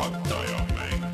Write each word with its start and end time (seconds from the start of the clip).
puhataja 0.00 0.58
mäng. 0.74 1.04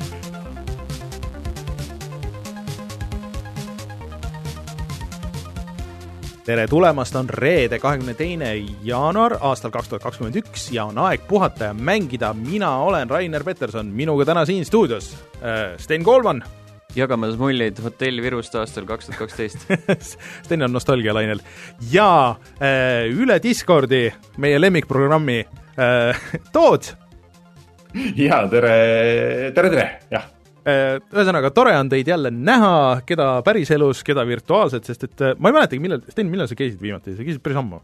tere 6.45 6.67
tulemast, 6.67 7.15
on 7.15 7.29
reede, 7.29 7.79
kahekümne 7.79 8.13
teine 8.13 8.53
jaanuar 8.83 9.37
aastal 9.41 9.71
kaks 9.71 9.89
tuhat 9.89 10.03
kakskümmend 10.03 10.37
üks 10.39 10.69
ja 10.71 10.85
on 10.87 10.97
aeg 10.97 11.25
puhata 11.27 11.71
ja 11.71 11.73
mängida. 11.73 12.33
mina 12.33 12.77
olen 12.77 13.09
Rainer 13.09 13.43
Peterson, 13.43 13.85
minuga 13.85 14.25
täna 14.25 14.45
siin 14.45 14.65
stuudios 14.65 15.11
äh, 15.43 15.75
Sten 15.77 16.03
Koolman. 16.03 16.43
jagamas 16.95 17.35
muljeid 17.37 17.83
hotell 17.83 18.21
Virust 18.21 18.55
aastal 18.55 18.85
kaks 18.85 19.05
tuhat 19.05 19.19
kaksteist. 19.19 19.67
Sten 20.45 20.63
on 20.63 20.71
nostalgialainel 20.71 21.43
ja 21.91 22.35
äh, 22.61 23.03
üle 23.11 23.41
Discordi 23.43 24.13
meie 24.37 24.61
lemmikprogrammi 24.61 25.39
äh, 25.75 26.23
Tood 26.53 27.06
ja 28.27 28.41
tere, 28.51 28.73
tere, 29.55 29.73
tere, 29.73 29.85
jah. 30.13 30.29
äh,. 30.63 30.95
ühesõnaga, 31.13 31.51
tore 31.55 31.75
on 31.79 31.91
teid 31.91 32.09
jälle 32.09 32.31
näha, 32.33 33.03
keda 33.07 33.35
päriselus, 33.45 34.03
keda 34.07 34.25
virtuaalselt, 34.27 34.87
sest 34.87 35.07
et 35.09 35.27
äh, 35.27 35.37
ma 35.39 35.51
ei 35.51 35.59
mäletagi, 35.59 35.83
millal, 35.83 36.01
Sten, 36.09 36.31
millal 36.31 36.49
sa 36.49 36.57
käisid 36.59 36.81
viimati, 36.81 37.15
sa 37.17 37.27
käisid 37.27 37.43
päris 37.45 37.61
ammu, 37.63 37.83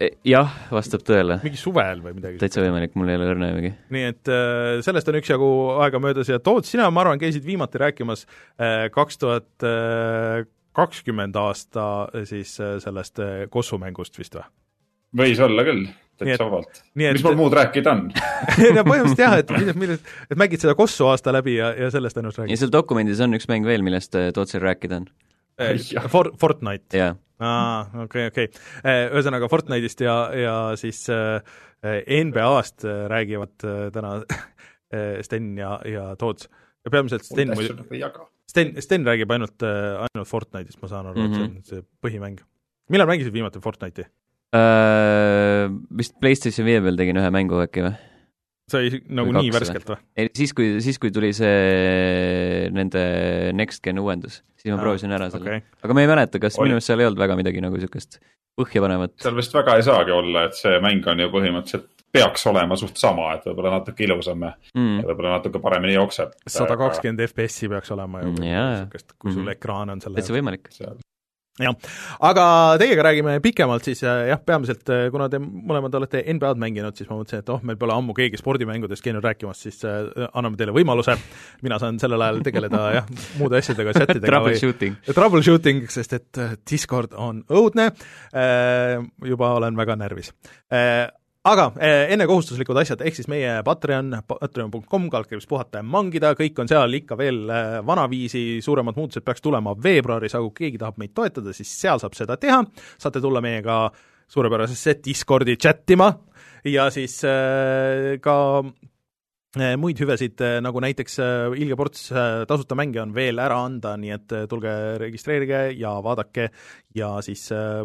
E, 0.00 0.06
jah, 0.24 0.48
vastab 0.72 1.02
tõele. 1.04 1.34
mingi 1.44 1.58
suvel 1.60 1.98
või 2.00 2.14
midagi? 2.16 2.38
täitsa 2.40 2.62
võimalik, 2.62 2.94
mul 2.96 3.10
ei 3.12 3.18
ole 3.18 3.26
õrna 3.34 3.50
aimugi. 3.50 3.74
nii 3.92 4.06
et 4.08 4.30
äh, 4.32 4.78
sellest 4.80 5.10
on 5.12 5.18
üksjagu 5.18 5.50
aega 5.84 6.00
möödas 6.00 6.30
ja 6.32 6.38
Toot, 6.40 6.64
sina, 6.64 6.86
ma 6.88 7.02
arvan, 7.04 7.20
käisid 7.20 7.44
viimati 7.44 7.82
rääkimas 7.82 8.24
kaks 8.94 9.20
tuhat 9.20 9.68
kakskümmend 10.76 11.36
aasta 11.36 11.84
siis 12.28 12.54
sellest 12.56 13.20
äh, 13.22 13.44
Kossu 13.50 13.78
mängust 13.82 14.18
vist 14.18 14.36
või? 14.38 14.46
võis 15.22 15.40
olla 15.42 15.64
küll, 15.66 15.88
täitsa 16.20 16.44
vabalt. 16.46 16.82
nii 16.94 17.08
et- 17.10 17.18
mis 17.18 17.24
mul 17.26 17.38
muud 17.40 17.56
rääkida 17.58 17.94
on? 17.96 18.02
no 18.10 18.84
põhimõtteliselt 18.86 19.24
jah, 19.24 19.38
et 19.42 19.50
millest, 19.56 19.80
millest, 19.84 20.12
et 20.30 20.38
mängid 20.44 20.62
seda 20.62 20.76
Kossu 20.78 21.08
aasta 21.10 21.32
läbi 21.34 21.56
ja, 21.56 21.72
ja 21.78 21.90
sellest 21.94 22.20
ainult 22.20 22.36
ja 22.38 22.44
räägid. 22.44 22.60
seal 22.62 22.72
dokumendis 22.76 23.20
on 23.24 23.34
üks 23.38 23.48
mäng 23.50 23.66
veel, 23.68 23.82
millest 23.86 24.14
äh, 24.20 24.30
Tootsil 24.36 24.62
rääkida 24.64 25.00
on. 25.02 25.08
jah. 25.60 26.06
For-, 26.12 26.32
Fortnite. 26.40 26.96
jaa, 26.96 27.16
aa, 27.40 28.04
okei, 28.04 28.28
okei. 28.30 28.48
ühesõnaga 28.84 29.48
Fortnite'ist 29.52 30.00
ja, 30.06 30.14
ja 30.36 30.54
siis 30.80 31.02
äh, 31.12 31.42
NBA-st 32.24 32.84
äh, 32.84 33.06
räägivad 33.12 33.64
äh, 33.64 33.86
täna 33.92 34.14
äh, 34.94 35.20
Sten 35.24 35.56
ja, 35.58 35.78
ja 35.84 36.16
Toots. 36.16 36.48
ja 36.84 36.90
peamiselt 36.90 37.24
Sten 37.24 37.52
muidu, 37.54 37.76
ei 37.90 38.00
jaga. 38.00 38.26
Sten, 38.50 38.72
Sten 38.82 39.04
räägib 39.06 39.30
ainult, 39.30 39.62
ainult 39.62 40.28
Fortnite'ist, 40.28 40.80
ma 40.82 40.88
saan 40.90 41.06
aru 41.06 41.20
mm, 41.20 41.26
-hmm. 41.34 41.38
Mhm. 41.48 41.56
et 41.58 41.66
see 41.66 41.78
on 41.78 41.84
see 41.84 41.88
põhimäng. 42.02 42.40
millal 42.90 43.06
mängisid 43.06 43.32
viimati 43.32 43.60
Fortnite'i? 43.62 44.04
Äh, 44.50 45.68
vist 45.94 46.16
PlayStation 46.18 46.66
viie 46.66 46.80
peal 46.82 46.96
tegin 46.98 47.18
ühe 47.20 47.28
mängu 47.34 47.60
äkki 47.62 47.84
või? 47.86 47.92
see 48.70 48.80
oli 48.86 48.98
nagu 49.10 49.30
Või 49.32 49.42
nii 49.44 49.52
värskelt 49.54 49.88
või? 49.90 49.98
ei, 50.18 50.28
siis 50.38 50.52
kui, 50.54 50.66
siis 50.82 50.98
kui 51.02 51.10
tuli 51.14 51.30
see 51.34 52.68
nende 52.74 53.00
Next 53.58 53.82
Gen 53.84 53.98
uuendus, 54.02 54.40
siis 54.58 54.70
ma 54.72 54.78
Aa, 54.78 54.84
proovisin 54.84 55.14
ära 55.14 55.26
selle 55.32 55.56
okay.. 55.56 55.64
aga 55.86 55.96
ma 55.96 56.04
ei 56.04 56.10
mäleta, 56.10 56.40
kas 56.42 56.58
minu 56.62 56.76
arust 56.78 56.90
seal 56.90 57.02
ei 57.02 57.08
olnud 57.08 57.22
väga 57.22 57.36
midagi 57.38 57.62
nagu 57.64 57.78
niisugust 57.78 58.20
põhjapanevat. 58.58 59.14
seal 59.22 59.38
vist 59.38 59.54
väga 59.54 59.76
ei 59.78 59.86
saagi 59.86 60.14
olla, 60.14 60.44
et 60.50 60.58
see 60.58 60.78
mäng 60.82 61.06
on 61.10 61.22
ju 61.24 61.30
põhimõtteliselt 61.34 61.88
peaks 62.10 62.46
olema 62.50 62.78
suht 62.78 62.98
sama, 62.98 63.28
et 63.38 63.46
võib-olla 63.46 63.76
natuke 63.78 64.02
ilusam 64.06 64.42
ja 64.48 64.52
Mm. 64.74 65.02
võib-olla 65.06 65.36
natuke 65.38 65.62
paremini 65.62 65.94
jookseb. 65.94 66.34
sada 66.46 66.74
kakskümmend 66.78 67.22
FPS-i 67.28 67.68
peaks 67.70 67.90
olema 67.94 68.22
ju 68.24 68.32
Mm, 68.34 68.90
kui 69.18 69.32
sul 69.32 69.42
Mhm. 69.46 69.54
ekraan 69.54 69.90
on 69.94 70.00
selle 70.00 70.18
täitsa 70.18 70.34
võimalik. 70.34 70.70
jah, 71.64 71.76
aga 72.30 72.44
teiega 72.80 73.04
räägime 73.06 73.36
pikemalt 73.44 73.86
siis 73.86 74.02
äh, 74.06 74.26
jah, 74.30 74.40
peamiselt 74.46 74.88
äh, 74.92 75.06
kuna 75.12 75.28
te 75.32 75.40
mõlemad 75.40 75.94
olete 76.00 76.22
NBA-d 76.34 76.60
mänginud, 76.62 76.96
siis 76.98 77.10
ma 77.10 77.18
mõtlesin, 77.18 77.44
et 77.44 77.52
oh, 77.52 77.62
meil 77.66 77.78
pole 77.80 77.96
ammu 77.96 78.16
keegi 78.16 78.40
spordimängudest 78.40 79.04
käinud 79.04 79.24
rääkimas, 79.26 79.62
siis 79.66 79.80
äh, 79.88 80.08
anname 80.30 80.60
teile 80.60 80.74
võimaluse, 80.76 81.16
mina 81.66 81.80
saan 81.82 82.00
sellel 82.02 82.26
ajal 82.26 82.42
tegeleda 82.46 82.82
jah, 82.98 83.14
muude 83.40 83.60
asjadega, 83.60 83.94
chat 83.96 84.16
idega 84.16 84.42
või 84.42 84.56
Troubleshooting. 84.56 84.98
troubleshooting, 85.14 85.86
sest 85.92 86.18
et 86.18 86.42
Discord 86.70 87.16
on 87.18 87.42
õudne, 87.50 87.90
juba 89.26 89.54
olen 89.58 89.76
väga 89.78 89.96
närvis. 90.00 90.32
Aga 91.48 91.70
äh, 91.80 92.10
enne 92.12 92.26
kohustuslikud 92.28 92.76
asjad, 92.76 93.00
ehk 93.00 93.16
siis 93.16 93.28
meie 93.32 93.54
Patreon, 93.64 94.12
patreon.com, 94.28 95.06
kaldkriips 95.12 95.48
puhata 95.48 95.80
ja 95.80 95.86
mangida, 95.86 96.34
kõik 96.36 96.58
on 96.60 96.68
seal 96.68 96.98
ikka 96.98 97.16
veel 97.16 97.40
äh, 97.48 97.78
vanaviisi, 97.86 98.42
suuremad 98.64 98.98
muutused 99.00 99.24
peaks 99.24 99.40
tulema 99.40 99.72
veebruaris, 99.72 100.36
aga 100.36 100.50
kui 100.50 100.66
keegi 100.66 100.82
tahab 100.82 101.00
meid 101.00 101.14
toetada, 101.16 101.54
siis 101.56 101.72
seal 101.72 102.02
saab 102.02 102.18
seda 102.18 102.36
teha, 102.40 102.60
saate 103.00 103.24
tulla 103.24 103.40
meiega 103.44 103.86
suurepärasesse 104.30 104.98
Discordi 105.00 105.56
chat 105.56 105.96
ima 105.96 106.12
ja 106.68 106.90
siis 106.92 107.16
äh, 107.24 108.20
ka 108.20 108.36
Eh, 109.58 109.72
muid 109.74 109.98
hüvesid, 109.98 110.38
nagu 110.62 110.78
näiteks 110.78 111.16
eh, 111.18 111.54
ilge 111.58 111.74
ports 111.74 112.04
eh, 112.14 112.44
tasuta 112.46 112.76
mänge 112.78 113.00
on 113.02 113.10
veel 113.16 113.40
ära 113.42 113.56
anda, 113.66 113.96
nii 113.98 114.12
et 114.14 114.34
eh, 114.38 114.44
tulge 114.46 114.70
registreerige 115.02 115.64
ja 115.74 115.96
vaadake 116.06 116.44
ja 116.94 117.08
siis 117.26 117.48
eh, 117.50 117.82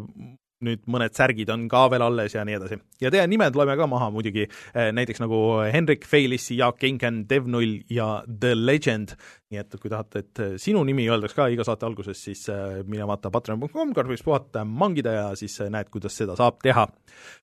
nüüd 0.65 0.85
mõned 0.87 1.15
särgid 1.15 1.49
on 1.51 1.67
ka 1.71 1.85
veel 1.91 2.05
alles 2.05 2.35
ja 2.35 2.45
nii 2.47 2.55
edasi. 2.55 2.79
ja 3.01 3.11
teie 3.11 3.25
nimed 3.27 3.55
loeme 3.55 3.75
ka 3.77 3.87
maha 3.87 4.09
muidugi, 4.13 4.47
näiteks 4.73 5.19
nagu 5.19 5.39
Henrik 5.73 6.05
Feilis, 6.07 6.47
Jaak 6.51 6.83
Inken, 6.83 7.25
Dev0 7.29 7.83
ja 7.91 8.23
The 8.27 8.55
Legend, 8.55 9.15
nii 9.53 9.61
et 9.61 9.77
kui 9.81 9.91
tahate, 9.91 10.23
et 10.23 10.41
eh, 10.43 10.53
sinu 10.61 10.81
nimi 10.87 11.05
öeldaks 11.09 11.35
ka 11.37 11.47
iga 11.53 11.65
saate 11.67 11.87
alguses, 11.87 12.19
siis 12.27 12.45
eh, 12.51 12.81
mine 12.87 13.07
vaata 13.09 13.31
patreon.com, 13.33 13.93
karbis 13.95 14.23
puhata, 14.25 14.65
mangida 14.65 15.13
ja 15.15 15.25
siis 15.39 15.57
eh, 15.61 15.71
näed, 15.73 15.91
kuidas 15.93 16.17
seda 16.17 16.37
saab 16.39 16.61
teha. 16.63 16.87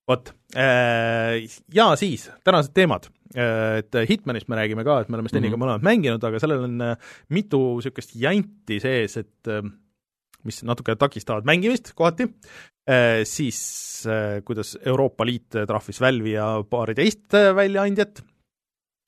vot, 0.08 0.32
ja 1.72 1.84
siis 1.96 2.26
tänased 2.44 2.74
teemad 2.76 3.06
et 3.32 3.96
Hitmanist 4.08 4.50
me 4.52 4.58
räägime 4.58 4.84
ka, 4.84 4.98
et 5.00 5.08
me 5.08 5.16
oleme 5.16 5.30
Steniga 5.30 5.56
mm 5.56 5.62
-hmm. 5.62 5.64
mõlemad 5.64 5.86
mänginud, 5.86 6.24
aga 6.24 6.40
sellel 6.42 6.66
on 6.66 6.82
mitu 7.32 7.60
niisugust 7.76 8.12
janti 8.14 8.80
sees, 8.80 9.16
et 9.16 9.48
mis 10.48 10.62
natuke 10.66 10.96
takistavad 10.98 11.46
mängimist 11.48 11.92
kohati, 11.98 12.28
siis 13.28 13.58
äh, 14.10 14.40
kuidas 14.44 14.74
Euroopa 14.82 15.26
Liit 15.26 15.54
trahvis 15.68 16.00
Valve'i 16.02 16.34
ja 16.34 16.46
paari 16.68 16.96
teist 16.98 17.34
äh, 17.38 17.52
väljaandjat, 17.54 18.24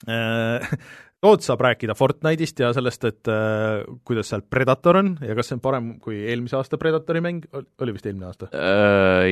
Toots 1.24 1.48
saab 1.48 1.62
rääkida 1.64 1.94
Fortnite'ist 1.96 2.58
ja 2.60 2.68
sellest, 2.76 3.04
et 3.08 3.28
äh, 3.32 3.80
kuidas 4.04 4.28
seal 4.28 4.42
Predator 4.44 4.98
on 5.00 5.14
ja 5.24 5.32
kas 5.38 5.48
see 5.48 5.56
on 5.56 5.62
parem 5.64 5.86
kui 6.02 6.18
eelmise 6.20 6.58
aasta 6.58 6.76
Predatori 6.80 7.22
mäng, 7.24 7.46
oli 7.80 7.94
vist 7.96 8.04
eelmine 8.10 8.28
aasta? 8.28 8.50
Äh, 8.52 9.30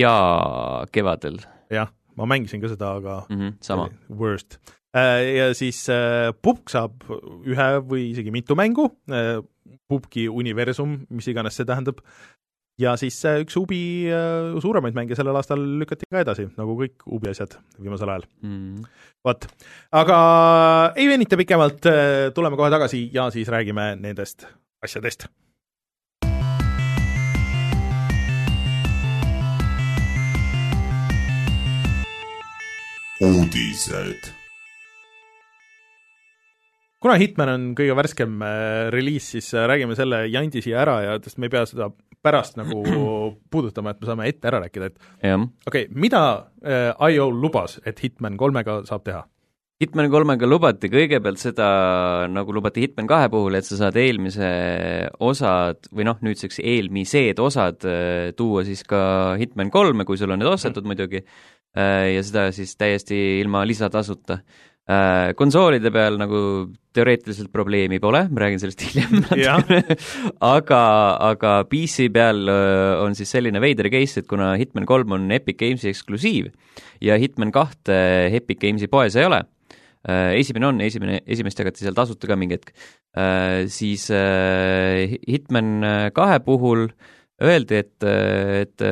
jaa, 0.00 0.88
kevadel 0.90 1.38
jah, 1.70 1.92
ma 2.18 2.26
mängisin 2.32 2.62
ka 2.64 2.72
seda, 2.72 2.96
aga 2.98 3.20
mm. 3.28 3.38
-hmm, 3.38 3.54
sama. 3.62 3.86
Worst. 4.10 4.58
Ja 4.90 5.52
siis 5.54 5.84
äh, 5.86 6.34
Pupk 6.42 6.66
saab 6.72 7.06
ühe 7.46 7.68
või 7.86 8.08
isegi 8.10 8.34
mitu 8.34 8.58
mängu, 8.58 8.88
Pupki 9.90 10.28
universum, 10.28 11.00
mis 11.10 11.28
iganes 11.32 11.58
see 11.58 11.68
tähendab, 11.68 12.00
ja 12.80 12.94
siis 13.00 13.18
äh, 13.28 13.40
üks 13.44 13.58
Ubi 13.60 13.82
äh, 14.08 14.56
suuremaid 14.62 14.96
mänge 14.96 15.18
sellel 15.18 15.36
aastal 15.40 15.62
lükati 15.82 16.08
ka 16.10 16.24
edasi, 16.24 16.48
nagu 16.60 16.78
kõik 16.78 17.04
Ubi 17.10 17.32
asjad 17.32 17.58
viimasel 17.80 18.14
ajal. 18.14 18.26
Mm. 18.46 18.88
vot, 19.26 19.50
aga 19.92 20.22
ei 20.96 21.10
venita 21.10 21.38
pikemalt, 21.40 21.86
tuleme 22.34 22.58
kohe 22.60 22.72
tagasi 22.72 23.06
ja 23.14 23.28
siis 23.34 23.52
räägime 23.52 23.94
nendest 24.00 24.48
asjadest. 24.84 25.28
uudised. 33.20 34.39
Kuna 37.00 37.16
Hitman 37.20 37.54
on 37.54 37.66
kõige 37.78 37.96
värskem 37.96 38.38
äh, 38.44 38.90
reliis, 38.92 39.32
siis 39.34 39.50
äh, 39.56 39.66
räägime 39.70 39.96
selle 39.98 40.24
jandi 40.28 40.62
siia 40.64 40.82
ära 40.84 41.00
ja 41.06 41.18
sest 41.24 41.40
me 41.40 41.48
ei 41.48 41.54
pea 41.56 41.64
seda 41.68 41.90
pärast 42.20 42.60
nagu 42.60 42.84
puudutama, 43.52 43.94
et 43.94 44.00
me 44.02 44.10
saame 44.10 44.30
ette 44.30 44.50
ära 44.50 44.62
rääkida, 44.66 44.90
et 44.90 44.96
okei 45.00 45.36
okay,, 45.66 45.90
mida 45.96 46.22
äh, 46.60 47.12
IO 47.14 47.30
lubas, 47.32 47.80
et 47.88 48.02
Hitman 48.04 48.36
kolmega 48.40 48.82
saab 48.88 49.06
teha? 49.08 49.24
Hitman 49.80 50.10
kolmega 50.12 50.44
lubati 50.44 50.90
kõigepealt 50.92 51.40
seda, 51.40 51.66
nagu 52.28 52.52
lubati 52.52 52.82
Hitman 52.84 53.06
kahe 53.08 53.30
puhul, 53.32 53.54
et 53.56 53.64
sa 53.64 53.78
saad 53.78 53.96
eelmise 53.96 54.50
osad 55.24 55.88
või 55.88 56.04
noh, 56.04 56.18
nüüdseks 56.20 56.60
eelmised 56.60 57.40
osad 57.40 57.86
tuua 58.36 58.66
siis 58.68 58.84
ka 58.84 59.38
Hitman 59.40 59.72
kolme, 59.72 60.04
kui 60.04 60.20
sul 60.20 60.36
on 60.36 60.42
need 60.42 60.52
ostetud 60.52 60.84
muidugi, 60.84 61.22
ja 61.72 62.26
seda 62.28 62.50
siis 62.52 62.76
täiesti 62.76 63.40
ilma 63.40 63.64
lisatasuta. 63.64 64.42
Konsoolide 65.38 65.90
peal 65.94 66.16
nagu 66.18 66.40
teoreetiliselt 66.96 67.52
probleemi 67.54 68.00
pole, 68.02 68.24
ma 68.30 68.42
räägin 68.42 68.62
sellest 68.62 68.82
hiljem 68.82 69.20
natukene, 69.22 69.96
aga, 70.42 70.80
aga 71.28 71.52
PC 71.70 72.08
peal 72.14 72.50
äh, 72.50 73.02
on 73.04 73.14
siis 73.18 73.30
selline 73.30 73.62
veider 73.62 73.90
case, 73.92 74.22
et 74.22 74.30
kuna 74.30 74.52
Hitman 74.58 74.88
kolm 74.88 75.14
on 75.14 75.28
Epic 75.36 75.60
Games'i 75.60 75.92
eksklusiiv 75.92 76.50
ja 77.06 77.18
Hitman 77.20 77.54
kahte 77.54 78.00
Epic 78.40 78.58
Games'i 78.64 78.90
poes 78.90 79.18
ei 79.18 79.28
ole, 79.28 79.44
esimene 80.40 80.70
on, 80.70 80.82
esimene, 80.82 81.20
esimest 81.28 81.60
jagati 81.60 81.84
seal 81.84 81.94
tasuta 81.94 82.26
ka 82.30 82.38
mingi 82.40 82.58
hetk, 82.58 82.74
siis 83.70 84.08
äh, 84.16 85.18
Hitman 85.28 86.10
kahe 86.16 86.42
puhul 86.42 86.88
öeldi, 87.40 87.84
et, 87.84 88.10
et 88.64 88.88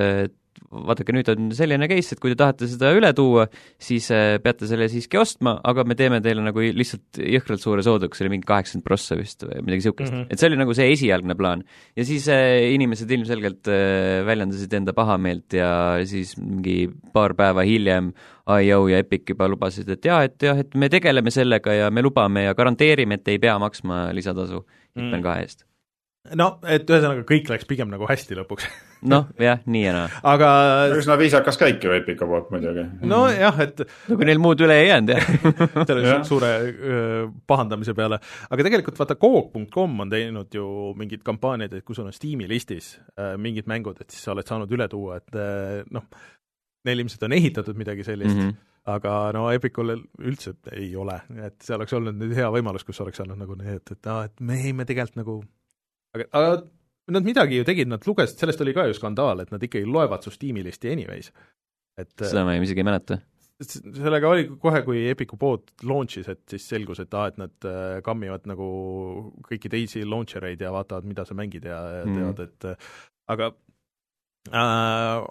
vaadake, 0.68 1.14
nüüd 1.16 1.28
on 1.32 1.50
selline 1.56 1.88
case, 1.90 2.14
et 2.14 2.22
kui 2.22 2.32
te 2.32 2.38
tahate 2.38 2.68
seda 2.70 2.90
üle 2.96 3.10
tuua, 3.16 3.46
siis 3.82 4.08
äh, 4.14 4.36
peate 4.42 4.68
selle 4.70 4.88
siiski 4.92 5.20
ostma, 5.20 5.56
aga 5.66 5.84
me 5.88 5.96
teeme 5.98 6.20
teile 6.24 6.44
nagu 6.44 6.62
lihtsalt 6.62 7.20
jõhkralt 7.22 7.62
suure 7.64 7.84
sooduks, 7.86 8.18
see 8.18 8.26
oli 8.26 8.34
mingi 8.36 8.48
kaheksakümmend 8.48 8.86
prossa 8.86 9.18
vist 9.18 9.44
või 9.46 9.62
midagi 9.62 9.82
niisugust 9.82 10.12
mm. 10.12 10.16
-hmm. 10.16 10.32
et 10.32 10.42
see 10.42 10.50
oli 10.50 10.60
nagu 10.60 10.76
see 10.76 10.88
esialgne 10.92 11.36
plaan. 11.38 11.64
ja 11.96 12.08
siis 12.08 12.28
äh, 12.32 12.68
inimesed 12.74 13.10
ilmselgelt 13.18 13.70
äh, 13.72 14.24
väljendasid 14.28 14.74
enda 14.80 14.92
pahameelt 14.96 15.56
ja 15.56 15.70
siis 16.04 16.36
mingi 16.38 16.90
paar 17.12 17.34
päeva 17.38 17.64
hiljem 17.64 18.12
IO 18.48 18.88
ja 18.88 18.98
Epic 18.98 19.28
juba 19.28 19.48
lubasid, 19.48 19.88
et 19.92 20.04
jaa, 20.04 20.22
et 20.24 20.42
jah, 20.42 20.58
et 20.58 20.74
me 20.74 20.88
tegeleme 20.88 21.30
sellega 21.30 21.72
ja 21.72 21.90
me 21.90 22.02
lubame 22.02 22.46
ja 22.46 22.54
garanteerime, 22.56 23.20
et 23.20 23.28
ei 23.28 23.38
pea 23.38 23.58
maksma 23.60 24.08
lisatasu 24.16 24.64
Hitman 24.98 25.20
Mm. 25.20 25.22
kahe 25.22 25.42
eest. 25.46 25.67
No 26.36 26.48
et 26.66 26.88
ühesõnaga, 26.88 27.24
kõik 27.28 27.48
läks 27.52 27.66
pigem 27.68 27.90
nagu 27.92 28.06
hästi 28.08 28.36
lõpuks 28.38 28.66
noh, 29.12 29.28
jah, 29.40 29.60
nii 29.70 29.82
ja 29.84 29.94
naa. 29.94 30.06
aga 30.32 30.48
üsna 30.96 31.16
viisakas 31.20 31.58
käik 31.60 31.84
ju 31.84 31.92
Epica 31.94 32.26
poolt 32.28 32.50
muidugi. 32.52 32.84
nojah, 33.08 33.60
et 33.64 33.82
no 33.84 34.18
kui 34.18 34.28
neil 34.28 34.40
muud 34.42 34.62
üle 34.64 34.78
ei 34.82 34.88
jäänud, 34.90 35.14
jah 35.14 35.28
selle 35.88 36.14
suure 36.28 36.52
öö, 36.68 37.26
pahandamise 37.50 37.94
peale, 37.98 38.20
aga 38.48 38.66
tegelikult 38.66 38.98
vaata, 38.98 39.18
Coop.com 39.20 40.04
on 40.04 40.12
teinud 40.12 40.54
ju 40.54 40.68
mingeid 40.98 41.22
kampaaniaid, 41.26 41.78
et 41.78 41.86
kui 41.86 41.98
sul 41.98 42.08
on 42.08 42.16
Steam'i 42.16 42.48
listis 42.50 42.96
äh, 43.14 43.36
mingid 43.40 43.70
mängud, 43.70 44.00
et 44.02 44.10
siis 44.10 44.24
sa 44.26 44.34
oled 44.34 44.48
saanud 44.48 44.72
üle 44.74 44.88
tuua, 44.90 45.20
et 45.22 45.38
äh, 45.38 45.84
noh, 45.94 46.08
neil 46.88 47.04
ilmselt 47.04 47.28
on 47.28 47.36
ehitatud 47.36 47.78
midagi 47.78 48.06
sellist 48.06 48.36
mm. 48.36 48.48
-hmm. 48.48 48.56
aga 48.94 49.14
no 49.36 49.50
Epicul 49.52 49.94
üldse 49.94 50.54
ei 50.72 50.90
ole, 50.96 51.20
et 51.46 51.60
see 51.62 51.76
oleks 51.76 51.94
olnud 51.94 52.18
nüüd 52.18 52.34
hea 52.36 52.50
võimalus, 52.50 52.86
kus 52.86 53.00
oleks 53.04 53.20
olnud 53.24 53.38
nagu 53.38 53.58
nii, 53.58 53.78
et, 53.78 53.94
et 53.94 54.10
aa, 54.10 54.26
et 54.30 54.40
me 54.40 54.58
ei, 54.62 54.72
me 54.72 54.88
tegelikult 54.88 55.22
nagu 55.22 55.38
aga, 56.16 56.26
aga 56.32 56.52
nad 57.14 57.24
midagi 57.24 57.56
ju 57.60 57.64
tegid, 57.64 57.88
nad 57.88 58.04
lugesid, 58.06 58.38
sellest 58.40 58.60
oli 58.64 58.74
ka 58.76 58.84
ju 58.88 58.94
skandaal, 58.96 59.40
et 59.44 59.50
nad 59.54 59.62
ikkagi 59.64 59.88
loevad 59.88 60.22
su 60.24 60.30
Steam'i 60.34 60.62
listi 60.66 60.92
anyways. 60.92 61.32
et 61.98 62.12
seda 62.20 62.44
ma 62.46 62.54
isegi 62.54 62.80
ei 62.84 62.86
mäleta. 62.86 63.16
Sellega 63.58 64.28
oli 64.30 64.44
kohe, 64.62 64.84
kui 64.86 65.00
Epicu 65.10 65.34
pood 65.40 65.72
launch'is, 65.82 66.28
et 66.30 66.44
siis 66.46 66.62
selgus, 66.70 67.00
et 67.02 67.14
aa, 67.18 67.24
et 67.32 67.38
nad 67.40 67.66
äh, 67.66 67.96
kammivad 68.06 68.44
nagu 68.46 68.68
kõiki 69.48 69.66
teisi 69.72 70.04
launcher 70.06 70.44
eid 70.46 70.60
ja 70.62 70.70
vaatavad, 70.70 71.08
mida 71.10 71.24
sa 71.26 71.34
mängid 71.34 71.64
ja, 71.66 71.80
ja 71.96 72.04
Mhm. 72.06 72.14
teavad, 72.20 72.44
et 72.44 72.68
äh, 72.70 72.92
aga 73.34 73.48
äh, 74.52 75.26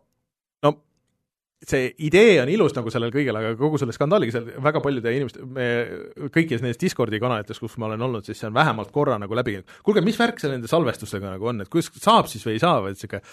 see 1.65 1.89
idee 2.05 2.37
on 2.41 2.49
ilus 2.53 2.75
nagu 2.77 2.91
sellel 2.93 3.11
kõigel, 3.13 3.37
aga 3.39 3.55
kogu 3.57 3.79
selle 3.81 3.95
skandaaliga 3.95 4.35
seal 4.35 4.49
väga 4.63 4.81
paljude 4.83 5.13
inimeste, 5.15 5.45
me 5.49 5.67
kõikides 6.29 6.61
nendes 6.61 6.77
Discordi 6.81 7.19
kanalites, 7.21 7.59
kus 7.61 7.79
ma 7.81 7.87
olen 7.89 8.03
olnud, 8.05 8.27
siis 8.27 8.37
see 8.37 8.49
on 8.49 8.57
vähemalt 8.57 8.91
korra 8.93 9.17
nagu 9.21 9.37
läbi 9.37 9.55
käinud. 9.55 9.77
kuulge, 9.85 10.03
mis 10.05 10.19
värk 10.19 10.41
see 10.41 10.51
nende 10.53 10.69
salvestustega 10.69 11.33
nagu 11.33 11.49
on, 11.49 11.65
et 11.65 11.71
kuidas 11.73 11.89
saab 11.97 12.29
siis 12.29 12.45
või 12.45 12.57
ei 12.57 12.61
saa 12.61 12.77
või 12.83 12.93
et 12.93 13.01
sihuke 13.01 13.23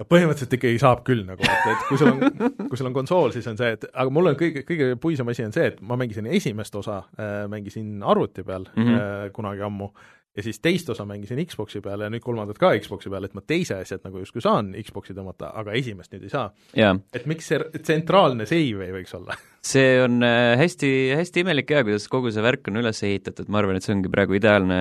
no 0.00 0.06
põhimõtteliselt 0.10 0.56
ikkagi 0.56 0.80
saab 0.82 1.04
küll 1.06 1.22
nagu, 1.26 1.44
et, 1.44 1.68
et 1.70 1.84
kui 1.90 2.00
sul 2.00 2.10
on, 2.14 2.24
kui 2.70 2.80
sul 2.80 2.90
on 2.90 2.96
konsool, 2.96 3.34
siis 3.34 3.46
on 3.50 3.60
see, 3.60 3.74
et 3.76 3.86
aga 3.92 4.14
mul 4.14 4.32
on 4.32 4.38
kõige, 4.40 4.64
kõige 4.66 4.90
puisem 5.00 5.30
asi 5.30 5.46
on 5.46 5.54
see, 5.54 5.68
et 5.70 5.80
ma 5.84 5.98
mängisin 6.00 6.28
esimest 6.32 6.80
osa 6.80 7.02
äh,, 7.14 7.44
mängisin 7.52 8.02
arvuti 8.02 8.46
peal 8.46 8.66
mm. 8.72 8.82
-hmm. 8.82 9.00
äh, 9.04 9.32
kunagi 9.36 9.62
ammu, 9.68 9.92
ja 10.36 10.42
siis 10.42 10.60
teist 10.60 10.90
osa 10.90 11.06
mängisin 11.08 11.40
Xboxi 11.46 11.80
peal 11.84 12.04
ja 12.04 12.10
nüüd 12.12 12.24
kolmandat 12.24 12.58
ka 12.60 12.72
Xboxi 12.78 13.12
peal, 13.12 13.28
et 13.28 13.34
ma 13.36 13.42
teise 13.46 13.78
asjad 13.80 14.04
nagu 14.06 14.22
justkui 14.22 14.42
saan 14.44 14.72
Xboxi 14.82 15.16
tõmmata, 15.16 15.52
aga 15.54 15.74
esimest 15.78 16.14
nüüd 16.14 16.26
ei 16.26 16.32
saa. 16.32 16.48
jaa, 16.76 16.94
et 17.14 17.26
miks 17.30 17.50
see 17.52 17.60
tsentraalne 17.80 18.46
save 18.50 18.88
ei 18.88 18.96
võiks 18.98 19.14
olla? 19.18 19.38
see 19.64 20.00
on 20.04 20.20
äh, 20.24 20.54
hästi, 20.60 20.90
hästi 21.18 21.44
imelik 21.44 21.70
ja 21.72 21.84
kuidas 21.86 22.08
kogu 22.12 22.32
see 22.34 22.44
värk 22.44 22.68
on 22.68 22.82
üles 22.82 23.00
ehitatud, 23.06 23.48
ma 23.48 23.62
arvan, 23.62 23.78
et 23.78 23.86
see 23.86 23.94
ongi 23.94 24.12
praegu 24.12 24.36
ideaalne 24.36 24.76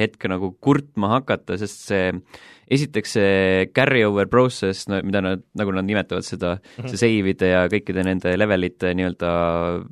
hetk 0.00 0.26
nagu 0.30 0.50
kurtma 0.62 1.12
hakata, 1.18 1.58
sest 1.60 1.86
see 1.90 2.08
esiteks 2.74 3.14
see 3.18 3.66
carry-over 3.76 4.26
process, 4.32 4.88
no 4.88 4.98
mida 5.04 5.20
nad, 5.24 5.44
nagu 5.58 5.74
nad 5.76 5.86
nimetavad 5.86 6.24
seda 6.26 6.54
mm, 6.56 6.64
-hmm. 6.80 6.90
see 6.90 7.02
save'ide 7.02 7.50
ja 7.50 7.62
kõikide 7.70 8.04
nende 8.06 8.32
levelite 8.38 8.94
nii-öelda 8.96 9.30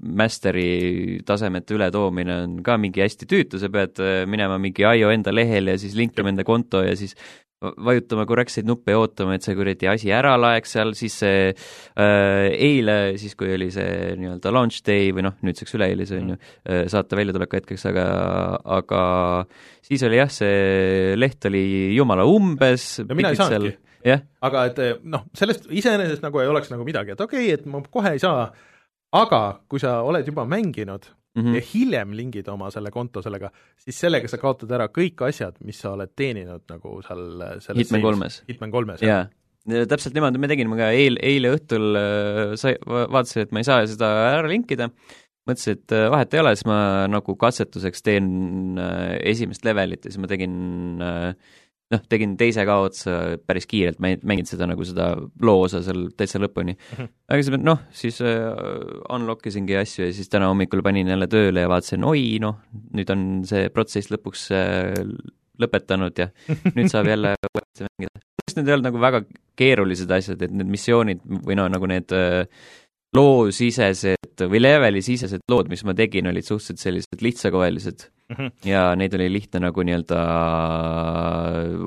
master'i 0.02 1.20
tasemete 1.28 1.76
ületoomine 1.76 2.38
on 2.46 2.58
ka 2.64 2.78
mingi 2.80 3.04
hästi 3.04 3.28
tüütu, 3.28 3.60
sa 3.60 3.68
pead 3.68 4.00
äh, 4.00 4.24
minema 4.26 4.58
mingi 4.58 4.82
IO 4.82 5.12
enda 5.12 5.34
lehele 5.34 5.76
ja 5.76 5.78
siis 5.78 5.94
linkima 5.94 6.32
enda 6.32 6.44
konto 6.48 6.82
ja 6.82 6.96
siis 6.96 7.14
vajutama 7.62 8.26
korrektseid 8.28 8.66
nuppe 8.68 8.94
ja 8.94 9.00
ootama, 9.02 9.36
et 9.36 9.46
see 9.46 9.56
kuradi 9.58 9.88
asi 9.90 10.10
ära 10.14 10.34
laeks 10.40 10.74
seal, 10.76 10.92
siis 10.98 11.18
see 11.22 11.52
äh, 11.52 12.48
eile, 12.52 12.96
siis 13.20 13.36
kui 13.38 13.52
oli 13.54 13.70
see 13.74 14.16
nii-öelda 14.18 14.52
launch 14.54 14.82
day 14.86 15.12
või 15.14 15.26
noh, 15.28 15.36
nüüdseks 15.46 15.76
üleeilse 15.78 16.18
on 16.18 16.34
ju, 16.34 16.40
äh, 16.66 16.82
saate 16.92 17.18
väljatuleku 17.18 17.60
hetkeks, 17.60 17.86
aga, 17.92 18.08
aga 18.80 19.04
siis 19.84 20.02
oli 20.08 20.20
jah, 20.20 20.32
see 20.32 21.14
leht 21.18 21.50
oli 21.50 21.64
jumala 21.96 22.26
umbes. 22.28 22.90
No 23.06 23.18
mina 23.18 23.32
ei 23.32 23.40
saanudki. 23.40 23.78
jah, 24.08 24.26
aga 24.42 24.66
et 24.70 24.82
eh, 24.82 24.92
noh, 25.06 25.26
sellest 25.38 25.70
iseenesest 25.70 26.24
nagu 26.24 26.42
ei 26.42 26.50
oleks 26.50 26.72
nagu 26.72 26.86
midagi, 26.86 27.14
et 27.14 27.24
okei 27.24 27.48
okay,, 27.48 27.58
et 27.60 27.66
ma 27.70 27.82
kohe 27.86 28.16
ei 28.16 28.22
saa, 28.22 28.48
aga 29.14 29.42
kui 29.70 29.82
sa 29.82 30.00
oled 30.06 30.26
juba 30.26 30.46
mänginud 30.48 31.06
mm. 31.34 31.42
-hmm. 31.42 31.54
ja 31.56 31.66
hiljem 31.72 32.16
lingid 32.16 32.48
oma 32.52 32.70
selle 32.74 32.90
konto 32.90 33.22
sellega, 33.22 33.50
siis 33.78 34.00
sellega 34.00 34.28
sa 34.28 34.40
kaotad 34.42 34.72
ära 34.72 34.88
kõik 34.88 35.24
asjad, 35.28 35.58
mis 35.64 35.80
sa 35.80 35.94
oled 35.96 36.12
teeninud 36.16 36.66
nagu 36.70 36.98
seal 37.06 37.24
selles 37.60 37.86
Hitman 37.86 38.04
kolmes. 38.04 38.42
Hitman 38.48 38.74
kolmes, 38.74 39.02
jah. 39.02 39.26
jaa, 39.68 39.86
täpselt 39.90 40.14
niimoodi 40.14 40.42
me 40.42 40.50
tegime 40.50 40.78
ka 40.78 40.90
eil, 40.90 41.18
eile 41.22 41.54
õhtul 41.56 41.98
äh, 41.98 42.44
sai, 42.60 42.76
va- 42.86 43.08
vaatasin, 43.18 43.46
et 43.46 43.52
ma 43.52 43.62
ei 43.62 43.68
saa 43.68 43.86
seda 43.86 44.12
ära 44.32 44.48
linkida, 44.50 44.90
mõtlesin, 45.48 45.78
et 45.78 45.96
äh, 45.96 46.06
vahet 46.12 46.34
ei 46.34 46.42
ole, 46.42 46.54
siis 46.56 46.68
ma 46.70 46.78
nagu 47.10 47.36
katsetuseks 47.38 48.06
teen 48.06 48.78
äh, 48.80 49.16
esimest 49.32 49.64
levelit 49.66 50.04
ja 50.04 50.12
siis 50.12 50.22
ma 50.22 50.30
tegin 50.30 51.02
äh, 51.02 51.58
noh, 51.92 52.02
tegin 52.10 52.34
teise 52.40 52.64
ka 52.68 52.78
otsa 52.86 53.18
päris 53.46 53.68
kiirelt, 53.70 54.00
mänginud 54.00 54.48
seda 54.48 54.68
nagu 54.70 54.86
seda 54.86 55.12
loo 55.44 55.66
osa 55.66 55.82
seal 55.84 56.08
täitsa 56.16 56.40
lõpuni 56.42 56.74
mm. 56.74 56.96
-hmm. 56.96 57.12
aga 57.28 57.42
siis 57.42 57.62
noh, 57.68 57.84
siis 58.02 58.20
äh, 58.24 58.48
unlock 59.14 59.46
isingi 59.50 59.76
asju 59.78 60.08
ja 60.08 60.16
siis 60.16 60.32
täna 60.32 60.50
hommikul 60.52 60.82
panin 60.84 61.12
jälle 61.12 61.28
tööle 61.30 61.66
ja 61.66 61.70
vaatasin, 61.72 62.04
oi 62.08 62.38
noh, 62.42 62.58
nüüd 62.96 63.14
on 63.14 63.24
see 63.48 63.68
protsess 63.74 64.12
lõpuks 64.14 64.48
äh, 64.56 65.00
lõpetanud 65.62 66.18
ja 66.18 66.30
nüüd 66.76 66.90
saab 66.92 67.10
jälle 67.10 67.34
uuesti 67.52 67.88
mängida. 67.88 68.22
kas 68.42 68.56
need 68.56 68.68
ei 68.68 68.76
olnud 68.76 68.90
nagu 68.90 69.02
väga 69.02 69.24
keerulised 69.58 70.10
asjad, 70.10 70.40
et 70.42 70.54
need 70.54 70.70
missioonid 70.72 71.20
või 71.46 71.58
no 71.58 71.68
nagu 71.70 71.88
need 71.90 72.14
äh, 72.16 72.46
loosisesed 73.16 74.46
või 74.48 74.62
leveli-sisesed 74.62 75.44
lood, 75.52 75.68
mis 75.68 75.84
ma 75.84 75.94
tegin, 75.96 76.30
olid 76.30 76.46
suhteliselt 76.46 76.80
sellised 76.80 77.24
lihtsakoelised 77.24 78.08
Mhm. 78.32 78.52
ja 78.68 78.82
neid 78.96 79.14
oli 79.18 79.28
lihtne 79.32 79.60
nagu 79.68 79.84
nii-öelda 79.86 80.18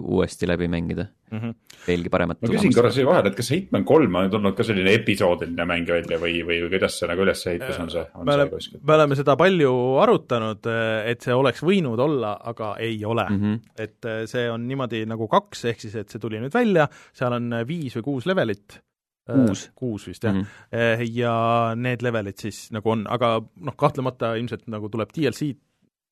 uuesti 0.01 0.47
läbi 0.47 0.67
mängida 0.71 1.07
mm. 1.31 1.39
-hmm. 1.39 1.55
veelgi 1.87 2.09
paremat 2.09 2.41
ma 2.41 2.51
küsin 2.53 2.73
korra 2.75 2.91
siia 2.93 3.07
vahele, 3.07 3.31
et 3.31 3.37
kas 3.39 3.51
Hitman 3.51 3.85
kolm 3.87 4.15
on 4.19 4.29
tulnud 4.31 4.55
ka 4.57 4.63
selline 4.67 4.93
episoodiline 4.99 5.65
mäng 5.69 5.89
välja 5.89 6.19
või, 6.21 6.39
või 6.47 6.61
kuidas 6.69 6.99
see 6.99 7.09
nagu 7.09 7.25
ülesehitus 7.25 7.79
on 7.81 7.91
see, 7.93 8.05
on 8.13 8.25
me 8.25 8.31
see 8.31 8.39
oleme, 8.39 8.55
kuskil? 8.55 8.79
me 8.87 8.97
oleme 8.99 9.19
seda 9.19 9.37
palju 9.39 9.73
arutanud, 10.05 10.71
et 11.05 11.21
see 11.25 11.35
oleks 11.35 11.63
võinud 11.65 12.01
olla, 12.07 12.35
aga 12.53 12.75
ei 12.79 12.97
ole 13.05 13.27
mm. 13.29 13.35
mm. 13.35 13.53
-hmm. 13.53 13.85
et 13.87 14.31
see 14.31 14.49
on 14.51 14.67
niimoodi 14.67 15.05
nagu 15.09 15.27
kaks, 15.31 15.65
ehk 15.71 15.85
siis 15.87 15.95
et 16.01 16.09
see 16.09 16.21
tuli 16.21 16.41
nüüd 16.41 16.53
välja, 16.53 16.89
seal 17.13 17.37
on 17.37 17.61
viis 17.67 17.97
või 17.99 18.11
kuus 18.11 18.29
levelit, 18.29 18.81
Kuus. 19.25 19.71
kuus 19.73 20.03
vist, 20.07 20.23
jah 20.23 20.33
Mm 20.33 20.39
mm. 20.39 20.45
-hmm. 20.45 20.95
-hmm. 21.01 21.09
ja 21.17 21.35
need 21.75 22.01
levelid 22.01 22.37
siis 22.37 22.71
nagu 22.71 22.89
on, 22.89 23.07
aga 23.09 23.41
noh, 23.41 23.75
kahtlemata 23.75 24.35
ilmselt 24.35 24.67
nagu 24.67 24.89
tuleb 24.89 25.09
DLC-d 25.09 25.64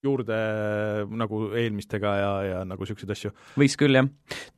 juurde 0.04 0.38
nagu 1.16 1.46
eelmistega 1.56 2.14
ja, 2.20 2.32
ja 2.44 2.58
nagu 2.68 2.84
niisuguseid 2.84 3.14
asju. 3.16 3.32
võiks 3.60 3.78
küll, 3.80 3.96
jah. 3.96 4.10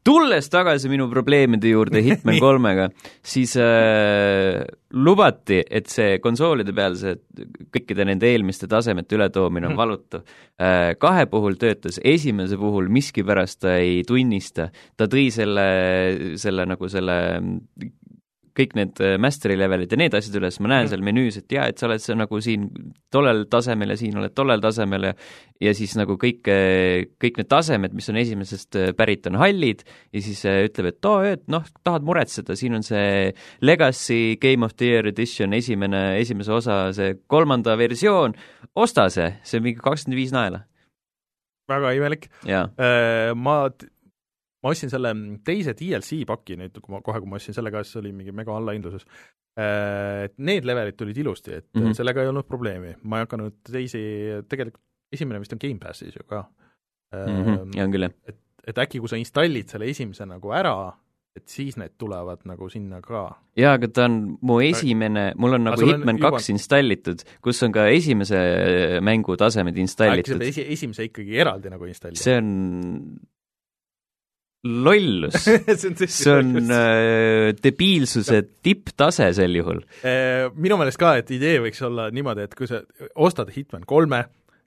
tulles 0.05 0.49
tagasi 0.49 0.89
minu 0.89 1.05
probleemide 1.11 1.69
juurde 1.69 2.01
Hitman 2.05 2.39
kolmega, 2.45 2.87
siis 3.25 3.53
äh, 3.61 4.63
lubati, 4.95 5.61
et 5.65 5.91
see 5.91 6.17
konsoolide 6.23 6.73
peal 6.75 6.97
see 6.97 7.17
kõikide 7.73 8.07
nende 8.09 8.29
eelmiste 8.31 8.69
tasemete 8.71 9.19
ületoomine 9.19 9.69
on 9.69 9.77
valutav 9.83 10.25
äh,. 10.57 10.95
kahe 11.01 11.27
puhul 11.29 11.59
töötas, 11.61 11.99
esimese 12.03 12.57
puhul 12.61 12.89
miskipärast 12.93 13.61
ta 13.67 13.77
ei 13.81 14.01
tunnista, 14.07 14.71
ta 14.97 15.09
tõi 15.11 15.29
selle, 15.33 15.67
selle 16.41 16.65
nagu 16.73 16.89
selle 16.89 17.19
kõik 18.55 18.75
need 18.77 19.01
äh, 19.03 19.15
master'i 19.21 19.57
levelid 19.59 19.91
ja 19.91 19.99
need 19.99 20.15
asjad 20.17 20.37
üles, 20.39 20.59
ma 20.63 20.71
näen 20.71 20.89
seal 20.91 21.03
menüüs, 21.05 21.39
et 21.41 21.51
jaa, 21.51 21.67
et 21.71 21.79
sa 21.81 21.89
oled 21.89 22.03
see 22.03 22.15
nagu 22.17 22.39
siin 22.43 22.69
tollel 23.13 23.45
tasemel 23.51 23.93
ja 23.93 23.97
siin 23.99 24.17
oled 24.21 24.35
tollel 24.35 24.63
tasemel 24.63 25.09
ja 25.09 25.13
ja 25.63 25.71
siis 25.75 25.93
nagu 25.95 26.17
kõik, 26.19 26.43
kõik 27.21 27.37
need 27.39 27.49
tasemed, 27.51 27.93
mis 27.95 28.09
on 28.11 28.19
esimesest 28.19 28.77
äh, 28.79 28.91
pärit, 28.97 29.27
on 29.29 29.39
hallid 29.39 29.85
ja 29.85 30.23
siis 30.23 30.43
äh, 30.49 30.65
ütleb, 30.67 30.91
et 30.91 31.07
oo, 31.07 31.23
et 31.35 31.45
noh, 31.51 31.63
tahad 31.85 32.05
muretseda, 32.07 32.57
siin 32.59 32.75
on 32.79 32.83
see 32.85 33.31
Legacy 33.63 34.35
Game 34.41 34.67
of 34.67 34.75
the 34.75 34.91
Year 34.91 35.07
Edition 35.11 35.55
esimene, 35.55 36.05
esimese 36.19 36.53
osa 36.55 36.79
see 36.95 37.15
kolmanda 37.31 37.77
versioon, 37.79 38.35
osta 38.75 39.07
see, 39.13 39.31
see 39.47 39.61
on 39.61 39.67
mingi 39.69 39.83
kakskümmend 39.83 40.19
viis 40.19 40.35
naela. 40.35 40.65
väga 41.71 41.95
imelik. 41.97 42.27
Ma 43.35 43.55
ma 44.65 44.73
ostsin 44.73 44.89
selle 44.89 45.13
teise 45.45 45.75
DLC 45.77 46.23
paki 46.25 46.57
nüüd, 46.57 46.81
kui 46.81 46.95
ma, 46.95 47.03
kohe, 47.05 47.21
kui 47.21 47.29
ma 47.29 47.37
ostsin 47.37 47.53
selle 47.53 47.69
ka, 47.73 47.83
siis 47.85 48.01
oli 48.01 48.11
mingi 48.17 48.33
mega 48.33 48.55
allahindluses. 48.57 49.05
Et 49.61 50.33
need 50.41 50.65
levelid 50.67 50.97
tulid 50.99 51.21
ilusti, 51.21 51.53
et 51.53 51.67
mm. 51.69 51.81
-hmm. 51.81 51.97
sellega 52.01 52.23
ei 52.23 52.33
olnud 52.33 52.49
probleemi, 52.49 52.95
ma 53.03 53.21
ei 53.21 53.27
hakanud 53.27 53.61
teisi, 53.69 54.01
tegelikult 54.49 54.81
esimene 55.13 55.39
vist 55.39 55.53
on 55.53 55.61
Gamepassis 55.61 56.17
ju 56.17 56.25
ka 56.27 56.43
Mm 57.15 57.43
-hmm. 57.43 57.77
ja 57.77 57.83
on 57.83 57.91
küll, 57.91 58.01
jah. 58.01 58.11
et, 58.27 58.37
et 58.67 58.77
äkki, 58.77 58.99
kui 58.99 59.09
sa 59.09 59.15
installid 59.15 59.69
selle 59.69 59.89
esimese 59.89 60.25
nagu 60.25 60.51
ära, 60.51 60.93
et 61.35 61.47
siis 61.47 61.77
need 61.77 61.93
tulevad 61.97 62.43
nagu 62.45 62.69
sinna 62.69 63.01
ka. 63.01 63.41
jaa, 63.57 63.73
aga 63.73 63.87
ta 63.87 64.05
on 64.05 64.37
mu 64.41 64.59
esimene, 64.63 65.33
mul 65.35 65.53
on 65.53 65.63
nagu 65.63 65.85
Hitman 65.85 66.17
juba... 66.17 66.31
kaks 66.31 66.49
installitud, 66.49 67.23
kus 67.41 67.63
on 67.63 67.71
ka 67.71 67.87
esimese 67.87 68.39
mängu 69.01 69.37
tasemed 69.37 69.77
installitud. 69.77 70.41
esi, 70.41 70.65
esimese 70.73 71.03
ikkagi 71.03 71.37
eraldi 71.37 71.69
nagu 71.69 71.85
installida? 71.85 72.23
see 72.23 72.37
on 72.37 73.19
lollus 74.65 75.43
see 75.45 76.31
on, 76.31 76.55
äh, 76.73 77.51
debiilsuse 77.61 78.41
tipptase 78.65 79.29
sel 79.37 79.59
juhul. 79.59 79.83
Äh, 80.05 80.47
minu 80.57 80.79
meelest 80.81 80.99
ka, 81.01 81.15
et 81.21 81.29
idee 81.35 81.59
võiks 81.63 81.81
olla 81.85 82.09
niimoodi, 82.13 82.47
et 82.47 82.55
kui 82.57 82.69
sa 82.69 82.81
ostad 83.21 83.51
Hitman 83.55 83.85
kolme, 83.87 84.25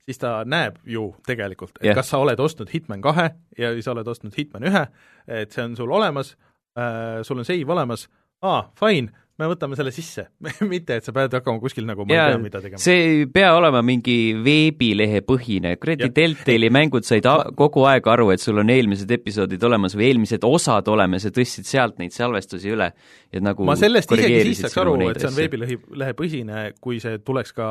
siis 0.08 0.20
ta 0.22 0.38
näeb 0.48 0.78
ju 0.88 1.10
tegelikult, 1.26 1.76
et 1.80 1.90
yeah. 1.90 1.98
kas 1.98 2.12
sa 2.14 2.22
oled 2.22 2.40
ostnud 2.40 2.70
Hitman 2.72 3.02
kahe 3.04 3.30
ja 3.58 3.72
sa 3.84 3.92
oled 3.96 4.08
ostnud 4.08 4.36
Hitman 4.38 4.68
ühe, 4.70 4.84
et 5.26 5.54
see 5.54 5.66
on 5.66 5.76
sul 5.78 5.92
olemas 5.92 6.34
äh,, 6.78 7.20
sul 7.26 7.42
on 7.42 7.48
save 7.48 7.74
olemas, 7.74 8.06
aa, 8.46 8.62
fine, 8.78 9.12
me 9.38 9.46
võtame 9.52 9.76
selle 9.78 9.92
sisse. 9.94 10.24
Mitte 10.72 10.98
et 10.98 11.06
sa 11.06 11.14
pead 11.14 11.34
hakkama 11.38 11.60
kuskil 11.62 11.86
nagu 11.88 12.04
ma 12.06 12.14
ei 12.14 12.32
tea, 12.32 12.40
mida 12.42 12.62
tegema. 12.62 12.80
see 12.82 13.04
ei 13.04 13.26
pea 13.30 13.52
olema 13.56 13.82
mingi 13.86 14.16
veebilehe 14.44 15.22
põhine, 15.26 15.76
kuradi 15.80 16.10
Deltali 16.14 16.70
mängud 16.74 17.06
said 17.06 17.26
kogu 17.58 17.84
aeg 17.90 18.08
aru, 18.10 18.30
et 18.34 18.42
sul 18.42 18.58
on 18.62 18.72
eelmised 18.74 19.10
episoodid 19.18 19.62
olemas 19.68 19.94
või 19.98 20.08
eelmised 20.10 20.44
osad 20.48 20.90
olemas 20.90 21.28
ja 21.28 21.32
tõstsid 21.34 21.68
sealt 21.68 22.02
neid 22.02 22.14
salvestusi 22.16 22.74
üle. 22.74 22.90
et 23.32 23.44
nagu 23.44 23.66
ma 23.68 23.76
sellest 23.78 24.12
isegi 24.16 24.42
siis 24.50 24.64
saaks 24.66 24.82
aru, 24.82 24.96
et 25.06 25.22
see 25.22 25.30
on 25.30 25.38
veebilehi, 25.38 25.78
lehepõhine, 26.02 26.66
kui 26.82 26.98
see 27.02 27.22
tuleks 27.22 27.54
ka 27.56 27.70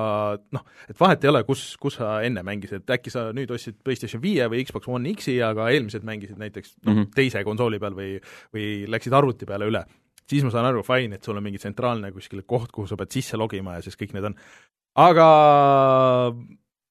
noh, 0.56 0.66
et 0.88 1.00
vahet 1.00 1.24
ei 1.26 1.34
ole, 1.34 1.44
kus, 1.48 1.70
kus 1.82 2.00
sa 2.00 2.18
enne 2.26 2.46
mängisid, 2.48 2.88
äkki 2.98 3.12
sa 3.14 3.28
nüüd 3.36 3.52
ostsid 3.52 3.80
PlayStation 3.84 4.24
viie 4.24 4.48
või 4.52 4.64
Xbox 4.68 4.88
One 4.88 5.16
X-i, 5.18 5.40
aga 5.44 5.72
eelmised 5.74 6.08
mängisid 6.08 6.40
näiteks 6.40 6.78
noh 6.86 6.94
mm 6.94 7.00
-hmm., 7.02 7.16
teise 7.18 7.44
konsooli 7.48 7.82
peal 7.82 7.98
või, 7.98 8.12
või 8.56 8.68
läksid 8.88 9.16
arvuti 9.18 9.50
peale 9.50 9.68
üle 9.68 9.84
siis 10.30 10.46
ma 10.46 10.54
saan 10.54 10.70
aru, 10.70 10.84
fine, 10.88 11.18
et 11.18 11.28
sul 11.28 11.38
on 11.40 11.46
mingi 11.46 11.62
tsentraalne 11.62 12.12
kuskil 12.16 12.44
koht, 12.48 12.72
kuhu 12.76 12.88
sa 12.90 13.00
pead 13.00 13.16
sisse 13.16 13.40
logima 13.40 13.78
ja 13.78 13.86
siis 13.86 14.00
kõik 14.00 14.16
need 14.18 14.32
on, 14.32 14.38
aga 15.00 15.28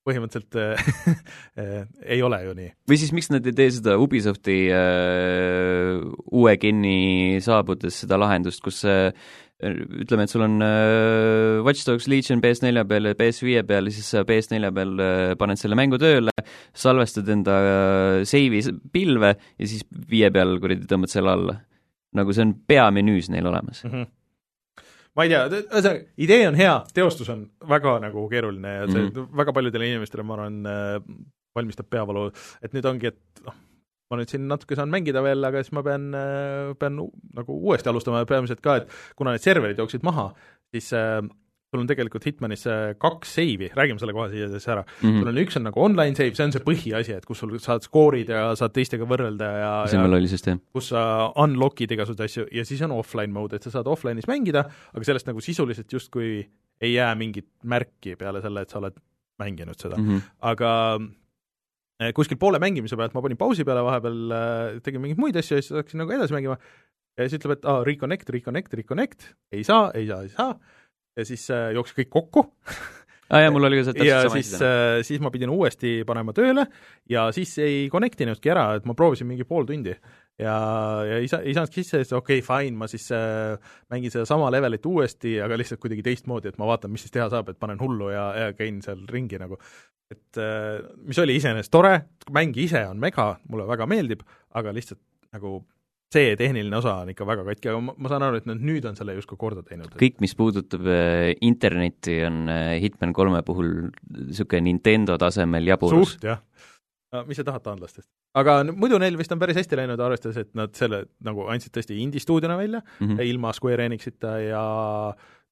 põhimõtteliselt 0.07 0.55
äh, 0.61 1.81
ei 2.15 2.21
ole 2.23 2.39
ju 2.45 2.53
nii. 2.57 2.69
või 2.91 3.01
siis 3.01 3.15
miks 3.17 3.33
nad 3.33 3.47
ei 3.47 3.57
tee 3.57 3.73
seda 3.75 3.97
Ubisofti 3.99 4.61
äh, 4.75 6.05
uue 6.31 6.55
genni 6.63 7.41
saabudes 7.43 8.05
seda 8.05 8.19
lahendust, 8.23 8.63
kus 8.65 8.85
äh, 8.87 9.11
ütleme, 9.57 10.27
et 10.27 10.33
sul 10.33 10.45
on 10.45 10.61
äh, 10.63 11.65
Watch 11.65 11.87
Dogs 11.89 12.07
Legion 12.13 12.43
PS4 12.45 12.85
peal 12.89 13.11
ja 13.11 13.17
PS5 13.19 13.65
peal 13.69 13.89
ja 13.89 13.95
siis 13.95 14.11
sa 14.13 14.25
PS4 14.29 14.73
peal 14.77 14.99
äh, 15.01 15.33
paned 15.41 15.61
selle 15.61 15.79
mängu 15.79 15.99
tööle, 16.01 16.35
salvestad 16.77 17.29
enda 17.33 17.57
äh, 17.63 18.27
save'i 18.29 18.77
pilve 18.93 19.33
ja 19.35 19.71
siis 19.71 19.87
viie 20.11 20.31
peal 20.35 20.59
kuradi 20.63 20.87
tõmbad 20.91 21.13
selle 21.13 21.33
alla 21.33 21.57
nagu 22.17 22.35
see 22.37 22.47
on 22.47 22.55
peamenüüs 22.69 23.31
neil 23.33 23.49
olemas 23.53 23.85
mm. 23.85 23.93
-hmm 23.93 24.13
ma 25.17 25.25
ei 25.25 25.33
tea, 25.33 25.45
ühesõnaga, 25.49 26.01
idee 26.27 26.43
on 26.51 26.59
hea, 26.59 26.73
teostus 26.97 27.31
on 27.33 27.47
väga 27.71 27.95
nagu 28.05 28.27
keeruline 28.29 28.73
ja 28.75 28.89
see 28.89 29.01
mm 29.01 29.07
-hmm. 29.15 29.31
väga 29.41 29.55
paljudele 29.57 29.89
inimestele, 29.89 30.25
ma 30.29 30.35
arvan, 30.37 30.59
äh, 30.69 30.99
valmistab 31.57 31.89
peavalu, 31.91 32.27
et 32.63 32.77
nüüd 32.77 32.89
ongi, 32.91 33.13
et 33.15 33.47
noh, 33.47 33.55
ma 34.11 34.19
nüüd 34.21 34.31
siin 34.31 34.45
natuke 34.51 34.77
saan 34.77 34.93
mängida 34.93 35.23
veel, 35.25 35.41
aga 35.49 35.63
siis 35.65 35.73
ma 35.73 35.83
pean, 35.87 36.11
äh, 36.15 36.75
pean 36.79 37.01
nagu 37.39 37.57
uuesti 37.57 37.89
alustama 37.89 38.23
ja 38.23 38.29
peamiselt 38.29 38.61
ka, 38.61 38.77
et 38.83 38.93
kuna 39.17 39.33
need 39.33 39.47
serverid 39.47 39.81
jooksid 39.81 40.05
maha, 40.07 40.29
siis 40.75 40.93
äh, 40.93 41.23
sul 41.73 41.83
on 41.83 41.89
tegelikult 41.89 42.27
Hitmanis 42.27 42.65
kaks 43.03 43.33
seivi, 43.39 43.69
räägime 43.75 44.01
selle 44.01 44.15
kohe 44.17 44.29
siia 44.31 44.49
siis 44.53 44.69
ära 44.71 44.85
mm. 44.85 45.09
-hmm. 45.09 45.19
sul 45.19 45.31
on 45.33 45.41
üks 45.43 45.59
on 45.59 45.67
nagu 45.67 45.83
online 45.83 46.15
save, 46.19 46.35
see 46.39 46.47
on 46.47 46.55
see 46.55 46.65
põhiasi, 46.67 47.17
et 47.19 47.27
kus 47.27 47.43
sul 47.43 47.57
saad 47.63 47.85
skoorid 47.87 48.31
ja 48.33 48.45
saad 48.59 48.75
teistega 48.77 49.09
võrrelda 49.09 49.51
ja 49.61 49.73
see 49.91 49.99
on 49.99 50.07
veel 50.07 50.21
oli 50.21 50.31
süsteem. 50.31 50.63
kus 50.77 50.93
sa 50.95 51.03
unlock'id 51.43 51.97
igasuguseid 51.97 52.31
asju 52.31 52.47
ja 52.55 52.65
siis 52.69 52.83
on 52.87 52.95
offline 52.97 53.35
mode, 53.35 53.59
et 53.59 53.67
sa 53.67 53.75
saad 53.75 53.91
offline'is 53.91 54.31
mängida, 54.31 54.67
aga 54.95 55.11
sellest 55.11 55.27
nagu 55.31 55.43
sisuliselt 55.43 55.93
justkui 55.93 56.47
ei 56.81 56.95
jää 56.95 57.13
mingit 57.19 57.49
märki 57.65 58.17
peale 58.17 58.43
selle, 58.45 58.63
et 58.63 58.71
sa 58.71 58.79
oled 58.79 58.97
mänginud 59.43 59.79
seda 59.81 59.99
mm, 59.99 60.09
-hmm. 60.09 60.33
aga 60.53 60.71
eh, 62.01 62.13
kuskil 62.15 62.39
poole 62.39 62.59
mängimise 62.63 62.97
pealt 62.97 63.15
ma 63.15 63.23
panin 63.23 63.37
pausi 63.37 63.65
peale 63.65 63.83
vahepeal, 63.85 64.23
eh, 64.31 64.81
tegin 64.83 65.03
mingeid 65.03 65.19
muid 65.19 65.37
asju 65.37 65.59
ja 65.59 65.63
siis 65.63 65.75
hakkasin 65.77 66.05
nagu 66.05 66.15
edasi 66.15 66.37
mängima 66.37 66.59
ja 67.17 67.27
siis 67.27 67.41
ütleb, 67.41 67.59
et 67.59 67.65
aa, 67.65 67.83
reconnect, 67.85 68.31
reconnect, 68.31 68.75
reconnect, 68.75 69.31
ei 69.53 69.65
saa, 69.65 69.91
ei 69.95 70.07
saa, 70.07 70.23
ei 70.23 70.29
saa 70.29 70.55
ja 71.17 71.27
siis 71.27 71.49
äh, 71.55 71.71
jooksis 71.77 71.97
kõik 72.03 72.13
kokku. 72.13 72.47
Aa 73.27 73.41
ah, 73.41 73.43
jaa, 73.43 73.51
mul 73.51 73.67
oli 73.67 73.81
ka 73.81 73.89
see 73.89 73.97
täpselt 73.97 74.07
ja 74.07 74.19
sama 74.23 74.37
siis, 74.39 74.51
äh, 74.63 75.01
siis 75.07 75.23
ma 75.25 75.33
pidin 75.35 75.51
uuesti 75.51 75.97
panema 76.07 76.31
tööle 76.35 76.63
ja 77.11 77.25
siis 77.35 77.57
ei 77.59 77.89
connect 77.91 78.21
inudki 78.23 78.53
ära, 78.53 78.69
et 78.79 78.87
ma 78.87 78.95
proovisin 78.95 79.27
mingi 79.27 79.43
pool 79.49 79.67
tundi. 79.67 79.97
Ja, 80.39 80.55
ja 81.09 81.17
ei 81.19 81.27
saa, 81.33 81.41
ei 81.43 81.57
saanudki 81.57 81.81
sisse, 81.83 82.05
siis 82.05 82.13
okei 82.15 82.39
okay,, 82.39 82.45
fine, 82.47 82.77
ma 82.79 82.87
siis 82.93 83.09
äh, 83.17 83.57
mängin 83.91 84.13
sedasama 84.15 84.53
levelit 84.55 84.87
uuesti, 84.87 85.39
aga 85.43 85.59
lihtsalt 85.59 85.81
kuidagi 85.83 86.05
teistmoodi, 86.07 86.53
et 86.53 86.61
ma 86.61 86.69
vaatan, 86.71 86.93
mis 86.93 87.03
siis 87.03 87.15
teha 87.17 87.27
saab, 87.33 87.51
et 87.51 87.59
panen 87.59 87.81
hullu 87.83 88.13
ja, 88.13 88.27
ja 88.37 88.55
käin 88.55 88.79
seal 88.85 89.03
ringi 89.11 89.41
nagu. 89.43 89.59
et 90.13 90.39
äh, 90.39 90.85
mis 91.03 91.19
oli 91.19 91.35
iseenesest 91.41 91.73
tore, 91.75 91.97
mäng 92.31 92.55
ise 92.63 92.85
on 92.87 93.01
mega, 93.03 93.33
mulle 93.51 93.67
väga 93.67 93.89
meeldib, 93.91 94.23
aga 94.55 94.77
lihtsalt 94.77 95.03
nagu 95.35 95.65
see 96.15 96.35
tehniline 96.39 96.79
osa 96.79 97.01
on 97.03 97.11
ikka 97.13 97.27
väga 97.27 97.45
katki, 97.49 97.71
aga 97.73 97.83
ma, 97.83 97.95
ma 97.99 98.11
saan 98.13 98.25
aru, 98.27 98.41
et 98.41 98.49
nad 98.49 98.63
nüüd 98.63 98.85
on 98.89 98.99
selle 98.99 99.17
justkui 99.17 99.39
korda 99.41 99.65
teinud. 99.67 99.95
kõik, 99.99 100.21
mis 100.23 100.37
puudutab 100.39 100.87
äh, 100.91 101.33
internetti, 101.47 102.21
on 102.27 102.45
äh, 102.53 102.75
Hitman 102.83 103.15
kolme 103.17 103.43
puhul 103.47 103.73
niisugune 104.15 104.69
Nintendo 104.69 105.19
tasemel 105.21 105.67
jaburus. 105.67 106.15
suht, 106.15 106.29
jah. 106.29 106.43
no 107.15 107.25
mis 107.27 107.41
sa 107.41 107.47
tahad 107.49 107.65
taanlastest? 107.67 108.09
aga 108.39 108.59
muidu 108.71 109.01
neil 109.03 109.19
vist 109.19 109.35
on 109.35 109.43
päris 109.43 109.59
hästi 109.59 109.81
läinud, 109.81 110.03
arvestades, 110.03 110.47
et 110.47 110.55
nad 110.59 110.75
selle 110.79 111.07
nagu 111.27 111.49
andsid 111.53 111.75
tõesti 111.75 111.99
indie-stuudiona 112.05 112.59
välja 112.59 112.83
mm, 112.85 113.07
-hmm. 113.07 113.27
ilma 113.33 113.53
Square 113.57 113.91
Enixita 113.91 114.39
ja 114.45 114.63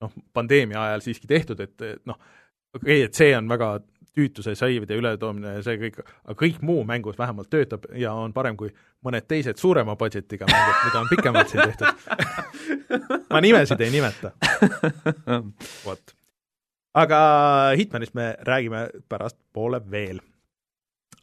noh, 0.04 0.16
pandeemia 0.36 0.90
ajal 0.90 1.04
siiski 1.08 1.30
tehtud, 1.30 1.60
et, 1.60 1.74
et 1.82 2.02
noh, 2.06 2.20
okei 2.74 3.00
okay,, 3.00 3.08
et 3.08 3.14
see 3.14 3.34
on 3.36 3.48
väga 3.50 3.74
tüütuse 4.14 4.54
saivide 4.58 4.96
ületoomine 4.98 5.56
ja 5.56 5.62
see 5.66 5.78
kõik, 5.80 6.00
aga 6.24 6.36
kõik 6.38 6.60
muu 6.62 6.84
mängus 6.86 7.18
vähemalt 7.18 7.50
töötab 7.50 7.88
ja 7.98 8.12
on 8.14 8.32
parem 8.32 8.56
kui 8.56 8.70
mõned 9.04 9.26
teised 9.28 9.58
suurema 9.60 9.96
budget'iga 9.98 10.46
mängud, 10.50 10.82
mida 10.86 11.00
on 11.02 11.10
pikemalt 11.10 11.50
siin 11.50 11.64
tehtud 11.66 11.88
ma 13.34 13.40
nimesid 13.42 13.80
ei 13.80 13.90
nimeta. 13.90 14.30
vot. 15.86 16.14
aga 16.94 17.18
Hitmanist 17.76 18.14
me 18.14 18.34
räägime 18.46 18.88
pärastpoole 19.08 19.80
veel. 19.90 20.20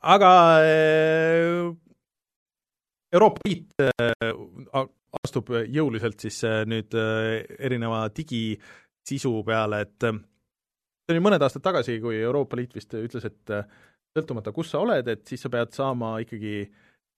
aga 0.01 0.31
äh, 0.65 1.75
Euroopa 3.13 3.39
Liit 3.45 3.74
äh, 3.79 4.88
astub 5.24 5.51
jõuliselt 5.67 6.19
siis 6.19 6.43
äh, 6.48 6.63
nüüd 6.67 6.95
erineva 7.60 8.07
digisisu 8.17 9.43
peale, 9.48 9.81
et 9.88 10.12
see 11.12 11.18
oli 11.18 11.25
mõned 11.27 11.44
aastad 11.44 11.63
tagasi, 11.65 12.00
kui 12.03 12.20
Euroopa 12.22 12.58
Liit 12.60 12.75
vist 12.77 12.96
ütles, 12.98 13.27
et 13.27 13.53
äh, 13.53 13.68
sõltumata, 14.15 14.53
kus 14.56 14.72
sa 14.72 14.82
oled, 14.84 15.08
et 15.12 15.27
siis 15.27 15.44
sa 15.44 15.51
pead 15.51 15.74
saama 15.75 16.15
ikkagi 16.24 16.65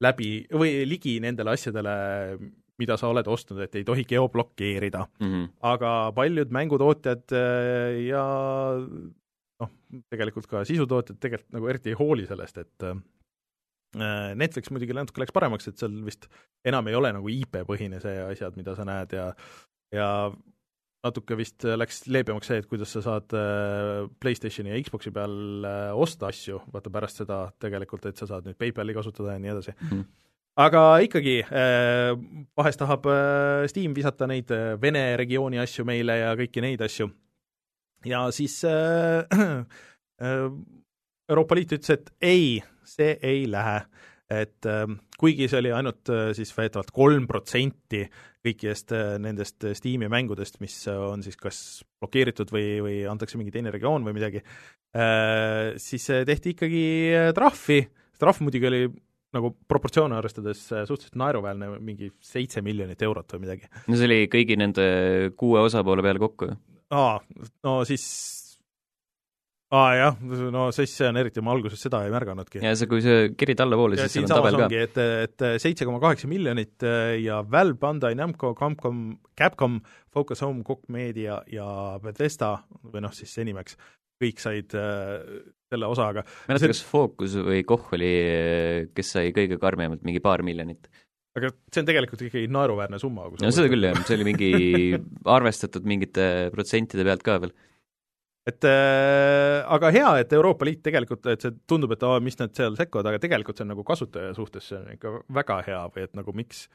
läbi 0.04 0.32
või 0.52 0.84
ligi 0.90 1.20
nendele 1.24 1.54
asjadele, 1.54 1.96
mida 2.82 2.98
sa 2.98 3.12
oled 3.14 3.28
ostnud, 3.30 3.62
et 3.64 3.76
ei 3.78 3.86
tohi 3.88 4.06
geoblokeerida 4.10 5.06
mm. 5.06 5.28
-hmm. 5.30 5.50
aga 5.70 5.92
paljud 6.16 6.54
mängutootjad 6.58 7.36
äh, 7.38 8.00
ja 8.10 8.24
noh, 9.62 9.74
tegelikult 10.10 10.50
ka 10.50 10.64
sisutootjad 10.66 11.20
tegelikult 11.22 11.54
nagu 11.54 11.70
eriti 11.70 11.94
ei 11.94 12.00
hooli 12.00 12.26
sellest, 12.30 12.58
et 12.58 12.88
äh, 12.90 12.98
Netflix 14.34 14.74
muidugi 14.74 14.96
natuke 14.98 15.22
läks 15.22 15.36
paremaks, 15.36 15.70
et 15.70 15.78
seal 15.78 15.94
vist 16.06 16.26
enam 16.66 16.88
ei 16.90 16.98
ole 16.98 17.14
nagu 17.14 17.30
IP-põhine 17.30 18.02
see 18.02 18.18
asjad, 18.26 18.58
mida 18.58 18.74
sa 18.76 18.88
näed 18.90 19.14
ja 19.14 19.30
ja 19.94 20.08
natuke 21.04 21.36
vist 21.38 21.66
läks 21.68 22.04
leebemaks 22.12 22.50
see, 22.50 22.60
et 22.62 22.68
kuidas 22.70 22.94
sa 22.96 23.04
saad 23.04 23.34
äh, 23.36 24.06
PlayStationi 24.24 24.72
ja 24.72 24.82
Xboxi 24.86 25.12
peal 25.16 25.66
äh, 25.68 25.92
osta 26.00 26.30
asju, 26.32 26.62
vaata 26.74 26.92
pärast 26.94 27.24
seda 27.24 27.40
tegelikult, 27.62 28.08
et 28.08 28.20
sa 28.20 28.28
saad 28.30 28.48
nüüd 28.48 28.60
PayPali 28.60 28.96
kasutada 28.96 29.36
ja 29.36 29.42
nii 29.44 29.52
edasi 29.54 29.74
mm. 29.74 29.90
-hmm. 29.90 30.06
aga 30.66 30.84
ikkagi, 31.08 31.36
äh, 31.44 32.14
vahest 32.58 32.80
tahab 32.80 33.10
Steam 33.68 33.96
visata 33.96 34.28
neid 34.28 34.52
Vene 34.82 35.18
regiooni 35.18 35.60
asju 35.60 35.86
meile 35.86 36.18
ja 36.18 36.36
kõiki 36.40 36.64
neid 36.64 36.82
asju. 36.82 37.10
ja 38.06 38.32
siis 38.32 38.64
äh, 38.64 39.28
Euroopa 41.30 41.56
Liit 41.56 41.72
ütles, 41.72 41.90
et 41.90 42.14
ei, 42.22 42.64
see 42.84 43.18
ei 43.22 43.52
lähe 43.52 43.82
et 44.42 44.68
kuigi 45.20 45.48
see 45.52 45.60
oli 45.60 45.72
ainult 45.75 46.10
siis 46.34 46.52
väidetavalt 46.58 46.92
kolm 46.96 47.28
protsenti 47.30 48.04
kõikidest 48.44 48.92
äh, 48.96 49.16
nendest 49.24 49.63
äh, 49.63 49.75
Steam'i 49.78 50.10
mängudest, 50.12 50.60
mis 50.63 50.75
äh, 50.92 51.00
on 51.00 51.24
siis 51.24 51.38
kas 51.40 51.58
blokeeritud 52.04 52.52
või, 52.54 52.68
või 52.84 52.98
antakse 53.10 53.40
mingi 53.40 53.54
teine 53.54 53.72
regioon 53.74 54.04
või 54.06 54.18
midagi, 54.18 54.44
siis 55.82 56.04
tehti 56.28 56.52
ikkagi 56.54 56.82
trahvi, 57.34 57.80
trahv 58.22 58.44
muidugi 58.46 58.68
oli 58.70 58.82
nagu 59.34 59.50
proportsioone 59.66 60.13
arvestades 60.20 60.60
suhteliselt 60.68 61.16
naeruväärne, 61.18 61.72
mingi 61.82 62.12
seitse 62.22 62.62
miljonit 62.62 63.02
eurot 63.02 63.34
või 63.34 63.48
midagi. 63.48 63.72
no 63.88 63.98
see 63.98 64.06
oli 64.06 64.20
kõigi 64.30 64.60
nende 64.60 64.86
kuue 65.40 65.63
osapoole 65.66 66.06
peale 66.06 66.22
kokku 66.22 66.52
ju? 66.52 66.60
aa, 66.94 67.16
no 67.66 67.80
siis 67.90 68.06
aa 69.74 69.94
jah, 69.98 70.20
no 70.53 70.68
siis 70.75 70.92
see 71.00 71.08
on 71.10 71.18
eriti, 71.18 71.42
ma 71.46 71.53
alguses 71.56 71.82
seda 71.82 72.03
ei 72.06 72.13
märganudki. 72.13 72.62
ja 72.63 72.74
see, 72.77 72.89
kui 72.92 73.01
see 73.06 73.32
kirid 73.38 73.63
allapoole, 73.63 73.98
siis 73.98 74.15
seal 74.20 74.27
on 74.27 74.34
tabel 74.34 74.60
ka. 74.62 74.70
et, 74.77 75.00
et 75.25 75.46
seitse 75.63 75.88
koma 75.89 76.01
kaheksa 76.03 76.30
miljonit 76.30 76.86
äh, 76.86 77.15
ja 77.24 77.42
Valve, 77.44 77.80
Bandai 77.82 78.13
Namco, 78.20 78.53
Capcom, 78.60 79.03
Capcom, 79.39 79.80
Focus 80.13 80.46
Home, 80.46 80.62
Koch 80.68 80.86
Media 80.94 81.42
ja 81.51 81.68
Bethesda 82.03 82.56
või 82.86 83.06
noh, 83.06 83.15
siis 83.18 83.34
Zenimax, 83.34 83.77
kõik 84.22 84.44
said 84.44 84.77
äh, 84.77 85.18
selle 85.74 85.89
osa, 85.89 86.12
aga 86.13 86.25
mäletad 86.46 86.68
see..., 86.68 86.75
kas 86.75 86.84
Focus 86.92 87.39
või 87.42 87.65
Koch 87.68 87.96
oli, 87.98 88.13
kes 88.94 89.15
sai 89.18 89.34
kõige 89.36 89.58
karmimalt, 89.62 90.06
mingi 90.06 90.22
paar 90.24 90.46
miljonit? 90.46 90.92
aga 91.34 91.50
see 91.74 91.82
on 91.82 91.88
tegelikult 91.89 92.22
ikkagi 92.27 92.50
naeruväärne 92.53 93.00
summa. 93.01 93.25
no 93.42 93.50
seda 93.50 93.70
küll 93.72 93.89
jah, 93.89 93.98
see 94.06 94.20
oli 94.20 94.27
mingi 94.27 94.50
arvestatud 95.36 95.88
mingite 95.89 96.51
protsentide 96.53 97.06
pealt 97.08 97.25
ka 97.25 97.42
veel 97.42 97.56
et 98.50 98.68
äh, 98.68 99.64
aga 99.72 99.92
hea, 99.96 100.14
et 100.24 100.34
Euroopa 100.36 100.68
Liit 100.68 100.84
tegelikult, 100.84 101.26
et 101.32 101.44
see 101.44 101.54
tundub, 101.70 101.94
et 101.96 102.04
aa, 102.04 102.20
mis 102.24 102.38
nad 102.40 102.52
seal 102.56 102.76
sekkuvad, 102.80 103.12
aga 103.12 103.22
tegelikult 103.24 103.60
see 103.60 103.68
on 103.68 103.72
nagu 103.72 103.86
kasutaja 103.88 104.34
suhtes, 104.38 104.68
see 104.72 104.80
on 104.80 104.96
ikka 104.98 105.14
väga 105.42 105.60
hea 105.68 105.84
või 105.94 106.08
et 106.08 106.18
nagu 106.20 106.36
miks 106.36 106.66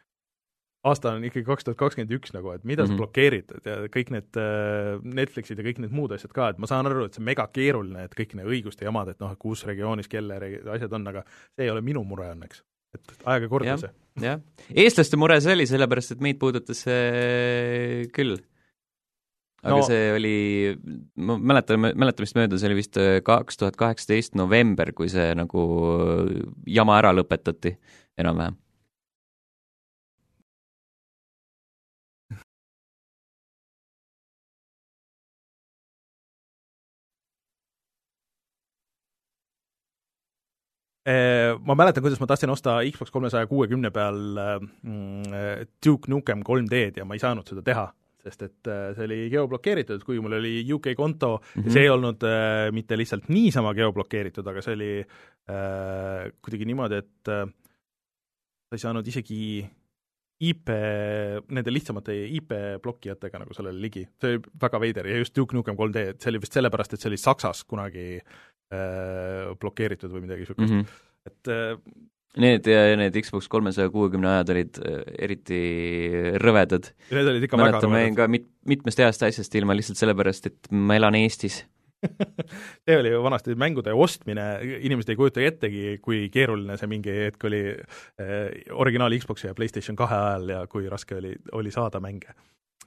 aasta 0.87 1.13
on 1.17 1.27
ikkagi 1.27 1.47
kaks 1.47 1.67
tuhat 1.67 1.79
kakskümmend 1.81 2.15
üks 2.17 2.33
nagu, 2.35 2.53
et 2.55 2.65
mida 2.65 2.85
mm 2.85 2.87
-hmm. 2.87 2.89
sa 2.89 2.93
mhm. 2.93 2.99
blokeerid 3.03 3.55
ja 3.67 3.77
kõik 3.95 4.13
need 4.15 4.41
äh, 4.41 5.15
Netflixid 5.21 5.59
ja 5.59 5.67
kõik 5.67 5.81
need 5.83 5.95
muud 5.95 6.15
asjad 6.15 6.33
ka, 6.33 6.51
et 6.53 6.59
ma 6.59 6.71
saan 6.71 6.87
aru, 6.87 7.05
et 7.05 7.15
see 7.15 7.23
on 7.23 7.29
mega 7.29 7.49
keeruline, 7.53 8.05
et 8.05 8.15
kõik 8.15 8.37
need 8.39 8.47
õiguste 8.47 8.87
jamad, 8.87 9.09
et 9.09 9.21
noh, 9.21 9.35
kus 9.39 9.67
regioonis 9.67 10.09
kelle 10.09 10.39
regi-, 10.39 10.63
asjad 10.77 10.93
on, 10.93 11.07
aga 11.13 11.25
see 11.57 11.67
ei 11.67 11.71
ole 11.71 11.83
minu 11.83 12.05
mure 12.05 12.31
õnneks. 12.35 12.63
et 12.95 13.27
aega 13.27 13.49
korda 13.49 13.77
see. 13.77 13.91
jah, 14.23 14.41
eestlaste 14.73 15.17
mure 15.17 15.41
see 15.41 15.53
oli, 15.53 15.67
sellepärast 15.67 16.15
et 16.15 16.21
meid 16.25 16.39
puudutas 16.39 16.87
see 16.87 18.09
küll 18.15 18.39
aga 19.63 19.75
no, 19.75 19.83
see 19.87 20.13
oli, 20.15 20.37
ma 21.19 21.35
mäletan, 21.51 21.83
mäletamist 21.83 22.39
mööda, 22.39 22.61
see 22.61 22.71
oli 22.71 22.79
vist 22.79 22.99
äh, 23.01 23.19
kaks 23.27 23.59
tuhat 23.59 23.79
kaheksateist 23.81 24.39
november, 24.39 24.93
kui 24.95 25.11
see 25.11 25.33
nagu 25.39 25.67
äh, 25.99 26.33
jama 26.79 26.99
ära 27.01 27.13
lõpetati 27.17 27.75
enam-vähem. 28.19 28.59
Äh, 41.09 41.57
ma 41.65 41.73
mäletan, 41.73 42.05
kuidas 42.05 42.21
ma 42.21 42.29
tahtsin 42.29 42.53
osta 42.53 42.79
Xbox 42.93 43.11
kolmesaja 43.11 43.49
kuuekümne 43.49 43.91
peal 43.91 44.19
mm, 44.39 45.71
Duke 45.83 46.13
Nukem 46.13 46.45
3D-d 46.47 47.01
ja 47.01 47.09
ma 47.09 47.17
ei 47.17 47.23
saanud 47.23 47.49
seda 47.49 47.65
teha 47.65 47.89
sest 48.25 48.43
et 48.43 48.71
äh, 48.71 48.91
see 48.97 49.07
oli 49.07 49.19
geoblokeeritud, 49.33 50.03
kuigi 50.07 50.23
mul 50.25 50.39
oli 50.41 50.53
UK 50.75 50.93
konto 50.99 51.37
mm, 51.39 51.63
-hmm. 51.63 51.73
see 51.73 51.87
ei 51.87 51.93
olnud 51.93 52.25
äh, 52.27 52.69
mitte 52.75 52.99
lihtsalt 52.99 53.29
niisama 53.29 53.75
geoblokeeritud, 53.79 54.47
aga 54.47 54.63
see 54.65 54.75
oli 54.75 54.93
äh, 55.01 56.31
kuidagi 56.43 56.69
niimoodi, 56.69 57.03
et 57.05 57.33
äh, 57.35 57.47
sa 58.69 58.77
ei 58.77 58.85
saanud 58.85 59.07
isegi 59.07 59.41
IP, 60.39 60.71
nende 61.51 61.73
lihtsamate 61.73 62.15
IP 62.39 62.53
blokkijatega 62.83 63.41
nagu 63.43 63.55
sellele 63.57 63.81
ligi, 63.83 64.05
see 64.23 64.37
oli 64.37 64.43
väga 64.63 64.81
veider 64.81 65.09
ja 65.11 65.17
just 65.19 65.35
Duke 65.37 65.57
Nukem 65.57 65.75
3D, 65.79 66.05
et 66.13 66.21
see 66.23 66.31
oli 66.31 66.43
vist 66.45 66.55
sellepärast, 66.55 66.95
et 66.95 67.03
see 67.03 67.11
oli 67.11 67.19
Saksas 67.19 67.65
kunagi 67.67 68.07
äh, 68.19 69.49
blokeeritud 69.59 70.15
või 70.15 70.27
midagi 70.29 70.47
niisugust 70.47 70.75
mm, 70.75 70.85
-hmm. 70.85 71.33
et 71.33 71.51
äh, 71.55 71.75
Need, 72.37 72.69
need 73.01 73.17
Xbox 73.25 73.49
kolmesaja 73.51 73.91
kuuekümne 73.91 74.29
ajad 74.31 74.53
olid 74.53 74.79
äh, 74.85 75.01
eriti 75.27 75.63
rõvedad. 76.39 76.91
Need 77.11 77.33
olid 77.33 77.49
ikka 77.49 77.59
mäletan, 77.59 77.81
väga 77.81 77.81
rõvedad. 77.81 77.95
ma 77.95 78.03
jäin 78.05 78.19
ka 78.19 78.29
mit-, 78.31 78.51
mitmest 78.69 79.01
heast 79.03 79.25
asjast 79.27 79.57
ilma 79.59 79.75
lihtsalt 79.75 79.99
sellepärast, 79.99 80.51
et 80.53 80.71
ma 80.71 80.99
elan 81.01 81.17
Eestis 81.19 81.63
see 82.87 82.99
oli 82.99 83.11
ju 83.11 83.23
vanasti 83.23 83.55
mängude 83.59 83.93
ostmine, 83.93 84.45
inimesed 84.87 85.11
ei 85.13 85.19
kujuta 85.19 85.43
ettegi, 85.43 85.97
kui 86.03 86.29
keeruline 86.31 86.77
see 86.79 86.91
mingi 86.91 87.15
hetk 87.25 87.49
oli 87.49 87.63
äh, 87.75 88.45
originaal 88.71 89.17
Xbox'i 89.19 89.51
ja 89.51 89.57
PlayStation 89.59 89.99
kahe 89.99 90.15
ajal 90.15 90.53
ja 90.55 90.61
kui 90.71 90.87
raske 90.91 91.19
oli, 91.19 91.35
oli 91.59 91.75
saada 91.75 92.01
mänge. 92.01 92.37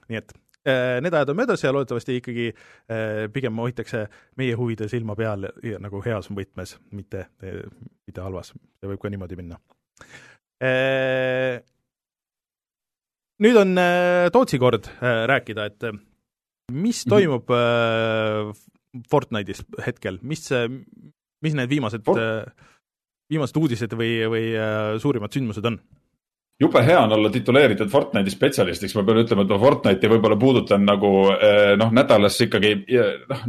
nii 0.08 0.18
et 0.18 0.32
need 0.64 1.14
ajad 1.14 1.32
on 1.32 1.36
möödas 1.36 1.64
ja 1.64 1.72
loodetavasti 1.74 2.16
ikkagi 2.20 2.48
äh, 2.52 3.26
pigem 3.32 3.58
hoitakse 3.58 4.06
meie 4.38 4.54
huvide 4.58 4.88
silma 4.88 5.16
peal 5.18 5.48
ja 5.62 5.80
nagu 5.82 6.02
heas 6.04 6.30
võtmes, 6.30 6.76
mitte, 6.94 7.26
mitte 8.06 8.22
halvas, 8.22 8.52
see 8.78 8.90
võib 8.90 9.02
ka 9.02 9.10
niimoodi 9.10 9.38
minna. 9.40 9.58
Äh, 10.62 11.58
nüüd 13.42 13.58
on 13.58 13.74
Tootsi 14.32 14.60
kord 14.62 14.86
rääkida, 15.00 15.66
et 15.66 15.88
mis 16.72 17.04
mhm. 17.06 17.10
toimub. 17.10 17.56
Fortnite'is 19.08 19.62
hetkel, 19.86 20.18
mis, 20.20 20.50
mis 21.40 21.54
need 21.56 21.70
viimased 21.70 22.02
Fort 22.04 22.20
viimased 23.32 23.56
uudised 23.56 23.94
või, 23.96 24.18
või 24.28 24.50
suurimad 25.00 25.32
sündmused 25.32 25.64
on? 25.64 25.78
Jube 26.60 26.82
hea 26.86 27.00
on 27.00 27.12
olla 27.12 27.30
tituleeritud 27.30 27.90
Fortnite'i 27.90 28.34
spetsialistiks, 28.34 28.94
ma 28.98 29.04
pean 29.06 29.22
ütlema, 29.24 29.46
et 29.46 29.52
ma 29.54 29.58
Fortnite'i 29.62 30.10
võib-olla 30.12 30.38
puudutan 30.40 30.84
nagu 30.86 31.12
eh, 31.34 31.74
noh, 31.80 31.92
nädalas 31.94 32.40
ikkagi 32.44 32.76
noh, 33.30 33.46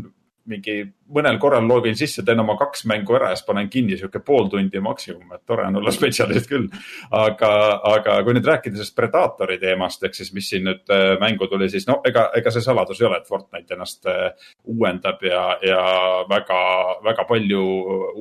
mingi 0.50 0.82
mõnel 1.12 1.38
korral 1.40 1.66
login 1.68 1.96
sisse, 1.98 2.24
teen 2.26 2.40
oma 2.40 2.56
kaks 2.60 2.86
mängu 2.90 3.16
ära 3.18 3.32
ja 3.32 3.38
siis 3.38 3.46
panen 3.48 3.68
kinni 3.72 3.98
sihuke 4.00 4.22
pool 4.24 4.48
tundi 4.52 4.80
maksimum, 4.84 5.34
et 5.36 5.44
tore 5.46 5.66
on 5.68 5.80
olla 5.82 5.92
spetsialist 5.92 6.48
küll. 6.50 6.70
aga, 7.12 7.50
aga 7.92 8.18
kui 8.24 8.36
nüüd 8.38 8.48
rääkida 8.48 8.78
sellest 8.78 8.96
Predatori 8.96 9.58
teemast, 9.60 10.04
ehk 10.08 10.16
siis 10.16 10.32
mis 10.34 10.48
siin 10.50 10.64
nüüd 10.68 10.94
äh, 10.94 11.16
mängu 11.22 11.48
tuli, 11.52 11.68
siis 11.70 11.88
no 11.90 12.00
ega, 12.08 12.30
ega 12.38 12.54
see 12.54 12.64
saladus 12.64 13.02
ei 13.02 13.08
ole, 13.10 13.20
et 13.20 13.28
Fortnite 13.28 13.76
ennast 13.76 14.08
äh, 14.10 14.48
uuendab 14.72 15.24
ja, 15.28 15.44
ja 15.66 15.82
väga, 16.30 16.62
väga 17.04 17.28
palju 17.30 17.64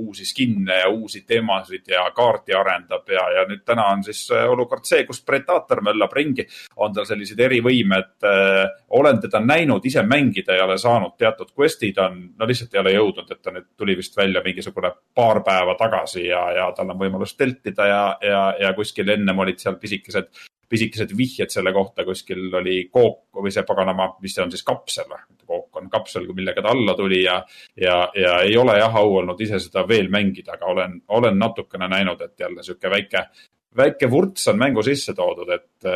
uusi 0.03 0.27
skin'e 0.27 0.83
ja 0.83 0.91
uusi 0.91 1.23
teemasid 1.27 1.87
ja 1.95 2.09
kaarti 2.15 2.57
arendab 2.59 3.09
ja, 3.15 3.29
ja 3.39 3.47
nüüd 3.49 3.63
täna 3.69 3.87
on 3.95 4.03
siis 4.07 4.25
äh, 4.35 4.49
olukord 4.51 4.89
see, 4.89 5.07
kus 5.07 5.23
Predator 5.23 5.85
möllab 5.87 6.13
ringi. 6.19 6.49
on 6.83 6.93
tal 6.95 7.07
sellised 7.07 7.39
erivõimed, 7.41 8.25
olen 8.97 9.19
teda 9.23 9.41
näinud, 9.45 9.85
ise 9.87 10.03
mängida 10.07 10.55
ei 10.57 10.63
ole 10.65 10.77
saanud, 10.79 11.15
teatud 11.19 11.53
quest'id 11.59 11.99
on, 12.03 12.19
no 12.39 12.47
lihtsalt 12.49 12.72
ei 12.75 12.81
ole 12.81 12.95
jõudnud, 12.95 13.29
et 13.31 13.43
ta 13.43 13.53
nüüd 13.55 13.69
tuli 13.79 13.97
vist 13.99 14.17
välja 14.17 14.43
mingisugune 14.45 14.93
paar 15.15 15.43
päeva 15.47 15.75
tagasi 15.81 16.27
ja, 16.27 16.43
ja 16.57 16.71
tal 16.77 16.95
on 16.95 17.01
võimalus 17.01 17.37
teltida 17.37 17.87
ja, 17.89 18.03
ja, 18.23 18.43
ja 18.61 18.73
kuskil 18.77 19.09
ennem 19.15 19.39
olid 19.45 19.61
seal 19.63 19.79
pisikesed, 19.83 20.31
pisikesed 20.73 21.13
vihjed 21.17 21.53
selle 21.53 21.73
kohta, 21.73 22.07
kuskil 22.09 22.49
oli 22.61 22.87
kook 22.93 23.43
või 23.43 23.53
see 23.55 23.67
paganama, 23.69 24.15
mis 24.23 24.37
see 24.37 24.45
on 24.45 24.53
siis 24.55 24.65
kapsel 24.67 25.09
või? 25.11 25.25
kook 25.53 25.77
on 25.77 25.91
kapsel, 25.93 26.25
millega 26.33 26.63
ta 26.65 26.71
alla 26.73 26.95
tuli 26.97 27.23
ja, 27.25 27.43
ja, 27.77 27.97
ja 28.17 28.39
ei 28.47 28.57
ole 28.57 28.79
jah 28.79 28.95
au 29.03 29.19
olnud 29.19 29.41
ise 29.45 29.59
seda 29.61 29.83
veel 29.89 30.09
mängida, 30.13 30.55
aga 30.57 30.71
olen, 30.73 30.95
olen 31.13 31.39
natukene 31.39 31.91
näinud, 31.93 32.21
et 32.25 32.41
jälle 32.41 32.65
sihuke 32.65 32.91
väike, 32.91 33.27
väike 33.77 34.09
vurts 34.11 34.49
on 34.49 34.61
mängu 34.63 34.85
sisse 34.87 35.13
toodud, 35.19 35.51
et 35.53 35.91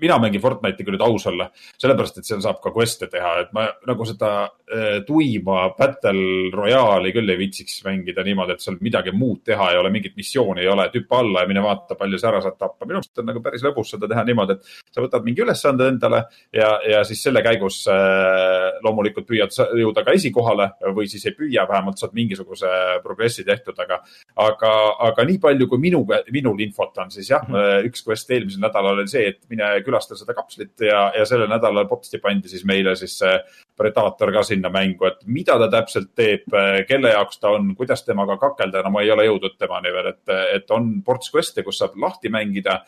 mina 0.00 0.18
mängin 0.22 0.42
Fortnite'i, 0.42 0.84
kui 0.86 0.94
nüüd 0.94 1.04
aus 1.04 1.26
olla, 1.30 1.48
sellepärast 1.78 2.20
et 2.20 2.28
seal 2.28 2.42
saab 2.44 2.60
ka 2.62 2.72
quest'e 2.74 3.08
teha, 3.10 3.32
et 3.42 3.52
ma 3.56 3.66
nagu 3.88 4.06
seda 4.08 4.30
äh, 4.46 5.00
tuima 5.06 5.68
Battle 5.78 6.50
Royale'i 6.54 7.12
küll 7.16 7.32
ei 7.32 7.40
viitsiks 7.40 7.80
mängida 7.86 8.24
niimoodi, 8.26 8.56
et 8.56 8.64
seal 8.64 8.78
midagi 8.84 9.14
muud 9.16 9.42
teha 9.46 9.72
ei 9.72 9.80
ole, 9.80 9.92
mingit 9.94 10.16
missiooni 10.18 10.64
ei 10.64 10.70
ole, 10.70 10.88
tüpa 10.94 11.22
alla 11.22 11.44
ja 11.44 11.50
mine 11.50 11.64
vaata, 11.64 11.96
palju 11.98 12.20
sa 12.20 12.30
ära 12.32 12.42
saad 12.44 12.58
tappa. 12.58 12.86
minu 12.86 13.00
arust 13.00 13.22
on 13.22 13.28
nagu 13.30 13.42
päris 13.44 13.64
lõbus 13.66 13.94
seda 13.94 14.10
teha 14.10 14.24
niimoodi, 14.28 14.58
et 14.58 14.94
sa 14.94 15.04
võtad 15.04 15.26
mingi 15.26 15.44
ülesande 15.44 15.88
endale 15.92 16.22
ja, 16.54 16.70
ja 16.88 17.02
siis 17.08 17.22
selle 17.26 17.42
käigus 17.46 17.80
äh, 17.92 18.78
loomulikult 18.84 19.26
püüad 19.28 19.54
jõuda 19.78 20.04
ka 20.06 20.14
esikohale 20.16 20.70
või 20.94 21.08
siis 21.10 21.26
ei 21.28 21.36
püüa, 21.38 21.66
vähemalt 21.68 22.00
saad 22.00 22.14
mingisuguse 22.16 22.70
progressi 23.02 23.44
tehtud, 23.46 23.78
aga, 23.82 24.00
aga, 24.46 24.72
aga 25.10 25.26
nii 25.28 25.40
palju, 25.42 25.68
kui 25.70 25.82
minu, 25.82 26.04
minul 26.34 26.60
infot 26.64 26.96
on, 27.02 27.10
siis 27.14 27.30
jah 27.30 27.44
mm, 27.46 27.54
-hmm. 27.54 27.90
üks 27.90 28.04
quest 28.06 28.30
eelmisel 28.30 28.62
nädalal 28.62 28.98
oli 28.98 29.10
see, 29.10 29.26
et 29.34 29.40
mine 29.50 29.68
külastada 29.88 30.20
seda 30.20 30.36
kapslit 30.36 30.84
ja, 30.84 31.08
ja 31.16 31.24
sellel 31.28 31.50
nädalal 31.50 31.88
potsti 31.90 32.20
pandi 32.22 32.50
siis 32.52 32.66
meile 32.68 32.94
siis 32.98 33.16
see 33.22 33.34
Predator 33.78 34.32
ka 34.34 34.42
sinna 34.46 34.70
mängu, 34.74 35.06
et 35.08 35.24
mida 35.30 35.56
ta 35.60 35.68
täpselt 35.72 36.10
teeb, 36.18 36.46
kelle 36.88 37.12
jaoks 37.14 37.40
ta 37.40 37.52
on, 37.56 37.72
kuidas 37.78 38.04
temaga 38.06 38.38
kakelda, 38.40 38.82
no 38.84 38.92
ma 38.94 39.04
ei 39.04 39.12
ole 39.14 39.28
jõudnud 39.28 39.56
temani 39.58 39.92
veel, 39.94 40.12
et, 40.12 40.34
et 40.58 40.74
on 40.74 40.90
ports 41.06 41.32
quest'e, 41.34 41.62
kus 41.66 41.78
saab 41.82 41.96
lahti 42.00 42.30
mängida. 42.32 42.80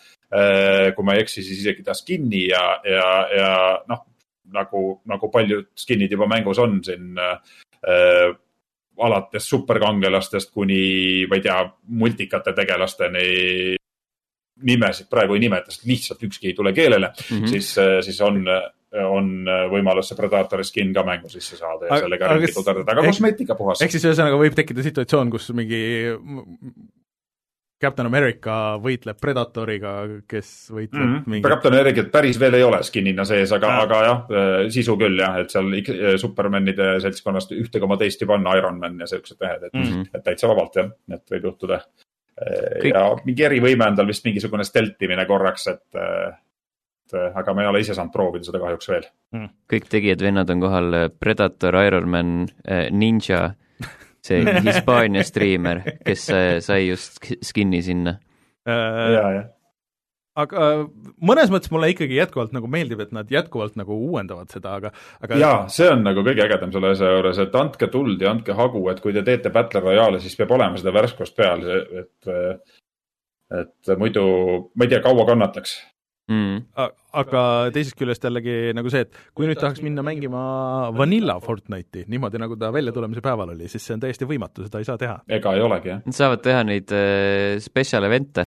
kui 0.94 1.06
ma 1.06 1.14
ei 1.14 1.24
eksi, 1.24 1.42
siis 1.42 1.62
isegi 1.62 1.82
ta 1.86 1.94
skin'i 1.94 2.44
ja, 2.50 2.62
ja, 2.86 3.08
ja 3.34 3.50
noh, 3.88 4.04
nagu, 4.54 4.84
nagu 5.08 5.30
paljud 5.32 5.70
skin'id 5.78 6.12
juba 6.14 6.28
mängus 6.30 6.58
on 6.62 6.78
siin 6.84 7.18
äh, 7.18 8.30
alates 9.00 9.48
superkangelastest 9.48 10.52
kuni, 10.54 11.26
ma 11.30 11.38
ei 11.38 11.44
tea, 11.44 11.60
multikate 12.02 12.52
tegelasteni 12.56 13.78
nimesid 14.66 15.08
praegu 15.10 15.36
ei 15.36 15.44
nimeta, 15.46 15.72
sest 15.72 15.88
lihtsalt 15.88 16.22
ükski 16.28 16.50
ei 16.50 16.54
tule 16.58 16.72
keelele 16.76 17.12
mm, 17.12 17.36
-hmm. 17.36 17.50
siis, 17.54 17.72
siis 18.06 18.20
on, 18.26 18.40
on 19.06 19.32
võimalus 19.72 20.10
see 20.10 20.18
Predatori 20.18 20.64
skin 20.64 20.94
ka 20.94 21.04
mängu 21.06 21.28
sisse 21.32 21.56
saada 21.56 21.86
ja 21.86 21.92
aga, 21.92 22.06
sellega 22.06 22.32
ringi 22.34 22.54
tuderdada, 22.54 22.96
aga 22.96 23.06
kosmeetika 23.06 23.58
puhas. 23.58 23.82
ehk 23.82 23.96
siis 23.96 24.08
ühesõnaga 24.08 24.40
võib 24.40 24.56
tekkida 24.58 24.86
situatsioon, 24.86 25.30
kus 25.30 25.50
mingi 25.56 25.82
Captain 27.80 28.06
America 28.06 28.54
võitleb 28.82 29.16
Predatoriga, 29.20 29.94
kes 30.28 30.50
võitleb 30.74 31.00
mm 31.00 31.06
mm 31.06 31.16
-hmm. 31.16 31.32
mingi 31.32 31.48
Captain 31.48 31.74
Americat 31.74 32.10
päris 32.12 32.40
veel 32.40 32.58
ei 32.58 32.62
ole 32.62 32.82
skin'ina 32.84 33.24
sees, 33.24 33.52
aga 33.56 33.70
Ah., 33.70 33.82
aga 33.86 34.02
jah, 34.04 34.68
sisu 34.68 34.96
küll 35.00 35.18
jah, 35.18 35.38
et 35.40 35.50
seal 35.50 35.72
Supermanide 36.20 37.00
seltskonnast 37.00 37.52
ühte 37.56 37.80
koma 37.80 37.96
teist 37.96 38.20
juba 38.20 38.34
on 38.34 38.46
Iron 38.56 38.78
Man 38.78 39.00
ja 39.00 39.06
siuksed 39.06 39.36
mehed, 39.40 39.62
et 39.62 39.72
mm. 39.72 39.82
-hmm. 39.82 40.06
et 40.14 40.24
täitsa 40.24 40.48
vabalt 40.48 40.76
jah, 40.76 40.90
et 41.12 41.30
võib 41.30 41.44
juhtuda. 41.44 41.80
Kõik- 42.40 42.94
ja 42.94 43.06
mingi 43.24 43.44
erivõime 43.44 43.90
on 43.90 43.96
tal 43.98 44.08
vist 44.08 44.24
mingisugune 44.24 44.64
steltimine 44.64 45.26
korraks, 45.28 45.66
et, 45.68 45.82
et 46.00 47.16
aga 47.36 47.54
ma 47.54 47.64
ei 47.64 47.68
ole 47.68 47.82
ise 47.84 47.96
saanud 47.96 48.14
proovida 48.14 48.48
seda 48.48 48.62
kahjuks 48.62 48.88
veel. 48.88 49.08
kõik 49.68 49.90
tegijad 49.92 50.22
vennad 50.24 50.50
on 50.50 50.62
kohal, 50.62 50.96
Predator, 51.20 51.76
Ironman, 51.84 52.48
Ninja, 52.96 53.42
see 54.24 54.40
Hispaania 54.66 55.24
striimer, 55.26 55.82
kes 56.04 56.26
äh, 56.34 56.50
sai 56.64 56.86
just 56.88 57.20
skin'i 57.44 57.82
sinna. 57.84 58.18
äh, 58.68 59.12
ja, 59.14 59.24
jah. 59.36 59.48
Aga 60.44 60.70
mõnes 61.20 61.52
mõttes 61.52 61.72
mulle 61.74 61.90
ikkagi 61.92 62.18
jätkuvalt 62.18 62.54
nagu 62.56 62.70
meeldib, 62.70 63.02
et 63.04 63.14
nad 63.16 63.30
jätkuvalt 63.30 63.78
nagu 63.80 63.96
uuendavad 64.08 64.52
seda, 64.52 64.76
aga 64.80 64.92
aga 65.20 65.40
ja 65.40 65.52
see 65.72 65.90
on 65.92 66.04
nagu 66.06 66.24
kõige 66.26 66.46
ägedam 66.46 66.72
selle 66.74 66.94
asja 66.94 67.12
juures, 67.14 67.40
et 67.42 67.60
andke 67.60 67.90
tuld 67.92 68.22
ja 68.22 68.34
andke 68.34 68.56
hagu, 68.58 68.82
et 68.92 69.02
kui 69.04 69.14
te 69.16 69.24
teete 69.26 69.52
Battle 69.54 69.84
Royale'i, 69.84 70.22
siis 70.24 70.36
peab 70.38 70.56
olema 70.56 70.80
seda 70.80 70.94
värskust 70.96 71.36
peal, 71.38 71.64
et, 72.02 72.32
et 73.62 73.94
muidu 74.00 74.26
ma 74.74 74.86
ei 74.86 74.94
tea, 74.94 75.02
kaua 75.04 75.28
kannataks. 75.28 75.78
Mm. 76.30 76.60
Aga 77.18 77.40
teisest 77.74 77.96
küljest 77.98 78.22
jällegi 78.22 78.70
nagu 78.76 78.90
see, 78.92 79.02
et 79.02 79.16
kui 79.34 79.48
nüüd 79.48 79.58
tahaks 79.58 79.82
minna 79.82 80.04
mängima 80.06 80.40
Vanilla 80.94 81.34
Fortnite'i 81.42 82.04
niimoodi, 82.10 82.38
nagu 82.38 82.54
ta 82.58 82.70
väljatulemise 82.74 83.22
päeval 83.24 83.50
oli, 83.56 83.66
siis 83.72 83.82
see 83.82 83.96
on 83.96 84.04
täiesti 84.04 84.28
võimatu, 84.30 84.62
seda 84.68 84.78
ei 84.78 84.86
saa 84.86 85.00
teha. 85.00 85.16
ega 85.40 85.56
ei 85.56 85.64
olegi 85.66 85.90
jah. 85.90 86.04
Nad 86.06 86.16
saavad 86.16 86.44
teha 86.44 86.62
neid 86.68 86.94
äh, 86.94 87.58
special 87.64 88.06
event'e, 88.06 88.46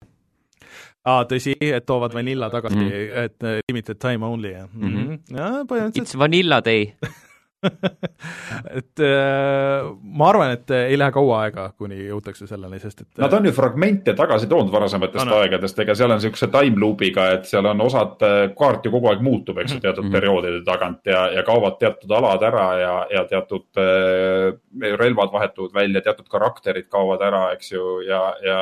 aa, 1.05 1.25
tõsi, 1.25 1.55
et 1.61 1.87
toovad 1.87 2.13
Vanilla 2.15 2.51
tagasi 2.51 2.77
mm, 2.77 3.25
et 3.25 3.43
uh, 3.43 3.59
limited 3.71 3.99
time 3.99 4.27
only 4.27 4.53
mm, 4.53 4.69
Mhm. 4.75 5.19
-hmm. 5.31 5.99
it's 6.03 6.15
vanilla 6.19 6.61
day. 6.61 6.93
et 8.79 9.03
äh, 9.05 9.89
ma 10.03 10.29
arvan, 10.31 10.55
et 10.57 10.71
ei 10.75 10.97
lähe 10.99 11.13
kaua 11.15 11.43
aega, 11.45 11.67
kuni 11.79 11.99
jõutakse 12.07 12.47
selleni, 12.49 12.79
sest 12.83 13.03
et 13.05 13.21
Nad 13.21 13.35
on 13.37 13.49
ju 13.49 13.53
fragmente 13.57 14.15
tagasi 14.17 14.49
toonud 14.51 14.73
varasematest 14.73 15.23
On, 15.27 15.33
on. 15.33 15.43
aegadest, 15.45 15.83
ega 15.85 15.97
seal 15.99 16.15
on 16.15 16.21
niisuguse 16.21 16.49
time 16.53 16.81
loop'iga, 16.81 17.27
et 17.37 17.49
seal 17.51 17.69
on 17.71 17.85
osad, 17.85 18.17
kaart 18.59 18.87
ju 18.89 18.95
kogu 18.95 19.11
aeg 19.13 19.25
muutub, 19.25 19.61
eks 19.63 19.77
ju, 19.77 19.81
teatud 19.85 20.07
Mhm. 20.09 20.13
perioodide 20.17 20.63
tagant 20.67 21.07
ja, 21.07 21.27
ja 21.37 21.45
kaovad 21.47 21.77
teatud 21.81 22.11
alad 22.17 22.43
ära 22.49 22.67
ja, 22.81 22.95
ja 23.13 23.25
teatud 23.29 23.81
äh, 23.81 24.97
relvad 25.01 25.33
vahetuvad 25.33 25.75
välja, 25.77 26.01
teatud 26.05 26.29
karakterid 26.33 26.89
kaovad 26.89 27.23
ära, 27.29 27.45
eks 27.57 27.73
ju, 27.73 28.01
ja, 28.09 28.23
ja 28.45 28.61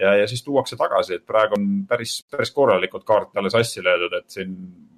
ja, 0.00 0.14
ja 0.14 0.26
siis 0.30 0.44
tuuakse 0.46 0.76
tagasi, 0.78 1.18
et 1.18 1.26
praegu 1.26 1.56
on 1.58 1.64
päris, 1.88 2.20
päris 2.30 2.52
korralikult 2.54 3.04
kaarte 3.04 3.38
alles 3.40 3.52
sassi 3.56 3.82
löödud, 3.84 4.14
et 4.18 4.30
siin 4.30 4.54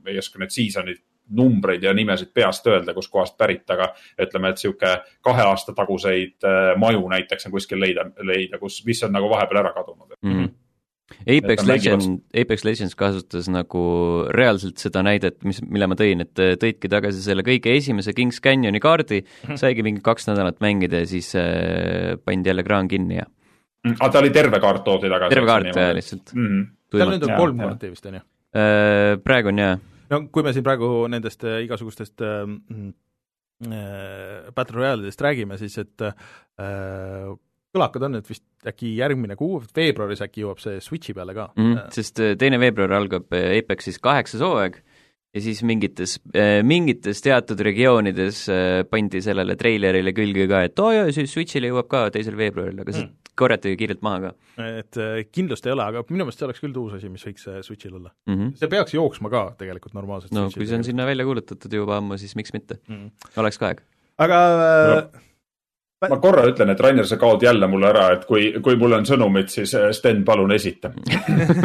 ei 0.07 0.19
oska 0.19 0.41
neid 0.41 0.53
season'id 0.53 1.01
numbreid 1.37 1.85
ja 1.85 1.95
nimesid 1.97 2.33
peast 2.35 2.67
öelda, 2.67 2.95
kuskohast 2.97 3.37
pärit, 3.39 3.67
aga 3.71 3.91
ütleme, 4.21 4.53
et 4.53 4.63
sihuke 4.63 4.97
kahe 5.25 5.47
aasta 5.47 5.75
taguseid 5.77 6.47
äh, 6.47 6.73
maju 6.81 7.07
näiteks 7.13 7.49
on 7.49 7.55
kuskil 7.55 7.81
leida, 7.81 8.09
leida, 8.27 8.59
kus, 8.59 8.83
mis 8.87 9.03
on 9.07 9.15
nagu 9.17 9.31
vahepeal 9.31 9.63
ära 9.65 9.73
kadunud. 9.77 10.17
Mm 10.23 10.39
-hmm. 10.39 10.51
Apex 11.11 11.59
nad 11.59 11.67
mängivad- 11.67 11.99
Legend, 11.99 12.21
Apex 12.41 12.65
Legends 12.65 12.95
kasutas 12.95 13.49
nagu 13.49 13.81
reaalselt 14.31 14.79
seda 14.79 15.03
näidet, 15.03 15.43
mis, 15.45 15.63
mille 15.63 15.87
ma 15.87 15.95
tõin, 15.95 16.21
et 16.21 16.39
äh, 16.39 16.55
tõidki 16.55 16.89
tagasi 16.89 17.23
selle 17.23 17.43
kõige 17.43 17.75
esimese 17.77 18.13
Kings 18.13 18.41
Canyoni 18.41 18.81
kaardi, 18.81 19.25
saigi 19.55 19.83
mingi 19.83 20.01
kaks 20.01 20.29
nädalat 20.29 20.61
mängida 20.61 21.03
ja 21.03 21.07
siis 21.07 21.35
äh, 21.35 22.17
pandi 22.25 22.49
jälle 22.49 22.63
kraan 22.63 22.89
kinni 22.89 23.17
ja 23.17 23.27
aga 23.81 24.07
Mm, 24.07 24.13
ta 24.13 24.19
oli 24.19 24.31
terve 24.31 24.61
kaart 24.61 24.85
toodi 24.85 25.09
tagasi. 25.09 25.35
terve 25.35 25.47
kaart 25.49 25.77
ja 25.77 25.95
lihtsalt 25.97 26.35
mm. 26.35 26.47
-hmm. 26.47 26.65
seal 26.93 27.13
nüüd 27.15 27.23
on 27.25 27.37
kolm 27.37 27.63
kaarti 27.65 27.91
vist, 27.91 28.07
on 28.07 28.15
ju? 28.15 28.21
äh,. 28.57 29.17
praegu 29.25 29.49
on 29.49 29.59
jaa, 29.59 29.79
no 30.11 30.25
kui 30.33 30.47
me 30.47 30.55
siin 30.57 30.67
praegu 30.67 30.91
nendest 31.13 31.45
äh, 31.49 31.61
igasugustest 31.67 32.25
äh, 32.25 32.43
mm, 32.47 32.91
äh, 33.71 34.51
Battle 34.57 34.81
Royale'idest 34.81 35.25
räägime, 35.25 35.59
siis 35.61 35.79
et 35.83 36.07
äh, 36.07 37.33
kõlakad 37.71 38.07
on 38.09 38.17
nüüd 38.19 38.31
vist 38.31 38.45
äkki 38.67 38.95
järgmine 38.99 39.37
kuu, 39.39 39.61
veebruaris 39.77 40.25
äkki 40.27 40.45
jõuab 40.45 40.63
see 40.63 40.81
Switchi 40.85 41.15
peale 41.17 41.37
ka 41.37 41.51
mm,. 41.55 41.91
sest 41.95 42.23
äh, 42.23 42.37
teine 42.41 42.61
veebruar 42.63 42.99
algab 42.99 43.31
Apexis 43.31 44.01
kaheksas 44.03 44.43
hooaeg 44.45 44.81
ja 45.31 45.41
siis 45.45 45.61
mingites, 45.63 46.17
mingites 46.67 47.21
teatud 47.23 47.61
regioonides 47.63 48.41
pandi 48.91 49.21
sellele 49.23 49.55
treilerile 49.55 50.11
külge 50.11 50.49
ka, 50.51 50.65
et 50.67 50.83
oo 50.83 50.91
jaa, 50.91 51.05
siis 51.15 51.31
Switchile 51.31 51.71
jõuab 51.71 51.87
ka 51.93 52.09
teisel 52.11 52.35
veebruaril, 52.41 52.83
aga 52.83 52.97
see 52.97 53.07
Mm. 53.07 53.20
Korjati 53.41 53.73
kiirelt 53.81 54.05
maha 54.07 54.21
ka 54.27 54.69
et 54.81 55.01
äh, 55.01 55.23
kindlust 55.33 55.67
ei 55.67 55.75
ole, 55.77 55.87
aga 55.93 56.05
minu 56.09 56.27
meelest 56.27 56.43
see 56.43 56.49
oleks 56.49 56.63
küll 56.65 56.77
uus 56.83 56.99
asi, 56.99 57.11
mis 57.13 57.25
võiks 57.27 57.49
äh, 57.51 57.63
Switchil 57.67 57.97
olla. 58.01 58.13
mm. 58.29 58.37
-hmm. 58.37 58.53
see 58.61 58.73
peaks 58.75 58.97
jooksma 58.97 59.33
ka 59.33 59.47
tegelikult 59.61 59.97
normaalselt 59.99 60.37
no 60.37 60.49
kui 60.55 60.69
see 60.69 60.79
on 60.81 60.87
sinna 60.87 61.09
välja 61.09 61.27
kuulutatud 61.29 61.81
juba 61.81 61.99
ammu, 62.01 62.19
siis 62.21 62.37
miks 62.39 62.55
mitte, 62.57 62.81
mm.. 62.89 63.11
oleks 63.43 63.61
ka 63.61 63.73
aeg. 63.73 63.83
aga 64.27 64.41
äh, 64.67 65.27
ma 66.09 66.17
korra 66.23 66.47
ütlen, 66.49 66.71
et 66.73 66.81
Rainer, 66.81 67.07
sa 67.09 67.19
kaod 67.21 67.43
jälle 67.45 67.69
mulle 67.69 67.91
ära, 67.91 68.07
et 68.15 68.23
kui, 68.29 68.47
kui 68.65 68.79
mul 68.81 68.97
on 68.97 69.05
sõnumid, 69.09 69.51
siis 69.53 69.75
äh, 69.77 69.91
Sten, 69.97 70.23
palun 70.25 70.55
esita. 70.55 70.93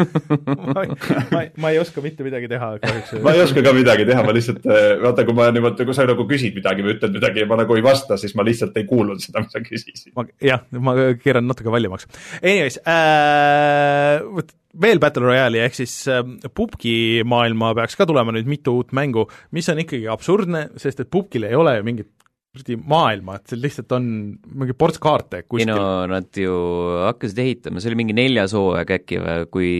ma, 0.76 0.84
ma, 1.32 1.44
ma 1.62 1.72
ei 1.72 1.80
oska 1.80 2.04
mitte 2.04 2.26
midagi 2.26 2.50
teha 2.50 2.68
kahjuks. 2.82 3.14
ma 3.24 3.32
ei 3.36 3.44
oska 3.46 3.64
ka 3.64 3.72
midagi 3.76 4.04
teha, 4.08 4.26
ma 4.26 4.34
lihtsalt, 4.36 4.68
vaata, 5.02 5.24
kui 5.28 5.38
ma 5.38 5.48
niimoodi, 5.56 5.88
kui 5.88 5.96
sa 5.96 6.04
nagu 6.08 6.28
küsid 6.28 6.58
midagi 6.58 6.84
või 6.84 6.98
ütled 6.98 7.16
midagi 7.16 7.44
ja 7.44 7.48
ma 7.48 7.60
nagu 7.62 7.78
ei 7.78 7.86
vasta, 7.86 8.20
siis 8.20 8.36
ma 8.36 8.44
lihtsalt 8.46 8.76
ei 8.76 8.84
kuulnud 8.88 9.24
seda, 9.24 9.44
mis 9.44 9.56
sa 9.56 9.64
küsisid. 9.64 10.12
jah, 10.44 10.68
ma 10.84 10.96
keeran 11.22 11.48
natuke 11.48 11.72
valjemaks. 11.72 12.10
Anyways 12.42 12.80
äh,, 12.84 14.20
vot 14.36 14.52
veel 14.80 15.00
Battle 15.00 15.24
Royale'i 15.24 15.62
ehk 15.64 15.78
siis 15.78 15.94
äh, 16.12 16.20
pubgi 16.52 17.22
maailma 17.24 17.72
peaks 17.78 17.96
ka 17.96 18.04
tulema 18.08 18.34
nüüd 18.36 18.48
mitu 18.50 18.76
uut 18.76 18.92
mängu, 18.96 19.26
mis 19.56 19.68
on 19.72 19.80
ikkagi 19.80 20.04
absurdne, 20.12 20.66
sest 20.80 21.00
et 21.00 21.12
pubgil 21.12 21.48
ei 21.48 21.56
ole 21.56 21.78
ju 21.78 21.86
mingit 21.86 22.12
kuradi 22.56 22.78
maailma, 22.80 23.38
et 23.38 23.52
seal 23.52 23.62
lihtsalt 23.62 23.96
on 23.96 24.12
mingi 24.56 24.76
ports 24.78 25.00
kaarte 25.02 25.42
ei 25.42 25.48
kuskil 25.48 25.70
no 25.70 26.06
nad 26.10 26.42
ju 26.42 26.54
hakkasid 27.06 27.42
ehitama, 27.44 27.82
see 27.82 27.92
oli 27.92 28.00
mingi 28.02 28.16
neljas 28.16 28.56
hooaeg 28.56 28.96
äkki 28.98 29.20
või, 29.22 29.50
kui 29.52 29.72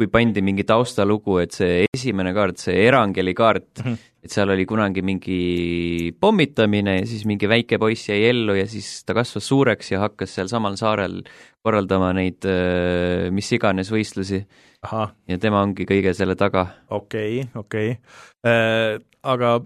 kui 0.00 0.08
pandi 0.08 0.40
mingi 0.40 0.64
taustalugu, 0.64 1.36
et 1.42 1.52
see 1.52 1.82
esimene 1.92 2.32
kaart, 2.32 2.62
see 2.62 2.86
Erangeli 2.86 3.34
kaart 3.36 3.82
Mhm. 3.84 3.98
et 4.24 4.32
seal 4.32 4.48
oli 4.52 4.64
kunagi 4.68 5.02
mingi 5.04 6.12
pommitamine 6.20 6.98
ja 7.00 7.06
siis 7.08 7.26
mingi 7.28 7.48
väike 7.48 7.78
poiss 7.80 8.08
jäi 8.08 8.22
ellu 8.30 8.56
ja 8.56 8.66
siis 8.68 9.04
ta 9.04 9.16
kasvas 9.16 9.44
suureks 9.48 9.92
ja 9.92 10.00
hakkas 10.06 10.34
seal 10.36 10.48
samal 10.48 10.76
saarel 10.80 11.20
korraldama 11.64 12.14
neid 12.16 12.44
äh, 12.48 13.28
mis 13.32 13.52
iganes 13.52 13.92
võistlusi 13.92 14.40
ja 15.28 15.38
tema 15.40 15.60
ongi 15.60 15.84
kõige 15.88 16.14
selle 16.16 16.36
taga. 16.36 16.66
okei 16.88 17.44
okay,, 17.44 17.60
okei 17.60 17.90
okay. 17.92 18.00
äh,, 18.48 19.00
aga 19.22 19.60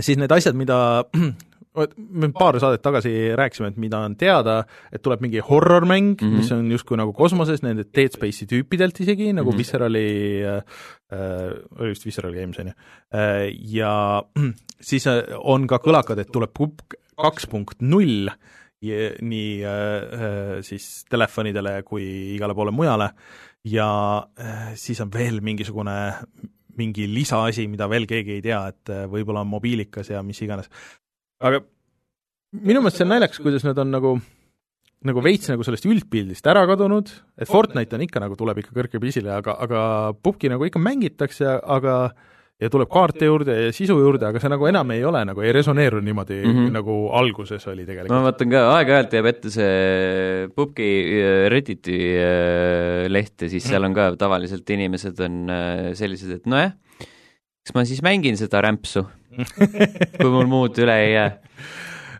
siis 0.00 0.18
need 0.20 0.32
asjad, 0.32 0.56
mida 0.58 0.78
me 2.22 2.28
paar 2.36 2.58
saadet 2.60 2.82
tagasi 2.84 3.12
rääkisime, 3.38 3.72
et 3.72 3.78
mida 3.80 4.02
on 4.04 4.14
teada, 4.20 4.58
et 4.92 5.02
tuleb 5.04 5.22
mingi 5.24 5.40
horror-mäng 5.40 6.14
mm. 6.14 6.28
-hmm. 6.28 6.40
mis 6.40 6.52
on 6.52 6.70
justkui 6.70 6.96
nagu 7.00 7.12
kosmoses 7.12 7.62
nende 7.62 7.84
Dead 7.96 8.12
Space'i 8.12 8.46
tüüpidelt 8.46 9.00
isegi, 9.00 9.32
nagu 9.32 9.50
mm. 9.50 9.54
-hmm. 9.54 9.58
Viscerali 9.58 10.44
äh, 10.44 10.56
äh,, 11.12 11.52
oli 11.78 11.88
vist 11.88 12.06
Visceral 12.06 12.34
Games, 12.34 12.58
on 12.58 12.66
ju 12.66 12.72
äh,, 13.14 13.52
ja 13.64 14.22
siis 14.90 15.06
äh, 15.06 15.22
on 15.38 15.66
ka 15.66 15.78
kõlakad, 15.78 16.18
et 16.18 16.32
tuleb 16.32 16.50
kaks 17.16 17.46
punkt 17.46 17.80
null, 17.80 18.28
nii 18.82 19.62
äh, 19.64 20.60
siis 20.60 21.04
telefonidele 21.08 21.82
kui 21.82 22.34
igale 22.34 22.54
poole 22.54 22.70
mujale 22.70 23.12
ja 23.64 24.26
äh, 24.40 24.74
siis 24.74 25.00
on 25.00 25.12
veel 25.12 25.40
mingisugune 25.40 25.94
mingi 26.78 27.08
lisaasi, 27.10 27.66
mida 27.70 27.88
veel 27.90 28.06
keegi 28.10 28.38
ei 28.38 28.44
tea, 28.44 28.60
et 28.72 28.92
äh, 28.92 29.04
võib-olla 29.10 29.44
on 29.44 29.50
mobiilikas 29.52 30.12
ja 30.12 30.22
mis 30.26 30.40
iganes. 30.44 30.70
aga 31.42 31.62
minu 32.52 32.80
meelest 32.80 33.00
see 33.00 33.06
on 33.06 33.12
naljakas, 33.14 33.42
kuidas 33.42 33.66
nad 33.66 33.78
on 33.82 33.92
nagu 33.92 34.14
nagu 35.02 35.22
veits 35.24 35.50
nagu 35.50 35.64
sellest 35.66 35.86
üldpildist 35.90 36.46
ära 36.46 36.62
kadunud, 36.68 37.10
et 37.34 37.50
Fortnite 37.50 37.96
on 37.98 38.04
ikka 38.04 38.22
nagu, 38.22 38.36
tuleb 38.38 38.60
ikka 38.62 38.74
kõrgele 38.76 39.02
pisile, 39.02 39.32
aga, 39.34 39.56
aga 39.64 39.80
pubgi 40.22 40.50
nagu 40.52 40.66
ikka 40.68 40.82
mängitakse, 40.82 41.56
aga 41.58 41.96
ja 42.62 42.70
tuleb 42.70 42.90
kaarte 42.92 43.26
juurde 43.26 43.56
ja 43.66 43.74
sisu 43.74 43.96
juurde, 43.98 44.28
aga 44.28 44.40
see 44.42 44.50
nagu 44.52 44.66
enam 44.70 44.92
ei 44.94 45.02
ole 45.06 45.22
nagu, 45.26 45.42
ei 45.42 45.52
resoneeru 45.54 46.02
niimoodi 46.04 46.38
mm. 46.38 46.52
-hmm. 46.52 46.70
nagu 46.76 46.96
alguses 47.18 47.66
oli 47.66 47.82
ma 47.82 47.88
tegelikult. 47.90 48.26
vaatan 48.28 48.52
ka, 48.54 48.62
aeg-ajalt 48.76 49.16
jääb 49.18 49.30
ette 49.32 49.52
see 49.54 50.48
pubgi 50.54 50.90
äh, 51.18 51.46
Redditi 51.52 51.98
äh, 52.14 53.08
leht 53.10 53.42
ja 53.42 53.50
siis 53.50 53.66
seal 53.66 53.88
on 53.88 53.96
ka 53.96 54.12
tavaliselt 54.18 54.70
inimesed 54.70 55.20
on 55.26 55.42
äh, 55.50 55.90
sellised, 55.98 56.38
et 56.38 56.46
nojah, 56.46 56.76
eks 57.62 57.74
ma 57.74 57.86
siis 57.88 58.02
mängin 58.04 58.38
seda 58.38 58.62
rämpsu, 58.62 59.06
kui 60.20 60.30
mul 60.30 60.50
muud 60.50 60.78
üle 60.78 60.98
ei 61.02 61.14
jää. 61.16 61.30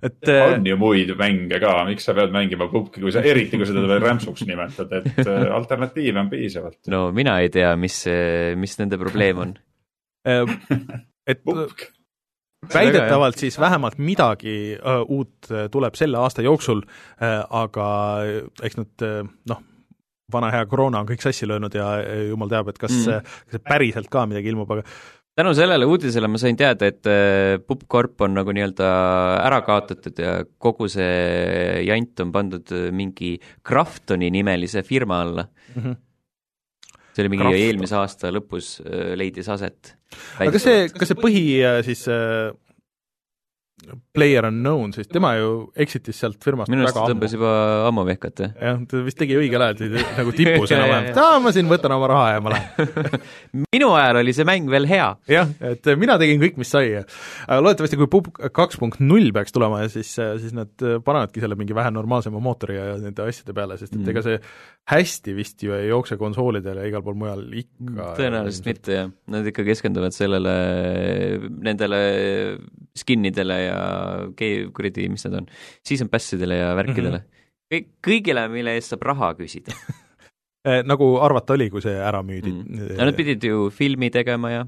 et 0.03 0.31
on 0.35 0.67
ju 0.67 0.77
muid 0.77 1.13
mänge 1.19 1.61
ka, 1.63 1.85
miks 1.87 2.09
sa 2.09 2.15
pead 2.19 2.33
mängima 2.35 2.67
pubki, 2.73 2.99
kui 3.01 3.13
sa, 3.15 3.23
eriti 3.23 3.61
kui 3.61 3.69
seda 3.69 3.87
veel 3.87 4.03
rämpsuks 4.03 4.43
nimetad, 4.49 4.97
et 4.99 5.29
alternatiive 5.61 6.19
on 6.19 6.33
piisavalt. 6.33 6.81
no 6.91 7.11
mina 7.15 7.39
ei 7.39 7.53
tea, 7.55 7.77
mis, 7.77 8.09
mis 8.59 8.81
nende 8.83 8.99
probleem 8.99 9.47
on. 9.47 9.61
Äh, 10.29 10.55
et 11.31 11.43
pubk, 11.45 11.87
väidetavalt 12.75 13.39
siis 13.39 13.59
vähemalt 13.61 13.99
midagi 13.99 14.77
äh, 14.77 15.03
uut 15.09 15.51
äh, 15.51 15.69
tuleb 15.71 15.99
selle 15.99 16.21
aasta 16.23 16.43
jooksul 16.43 16.85
äh,, 16.87 17.41
aga 17.51 17.87
eks 18.63 18.79
nad 18.79 19.07
äh, 19.07 19.23
noh, 19.51 19.65
vana 20.33 20.53
hea 20.55 20.67
koroona 20.67 21.03
on 21.03 21.09
kõik 21.11 21.25
sassi 21.25 21.49
löönud 21.49 21.75
ja 21.77 21.97
jumal 22.29 22.53
teab, 22.53 22.71
et 22.73 22.79
kas 22.81 22.93
Mm. 22.93 23.27
see 23.51 23.61
päriselt 23.67 24.09
ka 24.13 24.25
midagi 24.27 24.49
ilmub, 24.53 24.71
aga 24.71 24.85
tänu 25.37 25.55
sellele 25.57 25.87
uudisele 25.89 26.29
ma 26.29 26.39
sain 26.41 26.57
teada, 26.57 26.89
et 26.89 27.09
äh, 27.09 27.59
Pupcorp 27.67 28.21
on 28.27 28.35
nagu 28.37 28.53
nii-öelda 28.53 28.89
ära 29.43 29.63
kaotatud 29.67 30.19
ja 30.21 30.35
kogu 30.61 30.89
see 30.93 31.83
jant 31.89 32.21
on 32.25 32.33
pandud 32.35 32.73
äh, 32.73 32.91
mingi 32.95 33.35
Kraftoni 33.65 34.31
nimelise 34.33 34.83
firma 34.83 35.23
alla 35.25 35.47
mm 35.75 35.83
-hmm. 35.83 35.97
See 37.13 37.25
oli 37.25 37.33
mingi 37.33 37.45
Krafton. 37.45 37.63
eelmise 37.67 37.99
aasta 37.99 38.33
lõpus 38.33 38.75
leidis 39.19 39.51
aset. 39.53 39.95
aga 40.39 40.53
kas 40.55 40.67
see, 40.67 40.85
kas 40.97 41.13
see 41.13 41.21
põhi 41.21 41.45
äh, 41.61 41.81
siis 41.87 42.07
äh, 42.11 42.51
Player 44.15 44.47
Unknown, 44.49 44.93
siis 44.95 45.09
tema 45.11 45.33
ju 45.39 45.49
exitis 45.77 46.19
sealt 46.23 46.39
firmast 46.45 46.71
minu 46.73 46.85
arust 46.85 46.97
ta 46.99 47.07
tõmbas 47.09 47.33
juba 47.35 47.53
ammu 47.89 48.05
vehkat, 48.09 48.43
jah. 48.45 48.53
jah, 48.61 48.81
ta 48.89 49.01
vist 49.07 49.19
tegi 49.21 49.39
õigel 49.41 49.65
ajal 49.67 49.97
nagu 50.21 50.35
tipus 50.37 50.75
enam-vähem, 50.77 51.09
et 51.13 51.21
aa, 51.23 51.41
ma 51.43 51.53
siin 51.57 51.71
võtan 51.71 51.97
oma 51.97 52.11
raha 52.13 52.29
ja 52.37 52.43
ma 52.45 52.55
lähen. 52.55 53.17
minu 53.75 53.91
ajal 53.97 54.21
oli 54.23 54.37
see 54.37 54.47
mäng 54.49 54.69
veel 54.73 54.87
hea. 54.91 55.09
jah, 55.33 55.51
et 55.73 55.91
mina 56.01 56.19
tegin 56.21 56.43
kõik, 56.43 56.61
mis 56.61 56.73
sai. 56.73 56.93
loodetavasti, 57.49 57.99
kui 58.01 58.11
Pub 58.13 58.31
kaks 58.33 58.79
punkt 58.81 59.01
null 59.03 59.33
peaks 59.35 59.55
tulema, 59.57 59.83
siis, 59.93 60.13
siis 60.15 60.55
nad 60.57 60.73
panevadki 61.05 61.43
selle 61.43 61.57
mingi 61.59 61.75
vähe 61.77 61.91
normaalsema 61.95 62.41
mootori 62.43 62.77
ja 62.79 62.93
nende 63.01 63.25
asjade 63.27 63.57
peale, 63.57 63.81
sest 63.81 63.97
et 63.97 64.01
Mm. 64.03 64.09
ega 64.11 64.23
see 64.25 64.39
hästi 64.91 65.33
vist 65.37 65.63
ju 65.63 65.75
ei 65.77 65.87
jookse 65.87 66.17
konsoolidel 66.19 66.81
ja 66.81 66.89
igal 66.91 67.05
pool 67.07 67.15
mujal 67.15 67.45
ikka. 67.55 68.17
tõenäoliselt 68.19 68.67
mitte, 68.67 68.97
jah. 68.97 69.11
Nad 69.31 69.47
ikka 69.47 69.63
keskenduvad 69.69 70.15
sellele, 70.17 70.55
nendele 71.63 72.01
skin'idele 72.99 73.59
ja 73.63 73.79
kuradi, 74.75 75.09
mis 75.09 75.25
need 75.27 75.39
on, 75.41 75.51
season 75.87 76.11
pass 76.13 76.35
idele 76.37 76.61
ja 76.61 76.73
värkidele 76.77 77.19
mm. 77.19 77.27
-hmm. 77.73 77.91
kõigile, 78.05 78.49
mille 78.53 78.77
eest 78.77 78.93
saab 78.93 79.07
raha 79.13 79.35
küsida 79.39 79.77
Eh, 80.63 80.85
nagu 80.87 81.17
arvata 81.19 81.57
oli, 81.57 81.67
kui 81.75 81.83
see 81.83 81.97
ära 81.99 82.21
müüdi 82.23 82.53
mm.. 82.53 82.91
ja 82.95 83.07
nad 83.09 83.17
pidid 83.19 83.43
ju 83.43 83.65
filmi 83.75 84.13
tegema 84.15 84.53
ja 84.53 84.61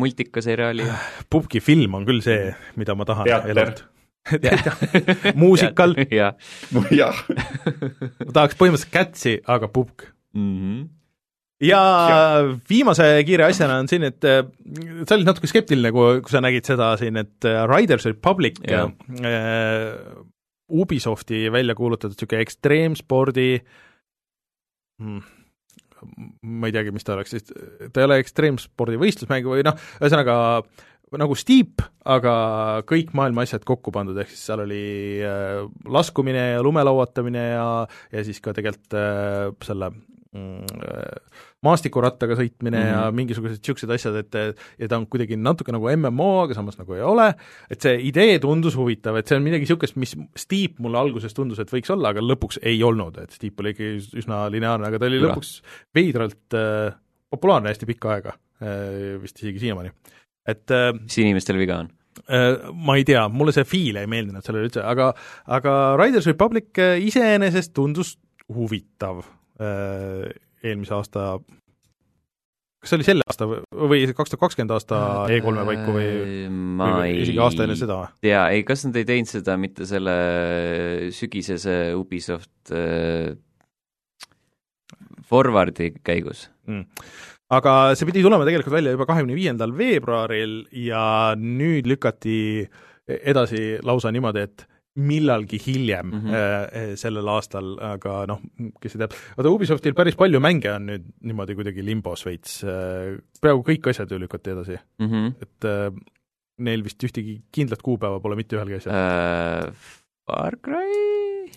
multikaseriaali 0.00 0.86
ja 0.86 0.94
Pupki 1.28 1.60
film 1.60 1.98
on 1.98 2.06
küll 2.08 2.22
see, 2.24 2.54
mida 2.80 2.96
ma 2.96 3.04
tahan 3.04 3.28
elult. 3.52 3.82
muusikal, 5.42 5.92
jah 6.20 6.32
jah, 6.96 7.20
ma 7.28 8.32
tahaks 8.32 8.56
põhimõtteliselt 8.56 8.94
Catsi, 8.94 9.34
aga 9.44 9.68
Pupk. 9.68 10.06
mm. 10.32 10.56
-hmm. 10.56 10.88
Ja 11.64 11.80
viimase 12.70 13.06
kiire 13.28 13.48
asjana 13.48 13.80
on 13.82 13.88
siin, 13.90 14.06
et 14.08 14.26
äh, 14.28 14.42
sa 15.06 15.16
olid 15.16 15.28
natuke 15.28 15.50
skeptiline, 15.50 15.92
kui, 15.94 16.20
kui 16.24 16.32
sa 16.32 16.42
nägid 16.44 16.68
seda 16.68 16.92
siin, 17.00 17.20
et 17.20 17.48
äh, 17.48 17.62
Riders 17.70 18.08
Republic 18.08 18.62
ja. 18.66 18.86
Äh, 19.20 19.94
Ubisofti 20.70 21.48
välja 21.50 21.74
kuulutatud 21.74 22.14
niisugune 22.14 22.44
ekstreemspordi 22.44 23.48
hmm, 25.02 25.24
ma 26.46 26.68
ei 26.68 26.74
teagi, 26.76 26.92
mis 26.94 27.06
ta 27.06 27.16
oleks 27.16 27.34
siis, 27.34 27.48
ta 27.90 28.02
ei 28.02 28.06
ole 28.06 28.20
ekstreemspordi 28.22 29.00
võistlusmäng 29.00 29.48
või 29.50 29.64
noh, 29.66 29.74
ühesõnaga 29.98 30.36
nagu 31.18 31.34
Steep, 31.38 31.82
aga 32.06 32.34
kõik 32.88 33.10
maailma 33.18 33.42
asjad 33.46 33.64
kokku 33.66 33.90
pandud, 33.94 34.18
ehk 34.22 34.30
siis 34.30 34.44
seal 34.46 34.62
oli 34.62 34.84
äh, 35.26 35.64
laskumine 35.90 36.44
ja 36.54 36.62
lumelauatamine 36.62 37.46
ja, 37.56 37.66
ja 38.14 38.24
siis 38.26 38.38
ka 38.44 38.54
tegelikult 38.56 38.94
äh, 38.98 39.50
selle 39.66 39.90
mm, 39.90 40.84
äh, 40.86 41.48
maastikurattaga 41.66 42.36
sõitmine 42.38 42.78
mm 42.78 42.82
-hmm. 42.82 42.92
ja 42.92 43.00
Mhm. 43.06 43.16
mingisugused 43.16 43.58
niisugused 43.60 43.90
asjad, 43.90 44.16
et 44.16 44.58
ja 44.78 44.88
ta 44.88 44.96
on 44.96 45.06
kuidagi 45.06 45.36
natuke 45.36 45.72
nagu 45.72 45.90
MMO, 45.96 46.30
aga 46.44 46.54
samas 46.54 46.78
nagu 46.78 46.94
ei 46.94 47.02
ole, 47.02 47.34
et 47.70 47.80
see 47.80 47.98
idee 48.08 48.38
tundus 48.38 48.76
huvitav, 48.76 49.16
et 49.16 49.28
see 49.28 49.36
on 49.36 49.42
midagi 49.44 49.66
niisugust, 49.66 49.96
mis 49.96 50.16
Steep 50.36 50.78
mulle 50.78 50.98
alguses 50.98 51.34
tundus, 51.34 51.58
et 51.58 51.70
võiks 51.70 51.92
olla, 51.92 52.08
aga 52.14 52.20
lõpuks 52.20 52.58
ei 52.62 52.82
olnud, 52.82 53.18
et 53.18 53.30
Steep 53.30 53.60
oli 53.60 53.70
ikkagi 53.74 54.18
üsna 54.22 54.48
lineaarne, 54.50 54.86
aga 54.86 54.98
ta 54.98 55.06
oli 55.06 55.20
Jura. 55.20 55.34
lõpuks 55.34 55.62
veidralt 55.94 56.54
äh, 56.54 56.94
populaarne 57.30 57.68
hästi 57.68 57.86
pikka 57.86 58.14
aega 58.16 58.34
äh,, 58.62 59.20
vist 59.22 59.38
isegi 59.42 59.58
siiamaani. 59.58 59.90
et 60.46 60.70
äh, 60.70 60.92
mis 60.96 61.18
inimestel 61.18 61.58
viga 61.60 61.78
on? 61.84 61.90
Äh, 62.28 62.72
ma 62.74 62.96
ei 62.96 63.04
tea, 63.04 63.28
mulle 63.28 63.52
see 63.52 63.64
feel 63.64 63.96
ei 64.00 64.06
meeldinud 64.10 64.44
sellele 64.44 64.68
üldse, 64.68 64.82
aga 64.82 65.12
aga 65.46 65.96
Riders 66.00 66.26
Republic 66.26 66.78
äh, 66.78 66.98
iseenesest 67.06 67.72
tundus 67.76 68.18
huvitav 68.48 69.22
äh, 69.60 70.30
eelmise 70.64 70.94
aasta 70.96 71.24
kas 72.80 72.88
see 72.92 72.96
oli 72.96 73.04
selle 73.04 73.24
aasta 73.28 73.46
või- 73.48 73.88
või 73.92 74.00
kaks 74.16 74.32
tuhat 74.32 74.40
kakskümmend 74.46 74.72
aasta 74.72 75.00
E3-e 75.28 75.64
paiku 75.68 75.94
või, 75.96 76.06
Äh, 76.46 76.46
ma 76.50 76.86
või 76.96 77.10
ei 77.10 77.18
isegi 77.26 77.42
aasta 77.44 77.66
enne 77.66 77.76
seda 77.76 77.98
või? 78.00 78.08
jaa, 78.30 78.46
ei, 78.54 78.64
kas 78.68 78.86
nad 78.88 78.96
ei 78.96 79.04
teinud 79.08 79.28
seda 79.28 79.56
mitte 79.60 79.86
selle 79.88 80.14
sügisese 81.16 81.76
Ubisoft 81.98 82.72
äh, 82.72 83.34
Forwardi 85.30 85.92
käigus? 86.04 86.48
aga 87.50 87.74
see 87.98 88.06
pidi 88.08 88.22
tulema 88.24 88.46
tegelikult 88.46 88.74
välja 88.74 88.94
juba 88.94 89.06
kahekümne 89.10 89.36
viiendal 89.36 89.72
veebruaril 89.76 90.62
ja 90.86 91.34
nüüd 91.38 91.88
lükati 91.90 92.40
edasi 93.10 93.80
lausa 93.82 94.12
niimoodi, 94.14 94.44
et 94.46 94.66
millalgi 95.00 95.58
hiljem 95.64 96.06
mm. 96.10 96.22
-hmm. 96.26 96.94
sellel 97.00 97.28
aastal, 97.32 97.72
aga 97.90 98.20
noh, 98.30 98.40
kes 98.82 98.96
ei 98.96 99.02
tea, 99.02 99.20
vaata 99.38 99.52
Ubisoftil 99.54 99.96
päris 99.98 100.18
palju 100.20 100.40
mänge 100.44 100.72
on 100.74 100.88
nüüd 100.90 101.10
niimoodi 101.26 101.56
kuidagi 101.58 101.84
limbos 101.86 102.24
veits, 102.26 102.60
peaaegu 103.40 103.64
kõik 103.66 103.90
asjad 103.92 104.12
ju 104.12 104.20
lükati 104.20 104.54
edasi, 104.54 104.78
mm. 105.00 105.10
-hmm. 105.10 105.34
et 105.46 105.68
äh, 105.70 106.00
neil 106.64 106.84
vist 106.84 107.02
ühtegi 107.06 107.40
kindlat 107.54 107.82
kuupäeva 107.84 108.20
pole 108.20 108.38
mitte 108.38 108.58
ühelgi 108.58 108.80
asjal. 108.80 108.94
Uh, 108.94 109.90
Far 110.28 110.56
Cry? 110.62 111.50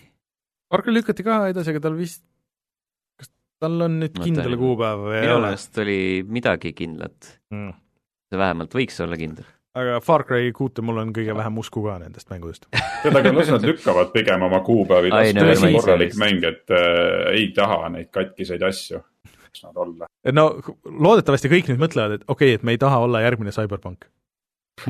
Arkel 0.74 0.96
lükati 0.96 1.26
ka 1.26 1.44
edasi, 1.52 1.74
aga 1.74 1.82
tal 1.86 1.98
vist, 1.98 2.24
kas 3.20 3.30
tal 3.62 3.86
on 3.86 4.00
nüüd 4.02 4.16
kindel 4.16 4.56
kuupäev 4.60 5.04
või 5.06 5.18
ei 5.18 5.26
minu 5.26 5.36
ole? 5.38 5.50
meelest 5.50 5.82
oli 5.84 5.98
midagi 6.26 6.74
kindlat. 6.76 7.34
Mm. 7.54 7.74
see 8.30 8.40
vähemalt 8.40 8.74
võiks 8.74 8.98
olla 9.04 9.18
kindel. 9.20 9.46
Aga 9.74 10.00
Far 10.04 10.24
Cry 10.28 10.52
kuute 10.54 10.84
mul 10.86 11.00
on 11.02 11.12
kõige 11.14 11.34
vähem 11.36 11.58
usku 11.62 11.82
ka 11.86 11.98
nendest 12.02 12.30
mängudest. 12.30 12.68
tead, 13.02 13.18
aga 13.18 13.32
las 13.34 13.52
nad 13.54 13.66
lükkavad 13.66 14.12
pigem 14.14 14.46
oma 14.46 14.62
kuupäevi, 14.66 15.12
las 15.14 15.34
tõesti 15.36 15.72
korralik 15.74 16.18
mäng, 16.20 16.46
et 16.46 16.74
äh, 16.74 17.30
ei 17.34 17.48
taha 17.56 17.88
neid 17.94 18.10
katkiseid 18.14 18.62
asju, 18.66 19.02
võiks 19.28 19.64
nad 19.66 19.84
olla. 19.86 20.10
et 20.24 20.36
no 20.36 20.50
loodetavasti 20.84 21.52
kõik 21.52 21.72
nüüd 21.72 21.82
mõtlevad, 21.82 22.20
et 22.20 22.28
okei 22.28 22.54
okay,, 22.54 22.60
et 22.60 22.66
me 22.66 22.76
ei 22.76 22.82
taha 22.82 23.02
olla 23.06 23.24
järgmine 23.26 23.54
CyberPunk. 23.54 24.10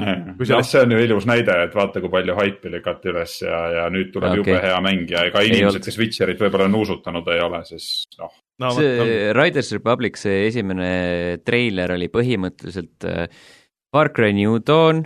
Noh, 0.01 0.62
see 0.64 0.81
on 0.81 0.94
ju 0.94 1.01
ilus 1.05 1.27
näide, 1.29 1.55
et 1.66 1.75
vaata, 1.77 2.01
kui 2.01 2.09
palju 2.09 2.35
haipi 2.38 2.70
lükati 2.73 3.11
üles 3.11 3.35
ja, 3.44 3.59
ja 3.75 3.83
nüüd 3.92 4.14
tuleb 4.14 4.33
okay. 4.33 4.40
jube 4.40 4.62
hea 4.62 4.79
mäng 4.81 5.11
ja 5.12 5.27
ega 5.29 5.42
Ei 5.44 5.51
inimesed 5.53 5.85
kes 5.85 5.99
Witcherit 6.01 6.40
võib-olla 6.40 6.70
nuusutanud 6.73 7.29
ei 7.35 7.42
ole, 7.44 7.61
siis 7.68 7.90
noh, 8.16 8.33
no 8.64 8.70
see 8.79 9.29
Riders 9.37 9.75
Republic, 9.77 10.16
see 10.16 10.47
esimene 10.47 10.88
treiler 11.44 11.92
oli 11.99 12.09
põhimõtteliselt 12.16 13.09
äh, 13.12 13.44
Far 13.94 14.11
Cry 14.11 14.33
New 14.35 14.59
Dawn, 14.59 15.04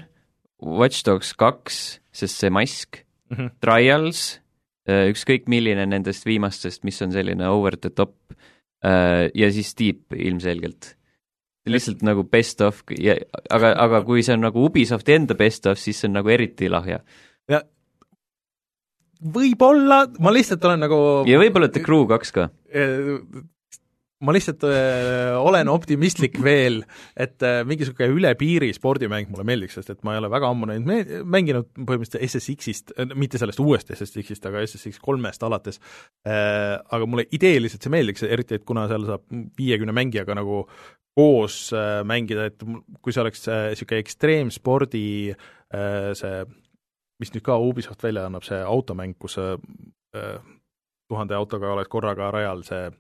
Watch 0.64 1.03
Dogs 1.05 1.35
kaks, 1.37 1.98
sest 2.11 2.40
see 2.40 2.48
mask, 2.51 3.03
Mhm. 3.29 3.51
Trials, 3.61 4.38
ükskõik 4.88 5.44
milline 5.53 5.85
nendest 5.85 6.24
viimastest, 6.24 6.81
mis 6.88 6.96
on 7.05 7.11
selline 7.12 7.44
over 7.53 7.77
the 7.77 7.90
top 7.92 8.14
äh, 8.81 9.29
ja 9.37 9.51
siis 9.53 9.74
Deep 9.77 10.14
ilmselgelt. 10.16 10.94
lihtsalt 11.68 12.01
nagu 12.01 12.22
best 12.24 12.62
of 12.64 12.79
ja 12.96 13.12
aga, 13.53 13.74
aga 13.77 13.98
kui 14.07 14.22
see 14.24 14.33
on 14.33 14.40
nagu 14.46 14.62
Ubisofti 14.64 15.12
enda 15.18 15.35
best 15.37 15.66
of, 15.68 15.77
siis 15.77 15.98
see 16.01 16.09
on 16.09 16.14
nagu 16.16 16.31
eriti 16.33 16.70
lahja. 16.72 17.03
võib-olla 19.20 20.07
ma 20.22 20.33
lihtsalt 20.33 20.64
olen 20.64 20.81
nagu 20.87 20.98
ja 21.29 21.38
võib-olla 21.42 21.68
The 21.74 21.83
Crew 21.85 22.07
kaks 22.09 22.33
ka. 22.33 22.48
Ma 24.18 24.33
lihtsalt 24.35 24.64
öö, 24.66 25.37
olen 25.38 25.68
optimistlik 25.70 26.40
veel, 26.42 26.81
et 27.14 27.42
öö, 27.42 27.62
mingi 27.62 27.85
niisugune 27.85 28.11
üle 28.16 28.33
piiri 28.38 28.72
spordimäng 28.74 29.31
mulle 29.31 29.44
meeldiks, 29.46 29.76
sest 29.78 29.92
et 29.94 30.00
ma 30.02 30.16
ei 30.16 30.18
ole 30.18 30.31
väga 30.33 30.50
ammu 30.50 30.66
neid 30.66 30.88
me-, 30.88 31.20
mänginud 31.22 31.68
põhimõtteliselt 31.76 32.24
SSX-ist, 32.26 32.90
mitte 33.14 33.38
sellest 33.38 33.62
uuest 33.62 33.92
SSX-ist, 33.94 34.48
aga 34.50 34.64
SSX 34.66 34.98
kolmest 35.04 35.46
alates, 35.46 35.78
aga 36.26 37.07
mulle 37.07 37.28
ideeliselt 37.31 37.87
see 37.87 37.94
meeldiks, 37.94 38.26
eriti 38.26 38.59
et 38.59 38.66
kuna 38.66 38.88
seal 38.90 39.07
saab 39.07 39.22
viiekümne 39.61 39.94
mängijaga 39.94 40.35
nagu 40.40 40.64
koos 41.14 41.68
öö, 41.70 42.02
mängida, 42.11 42.48
et 42.50 42.66
kui 42.98 43.14
see 43.14 43.22
oleks 43.22 43.46
niisugune 43.46 44.02
ekstreemspordi 44.02 45.07
see 46.18 46.35
mis 47.22 47.31
nüüd 47.35 47.46
ka 47.46 47.54
Ubisoft 47.62 48.02
välja 48.02 48.26
annab, 48.26 48.42
see 48.46 48.59
automäng, 48.66 49.14
kus 49.20 49.38
tuhande 51.09 51.35
autoga 51.35 51.72
oled 51.72 51.88
korraga 51.90 52.31
rajal, 52.35 52.62
see 52.66 52.87
äh, 52.88 52.96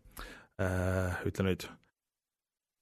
ütle 0.58 1.44
nüüd. 1.46 1.68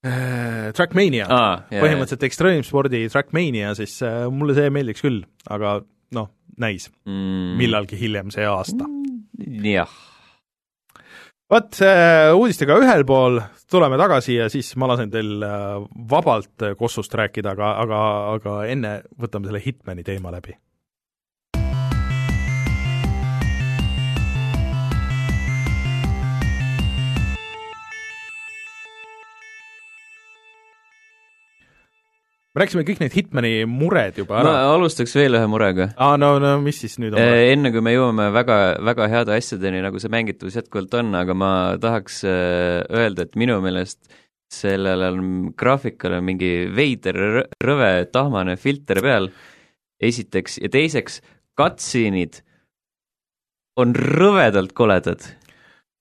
Äh,, 0.05 0.73
Trackmania. 0.77 1.27
Ah,, 1.29 1.63
põhimõtteliselt 1.71 2.27
ekstreemspordi 2.27 3.07
Trackmania, 3.11 3.73
siis 3.77 3.97
äh, 4.05 4.27
mulle 4.33 4.55
see 4.57 4.69
meeldiks 4.73 5.03
küll, 5.03 5.23
aga 5.49 5.79
noh, 6.15 6.29
näis, 6.61 6.91
mm, 7.05 7.57
millalgi 7.59 7.99
hiljem 7.99 8.29
see 8.33 8.45
aasta. 8.47 8.87
jah. 9.65 9.91
Vot 11.47 11.79
äh, 11.79 12.33
uudistega 12.35 12.75
ühel 12.83 13.05
pool, 13.07 13.39
tuleme 13.71 13.95
tagasi 13.99 14.35
ja 14.35 14.49
siis 14.51 14.73
ma 14.75 14.89
lasen 14.91 15.11
teil 15.13 15.43
äh, 15.47 15.77
vabalt 16.11 16.65
äh, 16.65 16.73
Kossust 16.75 17.13
rääkida, 17.15 17.53
aga, 17.55 17.71
aga, 17.85 17.99
aga 18.35 18.55
enne 18.67 18.97
võtame 19.15 19.47
selle 19.47 19.61
Hitmani 19.63 20.03
teema 20.07 20.33
läbi. 20.35 20.57
Me 32.57 32.63
rääkisime 32.63 32.83
kõik 32.87 33.01
need 33.03 33.13
Hitmani 33.13 33.51
mured 33.69 34.17
juba 34.17 34.39
ma 34.39 34.41
ära. 34.41 34.69
alustaks 34.73 35.13
veel 35.13 35.37
ühe 35.37 35.49
murega. 35.51 35.91
aa, 35.93 36.15
no, 36.17 36.37
no 36.41 36.55
mis 36.63 36.79
siis 36.81 36.97
nüüd 36.97 37.13
on? 37.13 37.21
Eh, 37.21 37.51
enne 37.53 37.69
kui 37.73 37.83
me 37.85 37.93
jõuame 37.93 38.31
väga, 38.33 38.57
väga 38.87 39.09
heade 39.11 39.35
asjadeni, 39.35 39.83
nagu 39.85 40.01
see 40.01 40.09
mängitavus 40.13 40.57
jätkuvalt 40.57 40.95
on, 40.97 41.13
aga 41.19 41.35
ma 41.37 41.51
tahaks 41.81 42.23
eh, 42.25 42.81
öelda, 42.89 43.27
et 43.27 43.37
minu 43.37 43.59
meelest 43.61 44.09
sellel 44.53 45.05
on 45.09 45.21
graafikal 45.59 46.17
on 46.17 46.25
mingi 46.25 46.51
veider 46.73 47.21
rõ- 47.37 47.47
rõve 47.61 47.91
tahmane 48.09 48.57
filter 48.57 49.03
peal, 49.05 49.29
esiteks, 50.01 50.57
ja 50.63 50.71
teiseks, 50.73 51.21
cutscene'id 51.59 52.41
on 53.77 53.93
rõvedalt 53.93 54.73
koledad. 54.73 55.21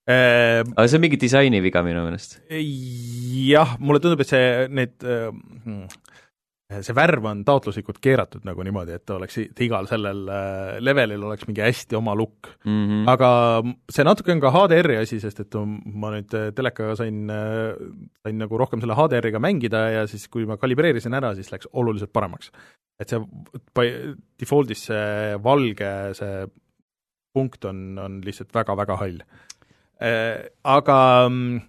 Äh, 0.08 0.62
aga 0.62 0.86
see 0.86 0.96
on 0.96 1.04
mingi 1.04 1.20
disainiviga 1.20 1.82
minu 1.84 2.06
meelest. 2.06 2.38
jah, 2.48 3.76
mulle 3.82 4.00
tundub, 4.00 4.22
et 4.24 4.30
see, 4.30 4.68
need 4.72 4.94
hmm, 5.02 5.84
see 6.66 6.94
värv 6.96 7.26
on 7.30 7.42
taotluslikult 7.46 8.00
keeratud 8.02 8.46
nagu 8.46 8.64
niimoodi, 8.66 8.96
et 8.98 9.10
oleks, 9.14 9.36
et 9.38 9.60
igal 9.62 9.86
sellel 9.86 10.24
äh, 10.32 10.78
levelil 10.82 11.22
oleks 11.28 11.46
mingi 11.46 11.62
hästi 11.62 11.98
oma 11.98 12.16
look 12.18 12.50
mm. 12.64 12.80
-hmm. 12.88 13.04
aga 13.12 13.30
see 13.92 14.06
natuke 14.06 14.34
on 14.34 14.42
ka 14.42 14.50
HDR-i 14.50 14.96
asi, 15.02 15.20
sest 15.22 15.44
et 15.44 15.58
ma 15.94 16.10
nüüd 16.16 16.34
äh, 16.34 16.50
telekaga 16.56 16.96
sain, 16.98 17.30
sain 18.22 18.38
nagu 18.42 18.58
rohkem 18.58 18.82
selle 18.82 18.98
HDR-iga 18.98 19.38
mängida 19.38 19.84
ja 19.94 20.06
siis, 20.10 20.26
kui 20.28 20.46
ma 20.46 20.56
kalibreerisin 20.56 21.14
ära, 21.14 21.34
siis 21.34 21.52
läks 21.52 21.70
oluliselt 21.72 22.12
paremaks. 22.12 22.50
et 22.98 23.08
see 23.08 23.20
by 23.76 24.16
default'is 24.40 24.86
see 24.88 25.36
valge, 25.44 25.92
see 26.18 26.46
punkt 27.36 27.64
on, 27.64 27.98
on 27.98 28.20
lihtsalt 28.24 28.54
väga-väga 28.54 28.96
hall. 28.96 29.18
Aga 30.64 31.28
mm, 31.28 31.60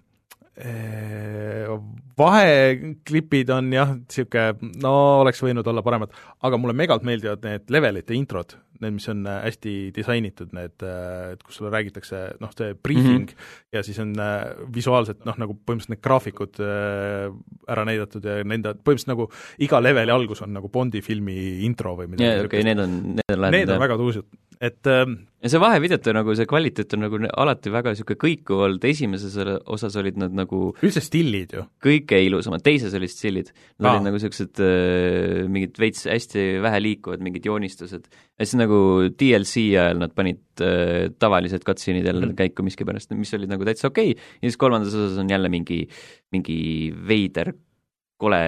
vaheklipid 2.18 3.50
on 3.54 3.68
jah, 3.72 3.92
niisugune 3.94 4.72
no 4.82 4.94
oleks 5.22 5.42
võinud 5.44 5.66
olla 5.70 5.84
paremad, 5.86 6.14
aga 6.46 6.58
mulle 6.60 6.74
megalt 6.76 7.04
meeldivad 7.06 7.44
need 7.46 7.70
levelite 7.70 8.16
introd, 8.16 8.56
need, 8.82 8.96
mis 8.96 9.06
on 9.10 9.22
äh, 9.28 9.38
hästi 9.44 9.74
disainitud, 9.94 10.50
need, 10.56 10.74
et 10.82 11.44
kus 11.46 11.60
sulle 11.60 11.70
räägitakse 11.74 12.24
noh, 12.42 12.50
see 12.56 12.74
briefing 12.74 13.28
mm 13.28 13.36
-hmm. 13.36 13.54
ja 13.76 13.82
siis 13.86 13.98
on 14.02 14.14
äh, 14.18 14.50
visuaalselt 14.74 15.24
noh, 15.28 15.38
nagu 15.38 15.54
põhimõtteliselt 15.54 15.94
need 15.94 16.04
graafikud 16.08 16.60
äh, 16.64 17.30
ära 17.68 17.86
näidatud 17.86 18.24
ja 18.24 18.42
nende, 18.44 18.74
põhimõtteliselt 18.74 19.14
nagu 19.14 19.30
iga 19.58 19.82
leveli 19.82 20.14
algus 20.14 20.42
on 20.42 20.52
nagu 20.52 20.68
Bondi 20.68 21.02
filmi 21.02 21.64
intro 21.64 21.96
või 21.96 22.10
midagi 22.10 22.34
jaa, 22.34 22.44
okei, 22.50 22.64
need 22.64 22.78
on, 22.78 23.00
need 23.14 23.38
on 23.38 23.50
Need 23.50 23.70
on 23.70 23.80
väga 23.80 23.96
tuusad, 23.96 24.26
et 24.60 24.88
ähm, 24.90 25.14
ja 25.38 25.50
see 25.52 25.60
vahevideote 25.62 26.12
nagu 26.16 26.34
see 26.34 26.48
kvaliteet 26.50 26.94
on 26.96 27.04
nagu 27.04 27.18
alati 27.42 27.70
väga 27.70 27.92
niisugune 27.94 28.18
kõikuv 28.24 28.62
olnud, 28.66 28.86
esimeses 28.90 29.36
osas 29.70 29.94
olid 30.00 30.18
nad 30.18 30.34
nagu 30.34 30.72
üldse 30.74 31.02
stillid 31.04 31.54
ju. 31.54 31.62
kõige 31.84 32.18
ilusamad, 32.26 32.64
teises 32.66 32.96
olid 32.98 33.12
stillid. 33.12 33.52
Nad 33.78 33.86
Aa. 33.86 33.92
olid 33.92 34.08
nagu 34.08 34.18
niisugused 34.18 34.62
äh, 34.64 35.44
mingid 35.52 35.78
veits 35.78 36.08
hästi 36.10 36.48
vähe 36.64 36.82
liikuvad, 36.82 37.22
mingid 37.24 37.46
joonistused. 37.46 38.10
ja 38.10 38.46
siis 38.46 38.58
nagu 38.58 38.80
DLC 39.14 39.68
ajal 39.76 40.02
nad 40.02 40.14
panid 40.18 40.42
äh, 40.64 41.06
tavalised 41.22 41.62
cutscene'id 41.66 42.10
jälle 42.10 42.26
mm. 42.26 42.36
käiku 42.38 42.66
miskipärast, 42.66 43.14
mis 43.14 43.34
olid 43.38 43.54
nagu 43.54 43.66
täitsa 43.68 43.92
okei 43.92 44.16
okay. 44.16 44.28
ja 44.42 44.50
siis 44.50 44.58
kolmandas 44.58 44.94
osas 44.94 45.22
on 45.22 45.30
jälle 45.30 45.50
mingi, 45.52 45.84
mingi 46.34 46.58
veider 47.08 47.54
kole 48.18 48.40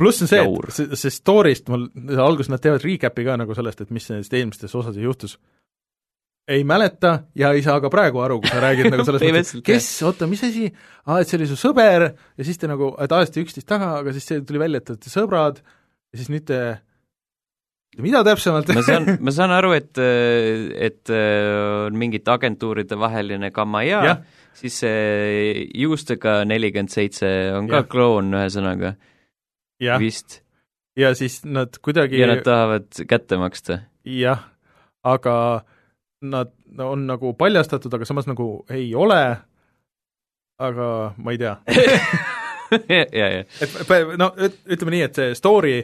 pluss 0.00 0.22
on 0.24 0.30
see, 0.30 0.42
et 0.42 0.76
see, 0.76 1.00
see 1.00 1.14
story'st 1.14 1.72
mul, 1.72 1.88
alguses 2.20 2.52
nad 2.52 2.62
teevad 2.62 2.84
recap'i 2.84 3.24
ka 3.26 3.38
nagu 3.40 3.56
sellest, 3.56 3.84
et 3.84 3.92
mis 3.94 4.06
nendest 4.12 4.36
eelmistes 4.36 4.76
osades 4.78 5.00
juhtus. 5.00 5.38
Ei 6.52 6.64
mäleta 6.66 7.12
ja 7.38 7.52
ei 7.54 7.62
saa 7.62 7.78
ka 7.80 7.88
praegu 7.92 8.20
aru, 8.20 8.40
kui 8.42 8.50
sa 8.50 8.60
räägid 8.64 8.90
nagu 8.90 9.04
selles 9.08 9.22
mõttes, 9.22 9.52
et 9.60 9.66
kes, 9.66 9.90
oota, 10.08 10.26
mis 10.28 10.42
asi, 10.44 10.68
aa, 11.06 11.22
et 11.22 11.30
see 11.30 11.38
oli 11.38 11.48
su 11.48 11.56
sõber. 11.60 12.08
Ja 12.36 12.46
siis 12.46 12.58
te 12.60 12.70
nagu, 12.70 12.90
et 13.00 13.14
ajasite 13.14 13.44
üksteist 13.46 13.68
taga, 13.70 13.94
aga 14.02 14.14
siis 14.16 14.26
see 14.28 14.42
tuli 14.46 14.60
välja, 14.60 14.82
et 14.82 14.88
te 14.88 14.96
olete 14.96 15.12
sõbrad. 15.12 15.62
Ja 16.12 16.20
siis 16.20 16.32
nüüd 16.34 16.48
te 16.50 16.58
mida 18.02 18.22
täpsemalt? 18.26 18.74
ma 18.74 18.84
saan, 18.84 19.08
ma 19.24 19.34
saan 19.34 19.54
aru, 19.54 19.72
et, 19.78 20.02
et 20.90 21.14
on 21.14 21.96
mingite 22.00 22.34
agentuuride 22.34 22.98
vaheline 23.00 23.52
kamaja, 23.54 24.18
siis 24.58 24.78
see 24.84 25.66
juustega 25.78 26.42
nelikümmend 26.48 26.92
seitse 26.92 27.28
on 27.56 27.68
ka 27.70 27.82
ja. 27.82 27.88
kloon, 27.88 28.32
ühesõnaga. 28.36 28.94
vist. 30.00 30.40
ja 30.96 31.14
siis 31.18 31.42
nad 31.44 31.78
kuidagi 31.82 32.20
ja 32.20 32.30
nad 32.30 32.44
tahavad 32.46 33.04
kätte 33.08 33.38
maksta. 33.40 33.80
jah, 34.04 34.44
aga 35.04 35.36
nad 36.22 36.52
on 36.78 37.06
nagu 37.06 37.34
paljastatud, 37.34 37.94
aga 37.94 38.06
samas 38.08 38.28
nagu 38.30 38.64
ei 38.70 38.94
ole, 38.94 39.22
aga 40.62 40.88
ma 41.18 41.34
ei 41.34 41.40
tea 41.42 41.56
ja, 43.12 43.28
ja. 43.28 43.44
et 43.60 43.92
no 44.18 44.30
ütleme 44.38 44.94
nii, 44.96 45.02
et 45.08 45.18
see 45.18 45.34
story 45.38 45.80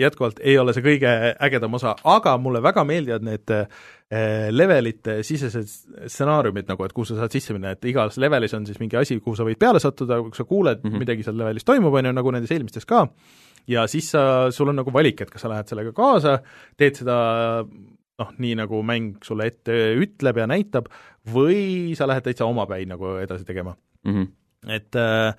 jätkuvalt 0.00 0.38
ei 0.40 0.58
ole 0.58 0.72
see 0.72 0.84
kõige 0.84 1.10
ägedam 1.44 1.74
osa, 1.76 1.94
aga 2.08 2.36
mulle 2.40 2.62
väga 2.64 2.84
meeldivad 2.88 3.26
need 3.26 3.52
eh, 3.52 4.48
levelite 4.50 5.18
sisesed 5.26 5.68
stsenaariumid 6.08 6.70
nagu, 6.70 6.86
et 6.86 6.94
kuhu 6.96 7.08
sa 7.08 7.18
saad 7.18 7.34
sisse 7.34 7.56
minna, 7.56 7.74
et 7.76 7.84
igas 7.90 8.16
levelis 8.22 8.54
on 8.56 8.64
siis 8.68 8.80
mingi 8.80 8.96
asi, 8.96 9.18
kuhu 9.20 9.36
sa 9.36 9.44
võid 9.48 9.60
peale 9.60 9.82
sattuda, 9.82 10.22
kui 10.24 10.36
sa 10.36 10.48
kuuled 10.48 10.80
mm, 10.80 10.90
-hmm. 10.90 11.04
midagi 11.04 11.26
seal 11.26 11.36
levelis 11.38 11.68
toimub, 11.68 11.94
on 11.94 12.08
ju, 12.08 12.14
nagu 12.16 12.32
nendes 12.32 12.54
eelmistes 12.54 12.88
ka, 12.88 13.04
ja 13.68 13.86
siis 13.86 14.10
sa, 14.10 14.24
sul 14.50 14.72
on 14.72 14.80
nagu 14.80 14.92
valik, 14.94 15.20
et 15.20 15.30
kas 15.30 15.44
sa 15.44 15.52
lähed 15.52 15.68
sellega 15.68 15.92
kaasa, 15.92 16.38
teed 16.76 17.02
seda 17.02 17.18
noh, 18.18 18.34
nii 18.38 18.56
nagu 18.58 18.82
mäng 18.82 19.20
sulle 19.24 19.46
ette 19.52 19.76
ütleb 20.00 20.40
ja 20.40 20.48
näitab, 20.50 20.88
või 21.34 21.94
sa 21.98 22.08
lähed 22.08 22.24
täitsa 22.26 22.48
omapäi 22.48 22.86
nagu 22.88 23.18
edasi 23.22 23.44
tegema 23.44 23.76
mm. 24.04 24.14
-hmm. 24.14 24.28
et 24.74 24.96
äh, 24.96 25.34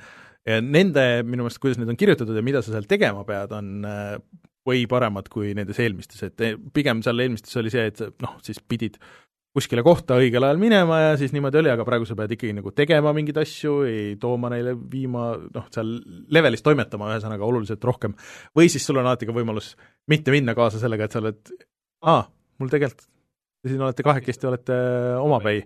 nende, 0.64 1.06
minu 1.28 1.46
meelest, 1.46 1.62
kuidas 1.62 1.80
need 1.80 1.92
on 1.92 2.00
kirjutatud 2.00 2.38
ja 2.38 2.44
mida 2.46 2.64
sa 2.66 2.74
seal 2.74 2.88
tegema 2.90 3.26
pead, 3.28 3.54
on 3.56 3.88
äh, 3.88 4.20
või 4.68 4.86
paremad 4.90 5.30
kui 5.32 5.54
nendes 5.58 5.80
eelmistes, 5.82 6.22
et 6.28 6.46
eh, 6.46 6.60
pigem 6.74 7.04
seal 7.06 7.22
eelmistes 7.24 7.58
oli 7.62 7.72
see, 7.74 7.90
et 7.92 8.22
noh, 8.24 8.38
siis 8.46 8.62
pidid 8.62 9.00
kuskile 9.56 9.82
kohta 9.86 10.20
õigel 10.22 10.46
ajal 10.46 10.60
minema 10.62 11.00
ja 11.02 11.14
siis 11.18 11.32
niimoodi 11.34 11.62
oli, 11.62 11.72
aga 11.74 11.86
praegu 11.88 12.06
sa 12.06 12.16
pead 12.18 12.36
ikkagi 12.36 12.54
nagu 12.60 12.72
tegema 12.76 13.14
mingeid 13.18 13.40
asju, 13.42 13.80
ei 13.90 14.04
tooma 14.22 14.52
neile, 14.54 14.76
viima 14.92 15.32
noh, 15.42 15.66
seal 15.74 15.96
levelis 16.36 16.64
toimetama 16.66 17.10
ühesõnaga 17.16 17.48
oluliselt 17.48 17.84
rohkem. 17.90 18.14
või 18.58 18.70
siis 18.70 18.86
sul 18.86 19.02
on 19.02 19.10
alati 19.10 19.30
ka 19.30 19.36
võimalus 19.36 19.74
mitte 20.12 20.36
minna 20.36 20.54
kaasa 20.58 20.82
sellega, 20.82 21.08
et 21.08 21.16
sa 21.16 21.24
oled 21.24 21.56
aa, 22.06 22.22
mul 22.62 22.72
tegelikult, 22.72 23.08
te 23.60 23.74
siin 23.74 23.82
olete 23.84 24.06
kahekesti, 24.06 24.48
olete 24.48 24.80
omapäi. 25.20 25.64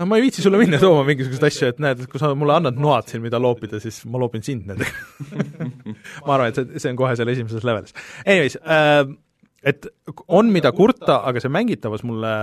No 0.00 0.08
ma 0.08 0.18
ei 0.18 0.26
viitsi 0.26 0.44
sulle 0.44 0.60
minna 0.60 0.80
tooma 0.82 1.04
mingisuguseid 1.08 1.48
asju, 1.48 1.70
et 1.72 1.78
näed, 1.82 2.02
et 2.04 2.10
kui 2.12 2.20
sa 2.22 2.32
mulle 2.38 2.56
annad 2.58 2.80
noad 2.80 3.08
siin, 3.10 3.22
mida 3.24 3.40
loopida, 3.42 3.80
siis 3.82 4.02
ma 4.10 4.20
loopin 4.22 4.44
sind 4.46 4.66
nendega 4.68 4.92
ma 6.26 6.36
arvan, 6.36 6.50
et 6.50 6.58
see, 6.58 6.82
see 6.82 6.92
on 6.92 6.98
kohe 7.00 7.14
seal 7.18 7.32
esimeses 7.32 7.64
levelis. 7.66 7.96
Anyways 8.24 8.58
äh,, 8.60 9.06
et 9.66 9.88
on, 10.28 10.52
mida 10.54 10.72
kurta, 10.76 11.22
aga 11.26 11.42
see 11.42 11.52
mängitavus 11.52 12.04
mulle 12.06 12.34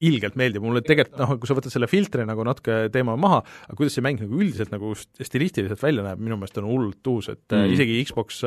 ilgelt 0.00 0.36
meeldib, 0.40 0.64
mulle 0.64 0.80
tegelikult 0.84 1.20
noh, 1.20 1.34
kui 1.36 1.48
sa 1.48 1.56
võtad 1.58 1.72
selle 1.74 1.88
filtri 1.90 2.24
nagu 2.24 2.44
natuke 2.48 2.86
teema 2.92 3.18
maha, 3.20 3.42
aga 3.66 3.76
kuidas 3.76 3.98
see 3.98 4.04
mäng 4.04 4.22
nagu 4.22 4.38
üldiselt 4.40 4.72
nagu 4.72 4.94
stilistiliselt 4.96 5.82
välja 5.82 6.06
näeb, 6.06 6.22
minu 6.24 6.38
meelest 6.40 6.56
on 6.62 6.70
hullult 6.70 7.12
uus, 7.12 7.28
et 7.34 7.44
mm. 7.52 7.74
isegi 7.76 7.98
Xbox 8.08 8.40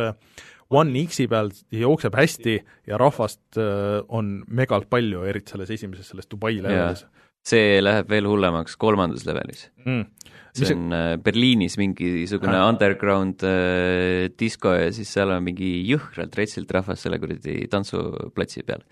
One 0.73 1.03
X-i 1.05 1.27
peal 1.29 1.51
jookseb 1.75 2.15
hästi 2.17 2.55
ja 2.89 2.97
rahvast 2.97 3.59
äh, 3.61 3.99
on 4.09 4.39
megalt 4.49 4.89
palju, 4.89 5.21
eriti 5.29 5.53
selles 5.53 5.69
esimeses, 5.75 6.09
selles 6.09 6.29
Dubai 6.31 6.55
levelis. 6.63 7.05
See 7.43 7.79
läheb 7.83 8.11
veel 8.11 8.27
hullemaks 8.29 8.77
kolmandas 8.79 9.25
levelis. 9.27 9.67
Mm.. 9.85 10.05
see 10.53 10.69
on 10.69 10.85
see... 10.91 10.99
Äh, 10.99 11.15
Berliinis 11.23 11.77
mingisugune 11.81 12.59
ah. 12.59 12.69
underground 12.69 13.43
äh, 13.47 14.29
disko 14.39 14.75
ja 14.77 14.91
siis 14.95 15.11
seal 15.13 15.33
on 15.33 15.43
mingi 15.45 15.75
jõhkralt 15.89 16.37
retsilt 16.39 16.71
rahvas 16.75 17.03
selle 17.03 17.19
kuradi 17.21 17.63
tantsuplatsi 17.71 18.63
peal. 18.67 18.85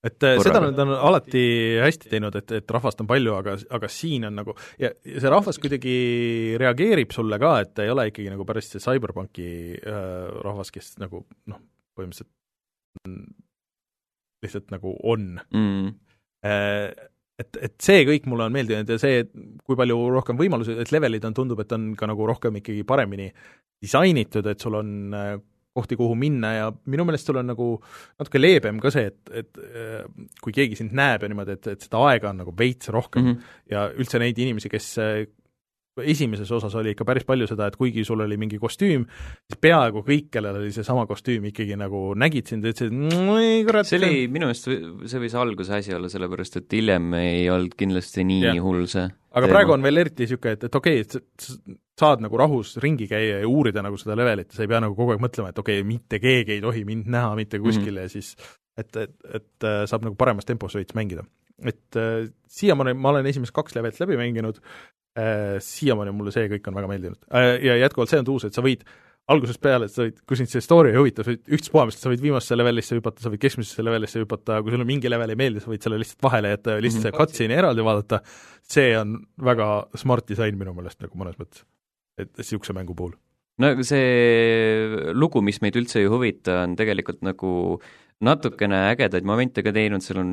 Et 0.00 0.16
Korraga. 0.16 0.44
seda 0.46 0.60
nad 0.64 0.78
on 0.80 0.94
alati 0.96 1.42
hästi 1.82 2.08
teinud, 2.08 2.36
et, 2.40 2.54
et 2.56 2.72
rahvast 2.72 3.02
on 3.02 3.08
palju, 3.10 3.34
aga, 3.36 3.58
aga 3.76 3.90
siin 3.92 4.24
on 4.30 4.38
nagu 4.40 4.54
ja, 4.80 4.88
ja 5.04 5.20
see 5.20 5.32
rahvas 5.32 5.60
kuidagi 5.60 5.96
reageerib 6.62 7.12
sulle 7.12 7.36
ka, 7.42 7.50
et 7.66 7.74
ta 7.76 7.84
ei 7.84 7.92
ole 7.92 8.06
ikkagi 8.08 8.32
nagu 8.32 8.46
päris 8.48 8.72
see 8.72 8.80
CyberPunki 8.80 9.50
äh, 9.76 10.40
rahvas, 10.46 10.72
kes 10.72 10.94
nagu 11.02 11.26
noh, 11.52 11.60
põhimõtteliselt 11.98 12.32
lihtsalt 14.40 14.72
nagu 14.72 14.94
on. 15.04 15.34
Mm.. 15.52 15.92
Äh, 16.46 16.88
et, 17.40 17.60
et 17.68 17.76
see 17.82 18.04
kõik 18.08 18.26
mulle 18.30 18.48
on 18.48 18.54
meeldinud 18.54 18.90
ja 18.94 18.98
see, 19.00 19.22
kui 19.64 19.78
palju 19.78 19.98
rohkem 20.16 20.38
võimalusi, 20.40 20.76
et 20.82 20.92
levelid 20.94 21.24
on, 21.28 21.36
tundub, 21.36 21.62
et 21.64 21.76
on 21.76 21.92
ka 21.98 22.08
nagu 22.10 22.28
rohkem 22.28 22.60
ikkagi 22.60 22.84
paremini 22.88 23.30
disainitud, 23.80 24.46
et 24.50 24.60
sul 24.60 24.76
on 24.78 25.16
äh, 25.16 25.32
kohti, 25.76 25.96
kuhu 25.96 26.16
minna 26.18 26.52
ja 26.56 26.70
minu 26.90 27.06
meelest 27.06 27.30
sul 27.30 27.38
on 27.40 27.50
nagu 27.52 27.68
natuke 28.20 28.40
leebem 28.40 28.80
ka 28.82 28.92
see, 28.92 29.10
et, 29.12 29.34
et 29.42 29.60
äh, 29.64 30.06
kui 30.42 30.54
keegi 30.56 30.78
sind 30.80 30.96
näeb 30.96 31.24
ja 31.24 31.30
niimoodi, 31.30 31.58
et, 31.58 31.70
et 31.76 31.86
seda 31.86 32.02
aega 32.10 32.32
on 32.32 32.42
nagu 32.42 32.54
veits 32.58 32.90
rohkem 32.92 33.24
mm 33.24 33.34
-hmm. 33.34 33.60
ja 33.74 33.86
üldse 33.94 34.22
neid 34.22 34.38
inimesi, 34.38 34.72
kes 34.72 34.96
esimeses 36.04 36.50
osas 36.54 36.74
oli 36.78 36.94
ikka 36.94 37.04
päris 37.08 37.26
palju 37.28 37.48
seda, 37.50 37.66
et 37.70 37.76
kuigi 37.76 38.04
sul 38.06 38.22
oli 38.24 38.38
mingi 38.40 38.60
kostüüm, 38.62 39.06
siis 39.50 39.60
peaaegu 39.60 40.04
kõik, 40.06 40.28
kellel 40.32 40.60
oli 40.62 40.72
seesama 40.74 41.06
kostüüm, 41.10 41.48
ikkagi 41.50 41.78
nagu 41.80 42.10
nägid 42.18 42.50
sind 42.50 42.64
ja 42.64 42.74
ütlesid, 42.74 42.94
ei 43.40 43.64
kurat. 43.66 43.88
see 43.88 43.98
oli 44.00 44.26
minu 44.32 44.50
meelest, 44.50 44.70
see 45.10 45.22
võis 45.24 45.36
alguse 45.38 45.74
asi 45.80 45.96
olla, 45.96 46.10
sellepärast 46.12 46.60
et 46.62 46.78
hiljem 46.78 47.14
ei 47.18 47.48
olnud 47.50 47.74
kindlasti 47.78 48.26
nii 48.28 48.46
ja. 48.52 48.56
hull 48.64 48.86
see 48.90 49.08
aga 49.30 49.46
teema. 49.46 49.56
praegu 49.56 49.74
on 49.76 49.84
veel 49.86 50.02
eriti 50.02 50.26
niisugune, 50.26 50.56
et, 50.56 50.66
et 50.66 50.78
okei 50.80 51.02
okay,, 51.02 51.20
et 51.20 51.44
sa 51.46 51.76
saad 52.00 52.22
nagu 52.24 52.38
rahus 52.40 52.76
ringi 52.82 53.06
käia 53.10 53.42
ja 53.42 53.48
uurida 53.48 53.82
nagu 53.84 53.98
seda 54.00 54.16
levelit 54.18 54.50
ja 54.50 54.58
sa 54.58 54.64
ei 54.64 54.70
pea 54.70 54.80
nagu 54.82 54.96
kogu 54.98 55.14
aeg 55.14 55.22
mõtlema, 55.22 55.52
et 55.52 55.60
okei 55.60 55.82
okay,, 55.82 55.88
mitte 55.88 56.20
keegi 56.22 56.56
ei 56.56 56.64
tohi 56.64 56.86
mind 56.88 57.10
näha 57.12 57.34
mitte 57.38 57.60
kuskil 57.60 57.92
mm 57.92 57.98
-hmm. 57.98 58.08
ja 58.08 58.08
siis 58.08 58.36
et, 58.78 58.96
et, 58.96 59.14
et 59.34 59.68
äh, 59.68 59.82
saab 59.90 60.06
nagu 60.06 60.16
paremas 60.18 60.48
tempos 60.48 60.74
veits 60.74 60.94
mängida. 60.94 61.24
et 61.64 61.96
äh, 61.96 62.30
siiamaani 62.48 62.94
ma 62.94 63.10
olen 63.10 63.26
esimesed 63.26 63.52
kaks 63.52 63.74
levelit 63.76 64.00
läbi 64.00 64.16
mänginud 64.16 64.60
siiamaani 65.64 66.12
mulle 66.14 66.32
see 66.34 66.48
kõik 66.52 66.68
on 66.70 66.76
väga 66.76 66.90
meeldinud 66.90 67.22
äh,. 67.34 67.56
Ja 67.66 67.76
jätkuvalt 67.80 68.12
see 68.12 68.20
on 68.22 68.28
uus, 68.30 68.44
et 68.46 68.56
sa 68.56 68.62
võid 68.62 68.84
algusest 69.30 69.60
peale, 69.62 69.86
et 69.86 69.94
sa 69.94 70.04
võid, 70.04 70.20
kui 70.26 70.38
sind 70.38 70.50
see 70.50 70.62
story 70.64 70.90
ei 70.92 70.98
huvita, 70.98 71.24
sa 71.24 71.30
võid 71.30 71.54
ükspuha, 71.56 71.86
sa 71.94 72.10
võid 72.10 72.22
viimasesse 72.24 72.58
levelisse 72.58 72.98
hüpata, 72.98 73.22
sa 73.22 73.30
võid 73.32 73.42
keskmisesse 73.44 73.84
levelisse 73.86 74.22
hüpata, 74.22 74.58
kui 74.64 74.74
sulle 74.74 74.86
mingi 74.88 75.10
level 75.12 75.34
ei 75.34 75.38
meeldi, 75.38 75.62
sa 75.62 75.70
võid 75.70 75.86
selle 75.86 76.00
lihtsalt 76.00 76.24
vahele 76.26 76.54
jätta 76.54 76.76
ja 76.76 76.84
lihtsalt 76.84 77.04
mm 77.04 77.12
-hmm. 77.12 77.20
cutscene'i 77.20 77.58
eraldi 77.62 77.86
vaadata, 77.86 78.20
see 78.74 78.94
on 78.98 79.18
väga 79.50 79.68
smart 80.02 80.26
disain 80.28 80.58
minu 80.58 80.74
meelest 80.74 81.02
nagu 81.04 81.20
mõnes 81.20 81.38
mõttes, 81.38 81.66
et 82.18 82.32
niisuguse 82.40 82.74
mängu 82.76 82.96
puhul 82.98 83.14
no 83.60 83.74
see 83.86 85.12
lugu, 85.12 85.42
mis 85.44 85.60
meid 85.62 85.76
üldse 85.76 86.00
ei 86.00 86.10
huvita, 86.10 86.62
on 86.64 86.76
tegelikult 86.76 87.22
nagu 87.26 87.52
natukene 88.24 88.82
ägedaid 88.90 89.24
momente 89.24 89.62
ka 89.64 89.72
teinud, 89.72 90.04
seal 90.04 90.20
on 90.20 90.32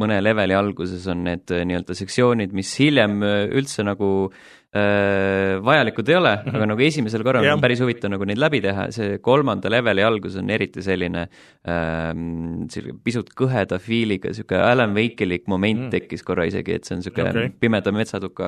mõne 0.00 0.20
leveli 0.22 0.56
alguses 0.56 1.04
on 1.12 1.26
need 1.26 1.52
äh, 1.52 1.66
nii-öelda 1.68 1.96
sektsioonid, 1.96 2.54
mis 2.56 2.72
hiljem 2.80 3.18
äh, 3.26 3.42
üldse 3.60 3.84
nagu 3.84 4.08
äh, 4.30 5.58
vajalikud 5.60 6.08
ei 6.08 6.16
ole 6.16 6.32
mm, 6.32 6.46
-hmm. 6.46 6.56
aga 6.56 6.68
nagu 6.72 6.84
esimesel 6.86 7.24
korral 7.26 7.44
yeah. 7.44 7.56
on 7.56 7.60
päris 7.60 7.82
huvitav 7.84 8.12
nagu 8.14 8.24
neid 8.28 8.40
läbi 8.40 8.62
teha, 8.64 8.86
see 8.96 9.18
kolmanda 9.20 9.72
leveli 9.72 10.04
algus 10.06 10.38
on 10.40 10.48
eriti 10.50 10.84
selline 10.86 11.26
ähm, 11.68 12.64
selline 12.72 12.96
pisut 13.04 13.34
kõheda 13.36 13.78
fiiliga, 13.78 14.32
niisugune 14.32 14.62
Alan 14.70 14.96
Wake'ilik 14.96 15.44
moment 15.46 15.78
mm 15.78 15.86
-hmm. 15.86 15.90
tekkis 15.90 16.24
korra 16.24 16.48
isegi, 16.48 16.78
et 16.78 16.88
see 16.88 16.96
on 16.96 17.04
niisugune 17.04 17.34
okay. 17.34 17.52
pimeda 17.60 17.92
metsatuka 17.92 18.46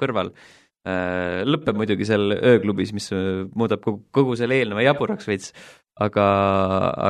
kõrval 0.00 0.32
äh, 0.32 1.44
lõpeb 1.44 1.76
muidugi 1.76 2.08
seal 2.08 2.32
ööklubis, 2.40 2.94
mis 2.96 3.12
muudab 3.52 3.84
kogu, 3.84 4.00
kogu 4.10 4.36
selle 4.36 4.62
eelneva 4.62 4.80
jaburaks 4.88 5.28
veits, 5.28 5.52
aga, 6.06 6.26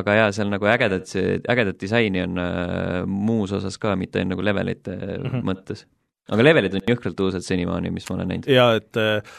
aga 0.00 0.16
jaa, 0.22 0.32
seal 0.36 0.50
nagu 0.52 0.68
ägedat, 0.70 1.12
ägedat 1.52 1.80
disaini 1.80 2.22
on 2.24 2.40
äh, 2.42 3.02
muus 3.06 3.52
osas 3.56 3.78
ka, 3.80 3.94
mitte 4.00 4.24
nagu 4.24 4.44
levelite 4.44 4.94
mm 4.96 5.30
-hmm. 5.30 5.44
mõttes. 5.50 5.84
aga 6.28 6.44
levelid 6.44 6.74
on 6.74 6.86
jõhkralt 6.88 7.20
uused 7.26 7.44
senimaani, 7.44 7.90
mis 7.90 8.08
ma 8.10 8.16
olen 8.16 8.28
näinud. 8.34 8.50
jaa, 8.52 8.74
et 8.80 8.96
äh, 8.96 9.36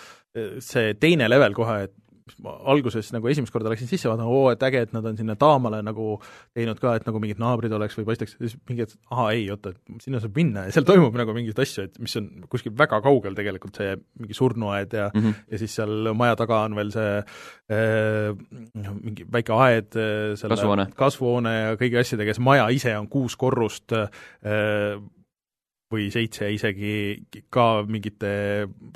see 0.59 0.93
teine 0.93 1.29
level 1.29 1.53
kohe, 1.53 1.83
et 1.89 1.95
ma 2.43 2.55
alguses 2.71 3.11
nagu 3.15 3.29
esimest 3.31 3.53
korda 3.53 3.71
läksin 3.71 3.89
sisse 3.89 4.09
vaatama, 4.09 4.29
oo, 4.29 4.49
et 4.53 4.63
äge, 4.65 4.83
et 4.87 4.93
nad 4.95 5.05
on 5.05 5.17
sinna 5.19 5.35
Taamale 5.39 5.81
nagu 5.85 6.17
teinud 6.57 6.79
ka, 6.81 6.95
et 6.99 7.07
nagu 7.07 7.21
mingid 7.21 7.41
naabrid 7.41 7.73
oleks 7.75 7.97
või 7.99 8.07
paistaks, 8.09 8.35
siis 8.39 8.55
mingi 8.69 8.85
hetk, 8.85 8.97
ahaa, 9.11 9.33
ei, 9.37 9.45
oota, 9.53 9.73
et 9.73 10.05
sinna 10.05 10.21
saab 10.23 10.39
minna 10.39 10.65
ja 10.67 10.75
seal 10.75 10.87
toimub 10.87 11.17
nagu 11.19 11.35
mingeid 11.35 11.59
asju, 11.65 11.87
et 11.89 11.99
mis 12.01 12.15
on 12.19 12.29
kuskil 12.51 12.75
väga 12.79 13.01
kaugel 13.05 13.37
tegelikult, 13.37 13.79
see 13.79 13.95
mingi 14.21 14.37
surnuaed 14.37 14.95
ja 14.97 15.09
mm, 15.13 15.21
-hmm. 15.21 15.45
ja 15.51 15.61
siis 15.61 15.75
seal 15.79 16.13
maja 16.17 16.39
taga 16.39 16.63
on 16.67 16.79
veel 16.79 16.91
see 16.95 17.13
äh, 17.19 18.33
mingi 19.01 19.27
väike 19.31 19.55
aed 19.55 19.95
äh, 19.95 20.35
selle 20.39 20.55
kasvuhoone. 20.55 20.89
kasvuhoone 20.95 21.55
ja 21.59 21.77
kõigi 21.79 22.01
asjadega, 22.01 22.35
see 22.35 22.45
maja 22.45 22.67
ise 22.73 22.97
on 22.97 23.07
kuus 23.11 23.37
korrust 23.39 23.95
äh,, 23.95 24.09
või 25.89 26.07
seitse 26.13 26.49
isegi 26.53 26.93
ka 27.53 27.83
mingite 27.89 28.31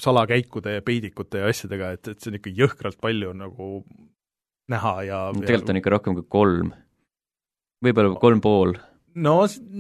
salakäikude 0.01 0.77
ja 0.77 0.85
peidikute 0.85 1.41
ja 1.41 1.49
asjadega, 1.49 1.93
et, 1.97 2.11
et 2.13 2.21
see 2.21 2.31
on 2.31 2.37
ikka 2.37 2.53
jõhkralt 2.53 2.99
palju 3.01 3.33
nagu 3.37 3.69
näha 4.71 4.93
ja 5.07 5.19
tegelikult 5.39 5.73
on 5.73 5.81
ikka 5.81 5.93
rohkem 5.95 6.17
kui 6.19 6.27
kolm. 6.37 6.73
võib-olla 7.83 8.19
kolm 8.21 8.43
pool. 8.43 8.77
no, 9.15 9.35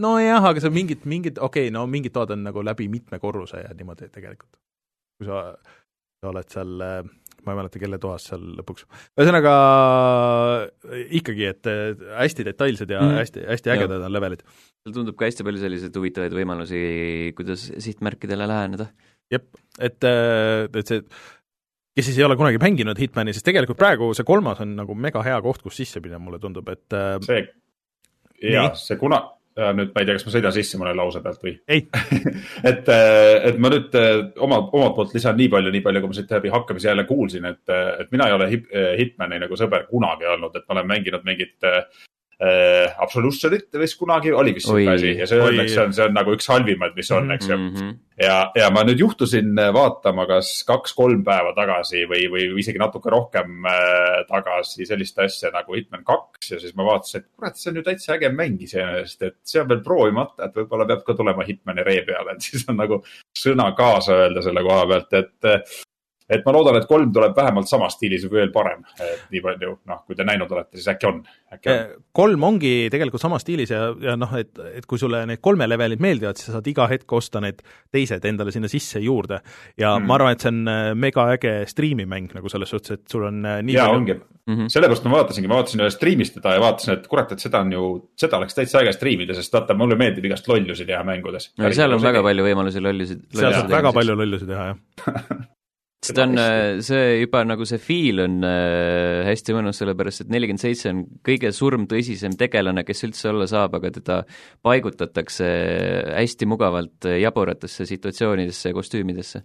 nojah, 0.07 0.49
aga 0.49 0.63
see 0.63 0.73
mingid, 0.73 1.05
mingid, 1.09 1.37
okei 1.37 1.69
okay,, 1.69 1.75
no 1.75 1.85
mingid 1.87 2.15
toad 2.17 2.33
on 2.35 2.43
nagu 2.49 2.65
läbi 2.65 2.89
mitme 2.89 3.21
korruse 3.21 3.61
ja 3.61 3.73
niimoodi 3.77 4.09
tegelikult. 4.09 4.57
kui 5.17 5.29
sa, 5.29 5.45
sa 6.21 6.33
oled 6.33 6.49
seal 6.49 6.87
ma 7.45 7.55
ei 7.55 7.61
mäleta, 7.61 7.81
kelle 7.81 7.99
toas 8.01 8.27
seal 8.29 8.43
lõpuks. 8.59 8.85
ühesõnaga 9.19 9.55
ikkagi, 11.19 11.49
et 11.51 11.71
hästi 12.19 12.47
detailsed 12.49 12.93
ja 12.93 13.01
mm. 13.03 13.19
hästi, 13.21 13.47
hästi 13.49 13.73
ägedad 13.75 14.07
on 14.07 14.15
levelid 14.15 14.45
seal 14.83 14.97
tundub 14.97 15.15
ka 15.15 15.29
hästi 15.29 15.45
palju 15.47 15.61
selliseid 15.61 15.95
huvitavaid 15.95 16.33
võimalusi, 16.35 16.79
kuidas 17.37 17.69
sihtmärkidele 17.85 18.47
läheneda. 18.49 18.89
jep, 19.31 19.47
et, 19.79 20.03
et 20.03 20.89
see, 20.89 21.03
kes 21.95 22.09
siis 22.09 22.19
ei 22.19 22.25
ole 22.27 22.35
kunagi 22.39 22.59
mänginud 22.61 22.99
Hitmani, 22.99 23.33
siis 23.33 23.45
tegelikult 23.47 23.79
praegu 23.79 24.11
see 24.17 24.27
kolmas 24.27 24.59
on 24.63 24.75
nagu 24.75 24.95
mega 24.95 25.23
hea 25.23 25.39
koht, 25.45 25.63
kus 25.63 25.79
sisse 25.79 26.03
minna, 26.03 26.19
mulle 26.21 26.41
tundub, 26.43 26.67
et 26.73 26.97
see, 27.23 27.45
jaa, 28.51 28.73
see 28.77 28.99
kuna, 28.99 29.21
nüüd 29.57 29.91
ma 29.93 30.01
ei 30.01 30.07
tea, 30.07 30.17
kas 30.17 30.25
ma 30.27 30.33
sõidan 30.35 30.55
sisse 30.55 30.79
mõne 30.81 30.95
lause 30.97 31.21
pealt 31.23 31.43
või? 31.45 31.55
et, 32.71 32.89
äh, 32.89 33.49
et 33.49 33.59
ma 33.61 33.73
nüüd 33.73 33.97
oma, 33.97 34.63
omalt 34.65 34.95
poolt 34.97 35.13
lisan 35.17 35.37
nii 35.39 35.51
palju, 35.53 35.73
nii 35.73 35.83
palju, 35.85 36.03
kui 36.03 36.13
ma 36.13 36.17
siit 36.17 36.33
läbi 36.33 36.53
hakkamise 36.53 36.89
jälle 36.91 37.05
kuulsin, 37.09 37.45
et, 37.51 37.63
et 38.01 38.09
mina 38.15 38.29
ei 38.29 38.37
ole 38.37 38.49
hip, 38.51 38.67
Hitmani 38.99 39.41
nagu 39.43 39.59
sõber 39.59 39.87
kunagi 39.89 40.29
olnud, 40.35 40.55
et 40.57 40.65
ma 40.67 40.77
olen 40.77 40.89
mänginud 40.89 41.27
mingit 41.27 41.71
äh, 42.43 42.95
Absolutionit 43.01 43.69
vist 43.79 43.97
kunagi 43.99 44.33
oli 44.35 44.53
vist 44.55 44.67
siuke 44.67 44.95
asi. 44.95 45.13
Ja 45.19 45.27
see 45.29 45.39
õnneks 45.41 45.77
on, 45.81 45.93
see 45.95 46.07
on 46.07 46.17
nagu 46.17 46.33
üks 46.35 46.49
halvimaid, 46.51 46.95
mis 46.97 47.11
on, 47.15 47.31
eks 47.35 47.49
ju. 47.49 47.57
Mm 47.57 47.75
-hmm. 47.75 47.93
ja, 48.23 48.37
ja 48.59 48.69
ma 48.73 48.83
nüüd 48.87 48.99
juhtusin 48.99 49.53
vaatama, 49.75 50.25
kas 50.29 50.51
kaks-kolm 50.67 51.23
päeva 51.23 51.53
tagasi 51.57 52.03
või, 52.09 52.25
või 52.33 52.49
isegi 52.63 52.81
natuke 52.81 53.13
rohkem 53.13 53.69
äh, 53.69 54.25
tagasi 54.29 54.85
sellist 54.89 55.19
asja 55.19 55.53
nagu 55.53 55.77
Hitman 55.77 56.03
kaks 56.03 56.51
ja 56.51 56.59
siis 56.59 56.75
ma 56.75 56.85
vaatasin, 56.91 57.21
et 57.21 57.29
kurat, 57.35 57.57
see 57.57 57.71
on 57.71 57.79
ju 57.79 57.85
täitsa 57.87 58.17
äge 58.17 58.29
mäng 58.33 58.61
iseenesest, 58.61 59.21
et 59.21 59.39
see 59.43 59.61
on 59.61 59.69
veel 59.69 59.81
proovimata, 59.85 60.45
et 60.45 60.59
võib-olla 60.61 60.87
peab 60.89 61.07
ka 61.07 61.13
tulema 61.13 61.47
Hitmani 61.47 61.83
ree 61.83 62.03
peale, 62.07 62.33
et 62.35 62.51
siis 62.51 62.67
on 62.69 62.77
nagu 62.77 63.03
sõna 63.37 63.71
kaasa 63.77 64.23
öelda 64.25 64.41
selle 64.45 64.63
koha 64.63 64.85
pealt, 64.87 65.19
et 65.21 65.83
et 66.33 66.45
ma 66.45 66.53
loodan, 66.55 66.77
et 66.79 66.87
kolm 66.89 67.11
tuleb 67.13 67.35
vähemalt 67.37 67.69
samas 67.69 67.97
stiilis 67.97 68.25
või 68.27 68.41
veel 68.41 68.51
parem, 68.55 68.83
et 68.99 69.25
nii 69.33 69.43
palju, 69.43 69.75
noh, 69.89 70.01
kui 70.07 70.17
te 70.17 70.25
näinud 70.27 70.51
olete, 70.51 70.77
siis 70.79 70.89
äkki 70.93 71.09
on, 71.09 71.21
äkki 71.53 71.71
on. 71.71 71.79
Eh, 71.79 71.95
kolm 72.15 72.47
ongi 72.49 72.73
tegelikult 72.93 73.23
samas 73.23 73.45
stiilis 73.45 73.73
ja, 73.73 73.85
ja 74.03 74.17
noh, 74.19 74.35
et, 74.39 74.51
et 74.79 74.87
kui 74.89 75.01
sulle 75.01 75.23
need 75.29 75.41
kolme 75.43 75.67
levelid 75.69 76.03
meeldivad, 76.03 76.39
siis 76.39 76.51
sa 76.51 76.57
saad 76.57 76.69
iga 76.71 76.87
hetk 76.91 77.17
osta 77.17 77.41
need 77.43 77.63
teised 77.93 78.25
endale 78.29 78.53
sinna 78.55 78.71
sisse 78.71 79.01
juurde. 79.03 79.41
ja 79.77 79.95
mm. 79.97 80.09
ma 80.09 80.19
arvan, 80.19 80.35
et 80.35 80.45
see 80.45 80.53
on 80.53 80.61
eh, 80.67 80.91
mega 81.07 81.29
äge 81.37 81.55
striimimäng 81.69 82.33
nagu 82.35 82.51
selles 82.51 82.73
suhtes, 82.73 82.99
et 82.99 83.07
sul 83.11 83.27
on 83.29 83.43
eh, 83.45 83.61
nii 83.65 83.79
jaa, 83.79 83.89
ongi 83.93 84.17
mm 84.45 84.55
-hmm.. 84.55 84.65
sellepärast 84.67 85.05
ma 85.05 85.11
vaatasingi, 85.17 85.47
ma 85.47 85.55
vaatasin 85.55 85.81
ühest 85.81 85.97
striimist 85.97 86.37
teda 86.37 86.53
ja 86.57 86.61
vaatasin, 86.61 86.93
et 86.93 87.07
kurat, 87.07 87.31
et 87.31 87.39
seda 87.39 87.63
on 87.63 87.71
ju, 87.71 87.89
seda 88.19 88.37
oleks 88.37 88.55
täitsa 88.57 88.81
äge 88.81 88.93
striimida, 88.93 89.33
sest 89.37 89.53
vaata, 89.53 89.77
mulle 89.77 89.95
meeldib 89.99 90.25
igast 90.25 90.47
lollusi 90.47 90.85
teha 90.85 91.03
mängudes. 91.07 91.51
seal 91.71 91.93
on 91.93 92.03
väga 92.03 92.23
palju 92.23 92.47
võimalusi 92.49 92.83
lollusi. 92.83 93.19
seal 93.31 93.53
saab 93.53 93.71
väga 93.71 93.93
palju 93.93 94.15
lollusi 94.19 94.49
teha, 94.49 94.71
jah 94.73 95.43
seda 96.03 96.25
on, 96.25 96.37
äh, 96.39 96.81
see 96.83 97.21
juba 97.21 97.43
nagu 97.47 97.65
see 97.67 97.79
feel 97.81 98.23
on 98.23 98.39
äh, 98.47 99.23
hästi 99.27 99.55
mõnus, 99.55 99.79
sellepärast 99.79 100.25
et 100.25 100.33
nelikümmend 100.33 100.61
seitse 100.61 100.91
on 100.91 101.03
kõige 101.25 101.51
surmtõsisem 101.55 102.35
tegelane, 102.39 102.83
kes 102.87 103.05
üldse 103.07 103.31
olla 103.31 103.47
saab, 103.49 103.77
aga 103.79 103.91
teda 103.97 104.19
paigutatakse 104.65 105.47
hästi 106.17 106.49
mugavalt 106.49 107.09
jaburatesse 107.21 107.87
situatsioonidesse 107.89 108.71
ja 108.71 108.77
kostüümidesse. 108.77 109.43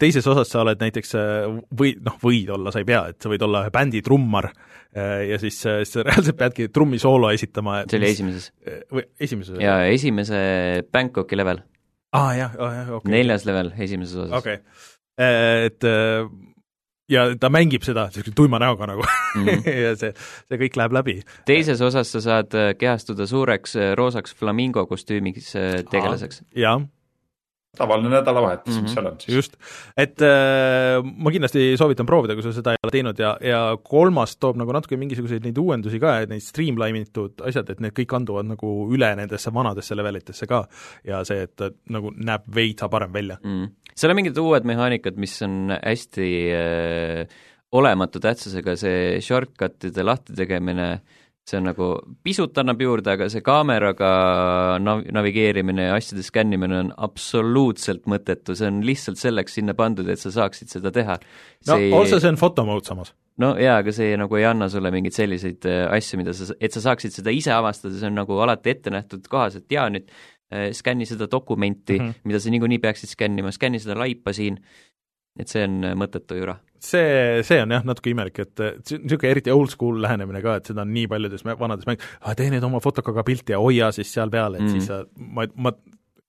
teises 0.00 0.26
osas 0.30 0.50
sa 0.50 0.64
oled 0.64 0.82
näiteks 0.82 1.16
või 1.78 1.94
noh, 2.02 2.18
võid 2.22 2.52
olla, 2.56 2.74
sa 2.74 2.82
ei 2.82 2.88
pea, 2.88 3.06
et 3.14 3.20
sa 3.22 3.32
võid 3.32 3.46
olla 3.46 3.64
ühe 3.66 3.74
bändi 3.74 4.02
trummar 4.04 4.50
ja 4.90 5.38
siis, 5.42 5.60
siis 5.62 5.94
sa 5.94 6.04
reaalselt 6.08 6.38
peadki 6.38 6.70
trummisoolo 6.74 7.30
esitama. 7.34 7.84
see 7.86 8.00
oli 8.00 8.10
esimeses. 8.10 8.52
või 8.90 9.06
esimeses? 9.20 9.58
jaa, 9.62 9.84
esimese 9.90 10.40
Bangkoki 10.90 11.38
level. 11.38 11.62
aa 12.10 12.24
ah, 12.26 12.32
jah, 12.34 12.56
jah, 12.58 12.88
okei 12.88 12.96
okay.. 12.98 13.12
neljas 13.14 13.46
level 13.46 13.70
esimeses 13.78 14.24
osas. 14.24 14.40
okei 14.40 14.58
okay 14.58 14.88
et 15.20 15.84
äh, 15.84 16.28
ja 17.10 17.26
ta 17.40 17.50
mängib 17.52 17.84
seda 17.86 18.06
sellise 18.14 18.34
tuima 18.36 18.60
näoga 18.62 18.86
nagu 18.90 19.02
mm 19.02 19.46
-hmm. 19.46 19.74
ja 19.86 19.96
see, 19.96 20.14
see 20.48 20.60
kõik 20.64 20.78
läheb 20.80 20.92
läbi. 20.92 21.20
teises 21.46 21.80
osas 21.80 22.12
sa 22.12 22.20
saad 22.20 22.54
äh, 22.54 22.72
kehastuda 22.78 23.26
suureks 23.26 23.76
roosaks 23.94 24.34
flamingo 24.34 24.86
kostüümiks 24.86 25.52
tegelaseks. 25.90 26.42
jah 26.56 26.80
tavaline 27.76 28.08
nädalavahetus 28.08 28.74
mm, 28.74 28.78
-hmm. 28.78 28.82
mis 28.82 28.94
seal 28.94 29.06
on 29.06 29.20
siis. 29.20 29.34
just, 29.34 29.56
et 29.96 30.22
äh, 30.22 31.04
ma 31.16 31.30
kindlasti 31.30 31.76
soovitan 31.76 32.06
proovida, 32.06 32.34
kui 32.34 32.42
sa 32.42 32.52
seda 32.52 32.72
ei 32.72 32.82
ole 32.82 32.90
teinud 32.90 33.18
ja, 33.18 33.36
ja 33.40 33.60
kolmas 33.82 34.36
toob 34.36 34.58
nagu 34.58 34.72
natuke 34.72 34.96
mingisuguseid 34.96 35.46
neid 35.46 35.58
uuendusi 35.58 36.00
ka, 36.00 36.18
et 36.20 36.28
neid 36.28 36.42
streamline 36.42 37.04
itud 37.06 37.42
asjad, 37.46 37.70
et 37.70 37.80
need 37.80 37.94
kõik 37.94 38.10
kanduvad 38.10 38.48
nagu 38.50 38.72
üle 38.90 39.12
nendesse 39.16 39.54
vanadesse 39.54 39.96
levelitesse 39.96 40.46
ka 40.50 40.64
ja 41.06 41.22
see, 41.24 41.46
et 41.46 41.66
nagu 41.90 42.10
näeb 42.16 42.48
veitsa 42.54 42.88
parem 42.88 43.12
välja 43.12 43.38
mm. 43.42 43.50
-hmm. 43.50 43.70
Seal 44.00 44.14
on 44.14 44.20
mingid 44.20 44.38
uued 44.40 44.66
mehaanikad, 44.68 45.18
mis 45.20 45.36
on 45.44 45.74
hästi 45.76 46.28
äh, 46.56 47.40
olematu 47.76 48.20
tähtsusega, 48.22 48.76
see 48.80 49.18
shortcut'ide 49.22 50.04
lahtitegemine, 50.06 50.88
see 51.50 51.58
on 51.58 51.66
nagu, 51.70 51.90
pisut 52.24 52.58
annab 52.62 52.82
juurde, 52.82 53.14
aga 53.14 53.28
see 53.32 53.42
kaameraga 53.44 54.10
nav-, 54.82 55.06
navigeerimine 55.14 55.88
ja 55.88 55.96
asjade 55.98 56.24
skännimine 56.26 56.78
on 56.84 56.92
absoluutselt 57.06 58.06
mõttetu, 58.10 58.56
see 58.58 58.70
on 58.70 58.82
lihtsalt 58.86 59.20
selleks 59.20 59.58
sinna 59.58 59.74
pandud, 59.78 60.08
et 60.10 60.20
sa 60.22 60.32
saaksid 60.34 60.72
seda 60.72 60.92
teha. 60.94 61.18
no 61.68 61.78
See- 61.78 61.92
otse 61.96 62.20
see 62.22 62.32
on 62.32 62.40
fotomode 62.40 62.86
samas. 62.90 63.14
no 63.40 63.54
jaa, 63.58 63.78
aga 63.80 63.94
see 63.96 64.16
nagu 64.20 64.36
ei 64.36 64.44
anna 64.48 64.68
sulle 64.72 64.92
mingeid 64.94 65.16
selliseid 65.16 65.66
äh, 65.70 65.86
asju, 65.96 66.20
mida 66.20 66.34
sa, 66.36 66.50
et 66.60 66.76
sa 66.76 66.84
saaksid 66.90 67.14
seda 67.20 67.34
ise 67.34 67.54
avastada, 67.56 67.96
see 67.98 68.10
on 68.10 68.20
nagu 68.20 68.42
alati 68.44 68.74
ette 68.74 68.92
nähtud 68.94 69.26
kohas, 69.30 69.58
et 69.62 69.70
jaa, 69.72 69.88
nüüd 69.92 70.10
skänni 70.74 71.06
seda 71.06 71.28
dokumenti 71.30 71.98
mm. 71.98 72.08
-hmm. 72.08 72.14
mida 72.24 72.40
sa 72.40 72.50
niikuinii 72.50 72.78
peaksid 72.82 73.12
skännima, 73.12 73.52
skänni 73.54 73.78
seda 73.78 73.98
laipa 73.98 74.32
siin, 74.32 74.58
et 75.38 75.50
see 75.52 75.62
on 75.66 75.78
äh, 75.84 75.94
mõttetu 75.98 76.38
jura. 76.38 76.56
see, 76.80 77.42
see 77.46 77.60
on 77.62 77.70
jah 77.74 77.84
natuke 77.84 78.10
imelik, 78.10 78.38
et 78.42 78.62
äh, 78.64 78.76
niisugune 78.80 79.30
eriti 79.30 79.52
old 79.52 79.70
school 79.72 80.00
lähenemine 80.02 80.42
ka, 80.42 80.56
et 80.60 80.70
seda 80.70 80.82
on 80.86 80.92
nii 80.94 81.06
paljudes 81.12 81.44
vanades 81.44 81.86
mäng-, 81.88 82.02
tee 82.36 82.50
nüüd 82.52 82.66
oma 82.66 82.80
fotokaga 82.80 83.24
pilti 83.26 83.54
ja 83.54 83.60
hoia 83.62 83.90
siis 83.92 84.12
seal 84.12 84.32
peal, 84.32 84.56
et 84.56 84.64
mm. 84.64 84.72
Mm. 84.72 84.78
siis 84.78 84.90
sa, 84.90 85.04
ma, 85.16 85.46
ma 85.54 85.74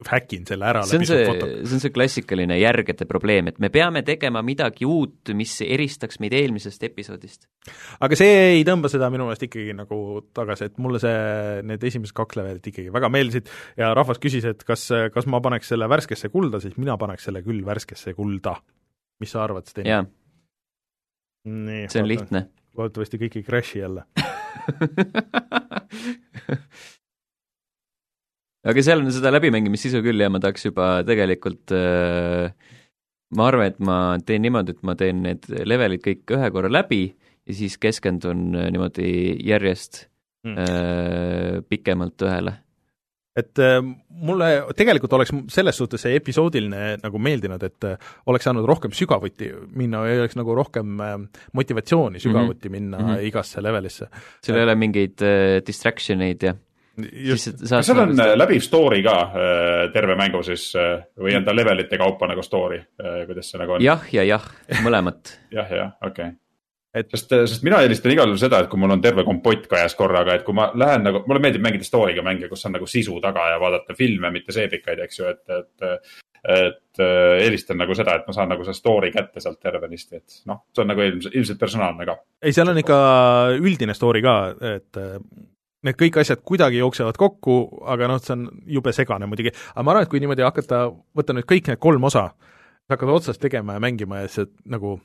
häkin 0.10 0.45
selle 0.49 0.66
ära 0.66 0.82
see 0.88 0.97
on 0.99 1.06
see 1.06 1.26
see 1.26 1.76
on 1.76 1.82
see 1.84 1.91
klassikaline 1.93 2.58
järgede 2.60 3.06
probleem, 3.10 3.47
et 3.52 3.60
me 3.62 3.70
peame 3.74 4.02
tegema 4.08 4.41
midagi 4.45 4.86
uut, 4.88 5.34
mis 5.38 5.54
eristaks 5.66 6.20
meid 6.24 6.34
eelmisest 6.38 6.84
episoodist. 6.88 7.47
aga 8.02 8.18
see 8.20 8.32
ei 8.58 8.64
tõmba 8.68 8.91
seda 8.91 9.10
minu 9.14 9.28
meelest 9.28 9.45
ikkagi 9.47 9.76
nagu 9.78 9.97
tagasi, 10.38 10.72
et 10.72 10.82
mulle 10.82 11.02
see, 11.04 11.18
need 11.68 11.82
esimesed 11.91 12.16
kaks 12.18 12.39
levelit 12.39 12.72
ikkagi 12.74 12.93
väga 12.93 13.12
meeldisid 13.14 13.52
ja 13.80 13.86
rahvas 13.97 14.22
küsis, 14.24 14.47
et 14.49 14.62
kas, 14.68 14.88
kas 15.14 15.30
ma 15.30 15.41
paneks 15.43 15.68
selle 15.74 15.86
värskesse 15.91 16.28
kulda, 16.34 16.58
siis 16.64 16.76
mina 16.82 16.97
paneks 17.02 17.24
selle 17.30 17.41
küll 17.45 17.62
värskesse 17.66 18.10
kulda. 18.18 18.54
mis 19.22 19.32
sa 19.32 19.43
arvad, 19.45 19.66
Sten? 19.70 19.86
jaa, 19.86 20.04
see 21.45 22.02
on 22.02 22.10
lihtne. 22.10 22.47
loodetavasti 22.78 23.22
kõik 23.22 23.38
ei 23.38 23.45
crash'i 23.45 23.84
jälle. 23.84 24.02
aga 28.66 28.84
seal 28.86 29.01
on 29.01 29.12
seda 29.14 29.32
läbimängimis-sisu 29.34 30.03
küll 30.05 30.22
ja 30.22 30.30
ma 30.30 30.39
tahaks 30.43 30.68
juba 30.70 30.91
tegelikult 31.07 31.74
äh, 31.76 32.51
ma 33.36 33.47
arvan, 33.47 33.72
et 33.72 33.80
ma 33.80 33.97
teen 34.26 34.45
niimoodi, 34.45 34.78
et 34.78 34.84
ma 34.84 34.95
teen 34.99 35.24
need 35.26 35.49
levelid 35.49 36.03
kõik 36.05 36.38
ühe 36.38 36.53
korra 36.53 36.72
läbi 36.72 37.03
ja 37.47 37.57
siis 37.57 37.78
keskendun 37.82 38.51
äh, 38.55 38.72
niimoodi 38.74 39.12
järjest 39.47 40.05
Mm. 40.41 40.57
äh, 40.57 41.62
pikemalt 41.70 42.22
ühele. 42.26 42.55
et 43.38 43.59
äh, 43.62 43.78
mulle 44.09 44.47
tegelikult 44.76 45.14
oleks 45.14 45.30
selles 45.53 45.78
suhtes 45.78 46.01
see 46.03 46.16
episoodiline 46.18 46.97
nagu 47.03 47.22
meeldinud, 47.22 47.62
et 47.64 47.86
äh, 47.86 48.09
oleks 48.26 48.47
saanud 48.49 48.66
rohkem 48.66 48.91
sügavuti 48.91 49.51
minna 49.78 50.01
või 50.01 50.18
oleks 50.24 50.36
nagu 50.36 50.55
rohkem 50.57 50.97
motivatsiooni 51.53 52.20
sügavuti 52.20 52.68
mm 52.68 52.74
-hmm. 52.74 52.80
minna 52.80 52.97
mm. 52.97 53.12
-hmm. 53.12 53.28
igasse 53.30 53.62
levelisse. 53.62 54.09
sul 54.43 54.57
ei 54.57 54.64
ole 54.64 54.76
mingeid 54.76 55.22
äh, 55.22 55.62
distraction 55.68 56.26
eid 56.26 56.43
ja 56.43 56.55
just, 57.00 57.50
kas 57.70 57.88
seal 57.88 58.04
on 58.04 58.14
äh, 58.20 58.34
läbiv 58.38 58.64
story 58.66 59.02
ka 59.06 59.16
äh, 59.30 59.88
terve 59.94 60.18
mängu 60.20 60.44
siis 60.46 60.72
äh, 60.80 61.00
või 61.20 61.36
on 61.38 61.48
ta 61.48 61.56
levelite 61.56 62.00
kaupa 62.02 62.30
nagu 62.30 62.44
story, 62.46 62.82
kuidas 63.28 63.52
see 63.52 63.62
nagu 63.62 63.78
on? 63.78 63.84
jah 63.86 64.06
ja 64.14 64.26
jah, 64.28 64.48
mõlemat. 64.86 65.36
jah, 65.58 65.72
jah, 65.72 65.92
okei 66.02 66.32
okay. 66.32 66.38
Et-. 66.92 67.08
sest, 67.16 67.32
sest 67.48 67.64
mina 67.64 67.80
eelistan 67.86 68.12
igal 68.12 68.28
juhul 68.28 68.42
seda, 68.42 68.60
et 68.60 68.72
kui 68.72 68.80
mul 68.80 68.92
on 68.92 69.04
terve 69.04 69.24
kompott 69.28 69.70
kajas 69.72 69.96
korraga, 69.96 70.36
et 70.36 70.44
kui 70.48 70.56
ma 70.58 70.68
lähen 70.76 71.06
nagu, 71.08 71.22
mulle 71.28 71.44
meeldib 71.44 71.64
mängida 71.64 71.88
story'ga 71.88 72.26
mänge, 72.26 72.50
kus 72.52 72.68
on 72.68 72.76
nagu 72.76 72.89
sisu 72.89 73.16
taga 73.24 73.48
ja 73.54 73.62
vaadata 73.62 73.96
filme, 73.96 74.34
mitte 74.36 74.52
seebikaid, 74.56 75.00
eks 75.06 75.22
ju, 75.22 75.32
et, 75.32 75.46
et. 75.56 76.20
et 76.42 77.00
äh, 77.00 77.38
eelistan 77.46 77.78
nagu 77.80 77.96
seda, 77.96 78.18
et 78.18 78.28
ma 78.28 78.34
saan 78.36 78.50
nagu 78.52 78.66
see 78.68 78.76
story 78.76 79.12
kätte 79.14 79.39
sealt 79.39 79.62
tervenisti, 79.62 80.20
et 80.20 80.39
noh, 80.50 80.64
see 80.74 80.84
on 80.84 80.89
nagu 80.92 81.04
ilmselt, 81.06 81.36
ilmselt 81.38 81.60
personaalne 81.62 82.08
ka. 82.10 82.18
ei, 82.42 82.52
seal 82.58 82.74
on 82.74 82.82
ikka 82.82 82.98
üldine 83.62 83.96
story 83.96 84.24
ka, 84.26 84.36
et 84.74 85.00
need 85.88 85.97
kõik 85.97 86.19
asjad 86.21 86.41
kuidagi 86.45 86.82
jooksevad 86.82 87.17
kokku, 87.17 87.57
aga 87.89 88.09
noh, 88.11 88.21
see 88.21 88.36
on 88.36 88.47
jube 88.69 88.93
segane 88.95 89.29
muidugi, 89.29 89.53
aga 89.73 89.86
ma 89.86 89.95
arvan, 89.95 90.07
et 90.07 90.11
kui 90.11 90.21
niimoodi 90.23 90.45
hakata, 90.45 90.84
võtta 91.17 91.36
nüüd 91.38 91.47
kõik 91.49 91.71
need 91.71 91.82
kolm 91.82 92.09
osa, 92.09 92.29
hakkad 92.91 93.13
otsast 93.13 93.41
tegema 93.41 93.77
ja 93.77 93.84
mängima 93.84 94.21
ja 94.21 94.29
siis 94.32 94.51
nagu 94.69 94.99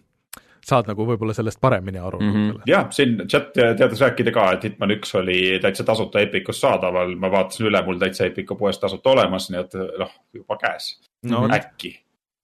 saad 0.67 0.89
nagu 0.91 1.05
võib-olla 1.07 1.35
sellest 1.37 1.61
paremini 1.63 2.01
aru 2.03 2.19
mm. 2.21 2.33
-hmm. 2.33 2.63
jah, 2.67 2.89
siin 2.91 3.21
chat 3.31 3.53
teadis 3.55 4.01
rääkida 4.03 4.33
ka, 4.35 4.49
et 4.57 4.65
Hitman 4.67 4.97
üks 4.97 5.15
oli 5.15 5.61
täitsa 5.63 5.85
tasuta 5.87 6.21
Epicus 6.21 6.61
saadaval, 6.61 7.15
ma 7.15 7.31
vaatasin 7.31 7.69
üle, 7.71 7.83
mul 7.87 8.01
täitsa 8.03 8.27
Epicu 8.27 8.57
poes 8.59 8.81
tasuta 8.83 9.15
olemas, 9.15 9.51
nii 9.51 9.61
et 9.61 9.79
noh, 10.03 10.11
juba 10.35 10.59
käes, 10.61 10.97
no 11.23 11.47
Mhm. 11.47 11.55
äkki 11.61 11.95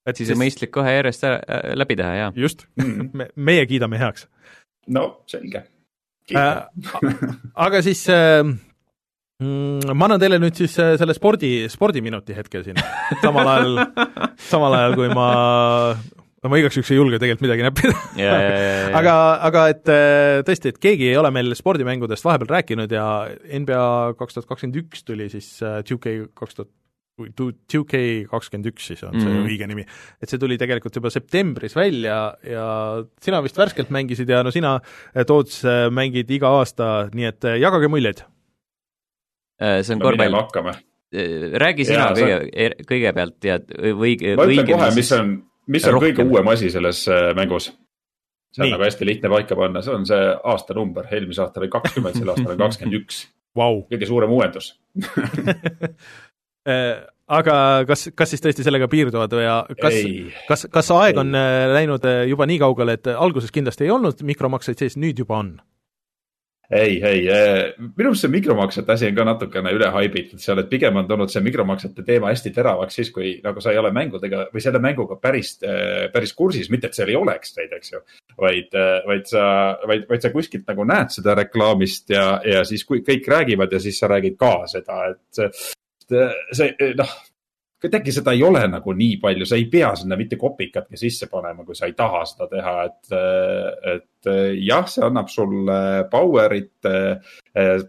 et 0.07 0.19
siis 0.19 0.31
on 0.33 0.39
mõistlik 0.39 0.71
kohe 0.75 0.93
järjest 0.97 1.23
ära, 1.27 1.41
äh, 1.47 1.73
läbi 1.79 1.95
teha 1.99 2.15
ja 2.15 2.31
just 2.35 2.65
mm.. 2.79 3.09
me, 3.13 3.27
meie 3.35 3.65
kiidame 3.69 3.99
heaks 3.99 4.27
no 4.87 5.23
selge. 5.27 5.63
äh,. 6.31 6.63
aga 7.65 7.81
siis 7.85 8.03
äh, 8.11 8.41
mm, 8.43 9.93
ma 9.93 10.07
annan 10.07 10.21
teile 10.21 10.39
nüüd 10.41 10.57
siis 10.57 10.75
äh, 10.81 10.95
selle 10.99 11.15
spordi, 11.17 11.53
spordiminuti 11.71 12.35
hetke 12.37 12.63
siin, 12.65 12.79
samal 13.23 13.49
ajal, 13.55 13.79
samal 14.51 14.77
ajal 14.79 14.97
kui 14.99 15.09
ma, 15.13 15.29
ma 16.47 16.61
igaks 16.61 16.79
juhuks 16.79 16.93
ei 16.93 16.99
julge 16.99 17.19
tegelikult 17.21 17.47
midagi 17.47 17.67
näppida. 17.67 17.95
ja, 18.19 18.37
ja, 18.45 18.53
ja, 18.53 18.85
aga, 18.99 19.17
aga 19.49 19.65
et 19.73 19.91
äh, 19.91 20.43
tõesti, 20.47 20.73
et 20.73 20.79
keegi 20.83 21.11
ei 21.11 21.19
ole 21.19 21.33
meil 21.35 21.55
spordimängudest 21.59 22.27
vahepeal 22.27 22.55
rääkinud 22.59 22.93
ja 22.93 23.07
NBA 23.63 23.83
kaks 24.19 24.39
tuhat 24.39 24.49
kakskümmend 24.51 24.79
üks 24.85 25.05
tuli 25.07 25.29
siis 25.33 25.55
äh, 25.65 25.81
2K 25.83 26.31
kaks 26.37 26.59
tuhat 26.61 26.71
2K 27.21 27.99
kakskümmend 28.29 28.71
üks 28.71 28.87
siis 28.89 29.03
on 29.05 29.13
see 29.13 29.27
mm. 29.27 29.35
-hmm. 29.35 29.49
õige 29.49 29.67
nimi. 29.69 29.83
et 30.21 30.29
see 30.29 30.39
tuli 30.41 30.57
tegelikult 30.57 30.95
juba 30.97 31.11
septembris 31.13 31.75
välja 31.77 32.33
ja 32.47 32.67
sina 33.21 33.41
vist 33.45 33.57
värskelt 33.57 33.91
mängisid 33.93 34.29
ja 34.29 34.41
no 34.43 34.51
sina, 34.51 34.79
Toots, 35.27 35.61
mängid 35.93 36.31
iga 36.33 36.49
aasta, 36.57 37.09
nii 37.13 37.29
et 37.29 37.45
äh, 37.45 37.59
jagage 37.61 37.87
muljeid. 37.87 38.23
See 39.61 39.93
on 39.93 40.01
no 40.01 40.09
korvpall. 40.09 40.39
hakkame. 40.41 40.73
räägi 41.61 41.85
sina 41.85 42.09
Jaa, 42.09 42.15
see- 42.15 42.25
kõige, 42.25 42.87
kõigepealt 42.89 43.45
ja 43.45 43.59
või 43.93 44.17
ma 44.33 44.47
ütlen 44.49 44.71
kohe, 44.71 44.89
mis 44.95 45.11
on, 45.13 45.35
mis 45.67 45.85
on 45.85 45.93
rohkem. 45.99 46.15
kõige 46.15 46.25
uuem 46.31 46.49
asi 46.55 46.71
selles 46.73 47.05
mängus. 47.37 47.69
see 48.49 48.63
on 48.63 48.67
Nii. 48.67 48.73
nagu 48.73 48.89
hästi 48.89 49.05
lihtne 49.05 49.29
paika 49.29 49.55
panna, 49.55 49.85
see 49.85 49.93
on 49.93 50.09
see 50.09 50.33
aastanumber, 50.43 51.05
eelmisel 51.13 51.45
aastal 51.45 51.61
oli 51.61 51.69
kakskümmend, 51.77 52.17
sel 52.17 52.33
aastal 52.33 52.55
on 52.55 52.65
kakskümmend 52.65 52.97
üks, 53.03 53.27
kõige 53.53 54.09
suurem 54.09 54.33
uuendus. 54.33 54.73
Äh, 56.63 57.03
aga 57.27 57.55
kas, 57.87 58.07
kas 58.15 58.31
siis 58.31 58.43
tõesti 58.43 58.63
sellega 58.63 58.87
piirduvad 58.91 59.35
või 59.35 59.43
kas, 59.75 59.97
ei, 59.99 60.23
kas, 60.47 60.65
kas 60.71 60.93
aeg 60.95 61.17
Ei. 61.17 61.19
on 61.19 61.35
äh, 61.35 61.65
läinud 61.75 62.07
äh, 62.07 62.23
juba 62.29 62.47
nii 62.47 62.61
kaugele, 62.61 62.95
et 62.95 63.11
alguses 63.11 63.51
kindlasti 63.51 63.87
ei 63.87 63.91
olnud 63.91 64.23
mikromakseid 64.23 64.79
sees, 64.79 64.95
nüüd 64.99 65.19
juba 65.19 65.41
on? 65.41 65.53
ei, 66.73 66.95
ei, 67.05 67.25
minu 67.97 68.13
arust 68.13 68.23
see 68.23 68.31
mikromaksete 68.31 68.95
asi 68.95 69.09
on 69.09 69.17
ka 69.17 69.25
natukene 69.27 69.73
üle 69.75 69.89
haibitud 69.93 70.41
seal, 70.41 70.61
et 70.63 70.71
pigem 70.71 70.95
on 70.97 71.09
tulnud 71.09 71.29
see 71.29 71.43
mikromaksete 71.43 72.05
teema 72.07 72.31
hästi 72.31 72.53
teravaks 72.55 72.97
siis, 72.97 73.11
kui 73.13 73.35
nagu 73.43 73.61
sa 73.61 73.75
ei 73.75 73.81
ole 73.81 73.91
mängudega 73.93 74.47
või 74.55 74.63
selle 74.63 74.79
mänguga 74.81 75.19
päris, 75.21 75.51
päris 76.15 76.33
kursis, 76.33 76.71
mitte 76.73 76.89
et 76.89 76.97
seal 76.97 77.11
ei 77.11 77.19
oleks 77.19 77.53
neid, 77.59 77.75
eks 77.75 77.93
ju. 77.93 78.01
vaid, 78.39 78.73
vaid 79.05 79.27
sa, 79.29 79.45
vaid, 79.91 80.07
vaid 80.09 80.23
sa 80.23 80.31
kuskilt 80.33 80.65
nagu 80.71 80.87
näed 80.87 81.13
seda 81.13 81.35
reklaamist 81.43 82.15
ja, 82.15 82.25
ja 82.47 82.65
siis, 82.65 82.87
kui 82.87 83.03
kõik 83.05 83.27
räägivad 83.35 83.75
ja 83.75 83.83
siis 83.83 83.99
sa 83.99 84.09
räägid 84.15 84.39
ka 84.39 84.55
seda, 84.71 85.03
et 85.11 85.45
see, 86.09 86.73
see 86.77 86.91
noh 86.99 87.13
kuidagi 87.83 88.13
seda 88.15 88.31
ei 88.31 88.43
ole 88.47 88.61
nagu 88.71 88.93
nii 88.95 89.17
palju, 89.19 89.45
sa 89.47 89.57
ei 89.59 89.65
pea 89.71 89.89
sinna 89.99 90.15
mitte 90.15 90.37
kopikatki 90.39 90.95
sisse 90.99 91.27
panema, 91.31 91.65
kui 91.67 91.75
sa 91.75 91.89
ei 91.89 91.95
taha 91.97 92.21
seda 92.29 92.47
teha, 92.51 92.75
et, 92.87 93.15
et 93.91 94.29
jah, 94.63 94.85
see 94.87 95.03
annab 95.03 95.31
sulle 95.31 95.79
power'it. 96.11 96.71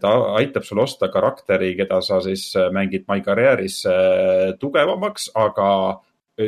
ta 0.01 0.11
aitab 0.35 0.67
sul 0.67 0.83
osta 0.83 1.07
karakteri, 1.13 1.71
keda 1.79 2.01
sa 2.03 2.19
siis 2.21 2.49
mängid 2.75 3.07
My 3.07 3.23
Career'is 3.23 3.79
äh, 3.87 4.51
tugevamaks, 4.59 5.29
aga 5.39 5.69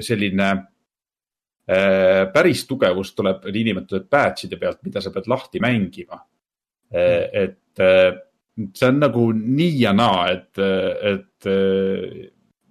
selline 0.04 0.50
äh, 0.52 2.28
päris 2.34 2.68
tugevus 2.68 3.16
tuleb 3.16 3.48
niinimetatud 3.48 4.12
batch'ide 4.12 4.60
pealt, 4.60 4.84
mida 4.84 5.02
sa 5.02 5.14
pead 5.16 5.32
lahti 5.32 5.64
mängima. 5.64 6.20
et 6.92 7.80
äh, 7.80 8.27
see 8.58 8.90
on 8.90 9.00
nagu 9.04 9.28
nii 9.38 9.76
ja 9.84 9.94
naa, 9.96 10.28
et, 10.34 10.58
et 10.58 11.50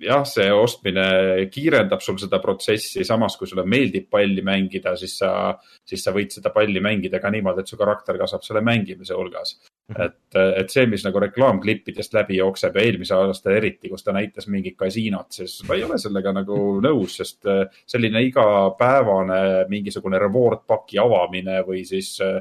jah, 0.02 0.24
see 0.28 0.48
ostmine 0.52 1.06
kiirendab 1.52 2.02
sul 2.04 2.18
seda 2.20 2.40
protsessi, 2.42 3.04
samas 3.06 3.36
kui 3.38 3.48
sulle 3.48 3.64
meeldib 3.68 4.08
palli 4.12 4.44
mängida, 4.44 4.96
siis 4.98 5.16
sa, 5.22 5.30
siis 5.86 6.04
sa 6.04 6.14
võid 6.16 6.34
seda 6.36 6.52
palli 6.54 6.82
mängida 6.84 7.20
ka 7.22 7.32
niimoodi, 7.32 7.64
et 7.64 7.72
su 7.72 7.78
karakter 7.80 8.18
kasvab 8.20 8.44
selle 8.46 8.64
mängimise 8.66 9.16
hulgas. 9.16 9.56
et, 9.94 10.16
et 10.34 10.72
see, 10.72 10.86
mis 10.90 11.04
nagu 11.06 11.20
reklaamklippidest 11.22 12.14
läbi 12.16 12.40
jookseb 12.40 12.74
ja 12.76 12.82
eelmisel 12.88 13.28
aastal 13.28 13.54
eriti, 13.54 13.90
kus 13.92 14.02
ta 14.02 14.14
näitas 14.16 14.48
mingit 14.50 14.74
kasiinot, 14.80 15.30
siis 15.38 15.60
ma 15.68 15.76
ei 15.78 15.84
ole 15.86 15.98
sellega 16.02 16.32
nagu 16.34 16.56
nõus, 16.86 17.18
sest 17.20 17.46
äh, 17.50 17.64
selline 17.86 18.24
igapäevane 18.26 19.40
mingisugune 19.70 20.18
reward 20.22 20.64
paki 20.66 20.98
avamine 21.02 21.60
või 21.68 21.84
siis 21.86 22.16
äh, 22.24 22.40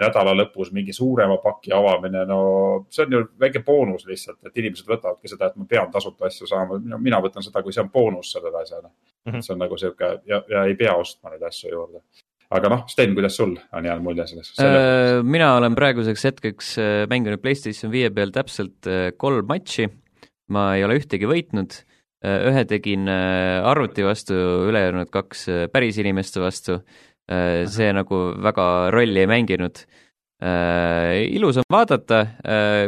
nädala 0.00 0.32
lõpus 0.34 0.72
mingi 0.74 0.92
suurema 0.92 1.36
paki 1.42 1.72
avamine, 1.76 2.24
no 2.26 2.40
see 2.90 3.04
on 3.04 3.12
ju 3.14 3.20
väike 3.40 3.62
boonus 3.66 4.08
lihtsalt, 4.08 4.40
et 4.48 4.56
inimesed 4.58 4.88
võtavadki 4.88 5.30
seda, 5.30 5.52
et 5.52 5.60
ma 5.60 5.68
pean 5.68 5.92
tasuta 5.92 6.26
asju 6.26 6.48
saama, 6.50 6.80
mina 6.98 7.20
võtan 7.22 7.44
seda, 7.44 7.62
kui 7.62 7.76
see 7.76 7.84
on 7.84 7.92
boonus 7.92 8.32
sellele 8.34 8.64
asjale 8.64 8.88
mm. 8.88 8.94
Mhm. 9.28 9.36
-hmm. 9.36 9.46
see 9.46 9.52
on 9.54 9.58
nagu 9.62 9.76
sihuke 9.76 10.18
ja, 10.26 10.42
ja 10.48 10.64
ei 10.64 10.74
pea 10.74 10.96
ostma 10.96 11.30
neid 11.30 11.42
asju 11.42 11.70
juurde. 11.70 12.00
Aga 12.54 12.70
noh, 12.72 12.84
Sten, 12.90 13.14
kuidas 13.16 13.36
sul 13.38 13.56
on 13.74 13.88
jäänud 13.88 14.04
mulje 14.04 14.26
sellest? 14.30 14.60
Äh, 14.62 15.22
mina 15.26 15.54
olen 15.58 15.76
praeguseks 15.78 16.28
hetkeks 16.30 16.70
äh, 16.78 16.92
mänginud 17.10 17.42
PlayStation 17.42 17.92
viie 17.92 18.10
peal 18.14 18.32
täpselt 18.34 18.88
äh, 18.90 19.08
kolm 19.16 19.48
matši, 19.50 19.88
ma 20.54 20.70
ei 20.78 20.84
ole 20.86 20.98
ühtegi 21.00 21.28
võitnud, 21.30 21.80
ühe 22.24 22.62
tegin 22.68 23.08
äh, 23.10 23.60
arvuti 23.68 24.04
vastu, 24.06 24.36
ülejäänud 24.70 25.10
kaks 25.12 25.48
äh, 25.52 25.66
päris 25.72 25.98
inimeste 26.00 26.40
vastu, 26.44 26.80
see 27.24 27.86
nagu 27.96 28.16
väga 28.44 28.64
rolli 28.92 29.22
ei 29.22 29.28
mänginud. 29.30 29.78
Ilus 30.44 31.56
on 31.62 31.64
vaadata, 31.72 32.18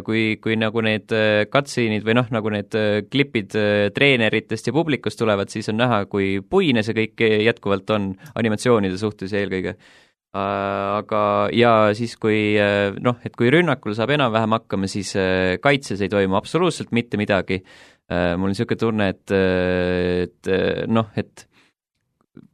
kui, 0.05 0.37
kui 0.43 0.59
nagu 0.61 0.83
need 0.85 1.13
äh, 1.17 1.47
cutscene'id 1.49 2.05
või 2.05 2.17
noh, 2.19 2.27
nagu 2.35 2.53
need 2.53 2.75
äh, 2.77 2.99
klipid 3.09 3.57
äh, 3.57 3.87
treeneritest 3.97 4.69
ja 4.69 4.75
publikust 4.77 5.17
tulevad, 5.21 5.49
siis 5.49 5.71
on 5.73 5.81
näha, 5.81 6.03
kui 6.11 6.43
puine 6.45 6.85
see 6.85 6.97
kõik 6.99 7.25
jätkuvalt 7.47 7.95
on 7.97 8.11
animatsioonide 8.37 9.01
suhtes 9.01 9.33
eelkõige 9.33 9.77
Äh, 10.37 10.99
aga, 10.99 11.49
ja 11.57 11.73
siis, 11.97 12.17
kui 12.21 12.57
äh, 12.61 12.93
noh, 13.01 13.17
et 13.25 13.37
kui 13.39 13.49
rünnakul 13.53 13.95
saab 13.97 14.13
enam-vähem 14.17 14.57
hakkama, 14.59 14.89
siis 14.91 15.15
äh, 15.17 15.57
kaitses 15.63 16.03
ei 16.05 16.11
toimu 16.13 16.37
absoluutselt 16.37 16.93
mitte 16.97 17.21
midagi. 17.21 17.63
mul 18.07 18.47
on 18.47 18.53
niisugune 18.53 18.79
tunne, 18.79 19.07
et, 19.11 19.33
et 19.35 20.49
äh, 20.55 20.85
noh, 20.87 21.09
et 21.19 21.46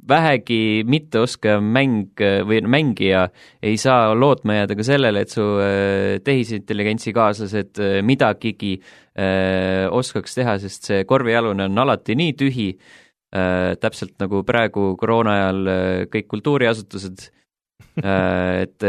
vähegi 0.09 0.83
mitteoskav 0.89 1.63
mäng 1.63 2.19
või 2.47 2.61
mängija 2.67 3.27
ei 3.63 3.77
saa 3.79 4.13
lootma 4.19 4.61
jääda 4.61 4.77
ka 4.79 4.87
sellele, 4.87 5.23
et 5.23 5.35
su 5.35 5.45
äh, 5.63 6.19
tehisintelligentsi 6.25 7.15
kaaslased 7.15 7.79
äh, 7.83 8.01
midagigi 8.07 8.75
äh, 8.79 9.87
oskaks 9.91 10.35
teha, 10.39 10.57
sest 10.63 10.91
see 10.91 11.05
korvialune 11.09 11.69
on 11.71 11.85
alati 11.85 12.19
nii 12.19 12.35
tühi 12.39 12.73
täpselt 13.33 14.19
nagu 14.21 14.43
praegu 14.45 14.91
koroona 15.01 15.33
ajal 15.39 15.69
kõik 16.13 16.27
kultuuriasutused 16.29 17.23
et 18.65 18.85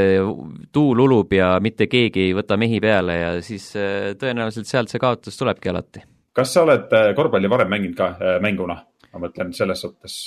tuul 0.75 0.99
ulub 1.05 1.31
ja 1.31 1.53
mitte 1.63 1.87
keegi 1.87 2.25
ei 2.25 2.33
võta 2.35 2.57
mehi 2.59 2.81
peale 2.83 3.15
ja 3.21 3.29
siis 3.39 3.69
tõenäoliselt 4.19 4.67
sealt 4.67 4.91
see 4.91 4.99
kaotus 4.99 5.39
tulebki 5.39 5.71
alati. 5.71 6.03
kas 6.35 6.51
sa 6.57 6.65
oled 6.67 6.91
korvpalli 7.15 7.53
varem 7.55 7.71
mänginud 7.71 7.95
ka 7.95 8.09
mänguna? 8.43 8.81
ma 9.13 9.23
mõtlen 9.23 9.55
selles 9.55 9.79
suhtes 9.87 10.17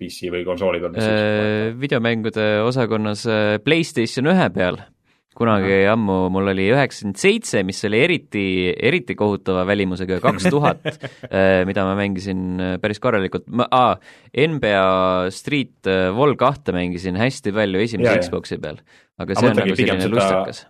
PC 0.00 0.32
või 0.32 0.44
konsoolid 0.46 0.84
on 0.88 0.96
mis 0.96 1.06
Äh, 1.06 1.70
videomängude 1.80 2.44
osakonnas 2.66 3.24
äh, 3.30 3.56
PlayStation 3.64 4.28
ühe 4.30 4.46
peal, 4.54 4.78
kunagi 5.36 5.82
ammu 5.90 6.18
mul 6.32 6.52
oli 6.52 6.68
üheksakümmend 6.72 7.20
seitse, 7.20 7.62
mis 7.66 7.82
oli 7.88 8.00
eriti, 8.04 8.44
eriti 8.74 9.16
kohutava 9.18 9.66
välimusega, 9.68 10.18
kaks 10.24 10.48
tuhat, 10.52 10.86
mida 11.68 11.84
ma 11.88 11.96
mängisin 11.98 12.46
äh, 12.60 12.76
päris 12.82 13.02
korralikult, 13.02 13.48
ma, 13.48 13.68
aa, 13.70 13.98
NBA 14.36 14.86
Street 15.34 15.90
äh, 15.92 16.08
Vol 16.16 16.36
kahte 16.40 16.76
mängisin 16.76 17.20
hästi 17.20 17.52
palju 17.56 17.84
esimese 17.84 18.14
jaa. 18.14 18.24
Xbox'i 18.24 18.60
peal, 18.62 18.80
aga 19.20 19.26
Aga 19.26 19.36
see 19.36 19.50
on 19.50 19.54
mõtlengi 19.54 19.74
nagu 19.74 19.82
selline 19.82 20.14
lustakas. 20.14 20.64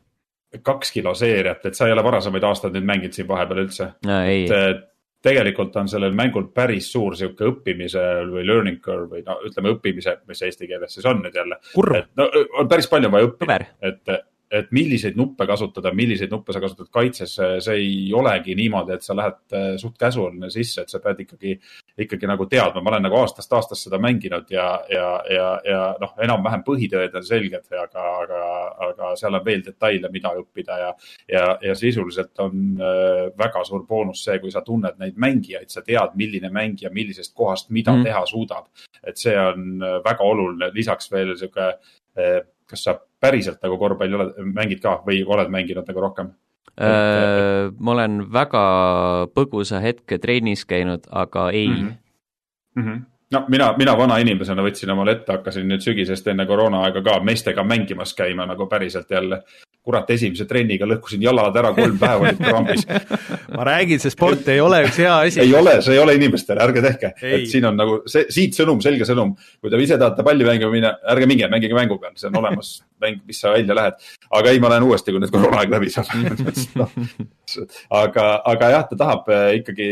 kaks 0.67 0.93
kilo 0.95 1.15
seeriat, 1.19 1.65
et 1.69 1.79
sa 1.79 1.89
ei 1.89 1.95
ole 1.95 2.05
varasemaid 2.07 2.45
aastaid 2.49 2.77
nüüd 2.77 2.87
mänginud 2.89 3.17
siin 3.17 3.29
vahepeal 3.29 3.67
üldse? 3.67 3.91
ei, 4.07 4.47
et 4.47 4.87
tegelikult 5.23 5.77
on 5.77 5.89
sellel 5.91 6.15
mängul 6.17 6.49
päris 6.55 6.91
suur 6.93 7.17
sihuke 7.19 7.49
õppimise 7.51 8.03
või 8.31 8.47
learning 8.47 8.81
curve 8.85 9.17
või 9.17 9.25
no 9.27 9.39
ütleme 9.47 9.75
õppimise, 9.75 10.19
mis 10.29 10.43
eesti 10.47 10.69
keeles 10.71 10.95
siis 10.95 11.07
on 11.07 11.23
nüüd 11.25 11.37
jälle. 11.37 11.59
no 12.17 12.29
on 12.61 12.69
päris 12.69 12.89
palju 12.91 13.11
vaja 13.13 13.31
õppida, 13.31 13.61
et, 13.83 14.17
et 14.51 14.71
milliseid 14.71 15.17
nuppe 15.19 15.47
kasutada, 15.47 15.91
milliseid 15.95 16.31
nuppe 16.31 16.55
sa 16.55 16.61
kasutad 16.63 16.89
kaitses, 16.95 17.35
see 17.65 17.75
ei 17.75 18.13
olegi 18.15 18.55
niimoodi, 18.59 18.95
et 18.95 19.07
sa 19.07 19.17
lähed 19.19 19.57
äh, 19.57 19.67
suht 19.81 19.97
casual'ina 20.01 20.51
sisse, 20.53 20.85
et 20.85 20.93
sa 20.93 21.01
pead 21.03 21.25
ikkagi, 21.25 21.57
ikkagi 22.07 22.31
nagu 22.31 22.47
teadma, 22.51 22.83
ma 22.83 22.93
olen 22.93 23.07
nagu 23.09 23.19
aastast 23.19 23.53
aastast 23.59 23.89
seda 23.89 23.99
mänginud 24.03 24.51
ja, 24.55 24.69
ja, 24.93 25.09
ja, 25.33 25.49
ja 25.67 25.83
noh, 26.01 26.15
enam-vähem 26.23 26.63
põhitööd 26.67 27.19
on 27.19 27.27
selged, 27.27 27.67
aga, 27.75 28.07
aga, 28.23 28.43
aga 28.91 29.13
seal 29.19 29.39
on 29.41 29.47
veel 29.47 29.65
detaile, 29.67 30.11
mida 30.15 30.35
õppida 30.39 30.81
ja, 30.85 30.93
ja, 31.33 31.47
ja 31.67 31.79
sisuliselt 31.79 32.47
on 32.47 32.67
äh, 32.79 33.27
väga 33.39 33.65
suur 33.67 33.87
boonus 33.89 34.25
see, 34.29 34.39
kui 34.43 34.55
sa 34.55 34.63
tunned 34.67 35.01
neid 35.03 35.19
mängijaid, 35.19 35.71
sa 35.73 35.83
tead, 35.87 36.15
milline 36.19 36.53
mängija 36.55 36.93
millisest 36.95 37.35
kohast 37.35 37.73
mida 37.75 37.97
mm. 37.97 38.07
teha 38.07 38.27
suudab. 38.31 38.71
et 39.07 39.19
see 39.19 39.35
on 39.39 39.83
äh, 39.83 39.99
väga 40.05 40.25
oluline, 40.25 40.71
lisaks 40.75 41.11
veel 41.13 41.35
sihuke, 41.37 41.73
kas 42.71 42.85
sa 42.85 42.97
päriselt 43.21 43.63
nagu 43.63 43.79
korvpalli 43.79 44.19
oled, 44.19 44.35
mängid 44.55 44.83
ka 44.83 45.01
või 45.07 45.23
oled 45.27 45.51
mänginud 45.53 45.89
nagu 45.89 46.03
rohkem? 46.03 46.33
Äh, 46.77 47.73
ma 47.79 47.93
olen 47.95 48.21
väga 48.33 48.63
põgusa 49.33 49.81
hetke 49.81 50.19
trennis 50.21 50.67
käinud, 50.69 51.07
aga 51.09 51.49
ei 51.51 51.69
mm. 51.69 51.93
Mhm. 52.77 52.89
-hmm. 52.89 53.05
no 53.33 53.45
mina, 53.49 53.71
mina 53.79 53.97
vana 53.99 54.19
inimesena 54.19 54.63
võtsin 54.63 54.93
omale 54.93 55.13
ette, 55.17 55.33
hakkasin 55.33 55.69
nüüd 55.69 55.81
sügisest 55.81 56.27
enne 56.29 56.47
koroonaaega 56.47 57.03
ka 57.03 57.21
meestega 57.21 57.65
mängimas 57.65 58.15
käima 58.15 58.47
nagu 58.47 58.67
päriselt 58.67 59.11
jälle. 59.11 59.43
kurat, 59.87 60.11
esimese 60.11 60.49
trenniga 60.51 60.89
lõhkusin 60.89 61.23
jalad 61.23 61.55
ära, 61.61 61.71
kolm 61.77 61.99
päeva 62.01 62.27
olid 62.27 62.41
krambis. 62.43 62.83
ma 63.55 63.67
räägin, 63.69 64.03
see 64.03 64.13
sport 64.13 64.49
ei 64.51 64.61
ole 64.63 64.83
üks 64.89 64.99
hea 65.03 65.15
asi 65.29 65.45
ei. 65.45 65.55
ole, 65.55 65.79
see 65.85 65.95
ei 65.95 66.03
ole 66.03 66.17
inimestele, 66.19 66.63
ärge 66.67 66.83
tehke, 66.85 67.13
et 67.23 67.47
siin 67.51 67.69
on 67.71 67.79
nagu 67.79 68.01
see, 68.11 68.27
siit 68.35 68.59
sõnum, 68.59 68.83
selge 68.85 69.07
sõnum. 69.09 69.37
kui 69.61 69.73
te 69.73 69.81
ise 69.83 69.99
tahate 70.01 70.27
palli 70.27 70.49
mängima 70.49 70.73
minna, 70.75 70.93
ärge 71.15 71.31
minge, 71.31 71.49
mängige 71.53 71.79
mängu 71.79 72.01
peal, 72.03 72.17
see 72.19 72.31
on 72.33 72.41
olemas 72.43 72.77
mäng, 73.01 73.21
mis 73.27 73.41
sa 73.41 73.53
välja 73.55 73.75
lähed. 73.75 73.93
aga 74.31 74.51
ei, 74.51 74.61
ma 74.61 74.71
lähen 74.73 74.87
uuesti, 74.87 75.13
kui 75.15 75.23
nüüd 75.23 75.33
koroonaaeg 75.35 75.73
läbi 75.73 75.91
saab 75.93 76.11
no. 76.81 76.89
aga, 78.03 78.25
aga 78.53 78.71
jah, 78.73 78.87
ta 78.91 78.99
tahab 78.99 79.29
äh, 79.33 79.51
ikkagi, 79.61 79.89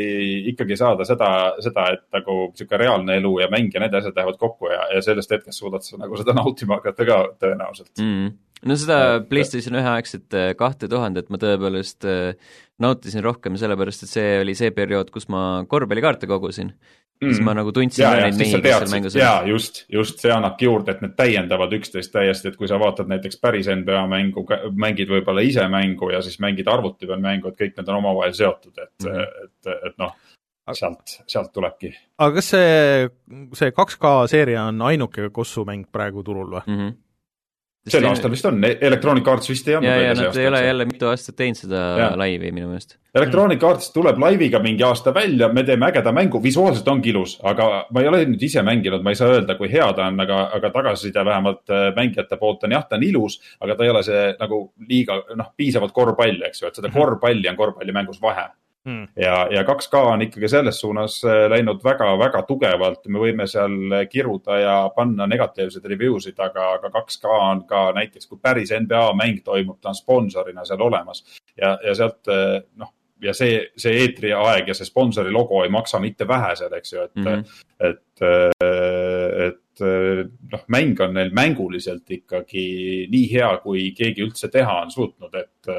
ikkagi 0.54 0.78
saada 0.80 1.06
seda, 1.08 1.28
seda, 1.64 1.86
et 1.94 2.04
nagu 2.16 2.38
sihuke 2.56 2.80
reaalne 2.80 3.18
elu 3.20 3.36
ja 3.44 3.50
mäng 3.52 3.70
ja 3.74 3.84
need 3.84 3.94
asjad 3.94 4.16
lähevad 4.18 4.40
kokku 4.40 4.72
ja, 4.72 4.82
ja 4.94 5.04
sellest 5.04 5.36
hetkest 5.36 5.62
suudad 5.62 5.86
sa 5.86 6.00
nagu 6.00 6.18
seda 6.20 6.34
nautima 6.36 6.80
hakata 6.80 7.06
ka 7.08 7.20
tõenäoliselt. 7.38 7.94
mm.. 8.00 8.32
No 8.68 8.76
seda 8.80 8.98
Et- 9.18 9.28
PlayStation 9.30 9.78
ühe 9.80 9.94
aegset 9.94 10.36
äh, 10.36 10.50
kahte 10.58 10.88
tuhandet 10.90 11.30
ma 11.32 11.40
tõepoolest 11.40 12.08
äh, 12.08 12.34
nautisin 12.82 13.24
rohkem, 13.24 13.58
sellepärast 13.60 14.06
et 14.06 14.12
see 14.12 14.36
oli 14.42 14.54
see 14.58 14.74
periood, 14.74 15.10
kus 15.14 15.28
ma 15.32 15.64
korvpallikaarte 15.70 16.28
kogusin 16.30 16.72
mm.. 16.72 17.32
siis 17.32 17.40
ma 17.44 17.54
nagu 17.56 17.72
tundsin 17.74 18.04
ja 18.04 18.12
neid 18.18 18.38
mehi, 18.38 18.58
kes 18.58 18.78
seal 18.78 18.90
mängus 18.92 19.16
ja 19.18 19.30
olid. 19.40 19.54
just, 19.54 19.84
just 19.92 20.22
see 20.22 20.32
annabki 20.34 20.68
juurde, 20.68 20.94
et 20.94 21.04
need 21.04 21.16
täiendavad 21.18 21.74
üksteist 21.78 22.12
täiesti, 22.14 22.50
et 22.50 22.58
kui 22.60 22.70
sa 22.70 22.78
vaatad 22.82 23.10
näiteks 23.10 23.40
päris 23.42 23.70
NBA 23.70 24.04
mängu, 24.10 24.46
mängid 24.74 25.12
võib-olla 25.12 25.44
ise 25.46 25.66
mängu 25.72 26.10
ja 26.14 26.22
siis 26.24 26.40
mängid 26.42 26.70
arvuti 26.70 27.10
peal 27.10 27.22
mängu, 27.22 27.52
et 27.52 27.60
kõik 27.60 27.78
need 27.78 27.90
on 27.90 28.00
omavahel 28.00 28.36
seotud, 28.36 28.74
et 28.78 29.06
mm. 29.06 29.10
-hmm. 29.10 29.44
et, 29.46 29.88
et 29.90 29.98
noh, 30.02 30.16
sealt, 30.72 31.18
sealt 31.28 31.52
tulebki. 31.52 31.92
aga 32.18 32.40
kas 32.40 32.50
see, 32.54 33.08
see 33.58 33.72
2K 33.76 34.14
seeria 34.30 34.68
on 34.70 34.82
ainuke 34.90 35.30
kossumäng 35.30 35.88
praegu 35.92 36.22
turul 36.22 36.50
või? 36.56 36.66
Mm 36.66 36.78
-hmm. 36.78 37.00
Sel 37.90 38.06
aastal 38.08 38.32
vist 38.32 38.46
on, 38.48 38.62
Electronic 38.64 39.26
Arts 39.28 39.50
vist 39.50 39.66
ei 39.68 39.76
andnud 39.76 39.90
ja, 39.90 40.08
ja 40.08 40.12
nad 40.16 40.36
ei 40.40 40.46
ole 40.48 40.60
jälle 40.64 40.86
mitu 40.88 41.08
aastat 41.10 41.36
teinud 41.36 41.58
seda 41.58 41.82
Jaa. 42.00 42.12
laivi 42.16 42.52
minu 42.54 42.70
meelest. 42.70 42.96
Electronic 43.14 43.62
Arts 43.68 43.90
tuleb 43.94 44.18
laiviga 44.18 44.58
mingi 44.64 44.82
aasta 44.82 45.12
välja, 45.14 45.50
me 45.52 45.62
teeme 45.68 45.86
ägeda 45.90 46.12
mängu, 46.16 46.40
visuaalselt 46.42 46.88
ongi 46.88 47.12
ilus, 47.12 47.36
aga 47.46 47.68
ma 47.92 48.02
ei 48.02 48.08
ole 48.10 48.24
nüüd 48.32 48.42
ise 48.48 48.64
mänginud, 48.66 49.04
ma 49.04 49.12
ei 49.12 49.20
saa 49.20 49.30
öelda, 49.36 49.58
kui 49.60 49.68
hea 49.70 49.86
ta 49.94 50.08
on, 50.08 50.18
aga, 50.24 50.40
aga 50.56 50.72
tagasiside 50.74 51.22
vähemalt 51.28 51.70
äh, 51.70 51.86
mängijate 51.96 52.40
poolt 52.40 52.64
on 52.64 52.74
jah, 52.74 52.88
ta 52.88 52.98
on 52.98 53.06
ilus, 53.06 53.38
aga 53.60 53.76
ta 53.76 53.86
ei 53.86 53.92
ole 53.92 54.02
see 54.06 54.26
nagu 54.40 54.60
liiga, 54.88 55.20
noh, 55.36 55.52
piisavalt 55.56 55.94
korvpall, 55.94 56.40
eks 56.48 56.64
ju, 56.64 56.72
et 56.72 56.80
seda 56.80 56.90
korvpalli 56.94 57.52
on 57.52 57.60
korvpallimängus 57.60 58.22
vahe. 58.24 58.48
Hmm. 58.88 59.06
ja, 59.16 59.48
ja 59.50 59.62
2K 59.64 60.00
on 60.12 60.22
ikkagi 60.22 60.48
selles 60.48 60.80
suunas 60.80 61.14
äh, 61.24 61.46
läinud 61.48 61.80
väga-väga 61.84 62.42
tugevalt, 62.44 63.06
me 63.08 63.22
võime 63.22 63.46
seal 63.48 63.94
kiruda 64.12 64.58
ja 64.60 64.74
panna 64.96 65.24
negatiivseid 65.30 65.86
review 65.88 66.18
sid, 66.20 66.36
aga, 66.36 66.66
aga 66.76 66.90
2K 66.92 67.38
on 67.46 67.62
ka 67.70 67.86
näiteks, 67.96 68.28
kui 68.28 68.42
päris 68.42 68.74
NBA 68.76 69.06
mäng 69.16 69.40
toimub, 69.44 69.78
ta 69.80 69.88
on 69.88 69.96
sponsorina 69.96 70.66
seal 70.68 70.84
olemas 70.84 71.24
ja, 71.56 71.78
ja 71.80 71.94
sealt 71.96 72.28
äh, 72.28 72.58
noh, 72.76 72.92
ja 73.24 73.32
see, 73.32 73.62
see 73.80 74.02
eetriaeg 74.02 74.68
ja 74.68 74.76
see 74.76 74.88
sponsori 74.88 75.32
logo 75.32 75.62
ei 75.64 75.72
maksa 75.72 76.02
mitte 76.02 76.28
vähe 76.28 76.52
seal, 76.60 76.76
eks 76.76 76.92
ju, 76.92 77.06
et 77.08 77.16
mm. 77.16 77.24
-hmm. 77.24 77.64
et, 77.88 78.26
et 79.46 79.84
noh, 80.52 80.68
mäng 80.68 81.00
on 81.00 81.16
neil 81.16 81.32
mänguliselt 81.32 82.10
ikkagi 82.18 82.66
nii 83.10 83.32
hea, 83.32 83.50
kui 83.64 83.88
keegi 83.96 84.28
üldse 84.28 84.52
teha 84.52 84.80
on 84.82 84.92
suutnud, 84.92 85.40
et, 85.40 85.72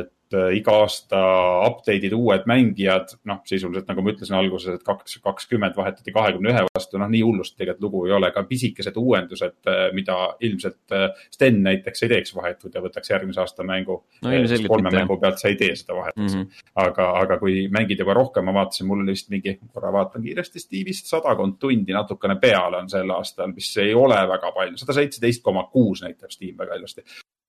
et 0.00 0.13
iga 0.54 0.76
aasta 0.82 1.20
update'id, 1.68 2.14
uued 2.16 2.46
mängijad, 2.50 3.14
noh, 3.28 3.40
sisuliselt 3.48 3.88
nagu 3.90 4.04
ma 4.04 4.12
ütlesin 4.14 4.36
alguses, 4.38 4.78
et 4.78 4.86
kaks, 4.86 5.18
kakskümmend 5.24 5.76
vahetati 5.76 6.14
kahekümne 6.14 6.52
ühe 6.52 6.64
vastu, 6.68 6.98
noh, 7.00 7.10
nii 7.10 7.22
hullust 7.26 7.56
tegelikult 7.58 7.84
lugu 7.84 8.04
ei 8.08 8.14
ole, 8.16 8.30
ka 8.34 8.44
pisikesed 8.48 8.96
uuendused, 9.00 9.58
mida 9.96 10.18
ilmselt 10.44 10.94
äh, 10.96 11.08
Sten 11.34 11.60
näiteks 11.64 12.06
ei 12.06 12.12
teeks 12.12 12.34
vahetult 12.36 12.74
ja 12.74 12.82
võtaks 12.84 13.10
järgmise 13.10 13.42
aasta 13.42 13.66
mängu. 13.66 14.00
No 14.24 14.32
kolme 14.68 14.92
mängu 14.94 15.18
pealt 15.20 15.42
sa 15.42 15.50
ei 15.50 15.58
tee 15.60 15.74
seda 15.78 15.96
vahet, 15.98 16.16
eks 16.16 16.34
mm. 16.34 16.40
-hmm. 16.40 16.64
aga, 16.86 17.10
aga 17.20 17.38
kui 17.42 17.66
mängid 17.72 18.00
juba 18.00 18.16
rohkem, 18.16 18.46
ma 18.48 18.54
vaatasin, 18.60 18.88
mul 18.88 19.04
vist 19.06 19.30
mingi, 19.32 19.58
korra 19.72 19.92
vaatan 19.92 20.24
kiiresti 20.24 20.62
Steve'ist, 20.62 21.10
sadakond 21.10 21.58
tundi 21.60 21.92
natukene 21.92 22.38
peale 22.40 22.82
on 22.82 22.90
sel 22.90 23.10
aastal, 23.10 23.52
mis 23.54 23.70
ei 23.82 23.94
ole 23.94 24.18
väga 24.28 24.52
palju, 24.56 24.80
sada 24.80 24.96
seitseteist 24.96 25.42
koma 25.42 25.68
kuus 25.72 26.02
näitab 26.02 26.30
Steam 26.30 26.58
väga 26.58 26.80
ilusti. 26.80 27.04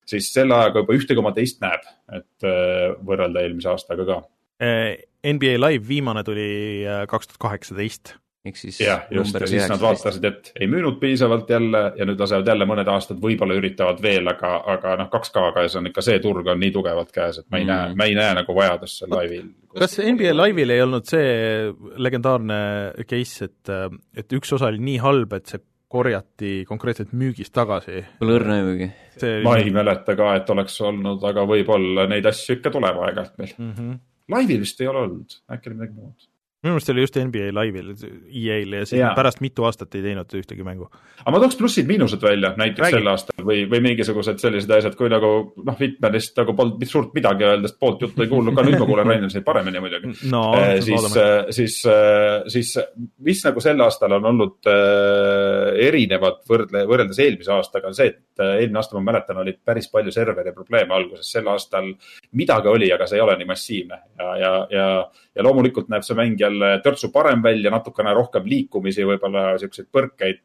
Siis 0.10 0.32
selle 0.34 0.56
ajaga 0.58 0.84
juba 0.84 0.98
ühte 0.98 1.18
koma 1.18 1.34
teist 1.36 1.62
näeb, 1.64 1.86
et 2.14 2.48
äh, 2.48 2.94
võrrelda 3.06 3.46
eelmise 3.46 3.72
aastaga 3.74 4.08
ka. 4.08 4.22
NBA 5.26 5.58
Live 5.60 5.88
viimane 5.88 6.24
tuli 6.24 6.48
äh, 6.88 7.04
kaks 7.12 7.32
tuhat 7.32 7.42
kaheksateist 7.48 8.16
ehk 8.46 8.60
siis 8.60 8.80
jah, 8.82 9.06
just, 9.12 9.36
ja 9.40 9.48
siis 9.50 9.66
nad 9.70 9.82
vaatasid, 9.82 10.26
et 10.30 10.52
ei 10.60 10.68
müünud 10.70 11.00
piisavalt 11.02 11.50
jälle 11.50 11.82
ja 11.98 12.06
nüüd 12.06 12.20
lasevad 12.22 12.50
jälle 12.52 12.68
mõned 12.70 12.90
aastad, 12.94 13.18
võib-olla 13.22 13.58
üritavad 13.58 14.02
veel, 14.04 14.28
aga, 14.30 14.52
aga 14.76 14.96
noh, 15.02 15.10
2K-ga 15.14 15.66
on 15.80 15.90
ikka 15.90 16.04
see 16.06 16.20
turg 16.24 16.48
on 16.54 16.62
nii 16.62 16.74
tugevalt 16.76 17.14
käes, 17.16 17.42
et 17.42 17.48
ma 17.50 17.62
ei 17.62 17.66
mm. 17.66 17.72
näe, 17.72 17.96
ma 17.98 18.10
ei 18.10 18.18
näe 18.18 18.36
nagu 18.38 18.58
vajadust 18.58 19.02
seal 19.02 19.14
laivil. 19.16 19.48
kas 19.80 19.98
NBA 19.98 20.36
Live'il 20.38 20.76
ei 20.76 20.84
olnud 20.86 21.10
see 21.10 21.72
legendaarne 22.08 22.60
case, 23.10 23.50
et, 23.50 23.74
et 24.22 24.38
üks 24.38 24.54
osa 24.58 24.70
oli 24.70 24.84
nii 24.92 25.02
halb, 25.04 25.34
et 25.40 25.56
see 25.56 25.64
korjati 25.88 26.66
konkreetselt 26.68 27.14
müügist 27.14 27.54
tagasi? 27.56 28.04
Pole 28.20 28.38
õrna 28.40 28.60
see 29.20 29.42
ma 29.46 29.58
ei 29.62 29.72
mäleta 29.74 30.16
ka, 30.18 30.34
et 30.40 30.50
oleks 30.52 30.78
olnud, 30.84 31.24
aga 31.30 31.46
võib-olla 31.50 32.08
neid 32.12 32.26
asju 32.30 32.58
ikka 32.58 32.74
tuleb 32.74 33.02
aeg-ajalt 33.08 33.38
meil. 33.42 33.54
mm. 33.58 33.74
-hmm. 33.74 34.00
laivil 34.36 34.64
vist 34.66 34.82
ei 34.82 34.90
ole 34.92 35.06
olnud, 35.06 35.38
äkki 35.52 35.72
oli 35.72 35.80
midagi 35.80 36.00
muud. 36.00 36.30
Minu 36.66 36.76
meelest 36.76 36.94
oli 36.94 37.06
just 37.06 37.20
NBA 37.22 37.52
Live'il, 37.56 37.94
EA-l 38.26 38.78
ja 38.80 38.90
siis 38.90 39.02
nad 39.04 39.16
pärast 39.18 39.44
mitu 39.46 39.68
aastat 39.70 39.96
ei 39.96 40.04
teinud 40.06 40.36
ühtegi 40.42 40.66
mängu. 40.68 40.90
aga 41.22 41.36
ma 41.36 41.44
tooks 41.44 41.60
plussid-miinused 41.62 42.26
välja 42.26 42.56
näiteks 42.58 42.88
Räägi. 42.88 43.00
sel 43.00 43.12
aastal 43.14 43.48
või, 43.48 43.64
või 43.72 43.84
mingisugused 43.92 44.42
sellised 44.42 44.76
asjad, 44.80 44.98
kui 45.00 45.12
nagu 45.14 45.32
noh, 45.56 45.80
Hitmanist 45.80 46.36
nagu 46.42 46.58
polnud 46.58 46.84
suurt 46.90 47.14
midagi 47.16 47.48
öelda, 47.48 47.70
sest 47.70 47.80
poolt 47.80 48.04
juttu 48.04 48.26
ei 48.26 48.32
kuulnud 48.32 48.58
ka, 48.58 48.66
nüüd 48.66 48.80
ma 48.82 48.90
kuulen 48.90 49.10
Raineriseid 49.14 49.46
paremini 49.48 49.84
muidugi. 49.84 50.14
no 50.34 50.46
Eh, 50.56 50.82
siis, 50.82 51.18
siis, 51.50 51.76
siis 52.48 52.78
mis 53.26 53.42
nagu 53.46 53.62
sel 53.64 53.82
aastal 53.84 54.16
on 54.18 54.28
olnud 54.32 54.70
äh, 54.70 55.72
erinevad 55.88 56.42
võrdle, 56.50 56.86
võrreldes 56.90 57.20
eelmise 57.24 57.54
aastaga 57.56 57.90
on 57.90 57.98
see, 57.98 58.12
et 58.14 58.44
äh, 58.44 58.56
eelmine 58.62 58.82
aasta 58.82 58.98
ma 58.98 59.04
mäletan, 59.12 59.40
olid 59.42 59.60
päris 59.66 59.90
palju 59.92 60.14
serveri 60.16 60.54
probleeme 60.56 60.96
alguses, 60.96 61.30
sel 61.32 61.48
aastal 61.52 61.92
midagi 62.38 62.72
oli, 62.72 62.92
aga 62.96 63.08
see 63.10 63.20
ei 63.20 63.26
ole 63.26 63.38
nii 63.40 63.50
massiivne 63.50 64.02
ja, 64.20 64.30
ja, 64.42 64.54
ja, 64.72 64.88
ja 65.36 65.48
loomulikult 65.48 65.92
näeb 65.94 66.06
see 66.08 66.18
mäng 66.18 66.40
jälle 66.56 66.80
törtsu 66.84 67.12
parem 67.12 67.44
välja, 67.44 67.72
natukene 67.72 68.14
rohkem 68.14 68.48
liikumisi, 68.50 69.06
võib-olla 69.06 69.58
siukseid 69.62 69.88
põrkeid, 69.94 70.42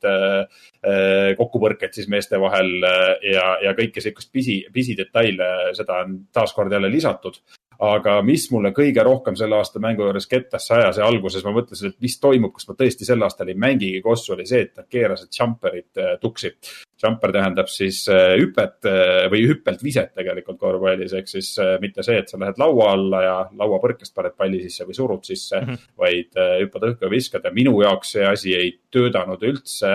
kokkupõrkeid 1.39 1.95
siis 1.95 2.09
meeste 2.09 2.41
vahel 2.41 2.71
äh, 2.85 3.09
ja, 3.33 3.47
ja 3.65 3.75
kõike 3.79 4.03
siukest 4.03 4.33
pisi, 4.33 4.61
pisidetaile, 4.73 5.73
seda 5.77 6.03
on 6.05 6.21
taaskord 6.33 6.73
jälle 6.73 6.91
lisatud 6.93 7.41
aga 7.81 8.19
mis 8.25 8.45
mulle 8.53 8.75
kõige 8.77 9.03
rohkem 9.07 9.37
selle 9.39 9.57
aasta 9.57 9.81
mängu 9.81 10.05
juures 10.05 10.29
kettasse 10.29 10.75
ajas 10.77 11.01
ja 11.01 11.07
alguses 11.09 11.45
ma 11.47 11.55
mõtlesin, 11.57 11.95
et 11.95 12.05
mis 12.05 12.19
toimub, 12.21 12.53
kas 12.57 12.69
ma 12.69 12.77
tõesti 12.77 13.09
sel 13.09 13.25
aastal 13.25 13.49
ei 13.49 13.57
mängigi 13.59 14.03
kossu, 14.05 14.35
oli 14.35 14.45
see, 14.49 14.67
et 14.67 14.77
nad 14.77 14.89
keerasid 14.91 15.33
jumperit 15.33 16.01
äh, 16.01 16.13
tuksi. 16.21 16.53
Jumper 17.01 17.33
tähendab 17.33 17.71
siis 17.73 18.03
äh, 18.13 18.35
hüpet 18.37 18.85
äh, 18.89 19.25
või 19.33 19.47
hüppelt 19.49 19.81
viset 19.85 20.13
tegelikult 20.19 20.61
korvpallis, 20.61 21.15
ehk 21.17 21.33
siis 21.33 21.55
mitte 21.81 22.05
see, 22.05 22.19
et 22.21 22.29
sa 22.29 22.41
lähed 22.41 22.61
laua 22.61 22.91
alla 22.93 23.23
ja 23.25 23.35
lauapõrkest 23.57 24.15
paned 24.17 24.37
palli 24.37 24.61
sisse 24.67 24.85
või 24.85 24.99
surud 25.01 25.25
sisse 25.25 25.63
mm, 25.63 25.71
-hmm. 25.71 25.97
vaid 26.05 26.41
hüppad 26.61 26.87
õhku 26.91 27.09
ja 27.09 27.13
viskad 27.17 27.49
ja 27.49 27.55
minu 27.57 27.81
jaoks 27.81 28.13
see 28.17 28.29
asi 28.29 28.55
ei 28.59 28.75
töötanud 28.93 29.43
üldse 29.49 29.91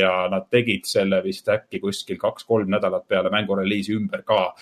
ja 0.00 0.16
nad 0.32 0.48
tegid 0.50 0.88
selle 0.88 1.20
vist 1.24 1.48
äkki 1.52 1.82
kuskil 1.84 2.16
kaks-kolm 2.18 2.70
nädalat 2.72 3.04
peale 3.08 3.30
mängu 3.30 3.58
reliisi 3.58 3.92
ümber 3.96 4.24
ka 4.24 4.54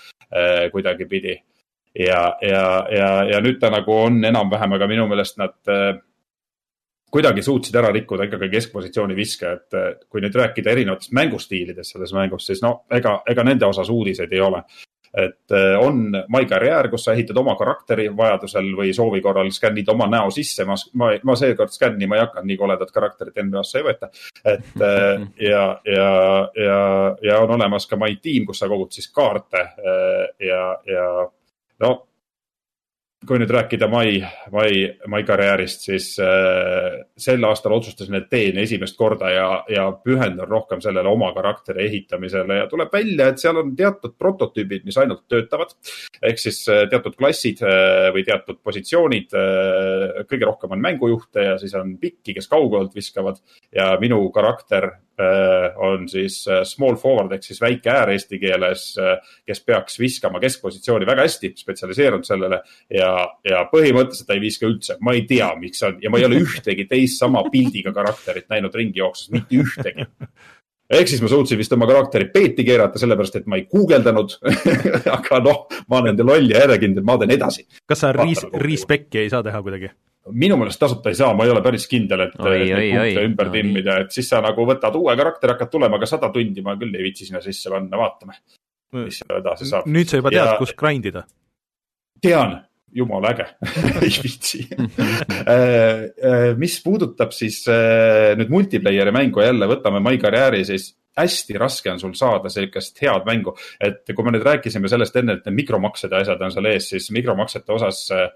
kuidagipidi 0.73 1.39
ja, 1.99 2.37
ja, 2.43 2.87
ja, 2.91 3.11
ja 3.25 3.41
nüüd 3.45 3.61
ta 3.63 3.71
nagu 3.73 3.95
on 3.95 4.25
enam-vähem, 4.25 4.75
aga 4.77 4.89
minu 4.91 5.07
meelest 5.11 5.39
nad 5.39 5.55
äh, 5.71 5.93
kuidagi 7.15 7.45
suutsid 7.47 7.77
ära 7.79 7.93
rikkuda 7.95 8.27
ikkagi 8.27 8.51
keskpositsiooni 8.57 9.15
viske, 9.17 9.53
et 9.59 9.79
äh, 9.79 9.93
kui 10.11 10.25
nüüd 10.25 10.35
rääkida 10.35 10.75
erinevatest 10.75 11.15
mängustiilidest 11.15 11.95
selles 11.95 12.15
mängus, 12.17 12.49
siis 12.51 12.65
no 12.65 12.81
ega, 12.91 13.21
ega 13.31 13.47
nende 13.47 13.69
osas 13.69 13.93
uudiseid 13.95 14.33
ei 14.35 14.43
ole. 14.43 14.65
et 15.15 15.53
äh, 15.55 15.79
on 15.79 16.11
My 16.11 16.43
Career, 16.51 16.89
kus 16.91 17.05
sa 17.07 17.13
ehitad 17.13 17.37
oma 17.39 17.53
karakteri 17.55 18.09
vajadusel 18.17 18.73
või 18.75 18.91
soovi 18.95 19.21
korral 19.23 19.53
skännid 19.55 19.89
oma 19.89 20.09
näo 20.11 20.33
sisse, 20.35 20.65
ma, 20.67 20.75
ma, 20.99 21.13
ma 21.23 21.37
seekord 21.39 21.71
skännima 21.71 22.17
ei 22.17 22.25
hakanud, 22.25 22.49
nii 22.51 22.57
koledat 22.59 22.91
karakterit 22.91 23.39
NBA-sse 23.39 23.79
ei 23.79 23.87
võeta. 23.87 24.11
et 24.43 24.83
ja, 25.53 25.63
ja, 25.87 26.11
ja, 26.59 26.81
ja 27.23 27.39
on 27.47 27.55
olemas 27.55 27.87
ka 27.87 27.97
My 27.97 28.19
Team, 28.19 28.51
kus 28.51 28.59
sa 28.59 28.69
kogud 28.69 28.91
siis 28.91 29.07
kaarte 29.15 29.63
ja, 30.43 30.67
ja 30.91 31.07
no 31.81 31.95
kui 33.29 33.41
nüüd 33.41 33.53
rääkida 33.53 33.89
mai, 33.91 34.19
mai, 34.53 34.71
mai 35.11 35.23
karjäärist, 35.27 35.87
siis 35.89 36.09
äh, 36.23 37.01
sel 37.21 37.45
aastal 37.49 37.75
otsustasin, 37.77 38.19
et 38.19 38.29
teen 38.33 38.59
esimest 38.61 38.97
korda 38.99 39.31
ja, 39.33 39.47
ja 39.71 39.87
pühendun 40.05 40.49
rohkem 40.49 40.83
sellele 40.85 41.09
oma 41.11 41.31
karakteri 41.37 41.87
ehitamisele 41.89 42.61
ja 42.63 42.67
tuleb 42.71 42.93
välja, 42.93 43.31
et 43.31 43.43
seal 43.43 43.61
on 43.61 43.73
teatud 43.77 44.17
prototüübid, 44.21 44.85
mis 44.89 44.99
ainult 45.01 45.25
töötavad. 45.31 45.75
ehk 46.23 46.41
siis 46.41 46.61
äh, 46.73 46.85
teatud 46.91 47.17
klassid 47.17 47.63
äh, 47.65 48.11
või 48.15 48.27
teatud 48.27 48.61
positsioonid 48.65 49.39
äh,, 49.39 50.25
kõige 50.29 50.51
rohkem 50.51 50.77
on 50.77 50.85
mängujuhte 50.85 51.49
ja 51.49 51.57
siis 51.61 51.75
on 51.79 51.97
pikki, 52.01 52.37
kes 52.37 52.49
kaugelt 52.51 52.95
viskavad 52.95 53.41
ja 53.73 53.95
minu 54.01 54.21
karakter 54.35 54.91
on 55.77 56.09
siis 56.09 56.41
äh, 56.49 56.63
small 56.67 56.97
forward 56.99 57.33
ehk 57.37 57.45
siis 57.47 57.61
väike 57.63 57.91
äär 57.93 58.15
eesti 58.15 58.39
keeles 58.43 58.87
äh,, 58.99 59.19
kes 59.47 59.61
peaks 59.67 59.99
viskama 60.01 60.41
keskpositsiooni 60.43 61.07
väga 61.07 61.27
hästi, 61.29 61.53
spetsialiseerunud 61.61 62.27
sellele 62.27 62.61
ja, 62.91 63.13
ja 63.47 63.63
põhimõtteliselt 63.71 64.27
ta 64.29 64.35
ei 64.35 64.43
viska 64.43 64.67
üldse, 64.67 64.99
ma 65.05 65.15
ei 65.15 65.23
tea, 65.29 65.53
miks 65.61 65.85
on 65.87 66.01
ja 66.03 66.11
ma 66.11 66.19
ei 66.19 66.27
ole 66.29 66.41
ühtegi 66.43 66.89
teist 66.91 67.23
sama 67.23 67.45
pildiga 67.53 67.95
karakterit 67.95 68.49
näinud 68.51 68.75
ringi 68.75 69.03
jooksus, 69.03 69.31
mitte 69.35 69.61
ühtegi. 69.63 70.09
ehk 70.99 71.11
siis 71.11 71.23
ma 71.23 71.31
suutsin 71.31 71.61
vist 71.61 71.73
oma 71.77 71.87
karakteri 71.91 72.31
peeti 72.35 72.67
keerata, 72.67 72.99
sellepärast 73.01 73.39
et 73.41 73.47
ma 73.51 73.61
ei 73.61 73.69
guugeldanud. 73.71 74.35
aga 75.19 75.41
noh, 75.45 75.63
ma 75.91 76.03
olen 76.03 76.19
loll 76.27 76.51
ja 76.51 76.65
järjekindel, 76.65 77.07
ma 77.07 77.19
teen 77.23 77.37
edasi. 77.37 77.69
kas 77.87 78.03
sa 78.05 78.13
res-, 78.17 78.43
kokku. 78.43 78.65
respect'i 78.67 79.23
ei 79.25 79.31
saa 79.33 79.47
teha 79.47 79.63
kuidagi? 79.63 79.95
Minu 80.33 80.57
meelest 80.57 80.81
tasuta 80.81 81.13
ei 81.13 81.19
saa, 81.19 81.35
ma 81.37 81.45
ei 81.45 81.53
ole 81.53 81.63
päris 81.65 81.87
kindel, 81.91 82.27
et 82.27 82.37
Oi, 82.41 82.57
et 82.57 82.77
neid 82.79 82.93
punkte 82.97 83.25
ümber 83.29 83.51
oi. 83.51 83.55
timmida, 83.59 83.97
et 84.05 84.15
siis 84.15 84.29
sa 84.31 84.41
nagu 84.45 84.67
võtad 84.69 84.97
uue 84.97 85.17
karakteri, 85.21 85.55
hakkad 85.55 85.73
tulema, 85.73 86.01
aga 86.01 86.09
sada 86.09 86.31
tundi 86.35 86.65
ma 86.65 86.77
küll 86.81 86.95
ei 86.97 87.09
viitsi 87.09 87.29
sinna 87.29 87.43
sisse 87.45 87.73
panna, 87.73 88.01
vaatame, 88.01 88.39
mis 89.03 89.21
seal 89.21 89.41
edasi 89.41 89.69
saab. 89.69 89.89
nüüd 89.91 90.11
sa 90.11 90.21
juba 90.23 90.33
tead 90.33 90.55
Ja-, 90.55 90.57
kus 90.61 90.73
grind 90.79 91.11
ida. 91.11 91.27
tean, 92.25 92.57
jumala 92.95 93.35
äge 93.35 93.49
ei 94.07 94.19
viitsi. 94.25 94.65
mis 96.63 96.81
puudutab 96.85 97.35
siis 97.37 97.61
äh, 97.69 98.33
nüüd 98.41 98.53
multiplayer'i 98.55 99.15
mängu 99.15 99.45
jälle, 99.45 99.69
võtame 99.69 100.01
My 100.05 100.21
Career'i, 100.23 100.65
siis 100.69 100.95
hästi 101.15 101.59
raske 101.61 101.93
on 101.93 102.01
sul 102.01 102.15
saada 102.19 102.51
sellist 102.51 102.99
head 103.03 103.29
mängu, 103.29 103.53
et 103.79 104.09
kui 104.11 104.25
me 104.27 104.33
nüüd 104.35 104.47
rääkisime 104.47 104.91
sellest 104.91 105.15
enne, 105.21 105.37
et 105.39 105.47
need 105.47 105.61
mikromaksed 105.63 106.11
ja 106.11 106.25
asjad 106.25 106.43
on 106.43 106.55
seal 106.55 106.73
ees, 106.73 106.89
siis 106.91 107.13
mikromaksete 107.15 107.75
osas 107.77 108.07
äh, 108.15 108.31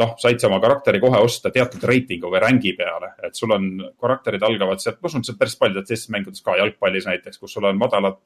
noh, 0.00 0.14
said 0.18 0.40
sa 0.42 0.48
oma 0.48 0.58
karakteri 0.62 0.98
kohe 0.98 1.20
osta 1.22 1.52
teatud 1.54 1.84
reitingu 1.86 2.30
või 2.32 2.40
rängi 2.42 2.72
peale, 2.78 3.12
et 3.22 3.38
sul 3.38 3.52
on 3.54 3.68
karakterid 4.00 4.42
algavad 4.42 4.82
sealt, 4.82 4.98
ma 4.98 5.10
usun, 5.10 5.22
et 5.22 5.28
see 5.28 5.36
on 5.36 5.38
päris 5.38 5.54
paljudes 5.60 5.86
teistes 5.86 6.10
mängudes 6.10 6.42
ka, 6.42 6.56
jalgpallis 6.58 7.06
näiteks, 7.06 7.38
kus 7.38 7.54
sul 7.54 7.68
on 7.70 7.78
madalad, 7.78 8.18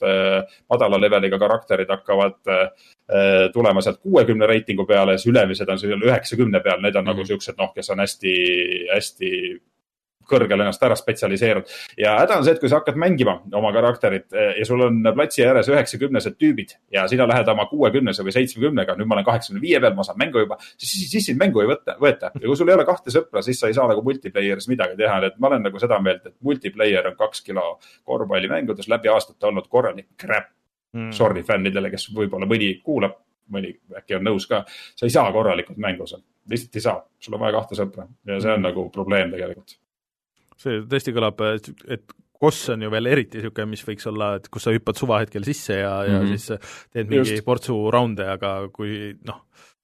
madala 0.73 1.01
leveliga 1.01 1.39
karakterid 1.43 1.93
hakkavad 1.93 2.53
äh, 2.55 3.51
tulema 3.53 3.85
sealt 3.85 4.01
kuuekümne 4.01 4.49
reitingu 4.49 4.87
peale 4.89 5.19
siis 5.19 5.33
ülemised 5.35 5.69
on 5.69 5.83
seal 5.83 6.09
üheksakümne 6.09 6.63
peal, 6.65 6.81
need 6.81 6.97
on 6.97 7.05
mm 7.05 7.11
-hmm. 7.11 7.21
nagu 7.21 7.27
siuksed 7.27 7.61
noh, 7.61 7.75
kes 7.75 7.91
on 7.91 8.01
hästi, 8.01 8.35
hästi 8.95 9.31
kõrgel 10.31 10.65
ennast 10.65 10.83
ära 10.87 10.97
spetsialiseerunud 10.99 11.75
ja 12.01 12.17
häda 12.21 12.39
on 12.39 12.47
see, 12.47 12.55
et 12.57 12.63
kui 12.63 12.71
sa 12.71 12.81
hakkad 12.81 12.99
mängima 13.01 13.37
oma 13.59 13.73
karakterit 13.75 14.31
eh, 14.35 14.55
ja 14.61 14.69
sul 14.69 14.85
on 14.87 15.03
platsi 15.15 15.45
ääres 15.47 15.71
üheksakümnesed 15.73 16.39
tüübid 16.41 16.77
ja 16.95 17.07
sina 17.11 17.27
lähed 17.29 17.49
oma 17.53 17.67
kuuekümnese 17.71 18.25
või 18.27 18.35
seitsmekümnega, 18.37 18.97
nüüd 18.99 19.11
ma 19.11 19.19
olen 19.19 19.27
kaheksakümne 19.27 19.63
viie 19.63 19.81
peal, 19.83 19.97
ma 19.99 20.07
saan 20.07 20.19
mängu 20.21 20.45
juba, 20.45 20.59
siis, 20.77 20.95
siis, 21.11 21.27
sind 21.31 21.41
mängu 21.41 21.63
ei 21.63 21.71
võta, 21.71 21.97
võeta. 22.01 22.33
Ja 22.35 22.47
kui 22.47 22.59
sul 22.59 22.71
ei 22.71 22.77
ole 22.77 22.87
kahte 22.89 23.13
sõpra, 23.15 23.43
siis 23.47 23.61
sa 23.61 23.71
ei 23.71 23.77
saa 23.77 23.89
nagu 23.91 24.05
multiplayer'is 24.07 24.69
midagi 24.71 24.99
teha, 25.01 25.19
nii 25.23 25.33
et 25.33 25.41
ma 25.43 25.51
olen 25.51 25.67
nagu 25.69 25.83
seda 25.83 25.99
meelt, 26.05 26.27
et 26.27 26.37
multiplayer 26.47 27.11
on 27.11 27.19
kaks 27.19 27.45
kilo 27.47 27.67
korvpallimängudes 28.09 28.89
läbi 28.91 29.11
aastate 29.13 29.51
olnud 29.51 29.69
korralik 29.71 30.13
crap. 30.21 30.51
Mm. 30.97 31.13
Sorry 31.15 31.45
fännidele, 31.47 31.91
kes 31.93 32.09
võib-olla 32.15 32.49
mõni 32.51 32.73
kuulab, 32.83 33.15
mõni 33.55 33.71
äkki 33.99 34.17
on 34.19 34.27
nõus 34.27 34.49
ka, 34.51 34.65
sa 34.99 35.07
ei 35.07 35.15
saa 35.15 35.31
korralikult 35.35 35.79
mängu 35.83 36.07
seal, 36.11 36.23
lihtsalt 36.51 36.81
ei 36.81 36.87
saa, 36.87 36.97
sul 37.23 37.37
on 37.37 37.45
vaja 37.45 37.59
kahte 37.61 37.79
sõpra. 37.79 38.09
Ja 38.27 38.41
see 38.43 38.57
on 38.57 38.67
nagu 38.67 38.89
probleem 38.95 39.31
tegelikult. 39.35 39.79
See 40.61 40.83
tõesti 40.89 41.15
kõlab, 41.17 41.41
et 41.89 42.17
Koss 42.41 42.71
on 42.73 42.81
ju 42.81 42.89
veel 42.89 43.11
eriti 43.11 43.37
niisugune, 43.37 43.69
mis 43.75 43.83
võiks 43.85 44.07
olla, 44.09 44.31
et 44.39 44.47
kus 44.49 44.65
sa 44.65 44.73
hüppad 44.73 44.97
suvahetkel 44.97 45.45
sisse 45.45 45.75
ja 45.77 45.91
mm, 46.01 46.15
-hmm. 46.15 46.31
ja 46.31 46.39
siis 46.39 46.87
teed 46.89 47.11
mingi 47.11 47.35
Just. 47.35 47.45
portsu 47.45 47.77
raunde, 47.93 48.25
aga 48.33 48.53
kui 48.73 49.13
noh, 49.29 49.43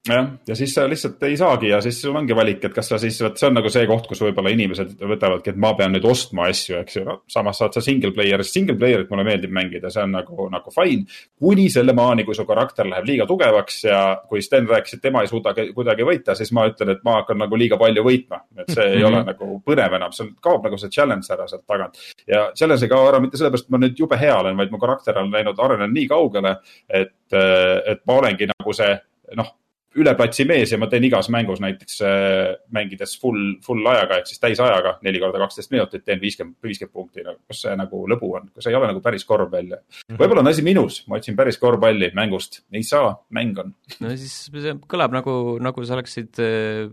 jah, 0.09 0.29
ja 0.49 0.57
siis 0.57 0.75
sa 0.75 0.85
lihtsalt 0.89 1.23
ei 1.27 1.37
saagi 1.39 1.71
ja 1.71 1.81
siis 1.85 1.99
sul 2.03 2.17
ongi 2.17 2.35
valik, 2.37 2.65
et 2.69 2.75
kas 2.75 2.91
sa 2.93 2.99
siis, 3.01 3.19
vot 3.25 3.39
see 3.39 3.49
on 3.49 3.57
nagu 3.59 3.71
see 3.73 3.87
koht, 3.89 4.07
kus 4.11 4.23
võib-olla 4.23 4.53
inimesed 4.55 4.95
võtavadki, 5.01 5.53
et 5.53 5.61
ma 5.61 5.73
pean 5.79 5.95
nüüd 5.95 6.07
ostma 6.09 6.49
asju, 6.51 6.79
eks 6.83 6.99
ju 6.99 7.05
no,, 7.07 7.19
samas 7.33 7.61
saad 7.61 7.77
sa 7.77 7.83
single 7.85 8.13
player'is, 8.17 8.53
single 8.55 8.77
player'it 8.79 9.11
mulle 9.11 9.27
meeldib 9.27 9.55
mängida, 9.55 9.91
see 9.93 10.05
on 10.05 10.15
nagu, 10.17 10.49
nagu 10.53 10.75
fine. 10.75 11.07
kuni 11.43 11.69
selle 11.73 11.95
maani, 11.97 12.27
kui 12.27 12.37
su 12.39 12.47
karakter 12.49 12.89
läheb 12.91 13.09
liiga 13.09 13.27
tugevaks 13.29 13.83
ja 13.89 14.03
kui 14.29 14.45
Sten 14.45 14.69
rääkis, 14.71 14.99
et 14.99 15.05
tema 15.05 15.25
ei 15.25 15.31
suuda 15.31 15.55
kuidagi 15.57 16.07
võita, 16.07 16.37
siis 16.39 16.53
ma 16.57 16.67
ütlen, 16.71 16.95
et 16.95 17.05
ma 17.07 17.19
hakkan 17.21 17.41
nagu 17.43 17.59
liiga 17.59 17.79
palju 17.81 18.07
võitma, 18.07 18.43
et 18.63 18.73
see 18.75 18.89
ei 18.99 19.05
ole 19.07 19.25
nagu 19.27 19.61
põnev 19.67 19.99
enam, 19.99 20.15
seal 20.17 20.33
kaob 20.43 20.67
nagu 20.67 20.79
see 20.81 20.93
challenge 20.93 21.33
ära 21.35 21.49
sealt 21.51 21.67
tagant. 21.67 21.99
ja 22.29 22.49
challenge 22.55 22.87
ei 22.87 22.93
kao 22.93 23.11
ära 23.11 23.21
mitte 23.23 23.41
sellepärast, 23.41 23.69
et 23.69 23.75
ma 23.75 23.83
nüüd 23.83 23.99
jube 23.99 24.19
hea 24.21 24.39
olen, 24.39 24.57
vaid 24.59 24.73
mu 24.73 24.81
karakter 24.83 25.19
on 25.23 25.33
läinud, 25.33 25.59
arenenud 25.59 25.95
nii 25.97 26.09
kaugele, 26.11 26.57
et, 26.89 27.17
et 27.33 28.03
ma 28.07 28.21
olengi 28.21 28.49
nagu 28.51 28.75
see 28.77 28.95
noh, 29.37 29.55
üle 30.01 30.13
platsi 30.19 30.45
mees 30.49 30.73
ja 30.73 30.79
ma 30.81 30.89
teen 30.93 31.07
igas 31.09 31.29
mängus 31.33 31.61
näiteks 31.65 32.01
äh, 32.05 32.53
mängides 32.75 33.17
full, 33.21 33.57
full 33.65 33.87
ajaga 33.91 34.21
ehk 34.21 34.31
siis 34.31 34.43
täisajaga, 34.43 34.97
neli 35.07 35.21
korda 35.23 35.41
kaksteist 35.43 35.73
minutit, 35.75 36.05
teen 36.07 36.21
viiskümmend, 36.23 36.59
viiskümmend 36.65 36.95
punkti 36.95 37.25
no,. 37.27 37.37
kas 37.49 37.65
see 37.65 37.75
nagu 37.79 38.03
lõbu 38.11 38.33
on, 38.39 38.51
kas 38.57 38.69
ei 38.71 38.79
ole 38.79 38.91
nagu 38.91 39.03
päris 39.05 39.27
korvpall? 39.29 39.77
võib-olla 40.13 40.45
on 40.45 40.53
asi 40.53 40.65
minus, 40.67 41.03
ma 41.11 41.21
otsin 41.21 41.39
päris 41.39 41.61
korvpalli 41.63 42.13
mängust, 42.17 42.63
ei 42.73 42.85
saa, 42.87 43.15
mäng 43.37 43.59
on. 43.63 43.75
no 44.03 44.15
siis 44.15 44.37
see 44.53 44.77
kõlab 44.91 45.17
nagu, 45.17 45.57
nagu 45.63 45.89
sa 45.89 45.99
oleksid 45.99 46.43
äh, 46.45 46.87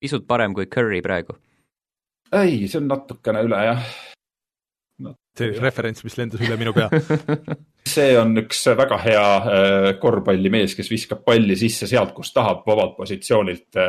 pisut 0.00 0.26
parem 0.28 0.56
kui 0.56 0.68
Curry 0.70 1.02
praegu. 1.04 1.36
ei, 2.32 2.66
see 2.66 2.80
on 2.80 2.88
natukene 2.90 3.44
üle 3.46 3.66
jah. 3.70 3.92
See 5.38 5.54
referents, 5.62 6.04
mis 6.04 6.16
lendas 6.18 6.42
üle 6.42 6.56
minu 6.60 6.74
pea. 6.76 6.88
see 7.94 8.12
on 8.18 8.34
üks 8.42 8.62
väga 8.78 8.98
hea 9.04 9.24
äh, 9.38 9.88
korvpallimees, 10.02 10.76
kes 10.78 10.90
viskab 10.92 11.24
palli 11.26 11.56
sisse 11.58 11.88
sealt, 11.90 12.12
kus 12.16 12.32
tahab 12.36 12.62
vabalt 12.68 12.96
positsioonilt, 12.98 13.80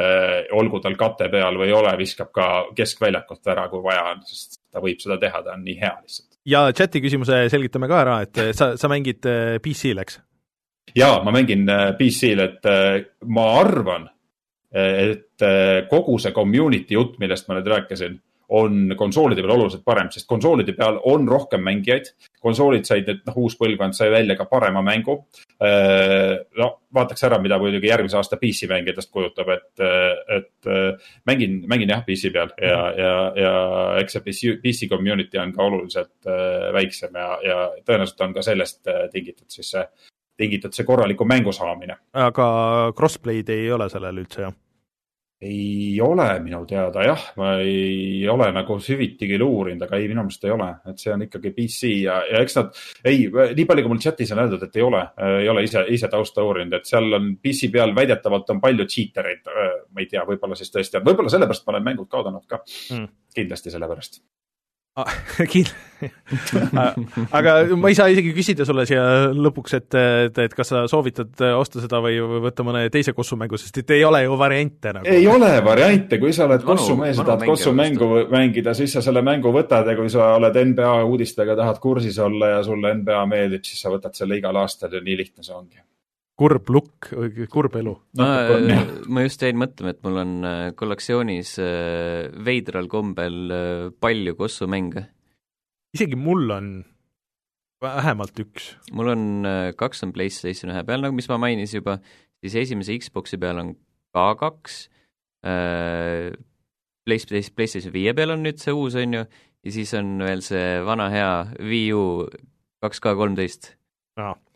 olgu 0.57 0.81
tal 0.83 0.97
kate 0.99 1.29
peal 1.33 1.59
või 1.59 1.69
ei 1.69 1.77
ole, 1.77 1.93
viskab 1.99 2.33
ka 2.35 2.49
keskväljakult 2.77 3.53
ära, 3.53 3.67
kui 3.71 3.83
vaja 3.85 4.09
on, 4.13 4.25
sest 4.27 4.61
ta 4.71 4.83
võib 4.83 5.01
seda 5.03 5.19
teha, 5.21 5.43
ta 5.45 5.55
on 5.57 5.63
nii 5.67 5.77
hea 5.81 5.95
lihtsalt. 5.99 6.29
ja 6.47 6.65
chati 6.73 7.03
küsimuse 7.03 7.45
selgitame 7.53 7.89
ka 7.91 8.03
ära, 8.05 8.19
et 8.25 8.43
sa, 8.57 8.73
sa 8.79 8.91
mängid 8.91 9.25
äh, 9.29 9.57
PC-l, 9.63 10.05
eks? 10.05 10.21
ja 10.95 11.21
ma 11.23 11.31
mängin 11.31 11.69
äh, 11.69 11.91
PC-l, 11.97 12.39
et 12.39 12.65
äh, 12.65 13.05
ma 13.27 13.47
arvan, 13.59 14.09
et 14.71 15.43
äh, 15.43 15.87
kogu 15.89 16.17
see 16.19 16.31
community 16.35 16.95
jutt, 16.95 17.17
millest 17.19 17.49
ma 17.49 17.57
nüüd 17.57 17.67
rääkisin, 17.71 18.19
on 18.51 18.95
konsoolide 18.99 19.43
peal 19.43 19.55
oluliselt 19.55 19.83
parem, 19.87 20.09
sest 20.11 20.27
konsoolide 20.27 20.75
peal 20.75 20.99
on 21.07 21.27
rohkem 21.29 21.63
mängijaid. 21.63 22.11
konsoolid 22.41 22.87
said 22.87 23.07
nüüd, 23.07 23.21
noh, 23.27 23.37
uus 23.45 23.55
põlvkond 23.59 23.95
sai 23.95 24.09
välja 24.11 24.35
ka 24.35 24.45
parema 24.49 24.81
mängu. 24.83 25.17
no 26.57 26.67
vaataks 26.93 27.23
ära, 27.27 27.39
mida 27.41 27.57
muidugi 27.61 27.87
järgmise 27.87 28.17
aasta 28.19 28.37
PC 28.41 28.67
mängijatest 28.71 29.11
kujutab, 29.13 29.49
et, 29.53 29.83
et 30.35 30.69
äh, 30.69 31.11
mängin, 31.29 31.61
mängin 31.69 31.93
jah 31.93 32.03
PC 32.07 32.31
peal 32.33 32.51
ja, 32.61 32.79
ja, 32.97 33.13
ja 33.37 33.53
eks 34.01 34.17
see 34.17 34.25
PC, 34.25 34.55
PC 34.63 34.89
community 34.91 35.39
on 35.39 35.53
ka 35.55 35.67
oluliselt 35.69 36.27
äh, 36.27 36.71
väiksem 36.75 37.15
ja, 37.15 37.29
ja 37.45 37.59
tõenäoliselt 37.85 38.25
on 38.25 38.35
ka 38.35 38.43
sellest 38.45 38.91
äh, 38.91 39.05
tingitud 39.13 39.47
siis 39.53 39.71
see, 39.75 39.85
tingitud 40.41 40.75
see 40.75 40.87
korraliku 40.87 41.27
mängu 41.29 41.53
saamine 41.55 42.01
aga 42.27 42.49
crossplay'd 42.97 43.53
ei 43.53 43.71
ole 43.71 43.87
sellel 43.93 44.23
üldse, 44.23 44.47
jah? 44.49 44.57
Ei 45.41 45.99
ole 46.03 46.27
minu 46.43 46.63
teada 46.69 47.05
jah, 47.05 47.21
ma 47.39 47.55
ei 47.63 48.27
ole 48.29 48.51
nagu 48.55 48.77
süviti 48.83 49.29
küll 49.29 49.45
uurinud, 49.45 49.83
aga 49.87 49.99
ei, 49.99 50.09
minu 50.11 50.25
meelest 50.25 50.45
ei 50.47 50.53
ole, 50.53 50.69
et 50.91 51.01
see 51.01 51.13
on 51.13 51.25
ikkagi 51.27 51.53
PC 51.55 51.93
ja, 52.03 52.19
ja 52.29 52.43
eks 52.45 52.57
nad, 52.59 52.81
ei, 53.09 53.25
nii 53.27 53.67
palju, 53.69 53.85
kui 53.85 53.93
mul 53.95 54.03
chatis 54.03 54.33
on 54.35 54.43
öeldud, 54.43 54.67
et 54.67 54.77
ei 54.79 54.85
ole, 54.85 55.03
ei 55.41 55.49
ole 55.51 55.65
ise, 55.67 55.85
ise 55.93 56.09
tausta 56.11 56.45
uurinud, 56.45 56.77
et 56.77 56.89
seal 56.89 57.09
on 57.17 57.33
PC 57.41 57.71
peal 57.73 57.95
väidetavalt 57.97 58.53
on 58.53 58.61
palju 58.63 58.87
cheater 58.89 59.31
eid. 59.33 59.49
ma 59.91 60.03
ei 60.03 60.07
tea, 60.11 60.23
võib-olla 60.27 60.55
siis 60.57 60.71
tõesti 60.73 60.99
on, 60.99 61.07
võib-olla 61.09 61.33
sellepärast 61.33 61.65
ma 61.67 61.75
olen 61.75 61.89
mängud 61.89 62.09
kaotanud 62.11 62.45
ka 62.47 62.61
Mm. 62.91 62.97
mm.. 62.97 63.07
kindlasti 63.35 63.71
sellepärast. 63.71 64.21
aga 67.37 67.51
ma 67.79 67.89
ei 67.91 67.95
saa 67.95 68.09
isegi 68.11 68.33
küsida 68.35 68.65
sulle 68.67 68.83
siia 68.89 69.03
lõpuks, 69.31 69.75
et, 69.77 69.95
et, 69.95 70.39
et 70.43 70.55
kas 70.57 70.71
sa 70.73 70.81
soovitad 70.91 71.43
osta 71.55 71.83
seda 71.83 72.01
või 72.03 72.17
või 72.19 72.41
võtta 72.47 72.65
mõne 72.67 72.81
teise 72.91 73.13
kossumängu, 73.15 73.59
sest 73.61 73.79
et 73.79 73.93
ei 73.95 74.03
ole 74.07 74.19
ju 74.25 74.35
variante 74.39 74.93
nagu. 74.97 75.07
ei 75.07 75.27
ole 75.31 75.51
variante, 75.63 76.19
kui 76.19 76.33
sa 76.35 76.47
oled 76.49 76.65
kossumees 76.67 77.21
ja 77.21 77.27
tahad 77.27 77.45
kossumängu 77.47 78.07
mängida, 78.33 78.73
siis 78.77 78.91
sa 78.97 79.05
selle 79.05 79.23
mängu 79.23 79.49
võtad 79.55 79.87
ja 79.87 79.95
kui 79.95 80.09
sa 80.11 80.33
oled 80.41 80.55
NBA 80.73 80.93
uudistega, 81.07 81.55
tahad 81.59 81.79
kursis 81.83 82.19
olla 82.19 82.45
ja 82.57 82.61
sulle 82.67 82.87
NBA 82.99 83.21
meeldib, 83.31 83.63
siis 83.67 83.79
sa 83.85 83.93
võtad 83.93 84.13
selle 84.17 84.41
igal 84.41 84.55
aastal 84.59 84.91
ja 84.97 85.01
nii 85.05 85.17
lihtne 85.23 85.47
see 85.47 85.55
ongi. 85.55 85.79
Kurb 86.39 86.69
lukk, 86.73 87.09
kurb 87.51 87.75
elu. 87.77 87.95
ma 88.17 89.25
just 89.25 89.43
jäin 89.43 89.59
mõtlema, 89.61 89.93
et 89.93 90.01
mul 90.05 90.21
on 90.21 90.31
äh, 90.47 90.61
kollektsioonis 90.77 91.55
äh, 91.61 92.29
veidral 92.45 92.87
kombel 92.91 93.37
äh, 93.51 93.89
palju 94.01 94.35
kossumänge. 94.39 95.05
isegi 95.95 96.17
mul 96.17 96.49
on 96.55 96.71
vähemalt 97.83 98.39
üks. 98.41 98.75
mul 98.91 99.13
on 99.13 99.23
kaks 99.77 100.03
on 100.07 100.13
PlayStation 100.15 100.73
ühe 100.73 100.83
peal, 100.87 101.03
nagu 101.03 101.17
mis 101.17 101.29
ma 101.29 101.39
mainisin 101.41 101.81
juba, 101.81 101.99
siis 102.41 102.57
esimese 102.65 102.97
Xbox'i 103.01 103.39
peal 103.41 103.61
on 103.61 103.75
ka 104.15 104.31
kaks 104.39 104.85
PlayStation, 107.05 107.55
PlayStation 107.57 107.93
viie 107.93 108.13
peal 108.17 108.33
on 108.35 108.43
nüüd 108.45 108.61
see 108.61 108.73
uus, 108.77 108.97
on 108.99 109.19
ju, 109.19 109.25
ja 109.65 109.73
siis 109.73 109.93
on 109.97 110.17
veel 110.21 110.43
see 110.45 110.81
vana 110.85 111.09
hea 111.13 111.33
Wii 111.57 111.93
U 111.97 112.03
kaks 112.81 113.01
K 113.01 113.13
kolmteist 113.17 113.73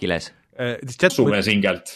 kiles. 0.02 0.32
chat, 0.56 1.10
kossumees 1.10 1.50
hingelt. 1.52 1.94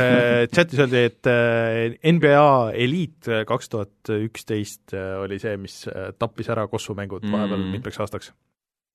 chatis 0.54 0.84
öeldi, 0.84 1.02
et 1.08 1.28
äh, 1.30 2.12
NBA 2.12 2.46
Elite 2.84 3.42
kaks 3.48 3.72
tuhat 3.72 4.12
üksteist 4.12 4.94
äh, 4.96 5.16
oli 5.22 5.40
see, 5.42 5.56
mis 5.60 5.82
äh, 5.90 6.12
tappis 6.18 6.50
ära 6.52 6.68
kossumängud 6.70 7.26
vahepeal 7.28 7.62
Mm. 7.62 7.76
mitmeks 7.76 8.00
aastaks. 8.00 8.32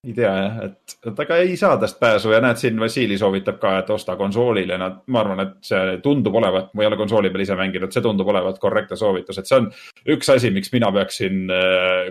ei 0.07 0.13
tea 0.15 0.29
jah, 0.29 0.57
et, 0.65 0.93
et 1.09 1.19
aga 1.19 1.37
ei 1.41 1.55
saa 1.57 1.77
tast 1.81 1.97
pääsu 1.99 2.31
ja 2.31 2.39
näed 2.43 2.59
siin 2.61 2.79
Vassili 2.79 3.17
soovitab 3.17 3.57
ka, 3.59 3.73
et 3.81 3.89
osta 3.91 4.15
konsoolile, 4.15 4.77
nad, 4.79 5.01
ma 5.11 5.19
arvan, 5.23 5.41
et 5.43 5.55
see 5.67 5.97
tundub 6.03 6.37
olevat, 6.37 6.69
ma 6.77 6.83
ei 6.83 6.87
ole 6.87 6.99
konsooli 6.99 7.31
peal 7.33 7.43
ise 7.43 7.57
mänginud, 7.59 7.91
see 7.91 8.05
tundub 8.05 8.29
olevat 8.31 8.59
korrektne 8.61 8.95
soovitus, 8.99 9.41
et 9.41 9.49
see 9.49 9.57
on 9.57 9.67
üks 10.15 10.29
asi, 10.31 10.51
miks 10.53 10.71
mina 10.75 10.91
peaksin, 10.95 11.49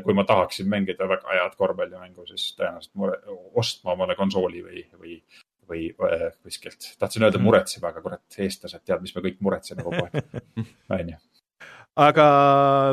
kui 0.04 0.18
ma 0.18 0.26
tahaksin 0.28 0.68
mängida 0.72 1.08
väga 1.08 1.38
head 1.38 1.56
korvpallimängu, 1.56 2.26
siis 2.32 2.50
tõenäoliselt 2.58 3.32
ostma 3.62 3.94
omale 3.94 4.18
konsooli 4.18 4.64
või, 4.66 4.84
või, 4.98 5.20
või 5.70 5.88
äh, 5.92 6.28
kuskilt. 6.44 6.92
tahtsin 7.00 7.26
öelda 7.26 7.38
Mm. 7.40 7.48
muretsema, 7.48 7.92
aga 7.92 8.02
kurat, 8.04 8.24
eestlased 8.38 8.84
tead, 8.84 9.02
mis 9.04 9.14
me 9.16 9.24
kõik 9.24 9.40
muretseme 9.44 9.84
kogu 9.86 10.06
aeg. 10.06 10.42
onju. 10.98 11.18
aga 12.06 12.26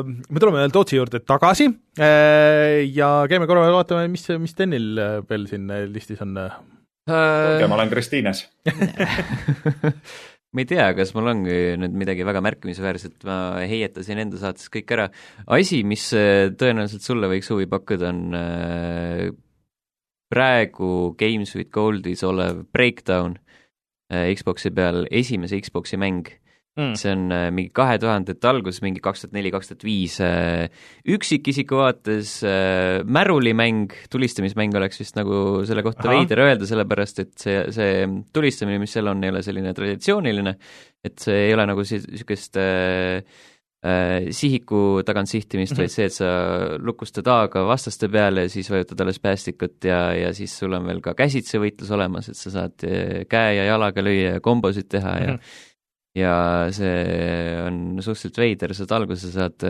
me 0.04 0.40
tuleme 0.40 0.62
veel 0.62 0.74
Tootsi 0.74 0.96
juurde 0.96 1.20
tagasi 1.20 1.68
äh, 2.00 2.84
ja 2.90 3.26
käime 3.30 3.48
korra 3.50 3.66
vaatame, 3.72 4.08
mis, 4.12 4.28
mis 4.40 4.56
Denil 4.58 4.94
äh, 4.98 5.18
veel 5.28 5.48
siin 5.50 5.70
äh, 5.70 5.88
listis 5.90 6.22
on. 6.24 6.36
ja 7.08 7.66
ma 7.68 7.74
olen 7.76 7.90
Kristiines. 7.92 8.46
ma 10.54 10.62
ei 10.62 10.68
tea, 10.70 10.86
kas 10.94 11.10
mul 11.16 11.32
ongi 11.32 11.54
nüüd 11.82 11.96
midagi 11.98 12.24
väga 12.26 12.40
märkimisväärset, 12.46 13.16
ma 13.26 13.38
heietasin 13.66 14.20
enda 14.22 14.38
saates 14.38 14.70
kõik 14.72 14.92
ära. 14.94 15.08
asi, 15.50 15.82
mis 15.86 16.06
äh, 16.14 16.52
tõenäoliselt 16.54 17.02
sulle 17.02 17.30
võiks 17.32 17.50
huvi 17.50 17.66
pakkuda, 17.70 18.12
on 18.14 18.38
äh, 18.38 19.32
praegu 20.32 21.14
Games 21.18 21.54
with 21.56 21.70
Goldis 21.74 22.24
olev 22.26 22.64
Breakdown 22.72 23.36
äh, 24.12 24.30
Xbox'i 24.34 24.72
peal 24.74 25.04
esimese 25.10 25.60
Xbox'i 25.60 26.00
mäng 26.00 26.32
Mm. 26.74 26.96
see 26.98 27.10
on 27.14 27.28
äh, 27.30 27.52
mingi 27.54 27.70
kahe 27.70 28.00
tuhandete 28.02 28.48
alguses, 28.50 28.80
mingi 28.82 28.98
kaks 28.98 29.20
tuhat 29.22 29.34
neli, 29.36 29.52
kaks 29.54 29.68
tuhat 29.70 29.84
viis 29.86 30.16
äh, 30.26 30.64
üksikisiku 31.06 31.78
vaates 31.78 32.32
äh, 32.42 33.04
märulimäng, 33.06 33.94
tulistamismäng 34.10 34.74
oleks 34.80 34.98
vist 34.98 35.14
nagu 35.14 35.62
selle 35.68 35.84
kohta 35.86 36.08
Ahah. 36.08 36.16
veider 36.16 36.42
öelda, 36.42 36.66
sellepärast 36.66 37.22
et 37.22 37.30
see, 37.38 37.60
see 37.76 37.92
tulistamine, 38.34 38.80
mis 38.82 38.90
seal 38.96 39.06
on, 39.12 39.22
ei 39.22 39.30
ole 39.30 39.44
selline 39.46 39.70
traditsiooniline, 39.76 40.56
et 41.06 41.22
see 41.22 41.44
ei 41.44 41.54
ole 41.54 41.68
nagu 41.70 41.86
niisugust 41.86 42.58
äh, 42.58 43.22
sihiku 44.30 45.02
tagant 45.04 45.28
sihtimist 45.28 45.72
mm, 45.72 45.76
Mhm. 45.76 45.80
-hmm. 45.80 45.82
vaid 45.82 45.90
see, 45.90 46.04
et 46.06 46.12
sa 46.12 46.78
lukustad 46.78 47.26
A-ga 47.28 47.66
vastaste 47.66 48.08
peale 48.08 48.42
ja 48.46 48.48
siis 48.48 48.70
vajutad 48.70 49.00
alles 49.00 49.18
päästikut 49.20 49.84
ja, 49.84 50.14
ja 50.14 50.32
siis 50.34 50.58
sul 50.58 50.72
on 50.72 50.86
veel 50.86 51.00
ka 51.00 51.14
käsitsi 51.14 51.58
võitlus 51.58 51.90
olemas, 51.92 52.28
et 52.28 52.36
sa 52.36 52.50
saad 52.50 52.84
äh, 52.84 53.26
käe 53.28 53.54
ja 53.56 53.64
jalaga 53.64 54.00
lüüa 54.02 54.34
ja 54.34 54.40
kombosid 54.40 54.88
teha 54.88 55.12
mm 55.12 55.20
-hmm. 55.20 55.28
ja 55.28 55.32
Mhm. 55.32 55.40
ja 56.14 56.66
see 56.70 57.62
on 57.66 57.98
suhteliselt 58.00 58.38
veider, 58.38 58.74
saad 58.74 58.90
alguses 58.92 59.32
saad 59.34 59.64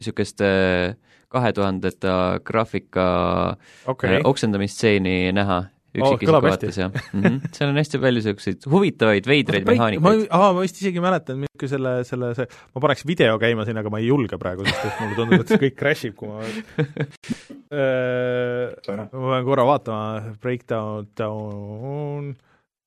niisugust 0.00 0.40
äh, 0.40 0.94
kahe 1.28 1.52
tuhandete 1.52 2.08
graafika 2.44 3.56
okay., 3.86 4.20
oksendamistseeni 4.24 5.32
näha 5.32 5.64
üksikisiku 5.94 6.28
kõlab 6.28 6.46
vaates 6.48 6.78
ja 6.78 6.88
mm 6.90 7.22
-hmm. 7.22 7.52
seal 7.56 7.70
on 7.72 7.80
hästi 7.80 8.00
palju 8.02 8.20
niisuguseid 8.20 8.66
huvitavaid 8.72 9.28
veidraid 9.28 9.64
ma, 9.64 9.72
mehaanikaid. 9.72 10.26
aa, 10.30 10.52
ma 10.52 10.64
vist 10.64 10.82
isegi 10.82 11.00
mäletan, 11.04 11.40
milline 11.44 11.70
selle, 11.72 11.94
selle, 12.04 12.34
see, 12.36 12.48
ma 12.74 12.84
paneks 12.84 13.06
video 13.08 13.38
käima 13.40 13.64
siin, 13.68 13.80
aga 13.80 13.90
ma 13.90 14.02
ei 14.02 14.10
julge 14.10 14.38
praegu, 14.38 14.66
sest 14.68 14.90
et 14.90 15.00
mulle 15.00 15.16
tundub, 15.18 15.40
et 15.40 15.54
see 15.54 15.62
kõik 15.64 15.78
crash 15.80 16.10
ib, 16.10 16.18
kui 16.18 16.28
ma 16.28 16.42
Äh, 17.68 18.72
ma 18.88 19.04
pean 19.12 19.44
korra 19.44 19.64
vaatama, 19.68 20.36
Breakdown, 20.40 21.08
down, 21.18 22.30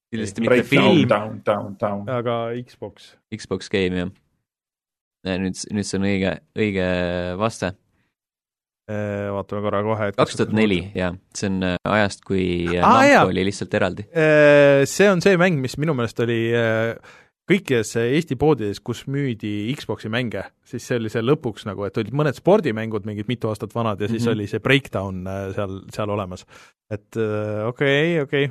kindlasti 0.09 0.41
mitte 0.41 0.49
Break 0.55 0.65
film 0.65 1.03
down, 1.05 1.05
down, 1.05 1.41
down, 1.45 1.75
down. 1.77 2.09
aga 2.09 2.37
Xbox. 2.65 3.13
Xbox 3.29 3.69
Game 3.69 3.99
jah. 3.99 4.09
nüüd, 5.37 5.59
nüüd 5.69 5.85
see 5.85 5.99
on 5.99 6.07
õige, 6.09 6.33
õige 6.57 6.87
vaste. 7.37 7.75
Äh, 8.89 9.29
vaatame 9.29 9.61
korra 9.61 9.79
kohe, 9.85 10.07
et 10.09 10.15
kaks 10.17 10.39
tuhat 10.39 10.53
neli, 10.57 10.79
jah, 10.97 11.13
see 11.37 11.51
on 11.51 11.65
äh, 11.67 11.75
ajast, 11.85 12.23
kui 12.25 12.43
äh, 12.65 12.79
jaa. 12.79 12.93
Namco 12.97 13.29
oli 13.29 13.43
lihtsalt 13.45 13.75
eraldi. 13.77 14.07
See 14.89 15.09
on 15.09 15.21
see 15.21 15.37
mäng, 15.37 15.59
mis 15.61 15.77
minu 15.79 15.93
meelest 15.95 16.19
oli 16.25 16.39
kõikides 17.51 17.93
Eesti 18.01 18.37
poodides, 18.41 18.79
kus 18.81 19.03
müüdi 19.11 19.69
Xbox'i 19.77 20.09
mänge, 20.11 20.47
siis 20.65 20.87
see 20.87 20.97
oli 20.97 21.11
see 21.13 21.21
lõpuks 21.21 21.67
nagu, 21.69 21.85
et 21.85 21.99
olid 22.01 22.17
mõned 22.17 22.37
spordimängud, 22.39 23.05
mingid 23.05 23.29
mitu 23.29 23.51
aastat 23.51 23.75
vanad 23.75 24.01
ja 24.01 24.09
siis 24.09 24.23
mm. 24.23 24.27
-hmm. 24.27 24.39
oli 24.39 24.49
see 24.49 24.65
Breakdown 24.65 25.21
seal, 25.55 25.77
seal 25.93 26.15
olemas. 26.17 26.45
et 26.89 27.21
okei, 27.67 28.19
okei. 28.25 28.49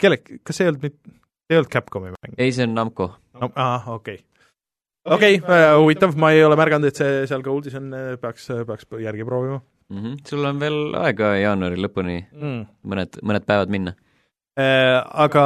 kelle, 0.00 0.20
kas 0.22 0.56
see 0.56 0.68
ei 0.68 0.72
olnud 0.72 0.86
mit-, 0.86 1.18
ei 1.50 1.58
olnud 1.58 1.72
Capcomi 1.74 2.14
mäng? 2.14 2.38
ei, 2.38 2.52
see 2.52 2.68
on 2.68 2.74
Namco. 2.78 3.10
no 3.40 3.50
aa, 3.56 3.82
okei 3.98 4.14
okay. 4.14 4.33
Okei 5.04 5.38
okay, 5.40 5.56
äh,, 5.56 5.74
huvitav, 5.78 6.16
ma 6.16 6.32
ei 6.32 6.44
ole 6.44 6.56
märganud, 6.60 6.88
et 6.88 7.00
see 7.00 7.26
seal 7.30 7.44
Goldis 7.46 7.76
on, 7.80 7.92
peaks, 8.20 8.48
peaks 8.66 8.88
järgi 9.00 9.24
proovima 9.24 9.60
mm. 9.60 9.98
-hmm. 9.98 10.16
sul 10.28 10.44
on 10.44 10.60
veel 10.60 10.80
aega 11.02 11.36
jaanuari 11.40 11.80
lõpuni 11.80 12.18
mm. 12.32 12.64
mõned, 12.88 13.20
mõned 13.22 13.46
päevad 13.48 13.72
minna 13.72 13.94
Äh, 13.94 14.03
aga 14.54 15.44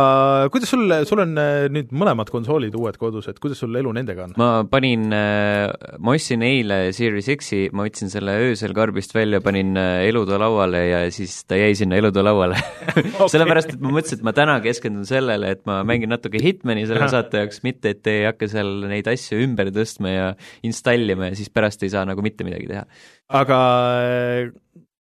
kuidas 0.53 0.69
sul, 0.69 0.91
sul 1.09 1.23
on 1.23 1.31
äh, 1.41 1.67
nüüd 1.73 1.95
mõlemad 1.97 2.29
konsoolid 2.29 2.75
uued 2.77 2.99
kodus, 3.01 3.31
et 3.31 3.39
kuidas 3.41 3.63
sul 3.63 3.73
elu 3.81 3.93
nendega 3.97 4.27
on? 4.27 4.35
ma 4.37 4.49
panin, 4.69 5.07
äh, 5.17 5.73
ma 5.97 6.13
ostsin 6.13 6.45
eile 6.45 6.93
Series 6.93 7.31
X-i, 7.33 7.63
ma 7.73 7.87
võtsin 7.87 8.13
selle 8.13 8.37
öösel 8.45 8.77
karbist 8.77 9.17
välja, 9.17 9.41
panin 9.45 9.73
elutoa 9.79 10.41
lauale 10.43 10.83
ja 10.91 11.01
siis 11.15 11.41
ta 11.49 11.57
jäi 11.57 11.73
sinna 11.79 11.97
elutoa 11.97 12.27
lauale 12.29 12.61
okay. 12.91 13.33
sellepärast, 13.33 13.73
et 13.79 13.81
ma 13.81 13.95
mõtlesin, 13.97 14.21
et 14.21 14.29
ma 14.29 14.37
täna 14.37 14.59
keskendun 14.65 15.09
sellele, 15.09 15.55
et 15.57 15.65
ma 15.69 15.81
mängin 15.89 16.13
natuke 16.13 16.43
Hitmani 16.45 16.85
selle 16.91 17.09
saate 17.09 17.47
jaoks, 17.47 17.65
mitte 17.65 17.97
et 17.97 18.13
ei 18.13 18.27
hakka 18.29 18.51
seal 18.53 18.75
neid 18.93 19.09
asju 19.09 19.41
ümber 19.47 19.73
tõstma 19.73 20.13
ja 20.13 20.31
installima 20.69 21.33
ja 21.33 21.41
siis 21.41 21.49
pärast 21.49 21.81
ei 21.87 21.97
saa 21.97 22.05
nagu 22.09 22.21
mitte 22.25 22.45
midagi 22.45 22.69
teha. 22.69 22.85
aga 23.41 23.59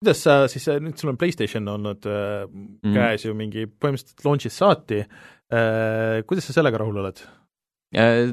kuidas 0.05 0.21
sa 0.21 0.33
siis, 0.51 0.67
nüüd 0.83 0.99
sul 1.01 1.09
on 1.09 1.17
PlayStation 1.17 1.65
olnud 1.71 2.05
äh, 2.05 2.45
mm. 2.45 2.93
käes 2.93 3.25
ju 3.25 3.33
mingi 3.37 3.65
põhimõtteliselt 3.65 4.21
launch'ist 4.27 4.61
saati 4.61 4.99
äh,, 5.01 6.21
kuidas 6.29 6.45
sa 6.45 6.53
sellega 6.59 6.77
rahul 6.77 6.99
oled? 7.01 7.23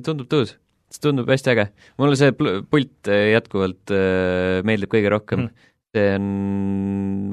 Tundub 0.04 0.28
tõus, 0.28 0.56
see 0.92 1.04
tundub 1.04 1.30
hästi 1.32 1.54
äge. 1.54 1.70
mulle 1.96 2.18
see 2.20 2.34
pult 2.36 3.08
äh, 3.08 3.30
jätkuvalt 3.32 3.92
äh, 3.96 4.60
meeldib 4.68 4.92
kõige 4.92 5.12
rohkem 5.14 5.46
mm. 5.46 5.68
see 5.96 6.10
on, 6.18 6.26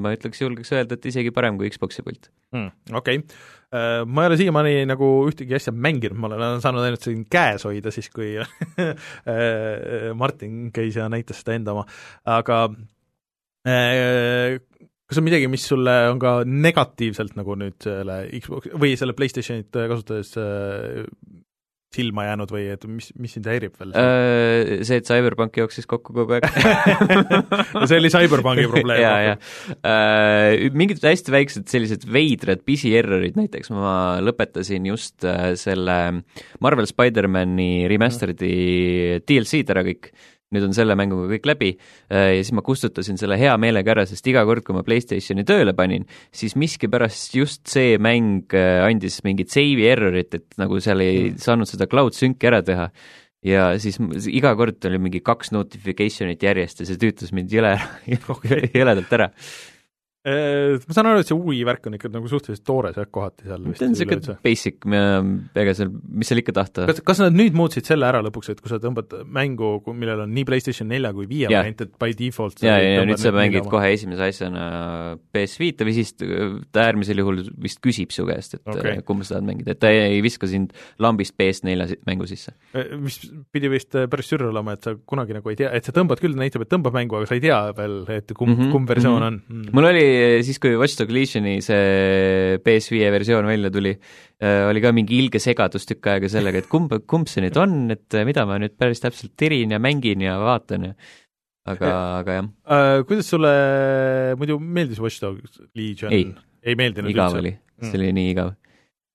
ma 0.06 0.14
ütleks, 0.16 0.40
julgeks 0.40 0.72
öelda, 0.72 0.96
et 0.96 1.08
isegi 1.12 1.34
parem 1.36 1.60
kui 1.60 1.68
Xbox'i 1.74 2.04
pult 2.06 2.30
mm,. 2.56 2.94
Okei 2.96 3.20
okay. 3.20 3.40
Uh, 3.70 4.00
ma 4.02 4.24
ei 4.24 4.32
ole 4.32 4.36
siiamaani 4.40 4.70
nagu 4.90 5.08
ühtegi 5.28 5.54
asja 5.54 5.70
mänginud, 5.70 6.16
ma 6.18 6.26
olen 6.26 6.64
saanud 6.64 6.82
ainult 6.82 7.04
siin 7.06 7.20
käes 7.30 7.62
hoida 7.68 7.92
siis, 7.94 8.08
kui 8.10 8.32
Martin 10.24 10.72
käis 10.74 10.98
ja 10.98 11.06
näitas 11.12 11.44
seda 11.44 11.54
enda 11.54 11.76
oma, 11.76 11.84
aga 12.26 12.64
Äh, 12.66 12.99
kas 13.64 15.18
on 15.18 15.26
midagi, 15.26 15.50
mis 15.50 15.66
sulle 15.66 15.96
on 16.12 16.22
ka 16.22 16.40
negatiivselt 16.46 17.36
nagu 17.38 17.58
nüüd 17.58 17.76
selle 17.82 18.22
Xbox 18.38 18.70
või 18.78 18.94
selle 18.98 19.16
PlayStationit 19.18 19.74
kasutades 19.74 20.32
äh, 20.38 21.02
silma 21.90 22.28
jäänud 22.28 22.52
või 22.54 22.68
et 22.70 22.84
mis, 22.86 23.08
mis 23.18 23.34
sind 23.34 23.48
häirib 23.50 23.74
veel? 23.80 23.92
Äh, 23.98 24.84
see, 24.86 25.00
et 25.00 25.08
CyberPunk 25.08 25.58
jooksis 25.58 25.88
kokku 25.90 26.14
kogu 26.14 26.36
aeg 26.38 26.46
no 27.80 27.88
see 27.90 27.98
oli 27.98 28.12
CyberPunki 28.14 28.68
probleem. 28.74 29.02
jaa, 29.02 29.20
jaa. 29.26 30.70
Mingid 30.78 31.02
hästi 31.02 31.34
väiksed 31.34 31.66
sellised 31.72 32.06
veidrad 32.06 32.62
pisierrorid, 32.66 33.34
näiteks 33.40 33.74
ma 33.74 33.94
lõpetasin 34.22 34.86
just 34.92 35.26
selle 35.60 35.98
Marvel 36.62 36.86
Spider-mani 36.86 37.88
remastered'i 37.90 38.54
DLC-d 39.26 39.74
ära 39.74 39.84
kõik 39.90 40.14
nüüd 40.54 40.66
on 40.66 40.74
selle 40.76 40.96
mänguga 40.98 41.28
kõik 41.34 41.48
läbi 41.50 41.70
äh, 41.76 42.36
ja 42.36 42.42
siis 42.42 42.52
ma 42.56 42.64
kustutasin 42.66 43.20
selle 43.20 43.38
hea 43.40 43.54
meelega 43.60 43.94
ära, 43.94 44.06
sest 44.08 44.26
iga 44.30 44.44
kord, 44.48 44.64
kui 44.66 44.76
ma 44.76 44.84
PlayStationi 44.86 45.46
tööle 45.48 45.74
panin, 45.78 46.06
siis 46.34 46.56
miskipärast 46.58 47.36
just 47.38 47.64
see 47.70 47.96
mäng 48.02 48.54
äh, 48.56 48.82
andis 48.86 49.20
mingit 49.26 49.52
save'i 49.54 49.88
error'it, 49.92 50.34
et 50.40 50.60
nagu 50.60 50.82
seal 50.82 51.02
ei 51.04 51.30
mm. 51.30 51.40
saanud 51.42 51.70
seda 51.70 51.88
cloud 51.90 52.18
sync'i 52.18 52.50
ära 52.50 52.62
teha. 52.66 52.90
ja 53.46 53.70
siis 53.80 53.96
iga 54.28 54.52
kord 54.58 54.84
oli 54.84 54.98
mingi 55.00 55.22
kaks 55.24 55.54
notification'it 55.54 56.42
järjest 56.44 56.82
ja 56.82 56.88
see 56.90 57.00
tüütas 57.00 57.32
mind 57.32 57.52
jõle, 57.54 57.76
jõledalt 58.76 59.14
ära 59.16 59.30
ma 60.20 60.92
saan 60.92 61.08
aru, 61.08 61.22
et 61.22 61.28
see 61.30 61.36
UI 61.36 61.62
värk 61.64 61.86
on 61.88 61.96
ikka 61.96 62.10
nagu 62.12 62.28
suhteliselt 62.28 62.64
toores 62.68 62.96
jah, 62.98 63.06
kohati 63.08 63.46
seal 63.48 63.62
vist. 63.64 63.80
ta 63.80 63.86
on 63.86 63.94
niisugune 63.94 64.34
basic, 64.44 64.84
ega 65.62 65.72
seal, 65.78 65.92
mis 66.20 66.28
seal 66.28 66.42
ikka 66.42 66.54
tahta. 66.58 66.84
kas, 66.90 67.00
kas 67.08 67.22
nad 67.24 67.36
nüüd 67.38 67.56
muutsid 67.56 67.88
selle 67.88 68.04
ära 68.04 68.20
lõpuks, 68.26 68.50
et 68.52 68.60
kui 68.60 68.68
sa 68.68 68.76
tõmbad 68.82 69.14
mängu, 69.24 69.70
millel 69.96 70.26
on 70.26 70.34
nii 70.36 70.44
PlayStation 70.50 70.90
nelja 70.92 71.14
kui 71.16 71.24
viie 71.30 71.48
variant, 71.48 71.84
et 71.86 71.94
by 72.04 72.12
default 72.18 72.60
ja, 72.60 72.74
ja, 72.76 72.98
ja 72.98 73.06
nüüd 73.08 73.22
sa 73.22 73.32
mängid 73.32 73.70
kohe 73.72 73.88
esimese 73.94 74.28
asjana 74.28 74.66
PS5-e 75.32 75.88
või 75.88 75.96
siis 75.96 76.12
ta 76.20 76.84
äärmisel 76.84 77.24
juhul 77.24 77.40
vist 77.64 77.80
küsib 77.80 78.12
su 78.12 78.28
käest, 78.28 78.58
et 78.58 78.68
okay. 78.68 78.98
Äh, 78.98 79.02
kumba 79.06 79.24
sa 79.24 79.38
tahad 79.38 79.48
mängida, 79.48 79.72
et 79.72 79.80
ta 79.80 79.88
ei 79.88 80.20
viska 80.20 80.50
sind 80.52 80.76
lambist 81.00 81.32
PS4 81.40 81.96
mängu 82.10 82.28
sisse. 82.28 82.52
Äh, 82.76 82.92
mis 83.00 83.22
pidi 83.48 83.72
vist 83.72 83.96
päris 84.12 84.28
sürr 84.28 84.50
olema, 84.50 84.76
et 84.76 84.84
sa 84.84 84.98
kunagi 85.00 85.38
nagu 85.38 85.48
ei 85.48 85.56
tea, 85.62 85.72
et 85.72 85.88
sa 85.88 85.96
tõmbad 85.96 86.20
küll, 86.20 86.36
näitab, 86.36 86.68
et 86.68 86.72
tõmbab 86.76 87.00
mängu, 87.00 87.16
aga 87.16 87.32
sa 87.32 87.40
ei 87.40 87.44
tea 87.48 87.62
veel, 87.80 88.02
et 88.12 88.36
kumb 88.36 88.52
mm, 88.52 88.60
-hmm, 88.60 88.76
kumb 88.76 88.92
versioon 88.92 89.16
mm 89.16 89.40
-hmm. 89.40 89.56
on 89.56 89.64
mm.. 89.64 89.74
mul 89.76 89.90
oli 89.94 90.09
siis, 90.46 90.58
kui 90.62 90.74
Watch 90.78 90.98
Dog 90.98 91.12
Legion'i 91.14 91.58
see 91.64 92.58
PS5 92.64 93.10
versioon 93.14 93.48
välja 93.48 93.70
tuli, 93.72 93.92
äh, 94.42 94.66
oli 94.68 94.82
ka 94.84 94.92
mingi 94.96 95.18
ilge 95.20 95.40
segadus 95.42 95.88
tükk 95.88 96.10
aega 96.12 96.30
sellega, 96.32 96.62
et 96.62 96.68
kumb, 96.70 96.92
kumb 97.10 97.30
see 97.30 97.44
nüüd 97.44 97.58
on, 97.60 97.80
et 97.94 98.18
äh, 98.18 98.26
mida 98.28 98.46
ma 98.48 98.58
nüüd 98.62 98.76
päris 98.80 99.02
täpselt 99.02 99.34
tirin 99.40 99.74
ja 99.74 99.80
mängin 99.82 100.24
ja 100.24 100.36
vaatan 100.42 100.90
ja 100.90 100.94
aga, 101.70 101.92
aga 102.20 102.38
jah 102.38 102.46
uh,. 102.46 103.02
Kuidas 103.08 103.32
sulle 103.32 103.54
muidu 104.40 104.58
meeldis 104.60 105.00
Watch 105.02 105.22
Dogs 105.22 105.60
Legion? 105.78 106.14
ei, 106.14 106.30
ei 106.64 106.78
meeldinud 106.78 107.12
igav 107.12 107.34
üldse? 107.36 107.42
oli, 107.44 107.56
see 107.82 107.90
mm. 107.90 108.00
oli 108.00 108.14
nii 108.18 108.30
igav. 108.34 108.54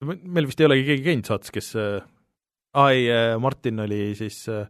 meil 0.05 0.49
vist 0.49 0.61
ei 0.61 0.69
olegi 0.69 0.85
keegi 0.91 1.07
käinud 1.09 1.31
saates, 1.31 1.53
kes 1.55 1.71
aa 1.79 2.89
äh, 2.89 2.99
ei, 2.99 3.09
Martin 3.41 3.85
oli 3.85 4.07
siis 4.19 4.43
äh, 4.51 4.67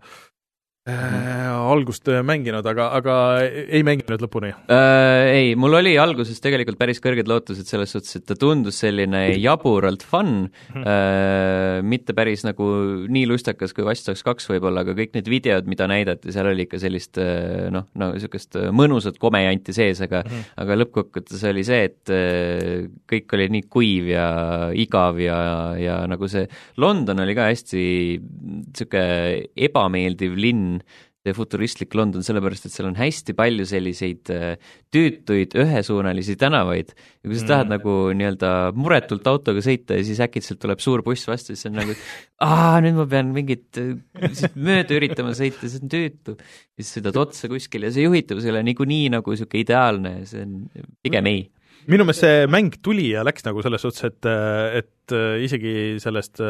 Äh, 0.85 1.49
algust 1.49 2.05
äh, 2.13 2.19
mänginud, 2.21 2.67
aga, 2.69 2.91
aga 2.93 3.13
ei 3.41 3.79
mänginud 3.81 4.21
lõpuni 4.21 4.51
äh,? 4.69 5.31
Ei, 5.33 5.47
mul 5.57 5.73
oli 5.79 5.95
alguses 5.97 6.37
tegelikult 6.43 6.77
päris 6.77 6.99
kõrged 7.01 7.25
lootused 7.25 7.65
selles 7.65 7.89
suhtes, 7.95 8.19
et 8.19 8.25
ta 8.29 8.35
tundus 8.37 8.83
selline 8.83 9.23
jaburalt 9.41 10.05
fun 10.05 10.45
-hmm. 10.45 10.83
äh, 10.85 11.79
mitte 11.81 12.13
päris 12.13 12.45
nagu 12.45 12.67
nii 13.09 13.25
lustakas 13.25 13.73
kui 13.73 13.81
Watch 13.87 14.05
Dogs 14.05 14.21
kaks 14.27 14.45
võib-olla, 14.51 14.83
aga 14.85 14.93
kõik 14.93 15.17
need 15.17 15.31
videod, 15.33 15.65
mida 15.65 15.87
näidati, 15.89 16.29
seal 16.35 16.51
oli 16.51 16.67
ikka 16.69 16.77
sellist 16.77 17.17
äh, 17.17 17.65
noh, 17.73 17.89
no 17.97 18.11
niisugust 18.13 18.53
mõnusat 18.69 19.17
komejanti 19.17 19.73
sees, 19.73 20.03
aga 20.05 20.21
mm 20.21 20.29
-hmm. 20.29 20.53
aga 20.67 20.79
lõppkokkuvõttes 20.83 21.49
oli 21.49 21.65
see, 21.65 21.81
et 21.89 22.13
äh, 22.13 22.85
kõik 23.09 23.33
oli 23.33 23.49
nii 23.57 23.65
kuiv 23.73 24.13
ja 24.13 24.29
igav 24.69 25.17
ja, 25.17 25.73
ja 25.81 25.97
nagu 26.05 26.29
see 26.29 26.45
London 26.77 27.25
oli 27.25 27.33
ka 27.33 27.49
hästi 27.49 28.21
niisugune 28.21 29.49
ebameeldiv 29.57 30.37
linn, 30.37 30.74
see 31.25 31.33
futuristlik 31.33 31.95
London, 31.97 32.23
sellepärast 32.25 32.67
et 32.67 32.73
seal 32.73 32.87
on 32.91 32.97
hästi 32.99 33.33
palju 33.37 33.65
selliseid 33.65 34.29
äh, 34.33 34.73
tüütuid 34.93 35.55
ühesuunalisi 35.57 36.35
tänavaid 36.41 36.91
ja 36.93 37.25
kui 37.25 37.39
sa 37.39 37.47
tahad 37.49 37.69
mm. 37.69 37.73
nagu 37.73 37.95
nii-öelda 38.19 38.51
muretult 38.77 39.25
autoga 39.31 39.63
sõita 39.65 39.97
ja 39.97 40.05
siis 40.05 40.21
äkitselt 40.21 40.61
tuleb 40.61 40.83
suur 40.83 41.01
buss 41.05 41.25
vastu, 41.29 41.55
siis 41.55 41.69
on 41.71 41.79
nagu, 41.81 41.97
aa, 42.45 42.77
nüüd 42.85 42.99
ma 42.99 43.07
pean 43.09 43.33
mingit 43.35 43.81
äh, 43.81 44.45
mööda 44.53 44.97
üritama 44.99 45.33
sõita, 45.37 45.65
see 45.65 45.81
on 45.81 45.93
tüütu. 45.95 46.37
siis 46.77 46.93
sõidad 46.99 47.19
otsa 47.25 47.49
kuskile 47.51 47.89
ja 47.89 47.97
see 47.97 48.05
juhitavus 48.05 48.45
ei 48.45 48.53
ole 48.53 48.63
niikuinii 48.69 49.09
nagu 49.17 49.33
niisugune 49.33 49.65
ideaalne, 49.65 50.15
see 50.29 50.45
on 50.45 50.57
pigem 51.01 51.33
ei 51.33 51.45
minu 51.89 52.05
meelest 52.05 52.25
see 52.25 52.47
mäng 52.49 52.77
tuli 52.85 53.09
ja 53.15 53.25
läks 53.25 53.45
nagu 53.45 53.65
selles 53.65 53.81
suhtes, 53.81 54.05
et, 54.13 54.33
et 54.83 55.17
äh, 55.17 55.41
isegi 55.45 55.75
sellest 56.05 56.41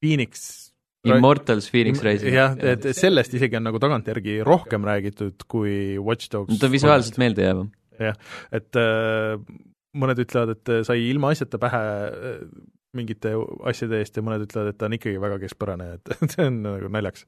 Phoenix 0.00 0.71
Immortals 1.08 1.68
Phoenix 1.72 2.02
Rising. 2.04 2.34
jah, 2.36 2.56
et 2.56 2.86
sellest 2.96 3.34
isegi 3.34 3.58
on 3.58 3.66
nagu 3.66 3.80
tagantjärgi 3.82 4.38
rohkem 4.46 4.84
räägitud 4.86 5.46
kui 5.50 5.98
Watch 5.98 6.30
Dogs. 6.32 6.58
ta 6.58 6.68
on 6.68 6.74
visuaalselt 6.74 7.18
meeldejäävam. 7.22 7.72
jah, 7.98 8.18
et 8.54 8.78
äh, 8.78 9.34
mõned 9.98 10.22
ütlevad, 10.22 10.54
et 10.56 10.74
sai 10.86 11.08
ilmaasjata 11.10 11.60
pähe 11.62 11.82
äh, 11.82 12.38
mingite 12.96 13.34
asjade 13.68 14.02
eest 14.02 14.18
ja 14.18 14.24
mõned 14.24 14.46
ütlevad, 14.46 14.72
et 14.72 14.78
ta 14.78 14.88
on 14.88 14.98
ikkagi 14.98 15.20
väga 15.22 15.40
keskpärane, 15.42 15.92
et 15.98 16.16
see 16.34 16.46
on 16.46 16.62
nagu 16.68 16.92
naljakas 16.92 17.26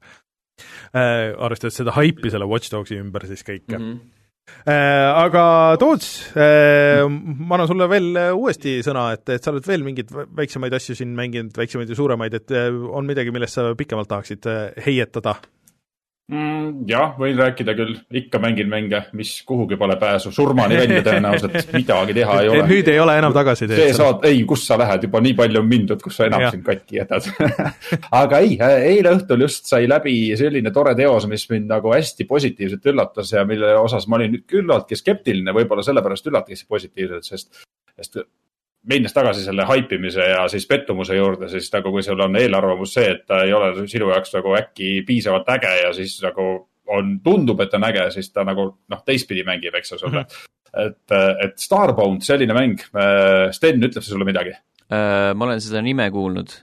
äh,. 0.95 1.33
arvestades 1.35 1.81
seda 1.81 1.95
haipi 1.97 2.31
selle 2.31 2.47
Watch 2.47 2.71
Dogsi 2.71 2.99
ümber 3.01 3.27
siis 3.27 3.43
kõike 3.43 3.75
mm. 3.75 3.89
-hmm 3.89 4.03
Äh, 4.05 4.14
aga 4.65 5.43
Toots, 5.81 6.09
äh, 6.37 7.03
ma 7.07 7.57
annan 7.57 7.69
sulle 7.69 7.89
veel 7.89 8.11
äh, 8.17 8.31
uuesti 8.33 8.79
sõna, 8.85 9.07
et, 9.17 9.27
et 9.35 9.43
sa 9.43 9.53
oled 9.53 9.65
veel 9.67 9.85
mingeid 9.85 10.11
väiksemaid 10.11 10.73
asju 10.77 10.97
siin 10.97 11.13
mänginud, 11.17 11.55
väiksemaid 11.57 11.91
ja 11.91 11.97
suuremaid, 11.97 12.39
et 12.39 12.55
on 12.55 13.05
midagi, 13.09 13.33
millest 13.35 13.59
sa 13.59 13.69
pikemalt 13.77 14.09
tahaksid 14.11 14.49
heietada? 14.85 15.37
Mm,? 16.31 16.85
jah, 16.89 17.13
võin 17.19 17.37
rääkida 17.39 17.75
küll, 17.77 17.95
ikka 18.21 18.39
mängin 18.43 18.69
mänge, 18.71 19.01
mis 19.17 19.31
kuhugi 19.47 19.77
pole 19.79 19.97
pääsu, 20.01 20.31
surmani 20.35 20.77
välja 20.79 21.01
tõenäoliselt, 21.05 21.57
midagi 21.77 22.15
teha 22.17 22.37
ei 22.41 22.51
ole. 22.51 22.67
nüüd 22.69 22.91
ei 22.91 23.01
ole 23.01 23.17
enam 23.21 23.35
tagasiteed. 23.35 23.81
see 23.81 23.97
saad, 23.97 24.25
ei, 24.29 24.41
kus 24.49 24.65
sa 24.67 24.79
lähed, 24.81 25.07
juba 25.07 25.21
nii 25.25 25.35
palju 25.37 25.61
on 25.61 25.69
mindud, 25.69 26.01
kus 26.03 26.19
sa 26.19 26.29
enam 26.29 26.45
ja. 26.45 26.53
siin 26.53 26.63
katki 26.65 27.01
jätad 27.01 27.29
aga 28.23 28.41
ei, 28.45 28.57
eile 28.93 29.15
õhtul 29.17 29.45
just 29.45 29.69
sai 29.71 29.89
läbi 29.91 30.15
selline 30.39 30.73
tore 30.75 30.95
teos, 30.97 31.27
mis 31.31 31.45
mind 31.51 31.69
nagu 31.71 31.93
hästi 31.93 32.27
positiivselt 32.29 32.91
üllatas 32.93 33.33
ja 33.35 33.45
mille 33.47 33.75
osas 33.79 34.09
ma 34.09 34.19
olin 34.19 34.41
küllaltki 34.49 34.97
skeptiline, 34.99 35.53
võib-olla 35.55 35.85
sellepärast 35.85 36.31
üllatigi 36.31 36.65
positiivselt, 36.69 37.27
sest, 37.27 37.65
sest 37.95 38.23
minnes 38.89 39.13
tagasi 39.13 39.43
selle 39.43 39.65
haipimise 39.65 40.29
ja 40.29 40.45
siis 40.51 40.67
pettumuse 40.69 41.17
juurde, 41.17 41.49
siis 41.49 41.71
nagu 41.73 41.91
kui 41.91 42.03
sul 42.05 42.19
on 42.21 42.37
eelarvamus 42.37 42.93
see, 42.97 43.09
et 43.15 43.25
ta 43.27 43.41
ei 43.45 43.53
ole 43.53 43.87
sinu 43.89 44.11
jaoks 44.13 44.35
nagu 44.37 44.55
äkki 44.59 44.89
piisavalt 45.07 45.49
äge 45.55 45.73
ja 45.81 45.93
siis 45.93 46.17
nagu 46.23 46.47
on, 46.93 47.15
tundub, 47.23 47.61
et 47.65 47.73
on 47.73 47.87
äge, 47.87 48.09
siis 48.13 48.29
ta 48.33 48.45
nagu 48.45 48.67
noh, 48.91 49.05
teistpidi 49.05 49.45
mängib, 49.47 49.75
eks 49.79 49.95
ju 49.95 50.01
sulle 50.03 50.21
mm. 50.21 50.25
-hmm. 50.25 50.85
et, 50.85 51.15
et 51.47 51.57
Starbound, 51.59 52.21
selline 52.21 52.53
mäng, 52.53 52.81
Sten, 53.51 53.81
ütleb 53.83 54.03
see 54.03 54.13
sulle 54.13 54.27
midagi? 54.27 54.53
Äh, 54.85 55.33
ma 55.33 55.45
olen 55.45 55.61
seda 55.61 55.81
nime 55.81 56.11
kuulnud. 56.11 56.53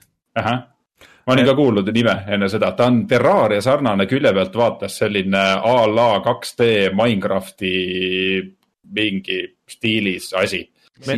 ma 1.25 1.33
olin 1.33 1.45
ka 1.45 1.55
kuulnud 1.55 1.91
nime 1.93 2.15
enne 2.27 2.49
seda, 2.49 2.71
ta 2.71 2.85
on 2.85 3.07
Terraria 3.07 3.61
sarnane 3.61 4.05
külje 4.05 4.33
pealt 4.33 4.55
vaates 4.55 4.97
selline 4.97 5.43
a 5.59 5.75
la 5.87 6.09
2D 6.19 6.93
Minecrafti 6.95 7.73
mingi 8.95 9.43
stiilis 9.67 10.33
asi. 10.33 10.69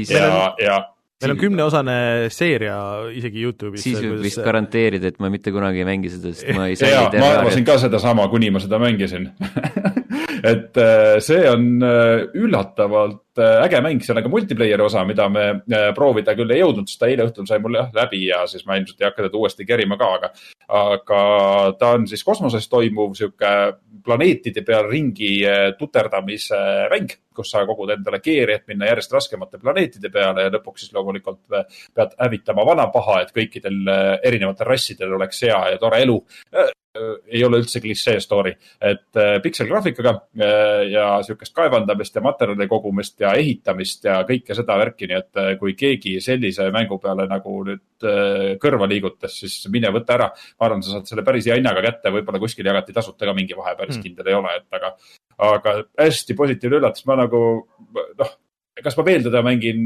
Ja, 0.09 0.55
ja 0.57 0.94
meil 1.23 1.33
on 1.35 1.39
kümneosane 1.39 1.97
seeria 2.33 2.77
isegi 3.15 3.43
Youtube'is. 3.45 3.83
siis 3.85 3.99
võib 4.03 4.23
vist 4.25 4.41
garanteerida, 4.43 5.11
et 5.13 5.19
ma 5.23 5.31
mitte 5.33 5.53
kunagi 5.55 5.83
ei 5.83 5.87
mängi 5.87 6.11
seda, 6.11 6.33
sest 6.35 6.49
ma 6.57 6.67
ei 6.67 6.75
ja 6.79 7.05
salli 7.05 7.21
ma 7.23 7.29
arvasin 7.39 7.67
ka 7.67 7.77
sedasama, 7.81 8.27
kuni 8.31 8.51
ma 8.53 8.61
seda 8.63 8.79
mängisin 8.83 9.29
et 10.53 10.75
äh, 10.81 11.15
see 11.23 11.45
on 11.51 11.69
äh, 11.85 12.25
üllatavalt 12.35 13.24
äh, 13.41 13.63
äge 13.65 13.81
mäng, 13.83 14.03
seal 14.03 14.19
on 14.19 14.25
ka 14.25 14.31
multiplayer'i 14.31 14.85
osa, 14.85 15.05
mida 15.07 15.27
me 15.31 15.45
äh, 15.55 15.89
proovida 15.97 16.35
küll 16.37 16.53
ei 16.55 16.61
jõudnud, 16.61 16.89
sest 16.89 17.01
ta 17.01 17.09
eile 17.11 17.27
õhtul 17.27 17.47
sai 17.49 17.61
mul 17.63 17.79
jah 17.79 17.89
läbi 17.95 18.25
ja 18.27 18.43
siis 18.49 18.65
ma 18.67 18.77
ilmselt 18.79 19.01
ei 19.01 19.09
hakka 19.09 19.25
teda 19.27 19.41
uuesti 19.41 19.67
kerima 19.67 19.97
ka, 19.99 20.11
aga, 20.19 20.31
aga 20.81 21.19
ta 21.79 21.91
on 21.97 22.07
siis 22.09 22.23
kosmoses 22.25 22.69
toimuv 22.71 23.15
sihuke 23.17 23.51
planeetide 24.05 24.61
peal 24.65 24.87
ringi 24.89 25.33
äh, 25.47 25.67
tuterdamise 25.79 26.61
mäng, 26.93 27.15
kus 27.35 27.51
sa 27.51 27.65
kogud 27.67 27.91
endale 27.95 28.21
geari, 28.23 28.59
et 28.59 28.69
minna 28.71 28.87
järjest 28.91 29.13
raskemate 29.17 29.59
planeetide 29.61 30.11
peale 30.13 30.45
ja 30.45 30.53
lõpuks 30.53 30.85
siis 30.85 30.95
loomulikult 30.95 31.41
pead 31.49 32.15
hävitama 32.21 32.65
vana 32.67 32.87
paha, 32.93 33.21
et 33.25 33.35
kõikidel 33.35 33.83
erinevatel 34.23 34.69
rassidel 34.69 35.17
oleks 35.17 35.43
hea 35.43 35.59
ja 35.73 35.81
tore 35.81 35.99
elu. 36.05 36.17
Ei 37.27 37.41
ole 37.43 37.59
üldse 37.59 37.81
klišee 37.83 38.21
story, 38.23 38.53
et 38.79 39.19
pikselgraafikaga 39.43 40.13
ja 40.87 41.07
sihukest 41.27 41.51
kaevandamist 41.57 42.15
ja 42.15 42.23
materjali 42.23 42.69
kogumist 42.71 43.19
ja 43.25 43.33
ehitamist 43.39 44.05
ja 44.07 44.19
kõike 44.27 44.55
seda 44.57 44.77
värki, 44.79 45.09
nii 45.09 45.17
et 45.17 45.41
äh, 45.41 45.51
kui 45.59 45.75
keegi 45.77 46.15
sellise 46.23 46.69
mängu 46.73 46.99
peale 47.01 47.27
nagu 47.29 47.57
nüüd 47.67 48.07
äh, 48.07 48.53
kõrva 48.61 48.87
liigutas, 48.89 49.35
siis 49.41 49.67
mine 49.73 49.91
võta 49.95 50.15
ära. 50.17 50.29
ma 50.59 50.69
arvan, 50.69 50.85
sa 50.85 50.95
saad 50.95 51.11
selle 51.11 51.25
päris 51.27 51.49
hea 51.49 51.59
hinnaga 51.59 51.83
kätte, 51.85 52.13
võib-olla 52.13 52.41
kuskil 52.41 52.67
jagati 52.69 52.95
tasuta 52.95 53.27
ka 53.27 53.35
mingi 53.37 53.57
vahe, 53.57 53.75
päris 53.79 53.95
Mm. 53.97 54.03
kindel 54.03 54.27
ei 54.27 54.35
ole, 54.37 54.55
et 54.59 54.79
aga, 54.79 54.95
aga 55.49 55.75
hästi 55.99 56.35
positiivne 56.35 56.79
üllatus, 56.79 57.05
ma 57.07 57.15
nagu 57.19 57.41
noh, 58.19 58.33
kas 58.83 58.97
ma 58.97 59.05
veel 59.07 59.23
teda 59.23 59.41
mängin, 59.45 59.79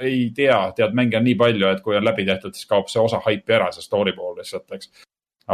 ei 0.00 0.30
tea, 0.34 0.58
tead, 0.76 0.96
mänge 0.96 1.18
on 1.18 1.24
nii 1.26 1.36
palju, 1.38 1.70
et 1.70 1.84
kui 1.84 1.96
on 1.98 2.04
läbi 2.06 2.26
tehtud, 2.26 2.54
siis 2.54 2.66
kaob 2.70 2.90
see 2.90 3.02
osa 3.02 3.22
haipi 3.24 3.54
ära, 3.54 3.70
see 3.74 3.84
story 3.86 4.14
pool 4.16 4.36
lihtsalt, 4.38 4.66
eks. 4.74 4.90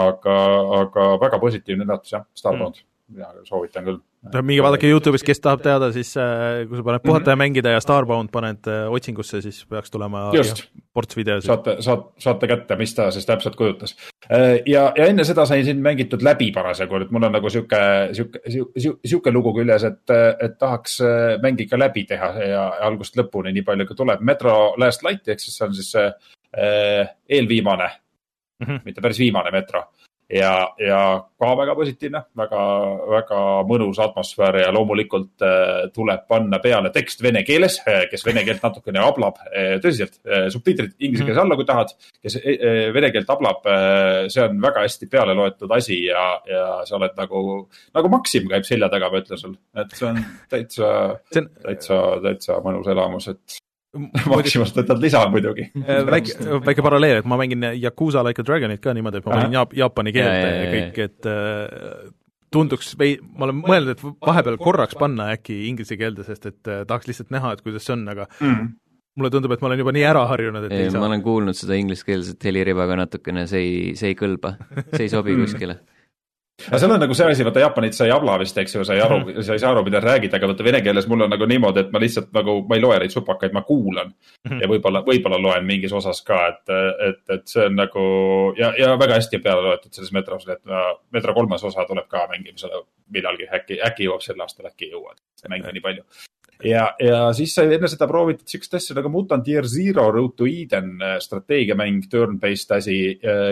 aga, 0.01 0.41
aga 0.81 1.07
väga 1.23 1.39
positiivne 1.43 1.87
üllatus 1.87 2.17
jah, 2.17 2.27
Starbound 2.35 2.81
mm., 2.81 2.93
mina 3.09 3.26
soovitan 3.44 3.84
küll. 3.84 3.98
minge 4.42 4.62
vaadake 4.64 4.88
Youtube'is, 4.88 5.24
kes 5.26 5.40
tahab 5.44 5.61
teada, 5.64 5.90
siis 5.92 6.14
äh, 6.16 6.64
kui 6.68 6.78
sa 6.78 6.84
paned 6.86 7.02
puhata 7.05 7.34
ja 7.34 7.36
mängida 7.36 7.74
ja 7.74 7.80
Starbound 7.84 8.30
paned 8.32 8.68
äh, 8.70 8.86
otsingusse, 8.92 9.42
siis 9.44 9.59
peaks 9.68 9.92
tulema 9.92 10.30
Just. 10.34 10.64
ports 10.96 11.16
videosid. 11.16 11.50
saate, 11.50 11.76
saate, 11.84 12.24
saate 12.24 12.48
kätte, 12.48 12.78
mis 12.80 12.94
ta 12.96 13.11
siis 13.14 13.26
täpselt 13.28 13.57
kujutas. 13.61 13.96
ja, 14.66 14.86
ja 14.96 15.09
enne 15.11 15.24
seda 15.28 15.44
sai 15.46 15.64
siin 15.64 15.82
mängitud 15.84 16.24
läbi 16.24 16.50
parasjagu, 16.52 17.02
et 17.05 17.12
mul 17.12 17.28
on 17.28 17.36
nagu 17.36 17.50
sihuke, 17.52 17.82
sihuke, 18.16 18.40
sihuke 19.05 19.34
lugu 19.34 19.52
küljes, 19.59 19.84
et, 19.90 20.14
et 20.40 20.57
tahaks 20.59 21.00
äh, 21.05 21.34
mäng 21.42 21.61
ikka 21.61 21.78
läbi 21.78 22.07
teha 22.09 22.32
ja, 22.40 22.64
algusest 22.88 23.20
lõpuni 23.20 23.52
nii 23.52 23.66
palju 23.66 23.88
kui 23.90 24.00
tuleb. 24.00 24.24
Metro 24.24 24.57
Last 24.80 25.05
Light 25.05 25.28
ehk 25.28 25.44
siis 25.44 25.59
see 25.59 25.68
on 25.68 25.76
siis 25.76 25.92
äh, 26.00 27.12
eelviimane 27.28 27.90
mm, 27.90 28.00
Mhm. 28.64 28.70
-hmm. 28.70 28.80
mitte 28.84 29.00
päris 29.00 29.18
viimane 29.18 29.50
Metro 29.50 29.82
ja, 30.31 30.53
ja 30.81 31.01
ka 31.41 31.51
väga 31.59 31.75
positiivne, 31.77 32.22
väga, 32.37 32.61
väga 33.11 33.41
mõnus 33.68 34.01
atmosfäär 34.03 34.61
ja 34.62 34.72
loomulikult 34.75 35.45
äh, 35.45 35.89
tuleb 35.95 36.25
panna 36.31 36.61
peale 36.64 36.91
tekst 36.95 37.22
vene 37.25 37.45
keeles, 37.47 37.81
kes 38.11 38.25
vene 38.27 38.45
keelt 38.47 38.64
natukene 38.64 39.03
ablab, 39.05 39.41
tõsiselt, 39.85 40.20
subtiitrid 40.53 40.95
inglise 40.99 41.27
keeles 41.27 41.43
alla, 41.43 41.59
kui 41.59 41.68
tahad, 41.68 41.93
kes 42.25 42.39
äh, 42.41 42.87
vene 42.95 43.12
keelt 43.14 43.31
ablab, 43.35 43.68
see 44.33 44.47
on 44.47 44.62
väga 44.64 44.87
hästi 44.87 45.11
peale 45.12 45.37
loetud 45.37 45.75
asi 45.77 46.01
ja, 46.07 46.25
ja 46.49 46.64
sa 46.89 46.99
oled 46.99 47.18
nagu, 47.18 47.45
nagu 47.97 48.12
Maxim 48.12 48.49
käib 48.51 48.66
selja 48.68 48.89
taga, 48.93 49.12
ma 49.12 49.20
ütlen 49.20 49.41
sul, 49.41 49.59
et 49.77 49.93
see 49.99 50.09
on 50.09 50.25
täitsa, 50.53 50.89
täitsa, 51.35 52.01
täitsa 52.25 52.59
mõnus 52.64 52.89
elamus, 52.91 53.29
et 53.35 53.61
Maximast 54.32 54.76
võtad 54.80 55.01
lisa 55.03 55.22
muidugi. 55.30 55.68
äh, 55.84 56.03
väike, 56.09 56.36
väike 56.66 56.82
paralleel, 56.84 57.20
et 57.22 57.28
ma 57.30 57.38
mängin 57.40 57.62
Yakuusa 57.78 58.24
Like 58.26 58.42
a 58.42 58.47
Dragonit 58.49 58.82
ka 58.82 58.95
niimoodi, 58.97 59.20
et 59.22 59.26
ma 59.28 59.36
panin 59.38 59.57
jaap-, 59.59 59.74
jaapani 59.78 60.12
keelt 60.16 60.30
Ja, 60.34 60.53
ja, 60.59 60.70
kõik, 60.74 61.03
et 61.09 61.28
äh, 61.30 62.12
tunduks 62.55 62.92
vei-, 63.01 63.18
ma 63.34 63.49
olen 63.49 63.61
mõelnud, 63.64 63.97
et 63.97 64.03
vahepeal 64.26 64.57
korraks 64.62 64.95
panna 64.99 65.30
äkki 65.34 65.61
inglise 65.68 65.97
keelde, 66.01 66.26
sest 66.26 66.47
et 66.51 66.70
äh, 66.70 66.82
tahaks 66.86 67.09
lihtsalt 67.11 67.30
näha, 67.34 67.55
et 67.57 67.62
kuidas 67.66 67.86
see 67.86 67.95
on, 67.97 68.05
aga 68.14 68.26
Mm. 68.40 68.72
mulle 69.18 69.30
tundub, 69.30 69.53
et 69.55 69.61
ma 69.62 69.68
olen 69.70 69.78
juba 69.78 69.92
nii 69.95 70.05
ära 70.11 70.24
harjunud, 70.26 70.64
et 70.66 70.72
ei 70.74 70.86
ma 70.90 70.97
saa. 70.99 71.05
olen 71.09 71.22
kuulnud 71.22 71.55
seda 71.55 71.76
ingliskeelset 71.78 72.42
heliriba 72.51 72.86
ka 72.90 72.97
natukene, 72.99 73.45
see 73.51 73.61
ei, 73.62 73.76
see 73.99 74.11
ei 74.11 74.16
kõlba, 74.18 74.57
see 74.95 75.05
ei 75.07 75.12
sobi 75.12 75.36
kuskile. 75.38 75.78
Aga 76.68 76.78
seal 76.78 76.92
on 76.94 77.00
nagu 77.02 77.14
see 77.18 77.26
asi, 77.26 77.44
vaata 77.46 77.62
Jaapanit 77.64 77.96
sa 77.96 78.07
ei 78.07 78.12
abla 78.14 78.36
vist, 78.38 78.59
eks 78.62 78.76
ju, 78.76 78.84
sa 78.86 78.94
ei 78.94 79.02
aru, 79.02 79.42
sa 79.42 79.57
ei 79.57 79.62
saa 79.62 79.72
aru, 79.74 79.82
mida 79.86 80.00
räägid, 80.02 80.34
aga 80.36 80.48
vaata 80.52 80.66
vene 80.66 80.80
keeles 80.86 81.09
mul 81.11 81.26
on 81.26 81.32
nagu 81.34 81.48
niimoodi, 81.50 81.82
et 81.82 81.90
ma 81.94 82.02
lihtsalt 82.02 82.30
nagu, 82.36 82.61
ma 82.68 82.78
ei 82.78 82.84
loe 82.84 82.98
neid 83.02 83.14
supakaid, 83.14 83.52
ma 83.57 83.64
kuulan 83.66 84.12
Mhm. 84.44 84.61
ja 84.61 84.68
võib-olla, 84.68 85.00
võib-olla 85.07 85.38
loen 85.40 85.64
mingis 85.64 85.92
osas 85.96 86.20
ka, 86.22 86.36
et, 86.52 86.72
et, 87.09 87.22
et 87.32 87.46
see 87.48 87.64
on 87.64 87.78
nagu 87.78 88.02
ja, 88.59 88.74
ja 88.78 88.90
väga 89.00 89.16
hästi 89.16 89.40
peale 89.40 89.64
loetud 89.64 89.92
selles 89.96 90.12
metros, 90.12 90.44
et 90.52 90.61
no, 90.68 90.82
metro 91.16 91.34
kolmas 91.34 91.64
osa 91.64 91.86
tuleb 91.88 92.07
ka 92.12 92.26
mängimisele 92.30 92.84
millalgi, 93.14 93.48
äkki, 93.48 93.80
äkki 93.88 94.09
jõuab 94.09 94.22
sel 94.24 94.40
aastal, 94.44 94.68
äkki 94.68 94.90
ei 94.90 94.94
jõua, 94.94 95.16
see 95.40 95.48
mäng 95.52 95.64
on 95.64 95.72
nii 95.74 95.84
palju. 95.84 96.05
ja, 96.64 96.84
ja 97.00 97.32
siis 97.36 97.55
sai 97.57 97.72
enne 97.74 97.88
seda 97.90 98.07
proovitud 98.11 98.46
siukest 98.48 98.76
asja 98.78 98.94
nagu 98.98 99.11
Mutant 99.11 99.48
Year 99.48 99.66
Zero 99.66 100.11
Road 100.12 100.36
to 100.36 100.46
Eden 100.46 100.94
äh, 101.02 101.16
strateegiamäng, 101.24 102.05
turn-based 102.12 102.76
asi, 102.76 102.98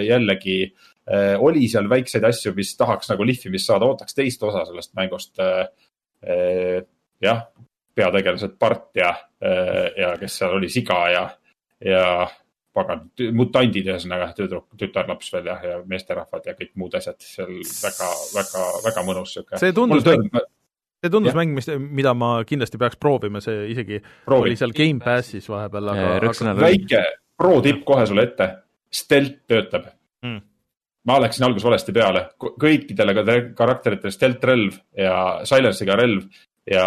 jällegi 0.07 0.59
äh, 0.69 0.92
oli 1.39 1.67
seal 1.69 1.89
väikseid 1.91 2.25
asju, 2.25 2.53
mis 2.55 2.77
tahaks 2.79 3.11
nagu 3.11 3.25
lihvimist 3.27 3.67
saada, 3.67 3.89
ootaks 3.91 4.15
teist 4.15 4.43
osa 4.47 4.65
sellest 4.69 4.93
mängust. 4.95 5.41
jah, 7.23 7.41
peategelased 7.95 8.55
Bart 8.59 8.95
ja, 8.95 9.11
ja 9.99 10.13
kes 10.21 10.39
seal 10.39 10.55
oli, 10.55 10.69
Siga 10.71 11.01
ja, 11.11 11.25
ja 11.83 12.05
pagan, 12.77 13.05
mutandid 13.37 13.89
ühesõnaga, 13.91 14.31
tüdruk, 14.37 14.69
tütarlaps 14.81 15.33
veel 15.35 15.51
ja, 15.51 15.59
ja 15.67 15.79
meesterahvad 15.89 16.49
ja 16.49 16.55
kõik 16.59 16.73
muud 16.81 16.95
asjad 16.97 17.19
seal 17.25 17.53
väga, 17.61 18.11
väga, 18.37 18.67
väga 18.87 19.05
mõnus 19.07 19.35
sihuke. 19.37 19.61
see 19.61 19.75
tundus, 19.77 20.05
proovi 20.07 20.31
see 21.03 21.13
tundus 21.13 21.33
jah. 21.33 21.39
mäng, 21.41 21.57
mis, 21.59 21.69
mida 22.01 22.15
ma 22.17 22.35
kindlasti 22.49 22.81
peaks 22.81 23.01
proovima, 23.01 23.43
see 23.45 23.67
isegi 23.75 24.01
oli 24.33 24.57
seal 24.59 24.75
Gamepassis 24.77 25.51
vahepeal, 25.53 25.93
aga, 25.93 26.15
aga 26.21 26.55
väike 26.63 27.03
pro 27.39 27.59
tipp 27.65 27.85
kohe 27.89 28.07
sulle 28.09 28.29
ette, 28.31 28.49
stealth 29.03 29.43
töötab 29.51 29.91
Mm. 30.23 30.39
Ma 31.09 31.19
läksin 31.23 31.47
alguses 31.47 31.67
valesti 31.67 31.95
peale, 31.97 32.29
kõikidele 32.39 33.15
ka 33.17 33.37
karakteritele 33.59 34.15
stealth 34.15 34.49
relv 34.49 34.79
ja 34.99 35.15
silence'iga 35.49 35.97
relv 35.99 36.27
ja 36.71 36.85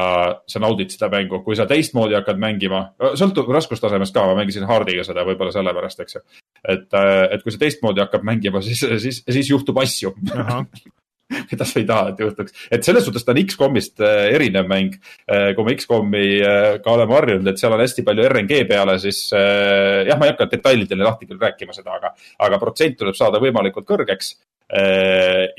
sa 0.48 0.62
naudid 0.64 0.94
seda 0.94 1.10
mängu, 1.12 1.42
kui 1.44 1.58
sa 1.60 1.66
teistmoodi 1.68 2.16
hakkad 2.16 2.40
mängima, 2.40 2.82
sõltub 3.20 3.50
raskustasemest 3.52 4.16
ka, 4.16 4.24
ma 4.30 4.38
mängisin 4.38 4.68
hard'iga 4.70 5.04
seda 5.04 5.26
võib-olla 5.28 5.52
sellepärast, 5.52 6.04
eks 6.06 6.16
ju. 6.16 6.22
et, 6.64 6.88
et 6.96 7.44
kui 7.44 7.52
sa 7.52 7.60
teistmoodi 7.60 8.04
hakkad 8.04 8.24
mängima, 8.28 8.64
siis, 8.64 8.86
siis, 9.04 9.20
siis 9.28 9.52
juhtub 9.52 9.80
asju, 9.84 10.14
mida 11.52 11.66
sa 11.66 11.80
ei 11.82 11.88
taha, 11.90 12.12
et 12.12 12.22
juhtuks. 12.22 12.56
et 12.72 12.86
selles 12.86 13.06
suhtes 13.06 13.26
ta 13.26 13.34
on 13.34 13.42
X-komist 13.42 14.02
äh, 14.04 14.32
erinev 14.36 14.70
mäng. 14.70 14.98
kui 15.28 15.66
me 15.66 15.76
X-komi 15.76 16.26
äh, 16.38 16.66
ka 16.84 16.94
oleme 16.94 17.18
harjunud, 17.18 17.48
et 17.50 17.62
seal 17.62 17.74
on 17.74 17.82
hästi 17.82 18.06
palju 18.06 18.28
RNG 18.30 18.66
peale, 18.70 18.98
siis 19.02 19.22
äh, 19.34 20.04
jah, 20.10 20.20
ma 20.20 20.28
ei 20.28 20.36
hakka 20.36 20.50
detailidele 20.52 21.08
lahti 21.08 21.30
küll 21.30 21.42
rääkima 21.42 21.74
seda, 21.76 21.98
aga, 21.98 22.14
aga 22.46 22.60
protsent 22.62 23.00
tuleb 23.00 23.18
saada 23.18 23.42
võimalikult 23.44 23.88
kõrgeks. 23.90 24.36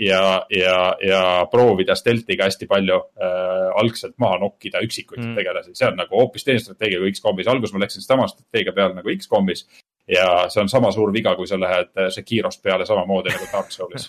ja, 0.03 0.23
ja, 0.51 0.79
ja 0.99 1.21
proovida 1.47 1.95
stealth'iga 1.95 2.49
hästi 2.49 2.67
palju 2.67 2.97
äh, 3.23 3.69
algselt 3.79 4.17
maha 4.19 4.41
nokkida 4.43 4.83
üksikuid 4.83 5.21
mm. 5.23 5.37
tegelasi, 5.39 5.77
see 5.79 5.87
on 5.87 5.95
nagu 6.01 6.19
hoopis 6.19 6.43
teine 6.43 6.59
strateegia 6.59 6.99
kui 6.99 7.13
X-komis, 7.15 7.47
alguses 7.47 7.75
ma 7.77 7.85
läksin 7.85 8.03
sama 8.03 8.27
strateegia 8.27 8.75
peale 8.75 8.99
nagu 8.99 9.15
X-komis 9.15 9.63
ja 10.09 10.47
see 10.53 10.63
on 10.63 10.71
sama 10.73 10.93
suur 10.95 11.13
viga, 11.15 11.35
kui 11.39 11.49
sa 11.51 11.59
lähed 11.61 11.91
äh, 11.99 12.11
Sekirost 12.15 12.63
peale 12.63 12.87
samamoodi 12.87 13.33
nagu 13.35 13.49
Dark 13.53 13.73
Soulis, 13.75 14.09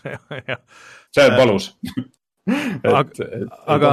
see 1.16 1.26
on 1.26 1.38
valus. 1.40 1.72
Aga- 2.48 3.26
aga 3.68 3.90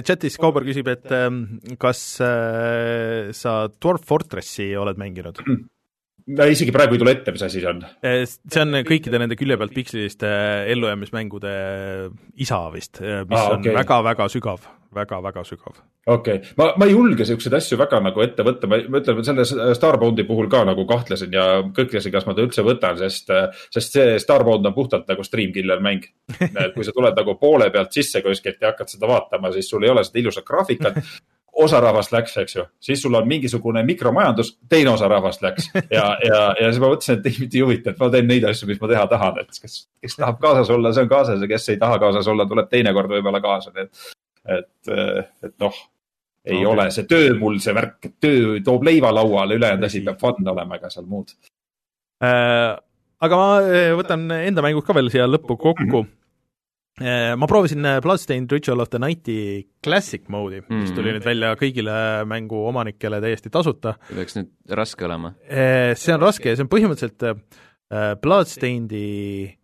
chatis 0.00 0.38
Kauber 0.40 0.64
küsib, 0.64 0.88
et 0.88 1.10
ähm, 1.12 1.42
kas 1.76 2.00
äh, 2.24 3.28
sa 3.36 3.66
Dwarf 3.68 4.06
Fortressi 4.08 4.70
oled 4.80 4.96
mänginud? 4.96 5.42
no 6.38 6.46
isegi 6.48 6.72
praegu 6.72 6.96
ei 6.96 7.02
tule 7.02 7.12
ette, 7.18 7.34
mis 7.34 7.44
asi 7.44 7.60
see 7.60 7.68
on. 7.68 7.82
Eh, 8.00 8.22
see 8.24 8.62
on 8.64 8.78
kõikide 8.88 9.20
nende 9.20 9.36
külje 9.36 9.58
pealt 9.60 9.74
pikseliste 9.76 10.30
ellujäämismängude 10.72 11.52
isa 12.40 12.62
vist, 12.72 13.02
mis 13.02 13.36
Aa, 13.42 13.58
on 13.58 13.60
okei. 13.60 13.76
väga-väga 13.76 14.30
sügav, 14.32 14.64
väga-väga 14.94 15.44
sügav. 15.46 15.80
okei 16.06 16.36
okay., 16.40 16.54
ma, 16.56 16.68
ma 16.76 16.88
ei 16.88 16.94
julge 16.94 17.26
siukseid 17.28 17.56
asju 17.58 17.78
väga 17.80 18.00
nagu 18.04 18.24
ette 18.24 18.44
võtta, 18.46 18.70
ma, 18.70 18.78
ma 18.88 19.02
ütlen, 19.02 19.22
selle 19.26 19.74
Starboundi 19.76 20.26
puhul 20.28 20.50
ka 20.52 20.64
nagu 20.68 20.86
kahtlesin 20.88 21.34
ja 21.34 21.46
kõhklesin, 21.74 22.12
kas 22.14 22.26
ma 22.28 22.36
ta 22.36 22.44
üldse 22.44 22.64
võtan, 22.66 22.98
sest, 23.00 23.30
sest 23.74 23.98
see 23.98 24.16
Starbound 24.22 24.66
on 24.68 24.76
puhtalt 24.76 25.08
nagu 25.10 25.24
stream 25.26 25.52
killer 25.54 25.82
mäng. 25.84 26.08
kui 26.74 26.86
sa 26.86 26.94
tuled 26.94 27.16
nagu 27.18 27.36
poole 27.40 27.70
pealt 27.74 27.92
sisse 27.94 28.22
kuskilt 28.24 28.60
ja 28.60 28.72
hakkad 28.72 28.90
seda 28.92 29.10
vaatama, 29.10 29.52
siis 29.52 29.70
sul 29.70 29.84
ei 29.84 29.92
ole 29.92 30.04
seda 30.06 30.22
ilusat 30.22 30.48
graafikat. 30.48 30.98
osa 31.52 31.80
rahvast 31.80 32.12
läks, 32.12 32.36
eks 32.40 32.54
ju, 32.56 32.62
siis 32.80 33.02
sul 33.02 33.14
on 33.14 33.26
mingisugune 33.28 33.82
mikromajandus, 33.84 34.54
teine 34.72 34.94
osa 34.94 35.08
rahvast 35.08 35.42
läks 35.44 35.68
ja, 35.74 36.06
ja, 36.24 36.38
ja 36.60 36.70
siis 36.70 36.80
ma 36.80 36.88
mõtlesin, 36.88 37.18
et 37.20 37.28
ei 37.28 37.34
mind 37.42 37.56
ei 37.58 37.64
huvita, 37.64 37.92
et 37.92 38.00
ma 38.00 38.08
teen 38.14 38.28
neid 38.30 38.46
asju, 38.48 38.68
mis 38.70 38.80
ma 38.80 38.88
teha 38.88 39.04
tahan, 39.10 39.42
et 39.42 39.60
kes, 39.60 39.76
kes 40.00 40.16
tahab 40.16 40.40
kaasas 40.40 40.72
olla, 40.72 40.94
see 40.96 41.04
on 41.04 41.10
kaasas 41.12 41.44
ja 41.44 41.50
kes 41.50 41.68
ei 41.74 41.80
taha 41.82 41.98
kaasas 42.00 42.30
olla, 42.32 42.48
tuleb 42.48 42.70
teinekord 42.72 43.12
võib-olla 43.12 43.42
kaasa, 43.44 43.74
nii 43.74 43.84
et, 43.84 44.06
et, 44.48 44.88
et 45.42 45.54
noh, 45.62 45.76
ei 46.44 46.58
okay. 46.58 46.70
ole 46.72 46.88
see 46.94 47.06
töö 47.10 47.34
mul 47.38 47.60
see 47.62 47.74
värk, 47.76 47.98
et 48.08 48.16
töö 48.22 48.56
toob 48.64 48.86
leiva 48.86 49.12
lauale, 49.14 49.58
ülejäänud 49.60 49.86
asi 49.86 50.02
peab 50.06 50.18
fun 50.20 50.48
olema, 50.54 50.78
ega 50.80 50.90
seal 50.90 51.06
muud. 51.10 51.30
Äh, 52.22 52.72
aga 53.22 53.38
ma 53.38 53.46
äh, 53.62 53.92
võtan 53.98 54.26
enda 54.40 54.64
mängud 54.64 54.86
ka 54.86 54.96
veel 54.98 55.10
siia 55.12 55.28
lõppu 55.30 55.58
kokku. 55.60 56.06
ma 57.00 57.46
proovisin 57.48 57.86
Bloodstained 58.04 58.52
Ritual 58.52 58.82
of 58.84 58.90
the 58.92 58.98
Night'i 59.00 59.36
Classic 59.82 60.26
mode'i, 60.28 60.60
mis 60.68 60.90
tuli 60.92 61.08
Mhm. 61.08 61.16
nüüd 61.16 61.24
välja 61.24 61.54
kõigile 61.56 61.94
mängu 62.28 62.66
omanikele 62.68 63.20
täiesti 63.20 63.48
tasuta. 63.50 63.94
peaks 64.14 64.36
nüüd 64.36 64.50
raske 64.68 65.04
olema. 65.04 65.34
see 65.48 66.12
on 66.12 66.20
raske 66.20 66.50
ja 66.50 66.56
see 66.56 66.62
on 66.62 66.68
põhimõtteliselt 66.68 67.40
Bloodstainedi 68.20 69.56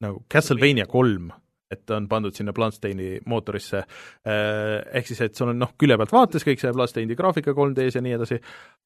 nagu 0.00 0.22
Castlevania 0.30 0.86
kolm, 0.86 1.32
et 1.70 1.90
on 1.90 2.06
pandud 2.08 2.34
sinna 2.34 2.52
Bloodstainedi 2.54 3.20
mootorisse. 3.26 3.82
Ehk 4.26 5.06
siis, 5.06 5.20
et 5.26 5.34
sul 5.34 5.50
on 5.50 5.58
noh, 5.58 5.72
külje 5.78 5.96
pealt 5.98 6.12
vaates 6.14 6.44
kõik 6.46 6.60
see 6.62 6.72
Bloodstainedi 6.72 7.16
graafika 7.18 7.50
3D-s 7.56 7.98
ja 7.98 8.02
nii 8.06 8.16
edasi, 8.18 8.38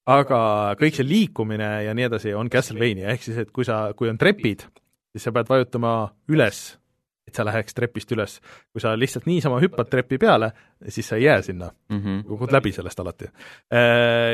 aga 0.09 0.41
kõik 0.81 0.97
see 0.97 1.05
liikumine 1.09 1.71
ja 1.85 1.95
nii 1.95 2.09
edasi 2.09 2.35
on 2.35 2.49
Castlevania, 2.51 3.11
ehk 3.13 3.23
siis 3.23 3.39
et 3.45 3.51
kui 3.53 3.65
sa, 3.69 3.91
kui 3.97 4.09
on 4.09 4.19
trepid, 4.19 4.65
siis 5.13 5.27
sa 5.27 5.33
pead 5.33 5.49
vajutama 5.51 5.95
üles, 6.33 6.63
et 7.29 7.37
sa 7.37 7.45
läheks 7.47 7.75
trepist 7.77 8.11
üles. 8.17 8.41
kui 8.73 8.81
sa 8.83 8.97
lihtsalt 8.99 9.27
niisama 9.27 9.61
hüppad 9.63 9.87
trepi 9.91 10.17
peale, 10.19 10.49
siis 10.89 11.07
sa 11.07 11.17
ei 11.17 11.25
jää 11.29 11.43
sinna 11.43 11.71
Mhm. 11.91 12.23
kukud 12.27 12.51
läbi 12.53 12.73
sellest 12.73 13.01
alati. 13.01 13.29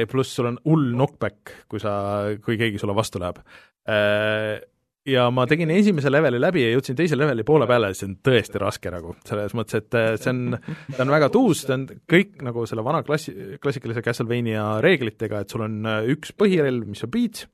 Pluss 0.09 0.35
sul 0.36 0.47
on 0.47 0.59
hull 0.64 0.94
knockback, 0.94 1.66
kui 1.68 1.81
sa, 1.81 2.24
kui 2.44 2.56
keegi 2.56 2.78
sulle 2.78 2.94
vastu 2.94 3.18
läheb. 3.18 3.36
Ja 5.07 5.28
ma 5.31 5.45
tegin 5.47 5.70
esimese 5.70 6.11
leveli 6.11 6.39
läbi 6.43 6.65
ja 6.65 6.70
jõudsin 6.73 6.97
teise 6.99 7.15
leveli 7.19 7.45
poole 7.47 7.69
peale 7.70 7.93
see 7.95 8.09
on 8.09 8.16
tõesti 8.27 8.59
raske 8.59 8.91
nagu, 8.91 9.12
selles 9.28 9.53
mõttes, 9.55 9.85
et 9.85 9.95
äh, 9.95 10.09
see 10.19 10.33
on, 10.33 10.57
ta 10.97 11.05
on 11.05 11.12
väga 11.15 11.28
tuus, 11.35 11.62
ta 11.66 11.77
on 11.77 11.85
kõik 12.11 12.41
nagu 12.47 12.65
selle 12.66 12.83
vana 12.87 13.05
klassi, 13.07 13.35
klassikalise 13.62 14.03
Castlevania 14.03 14.65
reeglitega, 14.83 15.45
et 15.45 15.55
sul 15.55 15.62
on 15.69 15.77
äh, 15.87 16.09
üks 16.11 16.35
põhirelv, 16.35 16.89
mis 16.91 17.07
on 17.07 17.12
beats, 17.15 17.47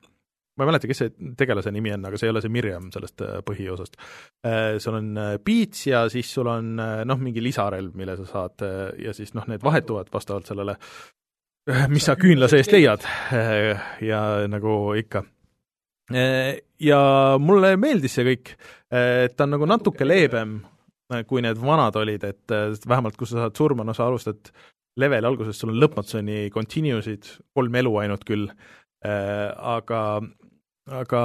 ma 0.57 0.65
ei 0.65 0.71
mäleta, 0.71 0.89
kes 0.89 1.03
see 1.03 1.13
tegelase 1.37 1.73
nimi 1.75 1.93
on, 1.93 2.07
aga 2.09 2.17
see 2.17 2.29
ei 2.29 2.33
ole 2.33 2.41
see 2.41 2.55
Mirjam 2.55 2.89
sellest 2.95 3.21
äh, 3.21 3.37
põhiosast. 3.45 4.01
sul 4.81 4.97
on 4.97 5.13
beats 5.45 5.85
ja 5.87 6.07
siis 6.09 6.33
sul 6.33 6.49
on 6.49 6.73
noh, 6.81 7.21
mingi 7.21 7.41
lisarelv, 7.41 7.93
mille 7.97 8.17
sa 8.17 8.25
saad 8.31 8.65
ja 9.01 9.13
siis 9.13 9.37
noh, 9.37 9.45
need 9.51 9.61
vahetuvad 9.65 10.09
vastavalt 10.13 10.49
sellele, 10.49 10.79
mis 11.93 12.09
sa 12.09 12.17
küünla 12.17 12.49
seest 12.49 12.73
leiad 12.73 13.05
ja 14.09 14.23
nagu 14.49 14.95
ikka. 14.97 15.21
Ja 16.11 16.99
mulle 17.39 17.75
meeldis 17.79 18.17
see 18.17 18.25
kõik, 18.27 18.49
et 18.91 19.35
ta 19.37 19.45
on 19.45 19.53
nagu 19.55 19.67
natuke 19.69 20.03
leebem, 20.03 20.57
kui 21.29 21.43
need 21.45 21.59
vanad 21.61 21.95
olid, 21.99 22.23
et 22.27 22.53
äh, 22.53 22.73
vähemalt 22.89 23.17
kui 23.19 23.29
sa 23.29 23.43
saad 23.43 23.57
surma, 23.59 23.85
no 23.85 23.93
sa 23.95 24.07
alustad 24.09 24.51
leveli 24.99 25.27
alguses, 25.27 25.57
sul 25.57 25.71
on 25.73 25.79
lõpmatuseni 25.81 26.49
continue'sid, 26.53 27.29
kolm 27.55 27.75
elu 27.79 27.93
ainult 28.01 28.25
küll, 28.27 28.49
aga, 29.03 30.01
aga 31.01 31.21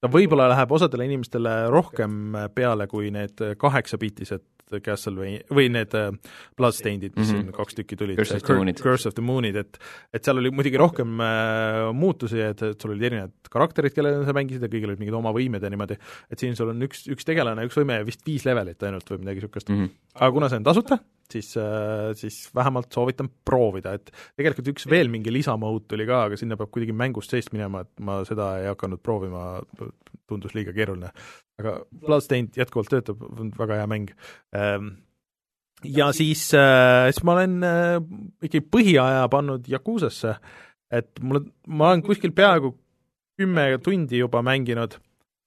ta 0.00 0.10
võib-olla 0.12 0.46
läheb 0.52 0.70
osadele 0.72 1.08
inimestele 1.08 1.54
rohkem 1.72 2.38
peale 2.54 2.86
kui 2.88 3.10
need 3.12 3.42
kaheksabiitised 3.60 4.46
Castlevania 4.84 5.42
või 5.54 5.68
need 5.72 5.94
äh, 5.98 6.12
Bloodstainedid, 6.58 7.14
mis 7.16 7.28
Mhm. 7.32 7.34
siin 7.48 7.52
kaks 7.56 7.74
tükki 7.78 7.96
tulid. 7.98 8.16
Curse 8.20 8.36
of 8.36 8.44
the 8.46 8.54
Moonid. 8.54 8.80
Curse 8.84 9.08
of 9.08 9.14
the 9.16 9.24
Moonid, 9.24 9.56
et 9.56 9.78
et 10.14 10.24
seal 10.24 10.38
oli 10.38 10.50
muidugi 10.54 10.78
rohkem 10.80 11.18
äh, 11.20 11.92
muutusi, 11.96 12.40
et, 12.40 12.62
et 12.62 12.80
sul 12.80 12.92
olid 12.94 13.08
erinevad 13.10 13.52
karakterid, 13.52 13.94
kellele 13.96 14.24
sa 14.28 14.32
mängisid 14.36 14.62
ja 14.62 14.68
kõigil 14.68 14.92
olid 14.92 15.00
mingid 15.02 15.14
oma 15.16 15.32
võimed 15.32 15.62
ja 15.62 15.70
niimoodi, 15.72 15.96
et 16.30 16.38
siin 16.38 16.56
sul 16.58 16.68
on 16.74 16.82
üks, 16.86 17.06
üks 17.08 17.24
tegelane, 17.24 17.64
üks 17.68 17.78
võime 17.80 18.00
ja 18.00 18.04
vist 18.06 18.24
viis 18.26 18.44
levelit 18.48 18.82
ainult 18.82 19.08
või 19.08 19.22
midagi 19.24 19.40
niisugust. 19.42 19.68
Mhm. 19.72 19.88
aga 20.18 20.32
kuna 20.34 20.48
see 20.50 20.58
on 20.60 20.64
tasuta, 20.66 20.98
siis, 21.30 21.50
siis 22.18 22.36
vähemalt 22.56 22.92
soovitan 22.92 23.28
proovida, 23.44 23.92
et 23.94 24.10
tegelikult 24.36 24.68
üks 24.74 24.86
veel 24.90 25.08
mingi 25.12 25.30
lisamõud 25.30 25.86
tuli 25.88 26.06
ka, 26.08 26.24
aga 26.28 26.36
sinna 26.40 26.56
peab 26.56 26.70
kuidagi 26.74 26.92
mängust 26.96 27.30
seest 27.30 27.52
minema, 27.52 27.82
et 27.84 28.00
ma 28.00 28.22
seda 28.28 28.58
ei 28.62 28.66
hakanud 28.72 29.00
proovima, 29.04 29.60
tundus 30.28 30.54
liiga 30.56 30.74
keeruline. 30.76 31.10
aga 31.58 31.74
Bloodstained 32.04 32.56
jätkuvalt 32.58 32.92
töötab, 32.92 33.22
on 33.40 33.52
väga 33.58 33.80
hea 33.80 33.86
mäng. 33.90 34.12
Ja 35.86 36.08
siis, 36.12 36.48
siis 36.50 37.20
ma 37.24 37.36
olen 37.36 37.62
äh, 37.62 37.96
ikkagi 38.42 38.64
põhiaja 38.66 39.28
pannud 39.30 39.68
Yakuusasse, 39.70 40.34
et 40.90 41.20
mulle, 41.22 41.44
ma 41.66 41.92
olen 41.92 42.02
kuskil 42.02 42.32
peaaegu 42.34 42.72
kümme 43.38 43.68
tundi 43.84 44.18
juba 44.18 44.42
mänginud, 44.42 44.96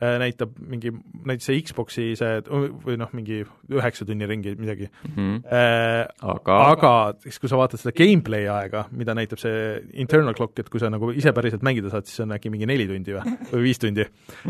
näitab 0.02 0.56
mingi, 0.66 0.92
näiteks 1.26 1.46
see 1.50 1.62
Xboxi 1.62 2.06
see 2.18 2.40
või 2.48 2.98
noh, 2.98 3.12
mingi 3.14 3.42
üheksa 3.72 4.06
tunni 4.08 4.26
ringi 4.30 4.56
midagi 4.58 4.90
Mhm. 5.12 5.44
äh, 5.46 6.08
aga, 6.34 6.58
aga 6.72 6.92
siis, 7.24 7.38
kui 7.40 7.50
sa 7.52 7.60
vaatad 7.60 7.82
seda 7.82 7.94
gameplay 7.98 8.48
aega, 8.50 8.86
mida 8.92 9.14
näitab 9.18 9.40
see 9.42 9.80
internal 10.02 10.34
clock, 10.38 10.58
et 10.60 10.70
kui 10.70 10.80
sa 10.82 10.90
nagu 10.90 11.12
ise 11.14 11.34
päriselt 11.38 11.62
mängida 11.66 11.92
saad, 11.94 12.06
siis 12.10 12.18
see 12.20 12.26
on 12.26 12.36
äkki 12.38 12.50
mingi 12.54 12.66
neli 12.70 12.88
tundi 12.90 13.14
või, 13.18 13.38
või 13.52 13.64
viis 13.68 13.82
tundi. 13.82 14.06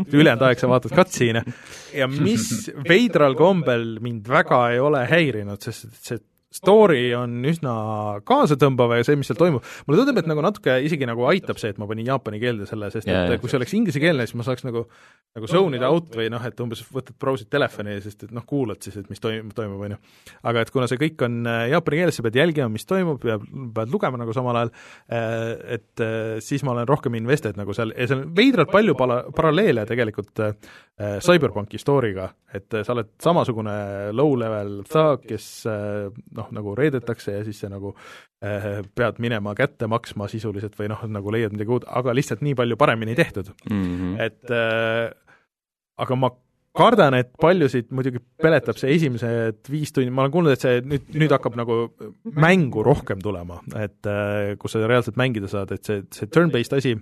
ülejäänud 0.08 0.46
aeg 0.48 0.58
sa 0.62 0.70
vaatad 0.72 0.96
cutscene'e 0.96 1.44
ja 1.98 2.08
mis 2.08 2.48
veidral 2.90 3.36
kombel 3.38 3.98
mind 4.00 4.28
väga 4.28 4.64
ei 4.72 4.80
ole 4.82 5.04
häirinud, 5.10 5.60
sest 5.62 5.88
see 6.00 6.20
story 6.54 7.10
on 7.16 7.40
üsna 7.48 7.74
kaasatõmbav 8.28 8.96
ja 8.98 9.06
see, 9.06 9.18
mis 9.20 9.30
seal 9.30 9.40
toimub, 9.40 9.66
mulle 9.86 10.02
tundub, 10.02 10.20
et 10.22 10.30
nagu 10.30 10.44
natuke 10.44 10.78
isegi 10.86 11.08
nagu 11.08 11.26
aitab 11.30 11.60
see, 11.60 11.72
et 11.72 11.80
ma 11.80 11.88
panin 11.90 12.08
jaapani 12.08 12.40
keelde 12.42 12.68
selle, 12.68 12.90
sest 12.94 13.08
Jaa, 13.08 13.24
et 13.26 13.34
jaa. 13.34 13.42
kui 13.42 13.52
see 13.52 13.60
oleks 13.60 13.74
inglisekeelne, 13.78 14.26
siis 14.28 14.38
ma 14.38 14.46
saaks 14.46 14.66
nagu 14.68 14.86
nagu 15.32 15.48
zone 15.48 15.78
ida 15.78 15.88
out 15.88 16.12
või 16.16 16.28
noh, 16.32 16.42
et 16.44 16.58
umbes 16.60 16.82
võtad 16.92 17.16
browsid 17.20 17.48
telefoni, 17.52 17.96
sest 18.04 18.26
et 18.26 18.34
noh, 18.36 18.44
kuulad 18.48 18.82
siis, 18.84 18.98
et 19.00 19.08
mis 19.08 19.22
toimub, 19.22 19.54
toimub, 19.56 19.80
on 19.86 19.94
ju. 19.94 20.00
aga 20.50 20.64
et 20.64 20.72
kuna 20.74 20.88
see 20.90 21.00
kõik 21.00 21.24
on 21.24 21.38
äh, 21.48 21.62
jaapani 21.72 22.02
keeles, 22.02 22.18
sa 22.18 22.26
pead 22.26 22.36
jälgima, 22.36 22.68
mis 22.72 22.84
toimub 22.88 23.24
ja 23.24 23.38
pead 23.40 23.94
lugema 23.94 24.20
nagu 24.20 24.34
samal 24.36 24.60
ajal, 24.60 24.72
et 25.78 26.04
äh, 26.04 26.36
siis 26.44 26.64
ma 26.66 26.74
olen 26.74 26.88
rohkem 26.88 27.16
invested 27.16 27.56
nagu 27.56 27.72
seal 27.76 27.94
ja 27.96 28.08
seal 28.10 28.26
on 28.26 28.34
veidralt 28.36 28.72
palju 28.72 28.96
pala-, 28.98 29.22
paralleele 29.32 29.86
tegelikult 29.88 30.44
äh, 30.44 30.52
Cyberpunki 31.24 31.78
story'ga, 31.80 32.28
et 32.54 32.74
äh, 32.74 32.84
sa 32.86 32.92
oled 32.96 33.08
samasugune 33.22 33.74
low-level 34.16 34.82
thug, 34.90 35.24
kes 35.28 35.46
äh, 35.70 36.10
noh, 36.36 36.48
nagu 36.54 36.74
reedetakse 36.78 37.38
ja 37.38 37.42
siis 37.46 37.60
sa 37.64 37.70
nagu 37.72 37.94
äh, 38.44 38.82
pead 38.94 39.18
minema 39.22 39.54
kätte 39.58 39.88
maksma 39.90 40.28
sisuliselt 40.32 40.76
või 40.78 40.90
noh, 40.92 41.02
nagu 41.08 41.32
leiad 41.34 41.52
midagi 41.56 41.74
uut, 41.78 41.88
aga 41.88 42.14
lihtsalt 42.16 42.44
nii 42.46 42.54
palju 42.58 42.76
paremini 42.80 43.14
tehtud 43.18 43.52
Mhm. 43.70 44.16
et 44.20 44.50
äh, 44.50 45.10
aga 46.02 46.16
ma 46.16 46.30
kardan, 46.72 47.12
et 47.20 47.28
paljusid 47.36 47.90
muidugi 47.92 48.16
peletab 48.40 48.78
see 48.80 48.94
esimesed 48.96 49.58
viis 49.68 49.90
tundi, 49.92 50.08
ma 50.10 50.22
olen 50.24 50.32
kuulnud, 50.32 50.54
et 50.54 50.62
see 50.64 50.78
nüüd, 50.80 51.10
nüüd 51.20 51.32
hakkab 51.34 51.58
nagu 51.60 51.74
mängu 52.32 52.80
rohkem 52.86 53.20
tulema, 53.20 53.58
et 53.76 54.08
äh, 54.08 54.54
kus 54.58 54.72
sa 54.72 54.86
reaalselt 54.88 55.18
mängida 55.20 55.50
saad, 55.52 55.74
et 55.76 55.84
see, 55.84 56.00
see 56.16 56.30
turn-based 56.32 56.72
asi 56.78 56.94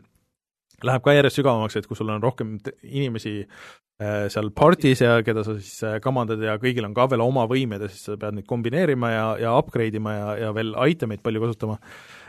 läheb 0.86 1.04
ka 1.04 1.14
järjest 1.14 1.40
sügavamaks, 1.40 1.76
et 1.78 1.88
kui 1.88 1.98
sul 1.98 2.12
on 2.12 2.22
rohkem 2.22 2.56
inimesi 2.86 3.34
äh, 3.42 4.26
seal 4.32 4.50
partis 4.56 5.02
ja 5.04 5.18
keda 5.26 5.44
sa 5.46 5.56
siis 5.58 5.84
äh, 5.86 5.98
kamandad 6.04 6.42
ja 6.44 6.56
kõigil 6.62 6.88
on 6.88 6.96
ka 6.96 7.08
veel 7.12 7.24
oma 7.24 7.46
võimed 7.50 7.84
ja 7.84 7.90
siis 7.90 8.08
sa 8.08 8.16
pead 8.20 8.38
neid 8.38 8.48
kombineerima 8.50 9.12
ja, 9.12 9.26
ja 9.46 9.54
upgrade 9.60 10.00
ima 10.00 10.16
ja, 10.16 10.32
ja 10.46 10.54
veel 10.56 10.74
itemeid 10.94 11.22
palju 11.24 11.44
kasutama, 11.44 11.78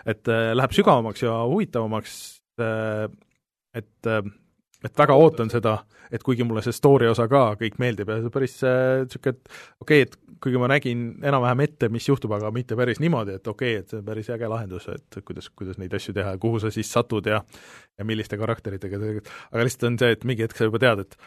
et 0.05 0.31
äh, 0.31 0.51
läheb 0.57 0.77
sügavamaks 0.77 1.25
ja 1.25 1.41
huvitavamaks 1.49 2.19
et 2.61 4.09
et 4.85 4.97
väga 4.97 5.15
ootan 5.17 5.51
seda, 5.53 5.77
et 6.11 6.23
kuigi 6.25 6.45
mulle 6.47 6.63
see 6.65 6.75
story 6.75 7.09
osa 7.11 7.27
ka 7.31 7.43
kõik 7.59 7.77
meeldib 7.81 8.09
ja 8.09 8.19
see 8.23 8.33
päris 8.33 8.57
niisugune, 8.61 9.35
et 9.35 9.55
okei 9.83 10.05
okay,, 10.05 10.07
et 10.07 10.17
kuigi 10.41 10.61
ma 10.61 10.69
nägin 10.71 11.03
enam-vähem 11.21 11.61
ette, 11.67 11.89
mis 11.93 12.07
juhtub, 12.07 12.33
aga 12.33 12.49
mitte 12.55 12.77
päris 12.79 13.01
niimoodi, 13.03 13.37
et 13.37 13.47
okei 13.47 13.75
okay,, 13.75 13.83
et 13.83 13.93
see 13.93 13.99
on 14.01 14.07
päris 14.07 14.31
äge 14.33 14.49
lahendus, 14.49 14.87
et 14.89 15.21
kuidas, 15.27 15.51
kuidas 15.53 15.77
neid 15.81 15.93
asju 15.93 16.15
teha 16.17 16.33
ja 16.35 16.41
kuhu 16.41 16.61
sa 16.63 16.73
siis 16.73 16.89
satud 16.91 17.29
ja 17.29 17.43
ja 17.99 18.07
milliste 18.07 18.39
karakteritega 18.41 18.97
aga 18.97 19.67
lihtsalt 19.67 19.91
on 19.91 20.01
see, 20.01 20.17
et 20.17 20.25
mingi 20.25 20.47
hetk 20.47 20.57
sa 20.57 20.69
juba 20.69 20.81
tead, 20.81 21.05
et 21.05 21.17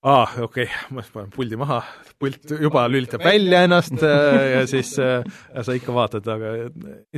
aa 0.00 0.22
ah,, 0.22 0.30
okei 0.46 0.64
okay,, 0.64 0.94
ma 0.96 1.02
panen 1.12 1.32
puldi 1.34 1.58
maha, 1.60 1.82
pult 2.20 2.54
juba 2.56 2.86
lülitab 2.88 3.20
välja 3.24 3.66
ennast 3.66 4.00
äh, 4.00 4.38
ja 4.54 4.62
siis 4.70 4.94
äh, 5.02 5.20
sa 5.60 5.74
ikka 5.76 5.92
vaatad, 5.92 6.30
aga 6.32 6.54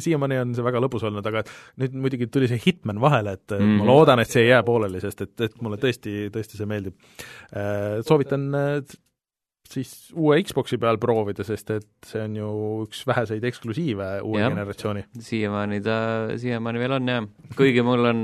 siiamaani 0.02 0.40
on 0.40 0.56
see 0.56 0.66
väga 0.66 0.82
lõbus 0.82 1.06
olnud, 1.06 1.28
aga 1.30 1.44
nüüd 1.78 1.94
muidugi 1.94 2.26
tuli 2.26 2.50
see 2.50 2.58
Hitman 2.64 2.98
vahele, 3.02 3.36
et 3.38 3.54
mm 3.54 3.78
ma 3.78 3.84
Mhm. 3.84 3.88
loodan, 3.92 4.20
et 4.22 4.34
see 4.34 4.42
ei 4.42 4.50
jää 4.50 4.64
pooleli, 4.66 5.00
sest 5.00 5.22
et, 5.24 5.34
et 5.46 5.54
mulle 5.62 5.78
tõesti, 5.78 6.26
tõesti 6.34 6.58
see 6.58 6.66
meeldib 6.66 6.98
äh,. 7.54 8.02
soovitan 8.06 8.50
äh, 8.58 8.76
siis 9.72 9.92
uue 10.12 10.36
Xboxi 10.44 10.76
peal 10.82 10.98
proovida, 11.00 11.44
sest 11.46 11.70
et 11.74 11.86
see 12.08 12.20
on 12.22 12.34
ju 12.36 12.48
üks 12.84 13.02
väheseid 13.08 13.44
eksklusiive 13.48 14.08
uue 14.26 14.42
Jah. 14.42 14.52
generatsiooni. 14.52 15.06
siiamaani 15.30 15.80
ta, 15.84 15.96
siiamaani 16.40 16.82
veel 16.82 16.96
on 16.98 17.08
jah, 17.12 17.26
kuigi 17.56 17.84
mul 17.86 18.10
on 18.12 18.20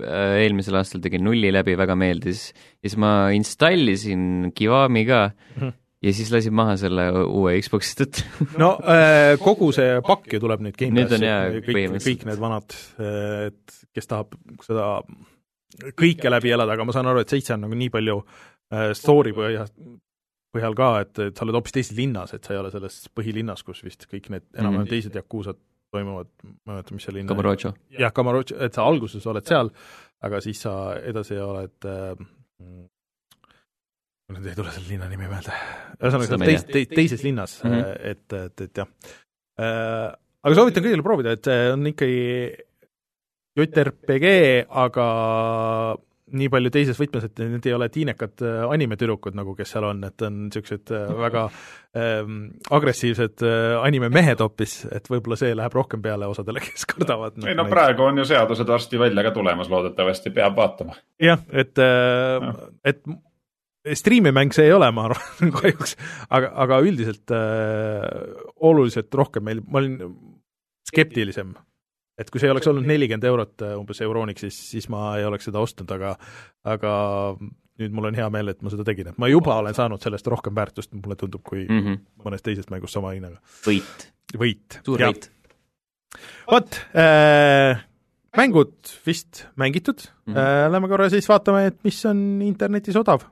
äh, 0.00 0.38
eelmisel 0.46 0.78
aastal 0.80 1.04
tegin 1.04 1.24
nulli 1.26 1.52
läbi, 1.54 1.76
väga 1.78 1.96
meeldis, 1.98 2.48
siis 2.80 2.96
ma 3.00 3.30
installisin 3.36 4.52
Kiwami 4.56 5.04
ka 5.08 5.22
Mhm. 5.56 5.72
ja 6.02 6.12
siis 6.16 6.32
lasid 6.34 6.54
maha 6.56 6.74
selle 6.80 7.04
uue 7.22 7.52
Xbox'i 7.62 7.98
tõttu 8.00 8.24
no 8.58 8.72
äh, 8.94 9.36
kogu 9.42 9.68
see 9.76 10.00
pakk 10.06 10.32
ju 10.34 10.40
tuleb 10.42 10.64
nüüd 10.64 10.78
Game 10.80 10.96
Nüüd 10.96 11.12
on 11.12 11.20
Passi, 11.20 11.28
jaa, 11.28 11.60
kõik, 11.68 12.00
kõik 12.08 12.24
need 12.30 12.40
vanad, 12.42 12.74
et 13.50 13.76
kes 13.94 14.08
tahab 14.10 14.32
seda 14.64 14.88
kõike 15.98 16.30
läbi 16.32 16.52
elada, 16.52 16.74
aga 16.74 16.84
ma 16.88 16.94
saan 16.94 17.08
aru, 17.10 17.22
et 17.22 17.32
seitse 17.32 17.54
on 17.54 17.62
nagu 17.66 17.76
nii 17.78 17.92
palju 17.92 18.18
äh, 18.22 18.90
story 18.98 19.32
põhja, 19.36 19.66
põhjal 20.52 20.74
ka, 20.76 20.88
et, 21.00 21.18
et 21.18 21.36
sa 21.38 21.44
oled 21.46 21.54
hoopis 21.56 21.72
teises 21.72 21.96
linnas, 21.96 22.34
et 22.36 22.44
sa 22.44 22.52
ei 22.54 22.58
ole 22.60 22.70
selles 22.74 22.96
põhilinnas, 23.16 23.62
kus 23.64 23.82
vist 23.84 24.06
kõik 24.10 24.30
need 24.30 24.44
enam-vähem 24.54 24.84
Mhm. 24.86 24.90
teised 24.90 25.14
Yakuzad 25.16 25.56
toimuvad, 25.92 26.28
ma 26.44 26.72
ei 26.72 26.76
mäleta, 26.76 26.94
mis 26.96 27.04
see 27.04 27.12
linn 27.14 27.28
Kamurocho. 27.28 27.74
jah, 27.98 28.12
Kamarotš, 28.12 28.52
et 28.64 28.72
sa 28.74 28.82
alguses 28.88 29.26
oled 29.26 29.44
seal, 29.46 29.70
aga 30.22 30.40
siis 30.40 30.60
sa 30.64 30.94
edasi 30.96 31.36
oled 31.36 31.84
äh, 31.84 32.14
mm, 32.62 32.86
nüüd 34.32 34.46
ei 34.48 34.54
tule 34.56 34.70
selle 34.72 34.88
linna 34.88 35.08
nimi 35.10 35.26
meelde. 35.28 35.52
ühesõnaga, 36.00 36.38
teis, 36.46 36.64
teis, 36.64 36.88
teises 36.88 37.22
linnas 37.26 37.58
mm, 37.64 37.68
Mhm. 37.70 37.80
-hmm. 37.82 38.10
et, 38.10 38.32
et, 38.32 38.60
et 38.60 38.76
jah 38.76 38.86
äh,. 39.60 40.14
aga 40.44 40.54
soovitan 40.54 40.82
kõigile 40.84 41.02
proovida, 41.04 41.32
et 41.36 41.44
see 41.44 41.72
on 41.72 41.86
ikkagi 41.86 42.56
JRPG, 43.56 44.26
aga 44.70 45.06
nii 46.36 46.50
palju 46.52 46.72
teises 46.74 46.98
võtmes, 47.00 47.26
et 47.28 47.42
need 47.44 47.66
ei 47.68 47.74
ole 47.76 47.88
tiinekad 47.92 48.44
äh, 48.46 48.60
animetüdrukud 48.74 49.36
nagu, 49.38 49.56
kes 49.58 49.74
seal 49.74 49.88
on, 49.88 50.04
et 50.08 50.26
on 50.26 50.38
niisugused 50.46 50.92
äh, 50.94 51.10
väga 51.22 51.46
ähm, 51.98 52.38
agressiivsed 52.70 53.44
äh, 53.46 53.74
animemehed 53.80 54.44
hoopis, 54.44 54.78
et 54.92 55.10
võib-olla 55.12 55.38
see 55.40 55.56
läheb 55.58 55.76
rohkem 55.76 56.04
peale 56.04 56.30
osadele, 56.30 56.62
kes 56.64 56.88
kardavad 56.94 57.40
ei 57.46 57.58
no 57.58 57.66
praegu 57.70 58.06
on 58.08 58.22
ju 58.22 58.28
seadused 58.32 58.68
varsti 58.68 59.00
välja 59.00 59.26
ka 59.26 59.34
tulemas, 59.34 59.70
loodetavasti 59.72 60.32
peab 60.34 60.56
vaatama. 60.58 60.96
jah, 61.22 61.44
et, 61.52 61.78
et 62.84 63.04
striimimäng 63.90 64.54
see 64.54 64.68
ei 64.68 64.74
ole, 64.76 64.88
ma 64.94 65.08
arvan, 65.08 65.50
kahjuks, 65.58 65.96
aga, 66.30 66.52
aga 66.64 66.80
üldiselt 66.86 67.34
äh, 67.34 68.06
oluliselt 68.62 69.14
rohkem 69.18 69.46
meil, 69.48 69.62
ma 69.66 69.82
olin 69.82 69.98
skeptilisem. 70.88 71.54
Et 72.22 72.30
kui 72.30 72.40
see 72.40 72.48
ei 72.48 72.54
oleks 72.54 72.70
olnud 72.70 72.86
nelikümmend 72.88 73.26
eurot 73.28 73.66
äh, 73.66 73.74
umbes 73.78 74.00
Euroniks, 74.04 74.46
siis, 74.46 74.60
siis 74.76 74.88
ma 74.92 75.16
ei 75.18 75.26
oleks 75.28 75.50
seda 75.50 75.62
ostnud, 75.62 75.90
aga 75.96 76.14
aga 76.72 76.94
nüüd 77.80 77.94
mul 77.96 78.10
on 78.10 78.18
hea 78.18 78.28
meel, 78.32 78.52
et 78.52 78.62
ma 78.64 78.72
seda 78.72 78.86
tegin, 78.86 79.12
et 79.12 79.20
ma 79.20 79.30
juba 79.30 79.56
olen 79.62 79.76
saanud 79.76 80.02
sellest 80.04 80.28
rohkem 80.30 80.54
väärtust, 80.56 80.92
mulle 80.96 81.16
tundub, 81.20 81.44
kui 81.46 81.64
mm. 81.64 81.78
mm. 81.78 81.86
-hmm. 81.86 82.26
mõnes 82.26 82.44
teises 82.44 82.68
mängus 82.72 82.94
sama 82.94 83.14
hinnaga. 83.16 83.40
võit, 83.66 84.08
võit. 84.38 84.80
suur 84.84 85.02
võit. 85.02 85.30
vot 86.50 86.80
äh,, 86.96 87.82
mängud 88.36 88.74
vist 89.06 89.46
mängitud 89.56 90.04
mm. 90.26 90.34
-hmm. 90.34 90.38
äh, 90.38 90.72
lähme 90.72 90.88
korra 90.88 91.10
siis 91.10 91.28
vaatame, 91.28 91.66
et 91.66 91.78
mis 91.84 92.04
on 92.06 92.42
internetis 92.42 92.96
odav. 92.96 93.24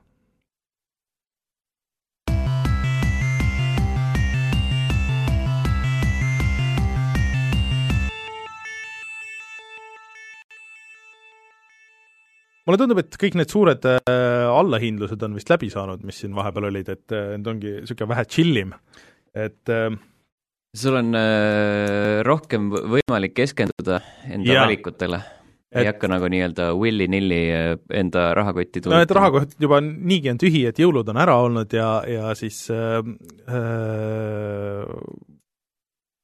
Mulle 12.67 12.77
tundub, 12.81 12.99
et 13.01 13.15
kõik 13.17 13.35
need 13.39 13.49
suured 13.51 13.85
äh, 13.89 13.99
allahindlused 14.51 15.23
on 15.25 15.33
vist 15.39 15.49
läbi 15.51 15.69
saanud, 15.73 16.03
mis 16.07 16.19
siin 16.21 16.35
vahepeal 16.37 16.69
olid, 16.69 16.89
et 16.93 17.15
äh, 17.17 17.33
need 17.37 17.47
ongi 17.55 17.75
niisugune 17.81 18.11
vähe 18.13 18.25
chillim, 18.29 18.73
et 19.33 19.71
äh, 19.73 19.89
sul 20.77 20.95
on 21.01 21.13
äh, 21.17 22.21
rohkem 22.27 22.69
võ- 22.71 22.85
võimalik 22.97 23.33
keskenduda 23.41 24.01
enda 24.29 24.53
Jaa. 24.53 24.65
valikutele. 24.67 25.21
ei 25.71 25.85
Et- 25.85 25.87
hakka 25.87 26.07
nagu 26.11 26.27
nii-öelda 26.27 26.65
willy-nilly 26.75 27.41
äh, 27.55 27.77
enda 27.95 28.33
rahakotti 28.35 28.81
no 28.91 28.97
et 29.01 29.11
rahakoht 29.15 29.53
juba 29.59 29.77
niigi 29.81 30.29
on 30.33 30.37
tühi, 30.41 30.65
et 30.67 30.79
jõulud 30.83 31.07
on 31.13 31.19
ära 31.23 31.37
olnud 31.39 31.71
ja, 31.73 32.01
ja 32.07 32.33
siis 32.35 32.65
äh, 32.69 32.99
äh, 33.47 34.83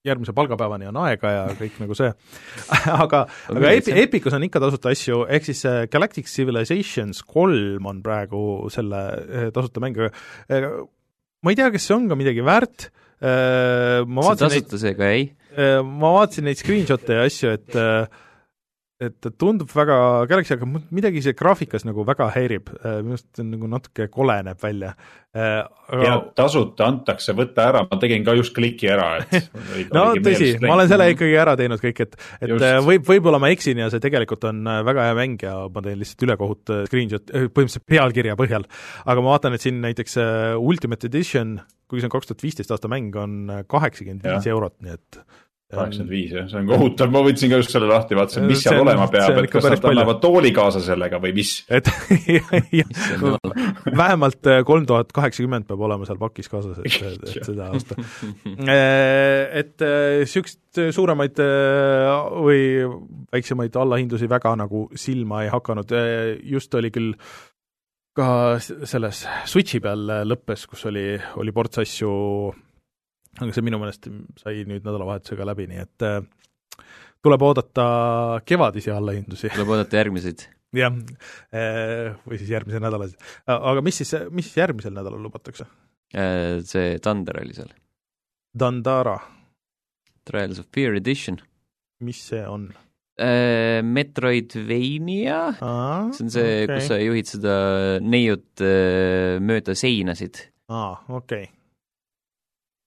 järgmise 0.07 0.35
palgapäevani 0.37 0.89
on 0.89 0.99
aega 1.05 1.31
ja 1.33 1.45
kõik 1.59 1.79
nagu 1.83 1.97
see. 1.97 2.11
aga, 3.05 3.23
aga 3.53 3.73
Epi-. 3.77 3.95
Epicus 4.03 4.35
on 4.37 4.45
ikka 4.47 4.61
tasuta 4.63 4.93
asju, 4.93 5.23
ehk 5.37 5.47
siis 5.49 5.63
äh, 5.69 5.81
Galactic 5.91 6.29
Civilizations 6.31 7.23
kolm 7.27 7.89
on 7.89 8.03
praegu 8.05 8.43
selle 8.73 9.01
äh, 9.17 9.49
tasuta 9.55 9.83
mäng, 9.83 9.97
aga 9.99 10.11
äh, 10.51 10.69
ma 11.43 11.53
ei 11.53 11.59
tea, 11.59 11.71
kas 11.73 11.87
see 11.87 11.97
on 11.97 12.07
ka 12.11 12.19
midagi 12.19 12.45
väärt 12.45 12.87
äh,, 12.87 14.05
ma 14.05 14.23
see 14.23 14.31
vaatasin 14.31 14.55
neid 14.55 14.69
tasuta 14.69 14.83
see 14.85 14.95
ka 14.97 15.11
ei. 15.15 15.27
Äh, 15.57 15.81
ma 15.83 16.13
vaatasin 16.19 16.49
neid 16.49 16.61
screenshot'e 16.61 17.19
ja 17.19 17.27
asju, 17.27 17.57
et 17.57 17.77
et 18.97 19.13
ta 19.21 19.29
tundub 19.29 19.69
väga 19.69 20.25
Galaxy, 20.29 20.55
aga 20.55 20.67
midagi 20.95 21.21
see 21.21 21.35
graafikas 21.37 21.85
nagu 21.85 22.05
väga 22.07 22.31
häirib, 22.33 22.71
minu 23.05 23.13
arust 23.17 23.41
on 23.43 23.51
nagu 23.53 23.69
natuke 23.69 24.07
kole 24.13 24.39
näeb 24.47 24.61
välja. 24.63 24.95
ja 25.37 25.67
aga 25.93 26.15
tasuta 26.35 26.87
antakse 26.89 27.35
võtta 27.37 27.67
ära, 27.69 27.83
ma 27.85 27.99
tegin 28.01 28.25
ka 28.25 28.33
just 28.39 28.55
kliki 28.55 28.89
ära, 28.89 29.21
et. 29.21 29.51
no 29.95 30.07
tõsi, 30.25 30.55
ma 30.63 30.73
olen 30.75 30.89
selle 30.89 31.11
ikkagi 31.13 31.37
ära 31.37 31.53
teinud 31.59 31.83
kõik, 31.83 32.01
et 32.07 32.17
et 32.41 32.49
Just. 32.49 32.65
äh, 32.65 32.79
võib, 32.83 33.05
võib-olla 33.07 33.39
ma 33.41 33.51
eksin 33.53 33.83
ja 33.83 33.89
see 33.93 34.01
tegelikult 34.03 34.47
on 34.49 34.65
äh, 34.67 34.81
väga 34.87 35.07
hea 35.09 35.17
mäng 35.17 35.45
ja 35.45 35.55
ma 35.73 35.83
teen 35.85 36.01
lihtsalt 36.01 36.27
ülekohut 36.27 36.73
äh, 36.73 36.83
screenshot, 36.89 37.29
põhimõtteliselt 37.29 37.87
pealkirja 37.89 38.37
põhjal. 38.39 38.67
aga 39.05 39.23
ma 39.23 39.35
vaatan, 39.35 39.57
et 39.57 39.65
siin 39.65 39.81
näiteks 39.83 40.17
äh, 40.23 40.53
Ultimate 40.57 41.09
Edition, 41.09 41.59
kuigi 41.87 42.03
see 42.03 42.09
on 42.09 42.15
kaks 42.17 42.31
tuhat 42.31 42.45
viisteist 42.45 42.73
aasta 42.73 42.91
mäng, 42.91 43.15
on 43.19 43.59
kaheksakümmend 43.69 44.25
viis 44.25 44.49
eurot, 44.51 44.79
nii 44.83 44.97
et 44.97 45.21
kaheksakümmend 45.73 46.11
viis 46.13 46.31
jah, 46.31 46.45
see 46.47 46.59
on 46.61 46.67
kohutav, 46.69 47.09
ma 47.11 47.21
võtsin 47.25 47.51
ka 47.51 47.57
just 47.59 47.73
selle 47.75 47.89
lahti, 47.89 48.15
vaatasin, 48.15 48.45
mis 48.47 48.61
seal 48.63 48.77
on- 48.79 48.85
olema 48.87 49.07
peab, 49.11 49.39
et 49.41 49.49
kas 49.51 49.67
nad 49.67 49.87
annavad 49.91 50.21
tooli 50.23 50.51
kaasa 50.55 50.79
sellega 50.85 51.19
või 51.23 51.33
mis. 51.35 51.51
et 51.67 51.89
jah, 52.37 52.53
jumal. 53.17 53.57
vähemalt 53.99 54.47
äh, 54.47 54.61
kolm 54.67 54.87
tuhat 54.87 55.11
kaheksakümmend 55.15 55.67
peab 55.67 55.83
olema 55.89 56.07
seal 56.07 56.21
pakis 56.21 56.47
kaasas, 56.53 56.79
et, 56.79 57.01
et, 57.11 57.27
et 57.35 57.49
seda 57.49 57.67
osta. 57.75 57.97
Et 59.57 59.83
niisuguseid 59.83 60.93
suuremaid 60.95 61.43
äh, 61.43 62.13
või 62.47 62.63
väiksemaid 63.35 63.75
allahindlusi 63.75 64.29
väga 64.31 64.55
nagu 64.59 64.87
silma 64.95 65.43
ei 65.43 65.51
hakanud, 65.51 65.91
just 66.47 66.73
oli 66.79 66.93
küll 66.95 67.11
ka 68.17 68.57
selles 68.61 69.25
Switchi 69.45 69.81
peal 69.83 70.07
äh, 70.09 70.23
lõppes, 70.25 70.65
kus 70.69 70.87
oli, 70.89 71.11
oli 71.37 71.53
ports 71.53 71.83
asju, 71.83 72.11
aga 73.37 73.53
see 73.53 73.65
minu 73.65 73.79
meelest 73.81 74.07
sai 74.41 74.63
nüüd 74.67 74.85
nädalavahetusega 74.85 75.45
läbi, 75.47 75.67
nii 75.71 75.81
et 75.83 76.05
äh, 76.05 76.19
tuleb 77.23 77.41
oodata 77.47 77.87
kevadisi 78.47 78.91
allahindlusi. 78.93 79.51
tuleb 79.53 79.69
oodata 79.75 79.99
järgmiseid. 79.99 80.39
jah, 80.77 80.93
või 82.27 82.37
siis 82.39 82.51
järgmisel 82.53 82.81
nädalal. 82.83 83.11
aga 83.47 83.83
mis 83.85 83.95
siis, 84.01 84.11
mis 84.31 84.45
siis 84.49 84.57
järgmisel 84.63 84.93
nädalal 84.95 85.21
lubatakse? 85.23 85.65
Äh, 86.15 86.63
see 86.63 86.99
Thunder 87.03 87.35
oli 87.41 87.53
seal. 87.55 87.71
Dandara, 88.57 89.19
Trials 90.25 90.59
of 90.59 90.65
Fear 90.73 90.95
Edition. 90.95 91.37
mis 91.99 92.27
see 92.29 92.47
on? 92.47 92.73
Metroidvania, 93.17 95.57
see 95.57 96.23
on 96.23 96.29
see 96.29 96.45
okay., 96.45 96.67
kus 96.69 96.85
sa 96.91 96.99
juhid 97.01 97.27
seda 97.31 97.55
neiut 98.05 98.61
äh, 98.61 99.41
mööda 99.41 99.73
seinasid. 99.73 100.53
aa, 100.69 101.01
okei 101.09 101.47
okay.. 101.47 101.56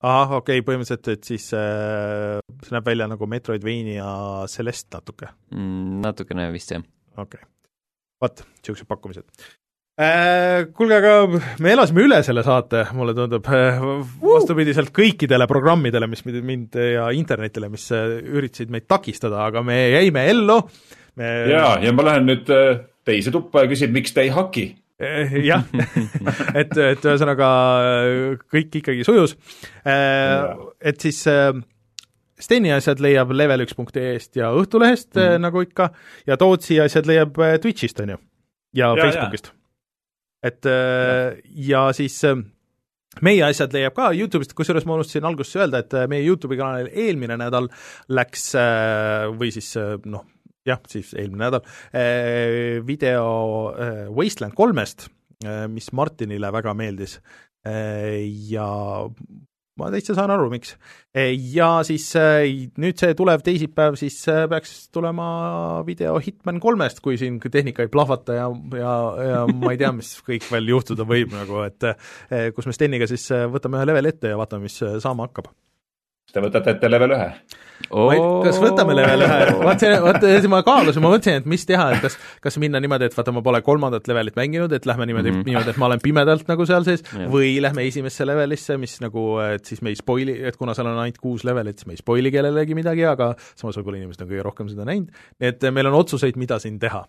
ahah, 0.01 0.37
okei 0.41 0.61
okay,, 0.61 0.67
põhimõtteliselt, 0.67 1.09
et 1.13 1.29
siis 1.29 1.51
äh, 1.57 2.41
see 2.65 2.75
näeb 2.75 2.87
välja 2.89 3.09
nagu 3.11 3.29
Metroidvania 3.29 4.11
Celeste 4.53 4.97
natuke, 4.99 5.33
Mm, 5.55 6.01
natukene 6.05 6.51
vist 6.55 6.73
jah. 6.73 6.85
okei 7.17 7.41
okay.. 7.41 7.49
vot, 8.23 8.45
niisugused 8.61 8.89
pakkumised 8.89 9.27
äh,. 10.01 10.69
Kuulge, 10.77 10.97
aga 11.01 11.41
me 11.61 11.75
elasime 11.75 12.05
üle 12.07 12.23
selle 12.25 12.45
saate, 12.47 12.87
mulle 12.97 13.13
tundub 13.17 13.49
äh,, 13.53 13.81
vastupidiselt 14.25 14.93
kõikidele 14.97 15.49
programmidele, 15.51 16.09
mis 16.09 16.25
mind- 16.25 16.47
mind 16.49 16.81
ja 16.81 17.11
internetile, 17.17 17.69
mis 17.73 17.91
äh, 17.93 18.21
üritasid 18.25 18.73
meid 18.73 18.89
takistada, 18.89 19.45
aga 19.51 19.63
me 19.67 19.77
jäime 19.99 20.25
ellu, 20.33 20.63
me 21.21 21.33
ja, 21.53 21.75
ja 21.85 21.93
ma 21.93 22.09
lähen 22.09 22.29
nüüd 22.31 22.49
äh, 22.55 22.87
teise 23.05 23.33
tuppa 23.35 23.65
ja 23.67 23.71
küsin, 23.73 23.93
miks 23.93 24.15
te 24.17 24.25
ei 24.25 24.33
haki. 24.33 24.71
Eh, 25.01 25.33
jah, 25.47 25.65
et, 26.61 26.73
et 26.77 27.07
ühesõnaga 27.09 27.49
kõik 28.53 28.81
ikkagi 28.83 29.05
sujus. 29.07 29.37
et 29.85 31.01
siis 31.01 31.23
Steni 32.41 32.73
asjad 32.73 33.01
leiab 33.05 33.33
level1.ee-st 33.37 34.39
ja 34.41 34.51
Õhtulehest 34.57 35.15
mm. 35.15 35.23
-hmm. 35.23 35.43
nagu 35.45 35.63
ikka, 35.65 35.91
ja 36.29 36.37
Tootsi 36.41 36.81
asjad 36.81 37.09
leiab 37.09 37.37
Twitch'ist, 37.37 38.01
on 38.01 38.15
ju, 38.15 38.19
ja, 38.73 38.87
Ja, 38.87 38.97
ja 38.97 39.05
Facebookist. 39.05 39.53
et 40.43 40.67
äh, 40.67 41.41
ja 41.69 41.93
siis 41.93 42.21
meie 43.21 43.45
asjad 43.45 43.73
leiab 43.73 43.97
ka 43.97 44.13
Youtube'ist, 44.13 44.55
kusjuures 44.55 44.85
ma 44.85 44.95
unustasin 44.95 45.25
alguses 45.25 45.57
öelda, 45.57 45.79
et 45.79 45.97
meie 46.09 46.25
Youtube'i 46.29 46.61
kanalil 46.61 46.93
eelmine 46.93 47.37
nädal 47.41 47.69
läks 48.09 48.53
või 49.37 49.53
siis 49.53 49.75
noh, 50.05 50.25
jah, 50.69 50.81
siis 50.91 51.15
eelmine 51.17 51.47
nädal 51.47 51.65
äh, 51.95 52.81
video 52.87 53.73
äh, 53.73 54.09
Wasteland 54.13 54.57
kolmest 54.59 55.09
äh,, 55.45 55.67
mis 55.71 55.93
Martinile 55.97 56.53
väga 56.53 56.75
meeldis 56.77 57.21
ja 57.61 58.67
ma 59.77 59.89
täitsa 59.93 60.15
saan 60.17 60.31
aru, 60.33 60.47
miks. 60.49 60.71
ja 61.53 61.67
siis 61.85 62.07
nüüd 62.81 62.97
see 62.97 63.13
tulev 63.19 63.43
teisipäev 63.45 63.99
siis 64.01 64.17
peaks 64.49 64.73
tulema 64.89 65.27
video 65.85 66.15
Hitman 66.25 66.57
kolmest, 66.65 67.03
kui 67.05 67.19
siin 67.21 67.37
tehnika 67.45 67.85
ei 67.85 67.93
plahvata 67.93 68.39
ja, 68.39 68.47
ja, 68.81 68.95
ja 69.27 69.43
ma 69.53 69.75
ei 69.75 69.83
tea, 69.83 69.93
mis 69.93 70.15
kõik 70.25 70.49
veel 70.49 70.73
juhtuda 70.73 71.05
võib 71.05 71.37
nagu, 71.37 71.61
et 71.69 71.91
kus 72.57 72.71
me 72.71 72.73
Steniga 72.73 73.11
siis 73.13 73.29
võtame 73.53 73.77
ühe 73.77 73.91
leveli 73.93 74.15
ette 74.15 74.33
ja 74.33 74.41
vaatame, 74.41 74.65
mis 74.71 74.81
saama 74.81 75.29
hakkab. 75.29 75.53
Te 76.33 76.41
võtate 76.41 76.79
ette 76.79 76.93
level 76.97 77.19
ühe 77.19 77.29
ei, 77.89 78.21
kas 78.45 78.59
võtame 78.63 78.95
level 78.97 79.25
ühe, 79.27 79.39
vaat 79.67 79.83
see, 79.83 79.93
vaat 80.05 80.47
ma 80.53 80.61
kaalusin, 80.67 81.03
ma 81.05 81.13
mõtlesin, 81.13 81.41
et 81.43 81.49
mis 81.51 81.65
teha, 81.67 81.87
et 81.95 82.05
kas, 82.05 82.17
kas 82.45 82.59
minna 82.63 82.81
niimoodi, 82.83 83.09
et 83.09 83.17
vaata, 83.17 83.33
ma 83.35 83.43
pole 83.45 83.61
kolmandat 83.67 84.09
levelit 84.11 84.37
mänginud, 84.39 84.73
et 84.77 84.87
lähme 84.89 85.07
niimoodi 85.09 85.31
mm, 85.31 85.41
-hmm. 85.41 85.49
niimoodi, 85.49 85.73
et 85.75 85.81
ma 85.81 85.89
olen 85.89 86.03
pimedalt 86.03 86.49
nagu 86.51 86.67
seal 86.69 86.87
sees 86.87 87.05
või 87.33 87.53
lähme 87.63 87.87
esimesse 87.89 88.27
levelisse, 88.29 88.77
mis 88.81 88.99
nagu, 89.03 89.25
et 89.55 89.65
siis 89.65 89.83
me 89.83 89.93
ei 89.95 89.99
spoili, 89.99 90.37
et 90.49 90.57
kuna 90.61 90.75
seal 90.77 90.91
on 90.91 91.01
ainult 91.03 91.19
kuus 91.19 91.45
levelit, 91.49 91.79
siis 91.79 91.89
me 91.89 91.97
ei 91.97 92.03
spoili 92.03 92.33
kellelegi 92.33 92.77
midagi, 92.79 93.05
aga 93.09 93.33
samas 93.55 93.79
võib-olla 93.81 94.03
inimesed 94.03 94.25
on 94.25 94.31
kõige 94.31 94.47
rohkem 94.47 94.71
seda 94.73 94.87
näinud, 94.89 95.11
et 95.41 95.69
meil 95.73 95.91
on 95.91 95.99
otsuseid, 96.03 96.37
mida 96.37 96.59
siin 96.59 96.79
teha 96.79 97.05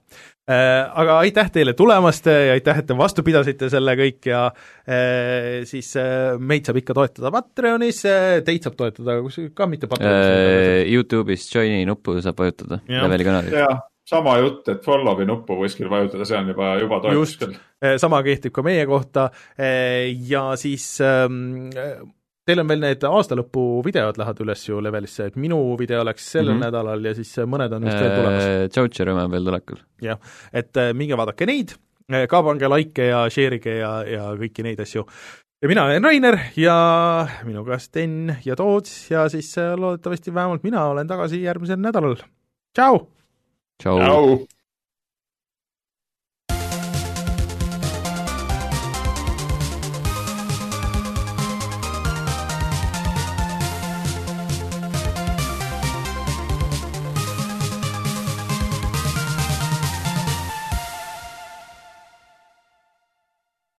äh,. 0.49 0.69
Aga 1.01 1.17
aitäh 1.21 1.51
teile 1.51 1.73
tulemast 1.73 2.25
ja 2.25 2.53
aitäh, 2.53 2.81
et 2.81 2.87
te 2.87 2.97
vastu 2.97 3.23
pidasite 3.23 3.69
selle 3.71 3.93
kõik 3.95 4.27
ja 4.27 4.45
äh, 4.47 5.61
siis 5.65 5.93
äh, 5.99 6.37
meid 6.39 6.65
saab 6.67 6.81
ikka 6.81 6.93
toetada 6.97 7.31
Patreonis, 7.31 8.01
teid 8.45 8.65
saab 8.65 8.75
toetada 8.79 9.19
ka 9.55 9.67
mitte 9.69 9.87
Patreonis 9.87 10.60
Youtube'is 10.89 11.47
join'i 11.51 11.85
nuppu 11.89 12.17
saab 12.21 12.39
vajutada 12.41 12.81
leveli 12.87 13.27
kanalis. 13.27 13.57
jah, 13.61 13.81
sama 14.11 14.37
jutt, 14.41 14.69
et 14.71 14.81
follow'i 14.85 15.27
nuppu 15.27 15.57
kuskil 15.59 15.89
vajutada, 15.91 16.25
see 16.27 16.39
on 16.39 16.49
juba, 16.51 16.71
juba 16.81 17.01
toetus 17.03 17.35
küll. 17.41 17.59
Eh, 17.81 17.97
sama 18.01 18.21
kehtib 18.25 18.53
ka 18.55 18.63
meie 18.65 18.87
kohta 18.89 19.29
eh, 19.55 20.09
ja 20.29 20.51
siis 20.59 20.85
ähm, 21.05 21.61
teil 22.47 22.63
on 22.63 22.71
veel 22.71 22.83
need 22.83 23.05
aastalõpu 23.07 23.65
videod 23.85 24.19
lähevad 24.19 24.41
üles 24.45 24.65
ju 24.67 24.81
levelisse, 24.83 25.29
et 25.31 25.37
minu 25.39 25.59
video 25.79 26.03
läks 26.07 26.31
sellel 26.35 26.55
mm 26.55 26.57
-hmm. 26.57 26.65
nädalal 26.67 27.05
ja 27.05 27.13
siis 27.17 27.35
mõned 27.45 27.77
on 27.77 27.87
vist 27.87 28.01
veel 28.01 28.17
tulemas. 28.17 28.73
Choucher 28.73 29.13
oma 29.13 29.29
veel 29.31 29.47
tulekul. 29.51 29.79
jah, 30.01 30.19
et 30.53 30.83
minge 30.93 31.17
vaadake 31.17 31.45
neid, 31.45 31.77
ka 32.27 32.43
pange 32.43 32.67
likee 32.75 33.07
ja 33.07 33.25
share'ige 33.29 33.77
ja, 33.79 33.93
ja 34.03 34.33
kõiki 34.35 34.63
neid 34.63 34.79
asju 34.79 35.05
ja 35.61 35.67
mina 35.67 35.83
olen 35.85 36.03
Rainer 36.03 36.37
ja 36.57 36.75
minuga 37.43 37.77
Sten 37.79 38.37
ja 38.45 38.55
Toots 38.55 39.11
ja 39.11 39.27
siis 39.29 39.57
äh, 39.57 39.75
loodetavasti 39.77 40.33
vähemalt 40.33 40.63
mina 40.63 40.85
olen 40.85 41.07
tagasi 41.07 41.43
järgmisel 41.43 41.77
nädalal. 41.79 42.15
tšau! 42.73 43.07
tšau! 43.81 43.97